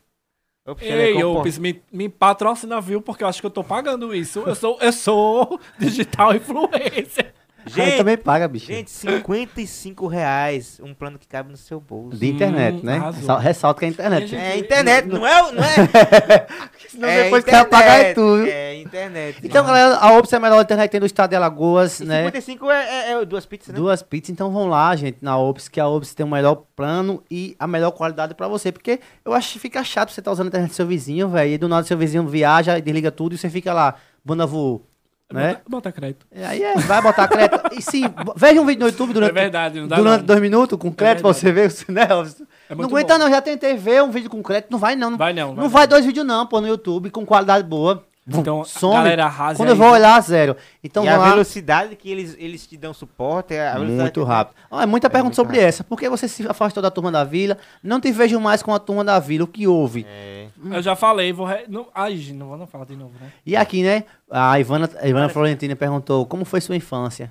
Ops 0.68 0.84
Ei. 0.84 1.22
Ops, 1.24 1.58
me, 1.58 1.82
me 1.92 2.08
patrocina, 2.08 2.80
viu? 2.80 3.02
Porque 3.02 3.24
eu 3.24 3.28
acho 3.28 3.42
que 3.42 3.46
eu 3.48 3.52
tô 3.52 3.64
pagando 3.64 4.14
isso. 4.16 4.42
Eu 4.46 4.56
sou, 4.56 4.78
eu 4.80 4.94
sou 4.94 5.60
digital 5.80 6.34
influencer. 6.36 7.34
Aí 7.66 7.72
Gente, 7.72 7.98
também 7.98 8.18
paga, 8.18 8.48
bicho. 8.48 8.66
gente, 8.68 8.92
55 8.92 10.08
reais. 10.08 10.80
Um 10.84 10.94
plano 10.94 11.18
que 11.18 11.28
cabe 11.28 11.50
no 11.52 11.58
seu 11.58 11.80
bolso. 11.80 12.18
de 12.18 12.28
internet, 12.28 12.78
Hum, 12.78 12.82
né? 12.84 12.98
arrasou. 12.98 13.20
Ressal- 13.22 13.40
Ressalta 13.40 13.80
que 13.80 13.86
é 13.86 13.90
internet. 13.90 14.30
Tem 14.30 14.40
É 14.40 14.58
internet, 14.58 15.08
não 15.08 15.26
é? 15.26 15.52
Não 15.52 15.64
é? 15.64 15.68
Senão 16.90 17.08
é 17.10 17.24
depois 17.24 17.44
que 17.44 17.52
vai 17.52 17.66
pagar 17.66 18.00
é 18.00 18.14
tudo. 18.14 18.46
É 18.48 18.76
internet. 18.82 19.40
Então, 19.44 19.66
galera, 19.66 19.96
a 19.98 20.18
Ops 20.18 20.32
é 20.34 20.36
a 20.36 20.40
melhor 20.40 20.62
internet 20.62 20.88
que 20.88 20.92
tem 20.92 21.00
do 21.00 21.06
estado 21.06 21.30
de 21.32 21.36
Alagoas, 21.36 22.00
E 22.00 22.06
né? 22.06 22.18
55 22.26 22.70
é, 22.70 22.84
é- 22.84 23.12
é 23.22 23.26
duas 23.26 23.46
pizzas, 23.46 23.68
né? 23.70 23.74
Duas 23.76 24.02
pizzas, 24.04 24.30
então 24.30 24.52
vão 24.52 24.68
lá, 24.68 24.96
gente, 24.96 25.18
na 25.22 25.38
Ops, 25.38 25.68
que 25.68 25.80
a 25.80 25.88
Ops 25.88 26.14
tem 26.14 26.26
o 26.26 26.30
melhor 26.30 26.64
plano 26.76 27.24
e 27.32 27.56
a 27.58 27.66
melhor 27.66 27.92
qualidade 27.92 28.36
pra 28.36 28.48
você. 28.48 28.72
Porque 28.72 29.00
eu 29.26 29.34
acho 29.34 29.54
que 29.54 29.60
fica 29.60 29.84
chato 29.84 30.12
você 30.12 30.20
estar 30.22 30.32
usando 30.32 30.48
a 30.48 30.50
internet 30.50 30.72
do 30.72 30.76
seu 30.76 30.86
vizinho, 30.88 31.30
velho, 31.30 31.52
e 31.54 31.58
do 31.58 31.68
nada 31.68 31.86
seu 31.88 31.98
vizinho 31.98 32.28
viaja 32.28 32.78
e 32.78 32.82
desliga 32.82 33.12
tudo 33.12 33.34
e 33.34 33.38
você 33.38 33.50
fica 33.50 33.74
lá, 33.74 33.96
banda 34.24 34.46
voou, 34.46 34.86
né? 35.34 35.48
Bota, 35.54 35.62
bota 35.68 35.92
crédito. 35.92 36.26
E 36.34 36.44
Aí 36.44 36.62
é, 36.64 36.78
vai 36.78 37.02
botar 37.02 37.28
crédito. 37.28 37.62
E 37.78 37.82
sim, 37.82 38.04
veja 38.36 38.62
um 38.62 38.66
vídeo 38.66 38.82
no 38.82 38.88
YouTube 38.88 39.14
durante, 39.14 39.32
é 39.32 39.34
verdade, 39.34 39.80
não 39.82 39.88
durante 39.88 40.20
não. 40.20 40.26
dois 40.26 40.40
minutos 40.42 40.78
com 40.80 40.92
crédito 40.92 41.22
pra 41.24 41.34
você 41.34 41.52
ver, 41.52 41.74
né? 41.90 42.04
É 42.70 42.76
não 42.76 42.86
aguenta 42.86 43.14
bom. 43.18 43.24
não, 43.26 43.30
já 43.30 43.42
tentei 43.42 43.76
ver 43.76 44.04
um 44.04 44.12
vídeo 44.12 44.30
com 44.30 44.42
crédito, 44.42 44.72
não 44.72 44.80
vai 44.80 44.96
não. 44.96 45.12
Não 45.12 45.18
Vai 45.18 45.34
não. 45.34 45.54
não 45.54 45.68
vai 45.70 45.86
dois 45.88 46.06
vídeos 46.06 46.26
não, 46.26 46.46
pô, 46.48 46.62
no 46.62 46.68
YouTube, 46.68 47.10
com 47.10 47.26
qualidade 47.26 47.68
boa. 47.68 48.06
Então, 48.26 48.64
Some. 48.64 48.94
galera, 48.94 49.26
arrase 49.26 49.58
Quando 49.58 49.70
aí, 49.70 49.74
eu 49.74 49.78
vou 49.78 49.92
olhar, 49.92 50.20
zero. 50.22 50.56
Então 50.82 51.04
e 51.04 51.10
a 51.10 51.18
lá. 51.18 51.30
velocidade 51.32 51.94
que 51.98 52.10
eles, 52.10 52.36
eles 52.40 52.66
te 52.66 52.78
dão 52.78 52.94
suporte 52.94 53.54
é 53.54 53.78
Muito 53.78 54.22
que- 54.22 54.26
rápido. 54.26 54.56
Ó, 54.72 54.82
é 54.82 54.86
muita 54.86 55.10
pergunta 55.10 55.26
muito 55.26 55.36
sobre 55.36 55.58
rápido. 55.58 55.68
essa. 55.68 55.84
Por 55.84 56.00
que 56.00 56.10
você 56.10 56.28
se 56.30 56.48
afastou 56.48 56.82
da 56.82 56.90
turma 56.90 57.12
da 57.12 57.26
vila? 57.26 57.58
Não 57.84 58.00
te 58.00 58.12
vejo 58.14 58.40
mais 58.40 58.64
com 58.64 58.74
a 58.74 58.80
turma 58.80 59.04
da 59.04 59.20
vila. 59.20 59.44
O 59.44 59.48
que 59.48 59.68
houve? 59.68 60.06
É. 60.08 60.48
Eu 60.72 60.82
já 60.82 60.96
falei, 60.96 61.34
vou. 61.34 61.46
Re... 61.46 61.66
Não... 61.68 61.88
Ai, 61.94 62.16
gente, 62.16 62.38
não 62.38 62.48
vou 62.48 62.58
não 62.58 62.66
falar 62.66 62.86
de 62.86 62.96
novo, 62.96 63.14
né? 63.20 63.30
E 63.46 63.58
aqui, 63.58 63.84
né? 63.84 64.06
A 64.32 64.58
Ivana, 64.58 64.90
a 65.02 65.08
Ivana 65.08 65.28
Florentina 65.28 65.76
perguntou: 65.76 66.26
como 66.26 66.46
foi 66.46 66.62
sua 66.62 66.78
infância? 66.78 67.30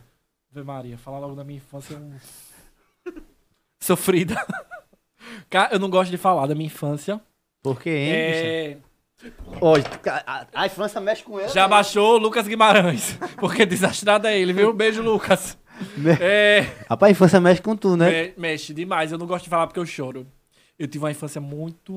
Ave 0.54 0.62
Maria, 0.62 0.98
falar 0.98 1.18
logo 1.20 1.34
da 1.34 1.42
minha 1.42 1.56
infância. 1.56 1.94
é 3.06 3.10
Sofrida. 3.80 4.36
Cara, 5.48 5.72
eu 5.74 5.78
não 5.78 5.88
gosto 5.88 6.10
de 6.10 6.18
falar 6.18 6.46
da 6.46 6.54
minha 6.54 6.66
infância. 6.66 7.18
Por 7.62 7.80
quê, 7.80 7.90
hein? 7.90 8.12
É... 8.12 8.76
Hoje, 9.60 9.84
a, 10.26 10.46
a 10.54 10.66
infância 10.66 11.00
mexe 11.00 11.22
com 11.22 11.38
ele. 11.38 11.48
Já 11.48 11.68
baixou 11.68 12.14
o 12.14 12.18
Lucas 12.18 12.46
Guimarães. 12.48 13.16
Porque 13.38 13.64
desastrado 13.64 14.26
é 14.26 14.38
ele, 14.38 14.52
viu? 14.52 14.72
Beijo, 14.72 15.02
Lucas. 15.02 15.56
Me- 15.96 16.12
É. 16.20 16.60
Rapaz, 16.88 17.10
a 17.10 17.12
infância 17.12 17.40
mexe 17.40 17.62
com 17.62 17.76
tu, 17.76 17.96
né? 17.96 18.10
Me- 18.10 18.34
mexe 18.36 18.72
demais. 18.74 19.12
Eu 19.12 19.18
não 19.18 19.26
gosto 19.26 19.44
de 19.44 19.50
falar 19.50 19.66
porque 19.66 19.80
eu 19.80 19.86
choro. 19.86 20.26
Eu 20.78 20.86
tive 20.88 21.04
uma 21.04 21.10
infância 21.10 21.40
muito 21.40 21.92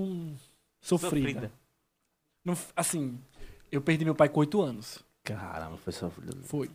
sofrida. 0.81 1.09
Sofrida. 1.09 1.51
Não 2.43 2.55
assim, 2.75 3.17
eu 3.71 3.81
perdi 3.81 4.05
meu 4.05 4.13
pai 4.15 4.29
com 4.29 4.39
oito 4.41 4.61
anos. 4.61 5.03
Caramba, 5.23 5.77
foi 5.77 5.91
sofrido. 5.93 6.37
Foi. 6.43 6.69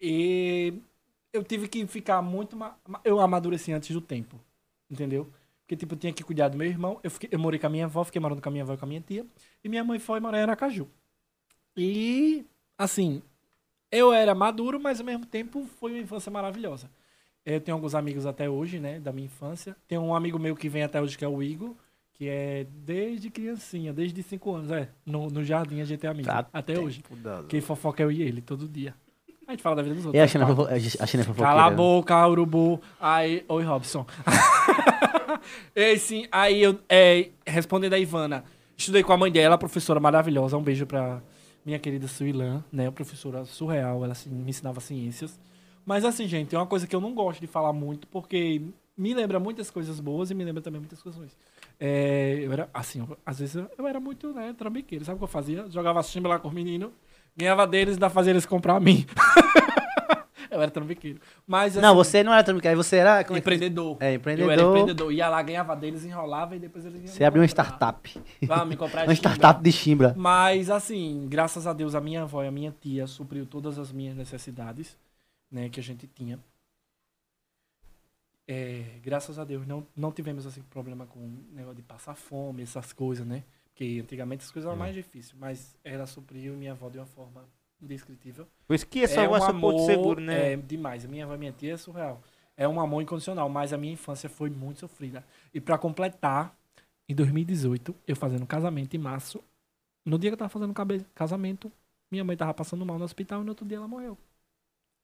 E 0.00 0.74
eu 1.32 1.42
tive 1.42 1.68
que 1.68 1.86
ficar 1.86 2.22
muito. 2.22 2.56
ma- 2.56 2.76
ma- 2.86 3.00
Eu 3.04 3.20
amadureci 3.20 3.72
antes 3.72 3.90
do 3.90 4.00
tempo. 4.00 4.38
Entendeu? 4.90 5.28
Porque, 5.66 5.74
tipo, 5.74 5.94
eu 5.94 5.98
tinha 5.98 6.12
que 6.12 6.22
cuidar 6.22 6.48
do 6.48 6.56
meu 6.56 6.68
irmão. 6.68 7.00
Eu, 7.02 7.10
fiquei, 7.10 7.28
eu 7.32 7.40
morei 7.40 7.58
com 7.58 7.66
a 7.66 7.70
minha 7.70 7.86
avó, 7.86 8.04
fiquei 8.04 8.20
morando 8.20 8.40
com 8.40 8.48
a 8.48 8.52
minha 8.52 8.62
avó 8.62 8.74
e 8.74 8.76
com 8.76 8.84
a 8.84 8.88
minha 8.88 9.00
tia. 9.00 9.26
E 9.64 9.68
minha 9.68 9.82
mãe 9.82 9.98
foi 9.98 10.20
morar 10.20 10.38
em 10.38 10.42
Aracaju. 10.42 10.88
E, 11.76 12.46
assim, 12.78 13.20
eu 13.90 14.12
era 14.12 14.32
maduro, 14.32 14.78
mas 14.78 15.00
ao 15.00 15.06
mesmo 15.06 15.26
tempo 15.26 15.66
foi 15.80 15.90
uma 15.90 16.00
infância 16.00 16.30
maravilhosa. 16.30 16.88
Eu 17.44 17.60
tenho 17.60 17.76
alguns 17.76 17.96
amigos 17.96 18.26
até 18.26 18.48
hoje, 18.48 18.78
né, 18.78 19.00
da 19.00 19.12
minha 19.12 19.26
infância. 19.26 19.76
Tem 19.88 19.98
um 19.98 20.14
amigo 20.14 20.38
meu 20.38 20.54
que 20.54 20.68
vem 20.68 20.84
até 20.84 21.02
hoje, 21.02 21.18
que 21.18 21.24
é 21.24 21.28
o 21.28 21.42
Igor, 21.42 21.74
que 22.14 22.28
é 22.28 22.64
desde 22.70 23.28
criancinha, 23.28 23.92
desde 23.92 24.22
5 24.22 24.54
anos, 24.54 24.70
é. 24.70 24.88
No, 25.04 25.28
no 25.28 25.44
jardim 25.44 25.80
a 25.80 25.84
gente 25.84 26.06
é 26.06 26.08
amigo. 26.08 26.28
Tá 26.28 26.46
até 26.52 26.78
hoje. 26.78 27.02
Tempo 27.02 27.16
Quem 27.48 27.60
fofoca 27.60 28.02
é 28.02 28.06
eu 28.06 28.12
e 28.12 28.22
ele, 28.22 28.40
todo 28.40 28.68
dia. 28.68 28.94
A 29.46 29.52
gente 29.52 29.62
fala 29.62 29.76
da 29.76 29.82
vida 29.82 29.94
dos 29.94 30.06
outros. 30.06 30.18
E 30.20 30.22
a 30.22 30.26
China, 30.26 30.46
fofo- 30.46 30.66
a 30.68 30.78
China 31.06 31.22
é 31.22 31.24
fofoqueira. 31.26 31.50
Cala 31.50 31.64
a 31.66 31.70
boca, 31.70 32.26
urubu. 32.28 32.80
Aí, 33.00 33.44
oi, 33.48 33.62
Robson. 33.64 34.04
Ei, 35.74 35.98
sim, 35.98 36.26
aí 36.32 36.62
eu, 36.62 36.78
é, 36.88 37.28
respondendo 37.46 37.92
a 37.92 37.98
Ivana, 37.98 38.44
estudei 38.76 39.02
com 39.02 39.12
a 39.12 39.16
mãe 39.16 39.30
dela, 39.30 39.56
professora 39.58 40.00
maravilhosa. 40.00 40.56
Um 40.56 40.62
beijo 40.62 40.86
pra 40.86 41.22
minha 41.64 41.78
querida 41.78 42.08
Suilan, 42.08 42.64
né? 42.72 42.90
Professora 42.90 43.44
surreal, 43.44 44.02
ela 44.04 44.12
assim, 44.12 44.30
me 44.30 44.50
ensinava 44.50 44.80
ciências. 44.80 45.38
Mas 45.84 46.04
assim, 46.04 46.26
gente, 46.26 46.54
é 46.54 46.58
uma 46.58 46.66
coisa 46.66 46.86
que 46.86 46.96
eu 46.96 47.00
não 47.00 47.14
gosto 47.14 47.40
de 47.40 47.46
falar 47.46 47.72
muito, 47.72 48.06
porque 48.08 48.60
me 48.96 49.14
lembra 49.14 49.38
muitas 49.38 49.70
coisas 49.70 50.00
boas 50.00 50.30
e 50.30 50.34
me 50.34 50.44
lembra 50.44 50.62
também 50.62 50.80
muitas 50.80 51.00
coisas 51.02 51.18
ruins. 51.18 51.36
É, 51.78 52.40
eu 52.42 52.52
era, 52.52 52.68
assim, 52.74 53.00
eu- 53.00 53.16
às 53.24 53.38
vezes 53.38 53.54
eu, 53.54 53.70
eu 53.78 53.86
era 53.86 54.00
muito, 54.00 54.32
né, 54.32 54.54
trambiqueiro. 54.56 55.04
Sabe 55.04 55.16
o 55.16 55.18
que 55.18 55.24
eu 55.24 55.28
fazia? 55.28 55.66
Jogava 55.70 56.02
chimba 56.02 56.28
lá 56.30 56.38
com 56.38 56.48
os 56.48 56.54
meninos, 56.54 56.90
ganhava 57.36 57.66
deles 57.66 57.94
ainda 57.94 58.08
fazia 58.10 58.30
eles 58.32 58.46
comprar 58.46 58.76
a 58.76 58.80
mim. 58.80 59.06
eu 60.50 60.62
era 60.62 60.70
trambiqueiro. 60.70 61.20
Mas, 61.46 61.74
Não, 61.76 61.88
assim, 61.90 61.96
você 61.96 62.22
não 62.22 62.32
era 62.32 62.42
trambiqueiro, 62.42 62.76
você 62.76 62.96
era. 62.96 63.20
é 63.20 63.38
Empreendedor. 63.38 63.96
É, 64.00 64.04
Eu 64.04 64.08
era 64.08 64.14
empreendedor. 64.16 64.68
empreendedor. 64.68 65.12
Ia 65.12 65.28
lá, 65.28 65.42
ganhava 65.42 65.76
deles, 65.76 66.04
enrolava 66.04 66.56
e 66.56 66.58
depois 66.58 66.84
eles 66.86 67.02
iam 67.02 67.08
Você 67.08 67.24
abriu 67.24 67.42
uma 67.42 67.46
startup. 67.48 68.20
Vá 68.42 68.64
me 68.64 68.76
comprar 68.76 69.02
Uma 69.06 69.14
chimba. 69.14 69.28
startup 69.34 69.62
de 69.62 69.72
chimbra. 69.72 70.14
Mas, 70.16 70.70
assim, 70.70 71.26
graças 71.28 71.66
a 71.66 71.72
Deus, 71.72 71.94
a 71.94 72.00
minha 72.00 72.22
avó 72.22 72.42
e 72.42 72.48
a 72.48 72.52
minha 72.52 72.74
tia 72.80 73.06
supriu 73.06 73.44
todas 73.46 73.78
as 73.78 73.92
minhas 73.92 74.16
necessidades, 74.16 74.96
né, 75.50 75.68
que 75.68 75.78
a 75.80 75.82
gente 75.82 76.06
tinha. 76.06 76.38
É, 78.48 78.84
graças 79.02 79.38
a 79.40 79.44
Deus, 79.44 79.66
não, 79.66 79.84
não 79.96 80.12
tivemos, 80.12 80.46
assim, 80.46 80.62
problema 80.70 81.04
com 81.04 81.18
o 81.18 81.44
negócio 81.52 81.76
de 81.76 81.82
passar 81.82 82.14
fome, 82.14 82.62
essas 82.62 82.92
coisas, 82.92 83.26
né? 83.26 83.42
Porque 83.76 84.00
antigamente 84.02 84.42
as 84.42 84.50
coisas 84.50 84.66
eram 84.66 84.78
mais 84.78 84.94
difíceis, 84.94 85.34
mas 85.38 85.76
ela 85.84 86.06
supriu 86.06 86.54
minha 86.54 86.72
avó 86.72 86.88
de 86.88 86.96
uma 86.96 87.04
forma 87.04 87.44
indescritível. 87.78 88.48
Por 88.66 88.72
isso 88.72 88.86
que 88.86 89.00
é 89.00 89.06
só 89.06 89.20
um 89.20 89.38
suporte 89.38 89.84
seguro, 89.84 90.18
né? 90.18 90.54
É 90.54 90.56
demais. 90.56 91.04
A 91.04 91.08
minha 91.08 91.26
avó 91.26 91.36
minha 91.36 91.52
tia 91.52 91.74
é 91.74 91.76
surreal. 91.76 92.22
É 92.56 92.66
um 92.66 92.80
amor 92.80 93.02
incondicional, 93.02 93.50
mas 93.50 93.74
a 93.74 93.76
minha 93.76 93.92
infância 93.92 94.30
foi 94.30 94.48
muito 94.48 94.80
sofrida. 94.80 95.22
E 95.52 95.60
pra 95.60 95.76
completar, 95.76 96.56
em 97.06 97.14
2018, 97.14 97.94
eu 98.08 98.16
fazendo 98.16 98.46
casamento 98.46 98.96
em 98.96 98.98
março, 98.98 99.44
no 100.06 100.18
dia 100.18 100.30
que 100.30 100.34
eu 100.34 100.38
tava 100.38 100.48
fazendo 100.48 100.72
casamento, 101.14 101.70
minha 102.10 102.24
mãe 102.24 102.34
tava 102.34 102.54
passando 102.54 102.86
mal 102.86 102.98
no 102.98 103.04
hospital 103.04 103.42
e 103.42 103.44
no 103.44 103.50
outro 103.50 103.66
dia 103.66 103.76
ela 103.76 103.86
morreu. 103.86 104.16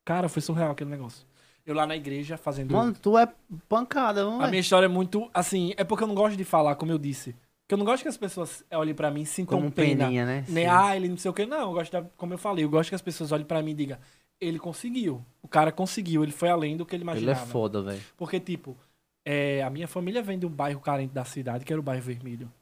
Cara, 0.03 0.31
foi 0.31 0.40
surreal 0.40 0.70
aquele 0.70 0.89
negócio. 0.89 1.27
Eu 1.66 1.74
lá 1.74 1.86
na 1.86 1.94
igreja 1.94 2.39
fazendo. 2.39 2.73
Mano, 2.73 2.94
tu 2.94 3.19
é 3.19 3.31
pancada, 3.69 4.23
a 4.23 4.31
mano. 4.31 4.49
minha 4.49 4.61
história 4.61 4.86
é 4.86 4.89
muito. 4.89 5.31
Assim, 5.35 5.74
é 5.77 5.85
porque 5.85 6.05
eu 6.05 6.09
não 6.09 6.15
gosto 6.15 6.39
de 6.39 6.44
falar, 6.44 6.74
como 6.77 6.90
eu 6.90 6.99
disse. 6.99 7.36
Porque 7.73 7.74
eu 7.74 7.78
não 7.78 7.86
gosto 7.86 8.03
que 8.03 8.09
as 8.09 8.19
pessoas 8.19 8.62
olhem 8.70 8.94
pra 8.94 9.11
mim 9.11 9.23
e 9.23 9.27
sintam 9.27 9.59
Como 9.59 9.73
pena. 9.73 10.05
peninha, 10.05 10.27
né? 10.27 10.44
Nem, 10.47 10.65
Sim. 10.65 10.70
ah, 10.70 10.94
ele 10.94 11.09
não 11.09 11.16
sei 11.16 11.31
o 11.31 11.35
que. 11.35 11.47
Não, 11.47 11.69
eu 11.69 11.73
gosto, 11.73 11.90
da, 11.90 12.03
como 12.19 12.35
eu 12.35 12.39
falei, 12.39 12.65
eu 12.65 12.69
gosto 12.69 12.90
que 12.90 12.94
as 12.94 13.01
pessoas 13.01 13.32
olhem 13.32 13.47
pra 13.47 13.62
mim 13.62 13.70
e 13.70 13.74
digam, 13.74 13.99
ele 14.39 14.59
conseguiu. 14.59 15.24
O 15.40 15.49
cara 15.49 15.73
conseguiu, 15.73 16.23
ele 16.23 16.32
foi 16.32 16.51
além 16.51 16.77
do 16.77 16.85
que 16.85 16.94
ele 16.94 17.03
Ele 17.03 17.11
é 17.11 17.12
imaginava. 17.15 17.47
foda, 17.47 17.81
velho. 17.81 18.03
Porque, 18.15 18.39
tipo, 18.39 18.77
é, 19.24 19.62
a 19.62 19.70
minha 19.70 19.89
família 19.89 20.23
vem 20.23 20.39
de 20.39 20.44
um 20.44 20.51
bairro 20.51 20.81
carente 20.81 21.15
da 21.15 21.24
cidade, 21.24 21.65
que 21.65 21.73
era 21.73 21.81
o 21.81 21.82
bairro 21.82 22.03
Vermelho. 22.03 22.53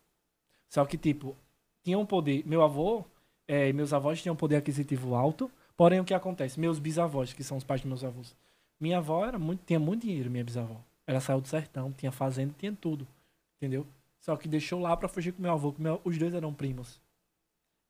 Só 0.69 0.85
que, 0.85 0.97
tipo, 0.97 1.35
tinha 1.83 1.99
um 1.99 2.07
poder. 2.07 2.45
Meu 2.47 2.63
avô 2.63 3.05
é, 3.49 3.69
e 3.69 3.73
meus 3.73 3.93
avós 3.93 4.23
tinham 4.23 4.35
um 4.35 4.37
poder 4.37 4.57
aquisitivo 4.57 5.17
alto. 5.17 5.51
Porém, 5.77 5.99
o 5.99 6.05
que 6.05 6.15
acontece? 6.15 6.61
Meus 6.61 6.79
bisavós, 6.79 7.33
que 7.33 7.43
são 7.43 7.57
os 7.57 7.65
pais 7.65 7.81
dos 7.81 7.89
meus 7.89 8.05
avós. 8.05 8.37
Minha 8.79 8.99
avó 8.99 9.27
era 9.27 9.41
muito, 9.41 9.65
tinha 9.67 9.81
muito 9.81 10.03
dinheiro, 10.07 10.31
minha 10.31 10.45
bisavó. 10.45 10.77
Ela 11.05 11.19
saiu 11.19 11.41
do 11.41 11.49
sertão, 11.49 11.91
tinha 11.91 12.13
fazenda, 12.13 12.55
tinha 12.57 12.73
tudo. 12.81 13.09
Entendeu? 13.57 13.85
Só 14.21 14.37
que 14.37 14.47
deixou 14.49 14.79
lá 14.81 14.97
pra 14.97 15.09
fugir 15.09 15.33
com 15.33 15.43
meu 15.43 15.53
avô, 15.53 15.73
que 15.73 15.81
meu- 15.81 16.01
os 16.05 16.17
dois 16.19 16.35
eram 16.35 16.53
primos. 16.55 17.01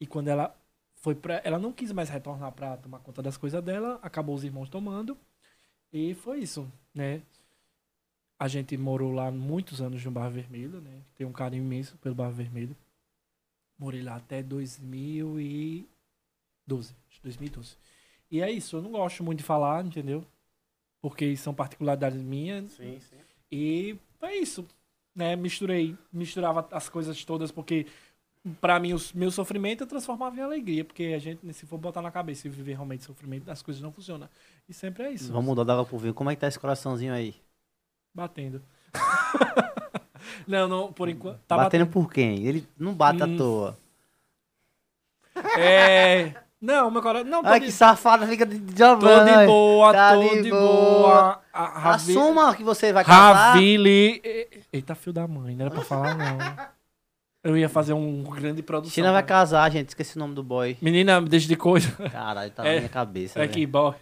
E 0.01 0.07
quando 0.07 0.29
ela 0.29 0.57
foi 0.95 1.15
pra. 1.15 1.41
Ela 1.45 1.59
não 1.59 1.73
quis 1.73 1.93
mais 1.93 2.09
retornar 2.09 2.53
pra 2.53 2.77
tomar 2.77 3.01
conta 3.01 3.21
das 3.23 3.37
coisas 3.37 3.63
dela, 3.63 3.99
acabou 4.03 4.35
os 4.35 4.45
irmãos 4.45 4.69
tomando. 4.69 5.17
E 5.93 6.15
foi 6.15 6.39
isso, 6.41 6.71
né? 6.95 7.23
A 8.39 8.49
gente 8.49 8.77
morou 8.77 9.13
lá 9.13 9.31
muitos 9.31 9.83
anos 9.83 10.03
no 10.05 10.11
Barro 10.11 10.31
Vermelho, 10.31 10.81
né? 10.81 11.03
Tem 11.17 11.27
um 11.27 11.33
carinho 11.33 11.63
imenso 11.65 11.99
pelo 11.99 12.15
Barro 12.15 12.33
Vermelho. 12.33 12.75
Morei 13.79 14.03
lá 14.03 14.17
até 14.17 14.43
2012. 14.43 15.87
acho 17.09 17.19
que 17.19 17.23
2012. 17.25 17.77
E 18.31 18.41
é 18.41 18.51
isso, 18.51 18.77
eu 18.77 18.83
não 18.83 18.93
gosto 18.93 19.25
muito 19.25 19.39
de 19.41 19.45
falar, 19.45 19.85
entendeu? 19.85 20.25
Porque 21.03 21.37
são 21.37 21.53
particularidades 21.53 22.21
minhas. 22.23 22.73
Sim, 22.73 23.01
sim. 23.01 23.17
E 23.51 23.97
é 24.23 24.37
isso, 24.37 24.67
né? 25.15 25.37
Misturei, 25.37 25.97
misturava 26.13 26.67
as 26.73 26.89
coisas 26.89 27.25
todas, 27.25 27.51
porque 27.51 27.87
pra 28.61 28.79
mim 28.81 28.95
o 28.95 28.99
meu 29.15 29.31
sofrimento 29.31 29.83
eu 29.83 29.87
transformava 29.87 30.37
em 30.37 30.43
alegria, 30.43 30.85
porque 30.85 31.05
a 31.15 31.19
gente, 31.19 31.53
se 31.53 31.67
for 31.67 31.79
botar 31.79 32.01
na 32.03 32.11
cabeça 32.11 32.47
e 32.47 32.51
viver 32.51 32.73
realmente 32.73 33.05
sofrimento, 33.05 33.51
as 33.51 33.63
coisas 33.63 33.83
não 33.83 33.93
funcionam. 33.93 34.29
E 34.69 34.73
sempre 34.75 35.05
é 35.05 35.11
isso. 35.13 35.33
Vamos 35.33 35.47
mudar 35.49 35.65
da 35.65 35.73
água 35.75 35.85
pro 35.85 35.99
vinho. 35.99 36.15
Como 36.15 36.31
é 36.31 36.35
que 36.35 36.41
tá 36.41 36.49
esse 36.49 36.59
coraçãozinho 36.59 37.13
aí? 37.13 37.35
Batendo. 38.15 38.63
não, 40.47 40.67
não, 40.69 40.93
por 40.93 41.09
enquanto. 41.09 41.41
Tá 41.47 41.57
batendo, 41.57 41.85
batendo. 41.87 41.93
por 41.93 42.13
quem? 42.13 42.45
Ele 42.47 42.67
não 42.79 42.95
bate 42.95 43.23
Hum. 43.23 43.35
à 43.35 43.39
toa. 43.39 43.79
É. 45.59 46.35
Não, 46.61 46.91
meu 46.91 47.01
coração. 47.01 47.29
Não, 47.29 47.43
tô 47.43 47.49
Ai, 47.49 47.61
de, 47.61 47.67
que 47.67 47.73
safada, 47.73 48.27
fica 48.27 48.45
de 48.45 48.59
tô 48.61 48.77
jogando. 48.77 49.41
de 49.41 49.47
boa, 49.47 49.93
Tá 49.93 50.15
tô 50.15 50.29
de 50.29 50.43
de 50.43 50.51
boa. 50.51 50.61
boa. 50.61 51.43
Ravi- 51.53 52.13
Assuma 52.13 52.55
que 52.55 52.63
você 52.63 52.93
vai 52.93 53.05
casar. 53.05 53.53
Ravili. 53.55 54.21
Eita, 54.73 54.95
filho 54.95 55.13
da 55.15 55.27
mãe, 55.27 55.57
não 55.57 55.67
era 55.67 55.75
pra 55.75 55.83
falar, 55.85 56.15
não. 56.17 56.39
Eu 57.43 57.57
ia 57.57 57.71
fazer 57.71 57.95
um 57.95 58.23
grande 58.25 58.63
produção. 58.63 58.93
China 58.93 59.11
vai 59.13 59.23
cara. 59.23 59.41
casar, 59.41 59.71
gente. 59.73 59.89
Esqueci 59.89 60.17
o 60.17 60.19
nome 60.19 60.35
do 60.35 60.43
boy. 60.43 60.77
Menina, 60.83 61.23
deixa 61.23 61.49
de 61.49 61.57
coisa. 61.57 61.91
Caralho, 62.11 62.51
tá 62.51 62.63
É. 62.67 62.73
na 62.75 62.77
minha 62.81 62.89
cabeça. 62.91 63.39
É 63.39 63.43
velho. 63.43 63.53
que 63.53 63.67
boy. 63.67 63.95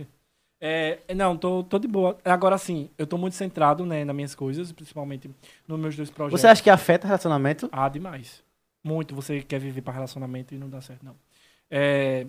É, 0.61 0.99
não, 1.15 1.37
tô, 1.37 1.63
tô 1.63 1.79
de 1.79 1.87
boa. 1.87 2.19
Agora 2.25 2.59
sim, 2.59 2.91
eu 2.99 3.07
tô 3.07 3.17
muito 3.17 3.37
centrado, 3.37 3.87
né, 3.87 4.05
nas 4.05 4.17
minhas 4.17 4.35
coisas, 4.35 4.73
principalmente 4.73 5.31
nos 5.69 5.79
meus 5.79 5.95
dois 5.95 6.11
projetos. 6.11 6.41
Você 6.41 6.49
acha 6.49 6.61
que 6.61 6.69
afeta 6.69 7.07
relacionamento? 7.07 7.69
Ah, 7.71 7.89
demais. 7.89 8.43
Muito. 8.85 9.15
Você 9.15 9.41
quer 9.43 9.61
viver 9.61 9.83
para 9.83 9.93
relacionamento 9.95 10.53
e 10.53 10.59
não 10.59 10.69
dá 10.69 10.81
certo, 10.81 11.05
não. 11.05 11.15
É, 11.71 12.27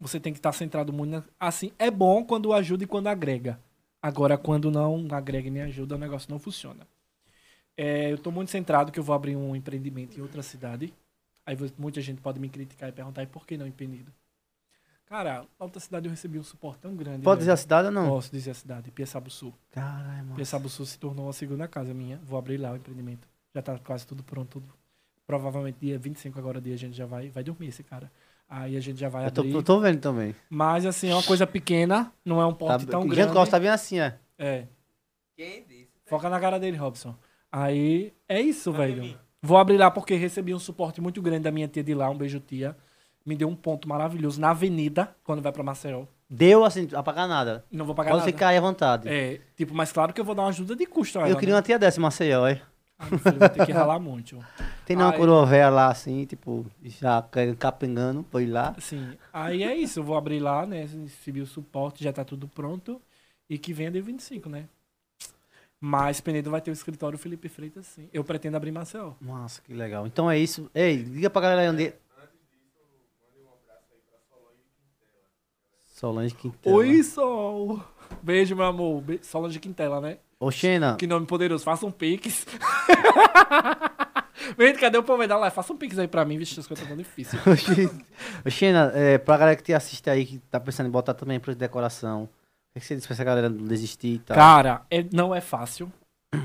você 0.00 0.18
tem 0.18 0.32
que 0.32 0.38
estar 0.38 0.52
centrado 0.52 0.92
muito. 0.92 1.10
Na, 1.10 1.24
assim, 1.38 1.72
é 1.78 1.90
bom 1.90 2.24
quando 2.24 2.52
ajuda 2.52 2.84
e 2.84 2.86
quando 2.86 3.08
agrega. 3.08 3.60
Agora, 4.02 4.38
quando 4.38 4.70
não 4.70 5.06
agrega 5.10 5.50
nem 5.50 5.62
ajuda, 5.62 5.94
o 5.94 5.98
negócio 5.98 6.30
não 6.30 6.38
funciona. 6.38 6.86
É, 7.76 8.10
eu 8.10 8.16
estou 8.16 8.32
muito 8.32 8.50
centrado 8.50 8.90
que 8.90 8.98
eu 8.98 9.04
vou 9.04 9.14
abrir 9.14 9.36
um 9.36 9.54
empreendimento 9.54 10.18
em 10.18 10.22
outra 10.22 10.42
cidade. 10.42 10.92
Aí 11.44 11.56
muita 11.76 12.00
gente 12.00 12.20
pode 12.20 12.40
me 12.40 12.48
criticar 12.48 12.88
e 12.88 12.92
perguntar, 12.92 13.22
e 13.22 13.26
por 13.26 13.46
que 13.46 13.56
não 13.56 13.66
em 13.66 13.72
Penido? 13.72 14.12
Cara, 15.06 15.44
na 15.58 15.64
outra 15.64 15.80
cidade 15.80 16.06
eu 16.06 16.10
recebi 16.10 16.38
um 16.38 16.42
suporte 16.42 16.78
tão 16.80 16.94
grande. 16.94 17.22
Pode 17.22 17.40
dizer 17.40 17.50
a 17.50 17.54
velho. 17.54 17.62
cidade 17.62 17.86
ou 17.86 17.92
não? 17.92 18.08
Posso 18.08 18.30
dizer 18.30 18.52
a 18.52 18.54
cidade, 18.54 18.90
Piaçabuçu. 18.92 19.52
Caralho, 19.70 20.24
mano. 20.24 20.36
Piaçabuçu 20.36 20.86
se 20.86 20.98
tornou 20.98 21.26
uma 21.26 21.32
segunda 21.32 21.66
casa 21.66 21.92
minha. 21.92 22.18
Vou 22.22 22.38
abrir 22.38 22.58
lá 22.58 22.72
o 22.72 22.76
empreendimento. 22.76 23.26
Já 23.52 23.60
tá 23.60 23.76
quase 23.78 24.06
tudo 24.06 24.22
pronto. 24.22 24.60
Tudo. 24.60 24.72
Provavelmente 25.26 25.78
dia 25.80 25.98
25 25.98 26.38
agora 26.38 26.60
dia 26.60 26.74
a 26.74 26.78
gente 26.78 26.96
já 26.96 27.06
vai, 27.06 27.28
vai 27.28 27.42
dormir 27.42 27.68
esse 27.68 27.82
cara. 27.82 28.10
Aí 28.52 28.76
a 28.76 28.80
gente 28.80 28.98
já 28.98 29.08
vai 29.08 29.26
Eu 29.26 29.30
tô, 29.30 29.42
abrir. 29.42 29.54
eu 29.54 29.62
tô 29.62 29.78
vendo 29.78 30.00
também. 30.00 30.34
Mas 30.50 30.84
assim, 30.84 31.08
é 31.08 31.14
uma 31.14 31.22
coisa 31.22 31.46
pequena, 31.46 32.12
não 32.24 32.40
é 32.40 32.46
um 32.46 32.50
Tá, 32.50 32.56
porte 32.56 32.86
tão 32.86 33.02
gente 33.02 33.10
grande. 33.14 33.32
gosta 33.32 33.52
tá 33.52 33.60
bem 33.60 33.68
assim, 33.70 34.00
ó. 34.00 34.10
É. 34.36 34.64
Quem 35.36 35.64
disse? 35.68 35.88
Foca 36.06 36.28
na 36.28 36.40
cara 36.40 36.58
dele, 36.58 36.76
Robson. 36.76 37.14
Aí 37.52 38.12
é 38.28 38.40
isso, 38.40 38.72
velho. 38.72 39.16
Vou 39.40 39.56
abrir 39.56 39.76
lá 39.76 39.90
porque 39.90 40.14
recebi 40.16 40.52
um 40.52 40.58
suporte 40.58 41.00
muito 41.00 41.22
grande 41.22 41.44
da 41.44 41.52
minha 41.52 41.68
tia 41.68 41.82
de 41.84 41.94
lá, 41.94 42.10
um 42.10 42.18
beijo 42.18 42.40
tia. 42.40 42.76
Me 43.24 43.36
deu 43.36 43.48
um 43.48 43.54
ponto 43.54 43.88
maravilhoso 43.88 44.40
na 44.40 44.50
avenida, 44.50 45.14
quando 45.22 45.40
vai 45.42 45.52
pra 45.52 45.62
Maceió. 45.62 46.04
Deu 46.28 46.64
assim, 46.64 46.88
a 46.92 47.02
pagar 47.02 47.28
nada. 47.28 47.64
Não 47.70 47.84
vou 47.84 47.94
pagar 47.94 48.10
Pode 48.10 48.20
nada. 48.22 48.32
ficar 48.32 48.48
aí 48.48 48.56
à 48.56 48.60
vontade. 48.60 49.08
É, 49.08 49.40
tipo, 49.56 49.74
mas 49.74 49.92
claro 49.92 50.12
que 50.12 50.20
eu 50.20 50.24
vou 50.24 50.34
dar 50.34 50.42
uma 50.42 50.48
ajuda 50.48 50.74
de 50.74 50.86
custo 50.86 51.18
a 51.18 51.22
ela. 51.22 51.30
eu 51.30 51.36
queria 51.36 51.54
né? 51.54 51.56
uma 51.58 51.62
tia 51.62 51.78
dessa 51.78 51.98
em 51.98 52.02
Maceió, 52.02 52.48
ó. 52.50 52.56
Ah, 53.02 53.06
meu 53.08 53.18
filho, 53.18 53.38
vou 53.38 53.48
ter 53.48 53.64
que 53.64 53.72
ralar 53.72 53.98
muito. 53.98 54.38
Tem 54.84 54.94
uma 54.94 55.08
Ai. 55.10 55.16
coroa 55.16 55.46
velha 55.46 55.70
lá, 55.70 55.88
assim, 55.88 56.26
tipo, 56.26 56.66
já 56.84 57.22
ca- 57.22 57.54
capengando, 57.58 58.22
foi 58.30 58.46
lá. 58.46 58.76
Sim. 58.78 59.16
Aí 59.32 59.62
é 59.62 59.74
isso, 59.74 60.00
eu 60.00 60.04
vou 60.04 60.16
abrir 60.18 60.38
lá, 60.38 60.66
né? 60.66 60.84
Recebi 60.84 61.40
o 61.40 61.46
suporte, 61.46 62.04
já 62.04 62.12
tá 62.12 62.24
tudo 62.24 62.46
pronto. 62.46 63.00
E 63.48 63.56
que 63.56 63.72
venha 63.72 63.90
dia 63.90 64.02
25, 64.02 64.50
né? 64.50 64.68
Mas 65.80 66.20
Penedo 66.20 66.50
vai 66.50 66.60
ter 66.60 66.70
o 66.70 66.74
escritório 66.74 67.16
Felipe 67.18 67.48
Freitas, 67.48 67.86
sim. 67.86 68.06
Eu 68.12 68.22
pretendo 68.22 68.56
abrir 68.58 68.70
Marcel. 68.70 69.16
Nossa, 69.18 69.62
que 69.62 69.72
legal. 69.72 70.06
Então 70.06 70.30
é 70.30 70.38
isso. 70.38 70.70
Ei, 70.74 70.96
liga 70.96 71.30
pra 71.30 71.40
galera 71.40 71.62
aí 71.62 71.68
onde. 71.70 71.94
Solange 75.86 76.34
Quintela. 76.34 76.76
Oi, 76.76 77.02
Sol! 77.02 77.82
Beijo, 78.22 78.54
meu 78.54 78.64
amor. 78.66 79.00
Be 79.00 79.20
Solange 79.22 79.58
Quintela, 79.58 80.00
né? 80.00 80.18
Ô, 80.40 80.50
Xena, 80.50 80.96
Que 80.96 81.06
nome 81.06 81.26
poderoso. 81.26 81.62
Faça 81.62 81.84
um 81.84 81.90
pix. 81.90 82.46
Vem, 84.56 84.74
cadê 84.74 84.96
o 84.96 85.02
povo 85.02 85.26
da 85.28 85.36
live? 85.36 85.54
Faça 85.54 85.72
um 85.72 85.76
pix 85.76 85.98
aí 85.98 86.08
pra 86.08 86.24
mim, 86.24 86.38
vixe, 86.38 86.58
as 86.58 86.66
coisas 86.66 86.82
estão 86.82 86.96
tão 86.96 86.96
difíceis. 86.96 87.40
Ô, 88.44 88.50
Xena, 88.50 88.90
é, 88.94 89.18
pra 89.18 89.36
galera 89.36 89.56
que 89.56 89.62
te 89.62 89.74
assiste 89.74 90.08
aí, 90.08 90.24
que 90.24 90.38
tá 90.50 90.58
pensando 90.58 90.86
em 90.86 90.90
botar 90.90 91.12
também 91.12 91.38
de 91.38 91.54
decoração, 91.54 92.24
o 92.24 92.28
que, 92.72 92.80
que 92.80 92.86
você 92.86 92.96
diz 92.96 93.06
pra 93.06 93.12
essa 93.14 93.24
galera 93.24 93.50
não 93.50 93.66
desistir 93.66 94.14
e 94.14 94.18
tal? 94.18 94.36
Cara, 94.36 94.82
é- 94.90 95.04
não 95.12 95.34
é 95.34 95.42
fácil, 95.42 95.92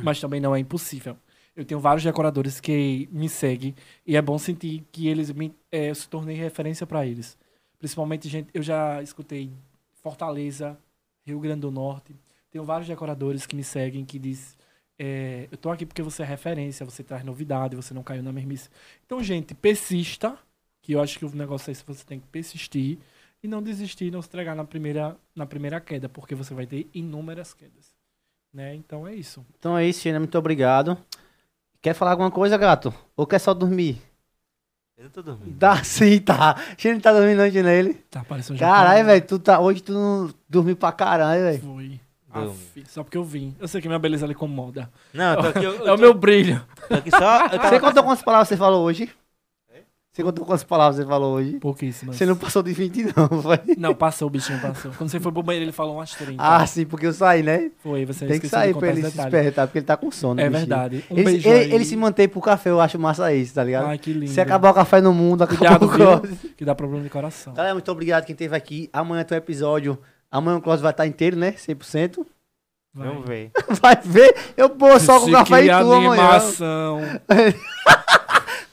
mas 0.03 0.19
também 0.19 0.41
não 0.41 0.53
é 0.53 0.59
impossível. 0.59 1.15
Eu 1.55 1.63
tenho 1.63 1.79
vários 1.79 2.03
decoradores 2.03 2.59
que 2.59 3.07
me 3.13 3.29
seguem 3.29 3.73
e 4.05 4.17
é 4.17 4.21
bom 4.21 4.37
sentir 4.37 4.83
que 4.91 5.07
eles 5.07 5.31
me, 5.31 5.55
é, 5.71 5.89
eu 5.89 5.95
se 5.95 6.07
tornei 6.09 6.35
referência 6.35 6.85
pra 6.85 7.05
eles. 7.05 7.37
Principalmente 7.79 8.27
gente, 8.27 8.49
eu 8.53 8.61
já 8.61 9.01
escutei 9.01 9.49
Fortaleza, 10.03 10.77
Rio 11.25 11.39
Grande 11.39 11.61
do 11.61 11.71
Norte. 11.71 12.13
Tenho 12.55 12.63
vários 12.63 12.87
decoradores 12.87 13.45
que 13.45 13.53
me 13.53 13.65
seguem 13.65 14.05
que 14.05 14.17
diz 14.17 14.55
é, 14.97 15.45
eu 15.51 15.57
tô 15.57 15.69
aqui 15.69 15.85
porque 15.85 16.01
você 16.01 16.23
é 16.23 16.25
referência, 16.25 16.85
você 16.85 17.03
traz 17.03 17.21
novidade, 17.21 17.75
você 17.75 17.93
não 17.93 18.01
caiu 18.01 18.23
na 18.23 18.31
mesmice. 18.31 18.69
Então, 19.05 19.21
gente, 19.21 19.53
persista, 19.53 20.37
que 20.81 20.93
eu 20.93 21.01
acho 21.01 21.19
que 21.19 21.25
o 21.25 21.35
negócio 21.35 21.69
é 21.69 21.73
esse, 21.73 21.83
você 21.85 22.05
tem 22.05 22.17
que 22.17 22.27
persistir 22.27 22.97
e 23.43 23.47
não 23.49 23.61
desistir, 23.61 24.09
não 24.09 24.21
se 24.21 24.29
entregar 24.29 24.55
na 24.55 24.63
primeira, 24.63 25.17
na 25.35 25.45
primeira 25.45 25.81
queda, 25.81 26.07
porque 26.07 26.33
você 26.33 26.53
vai 26.53 26.65
ter 26.65 26.89
inúmeras 26.93 27.53
quedas. 27.53 27.93
Né? 28.53 28.73
Então 28.73 29.05
é 29.05 29.13
isso. 29.13 29.45
Então 29.59 29.77
é 29.77 29.85
isso, 29.85 29.99
Xena, 29.99 30.19
muito 30.19 30.37
obrigado. 30.37 30.97
Quer 31.81 31.93
falar 31.93 32.11
alguma 32.11 32.31
coisa, 32.31 32.57
gato? 32.57 32.93
Ou 33.17 33.27
quer 33.27 33.39
só 33.39 33.53
dormir? 33.53 34.01
Eu 34.97 35.09
tô 35.09 35.21
dormindo. 35.21 35.59
Tá 35.59 35.83
sim, 35.83 36.21
tá. 36.21 36.55
Xena 36.77 37.01
tá 37.01 37.11
dormindo 37.11 37.41
hoje 37.41 37.61
nele. 37.61 37.95
Tá 38.09 38.23
parecendo 38.23 38.55
um 38.55 38.59
Caralho, 38.59 39.05
velho, 39.05 39.27
tu 39.27 39.39
tá. 39.39 39.59
Hoje 39.59 39.83
tu 39.83 39.91
não 39.91 40.33
dormiu 40.47 40.77
pra 40.77 40.93
caralho, 40.93 41.41
velho. 41.41 41.61
Foi. 41.61 42.04
Aff, 42.39 42.83
só 42.87 43.03
porque 43.03 43.17
eu 43.17 43.23
vim. 43.23 43.55
Eu 43.59 43.67
sei 43.67 43.81
que 43.81 43.87
minha 43.87 43.99
beleza 43.99 44.25
lhe 44.25 44.33
incomoda. 44.33 44.89
Não, 45.13 45.33
eu 45.35 45.41
tô 45.41 45.47
aqui, 45.47 45.63
eu, 45.65 45.73
eu 45.79 45.87
É 45.87 45.91
o 45.91 45.95
tô- 45.95 46.01
meu 46.01 46.13
brilho. 46.13 46.61
tô 46.87 46.95
aqui 46.95 47.11
só. 47.11 47.43
Eu 47.45 47.49
Você 47.51 47.57
tava, 47.59 47.79
contou 47.79 48.03
quantas 48.03 48.23
palavras 48.23 48.47
você 48.47 48.57
falou 48.57 48.83
hoje? 48.85 49.09
Você 50.11 50.23
contou 50.23 50.45
quantas 50.45 50.63
palavras 50.63 50.95
você 50.95 51.05
falou 51.05 51.35
hoje? 51.35 51.59
Pouquíssimas. 51.59 52.15
Você 52.15 52.25
não 52.25 52.37
passou 52.37 52.63
de 52.63 52.71
20, 52.71 53.03
não, 53.17 53.41
foi? 53.41 53.59
Não, 53.77 53.93
passou, 53.93 54.29
o 54.29 54.31
bichinho 54.31 54.61
passou. 54.61 54.89
Quando 54.97 55.09
você 55.09 55.19
foi 55.19 55.29
pro 55.29 55.43
banheiro, 55.43 55.65
ele 55.65 55.73
falou 55.73 55.95
umas 55.95 56.11
30. 56.11 56.41
Ah, 56.41 56.65
sim, 56.65 56.85
porque 56.85 57.05
eu 57.05 57.11
saí, 57.11 57.43
né? 57.43 57.69
Foi, 57.83 58.05
você 58.05 58.25
Tem 58.25 58.39
que 58.39 58.47
sair 58.47 58.73
pra 58.73 58.87
ele 58.91 59.03
se 59.03 59.11
despertar, 59.17 59.67
porque 59.67 59.79
ele 59.79 59.85
tá 59.85 59.97
com 59.97 60.09
sono. 60.11 60.39
É 60.39 60.45
bichinho. 60.49 60.67
verdade. 60.69 61.03
Um 61.11 61.15
ele, 61.17 61.23
beijo 61.25 61.49
ele, 61.49 61.59
aí. 61.65 61.73
ele 61.73 61.83
se 61.83 61.97
mantém 61.97 62.29
pro 62.29 62.39
café, 62.39 62.69
eu 62.69 62.79
acho 62.79 62.97
massa 62.97 63.33
isso, 63.33 63.55
tá 63.55 63.63
ligado? 63.65 63.87
Ai, 63.87 63.97
que 63.97 64.13
lindo. 64.13 64.31
Se 64.31 64.39
acabar 64.39 64.69
o 64.69 64.73
café 64.73 65.01
no 65.01 65.13
mundo, 65.13 65.43
acabou 65.43 65.89
Cuidado, 65.89 66.23
o. 66.47 66.53
Que 66.55 66.63
dá 66.63 66.73
problema 66.73 67.03
de 67.03 67.09
coração. 67.09 67.53
Galera, 67.53 67.73
muito 67.73 67.91
obrigado 67.91 68.23
quem 68.23 68.31
esteve 68.31 68.55
aqui. 68.55 68.89
Amanhã 68.93 69.21
tem 69.25 69.35
um 69.37 69.39
episódio. 69.39 69.99
Amanhã 70.35 70.57
o 70.57 70.61
Close 70.61 70.83
vai 70.83 70.91
estar 70.91 71.07
inteiro, 71.07 71.37
né? 71.37 71.53
100%. 71.53 72.25
Vai. 72.93 73.07
Vamos 73.07 73.25
ver. 73.25 73.51
Vai 73.81 73.95
ver, 74.03 74.35
eu 74.55 74.69
pô 74.69 74.97
só 74.99 75.19
com 75.19 75.29
café 75.29 75.65
e 75.65 75.69
que 75.69 75.79
tu 75.79 75.91
amanhã. 75.91 76.39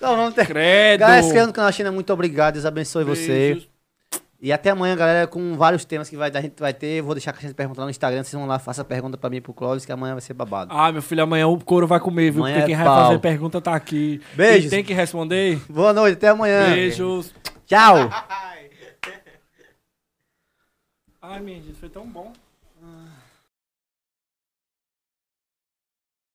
Não, 0.01 0.17
vamos 0.17 0.35
ter... 0.35 0.47
Credo. 0.47 1.01
Galera, 1.01 1.25
inscreva 1.25 1.47
no 1.47 1.53
canal 1.53 1.73
China, 1.73 1.91
muito 1.91 2.13
obrigado. 2.13 2.55
Deus 2.55 2.65
abençoe 2.65 3.05
você. 3.05 3.27
Beijos. 3.27 3.69
E 4.41 4.53
até 4.53 4.71
amanhã, 4.71 4.97
galera, 4.97 5.27
com 5.29 5.57
vários 5.57 5.85
temas 5.85 6.09
que 6.09 6.17
vai, 6.17 6.31
a 6.35 6.41
gente 6.41 6.59
vai 6.59 6.75
ter. 6.75 7.01
Vou 7.01 7.15
deixar 7.15 7.31
a 7.31 7.33
caixinha 7.33 7.51
de 7.51 7.55
pergunta 7.57 7.81
lá 7.81 7.87
no 7.87 7.91
Instagram. 7.91 8.25
Vocês 8.25 8.33
vão 8.33 8.47
lá, 8.47 8.59
faça 8.59 8.83
a 8.83 8.85
pergunta 8.85 9.17
pra 9.17 9.31
mim 9.31 9.37
e 9.37 9.41
pro 9.41 9.53
Clóvis, 9.53 9.85
que 9.85 9.93
amanhã 9.93 10.15
vai 10.15 10.21
ser 10.21 10.35
babado. 10.35 10.73
Ah, 10.75 10.91
meu 10.91 11.03
filho, 11.03 11.23
amanhã 11.23 11.47
o 11.47 11.59
couro 11.65 11.87
vai 11.87 12.01
comer, 12.01 12.33
viu? 12.33 12.43
Amanhã 12.43 12.57
Porque 12.57 12.73
é 12.73 12.75
quem 12.75 12.85
vai 12.85 12.85
pau. 12.85 13.07
fazer 13.07 13.19
pergunta 13.21 13.61
tá 13.61 13.75
aqui. 13.75 14.21
Beijos. 14.35 14.67
E 14.67 14.71
tem 14.71 14.83
que 14.85 14.93
responder. 14.93 15.61
Boa 15.69 15.93
noite, 15.93 16.15
até 16.15 16.29
amanhã. 16.29 16.75
Beijos. 16.75 17.33
Tchau. 17.67 18.11
Ai, 21.23 21.41
minha 21.41 21.59
gente, 21.63 21.79
foi 21.79 21.89
tão 21.89 22.07
bom. 22.07 22.33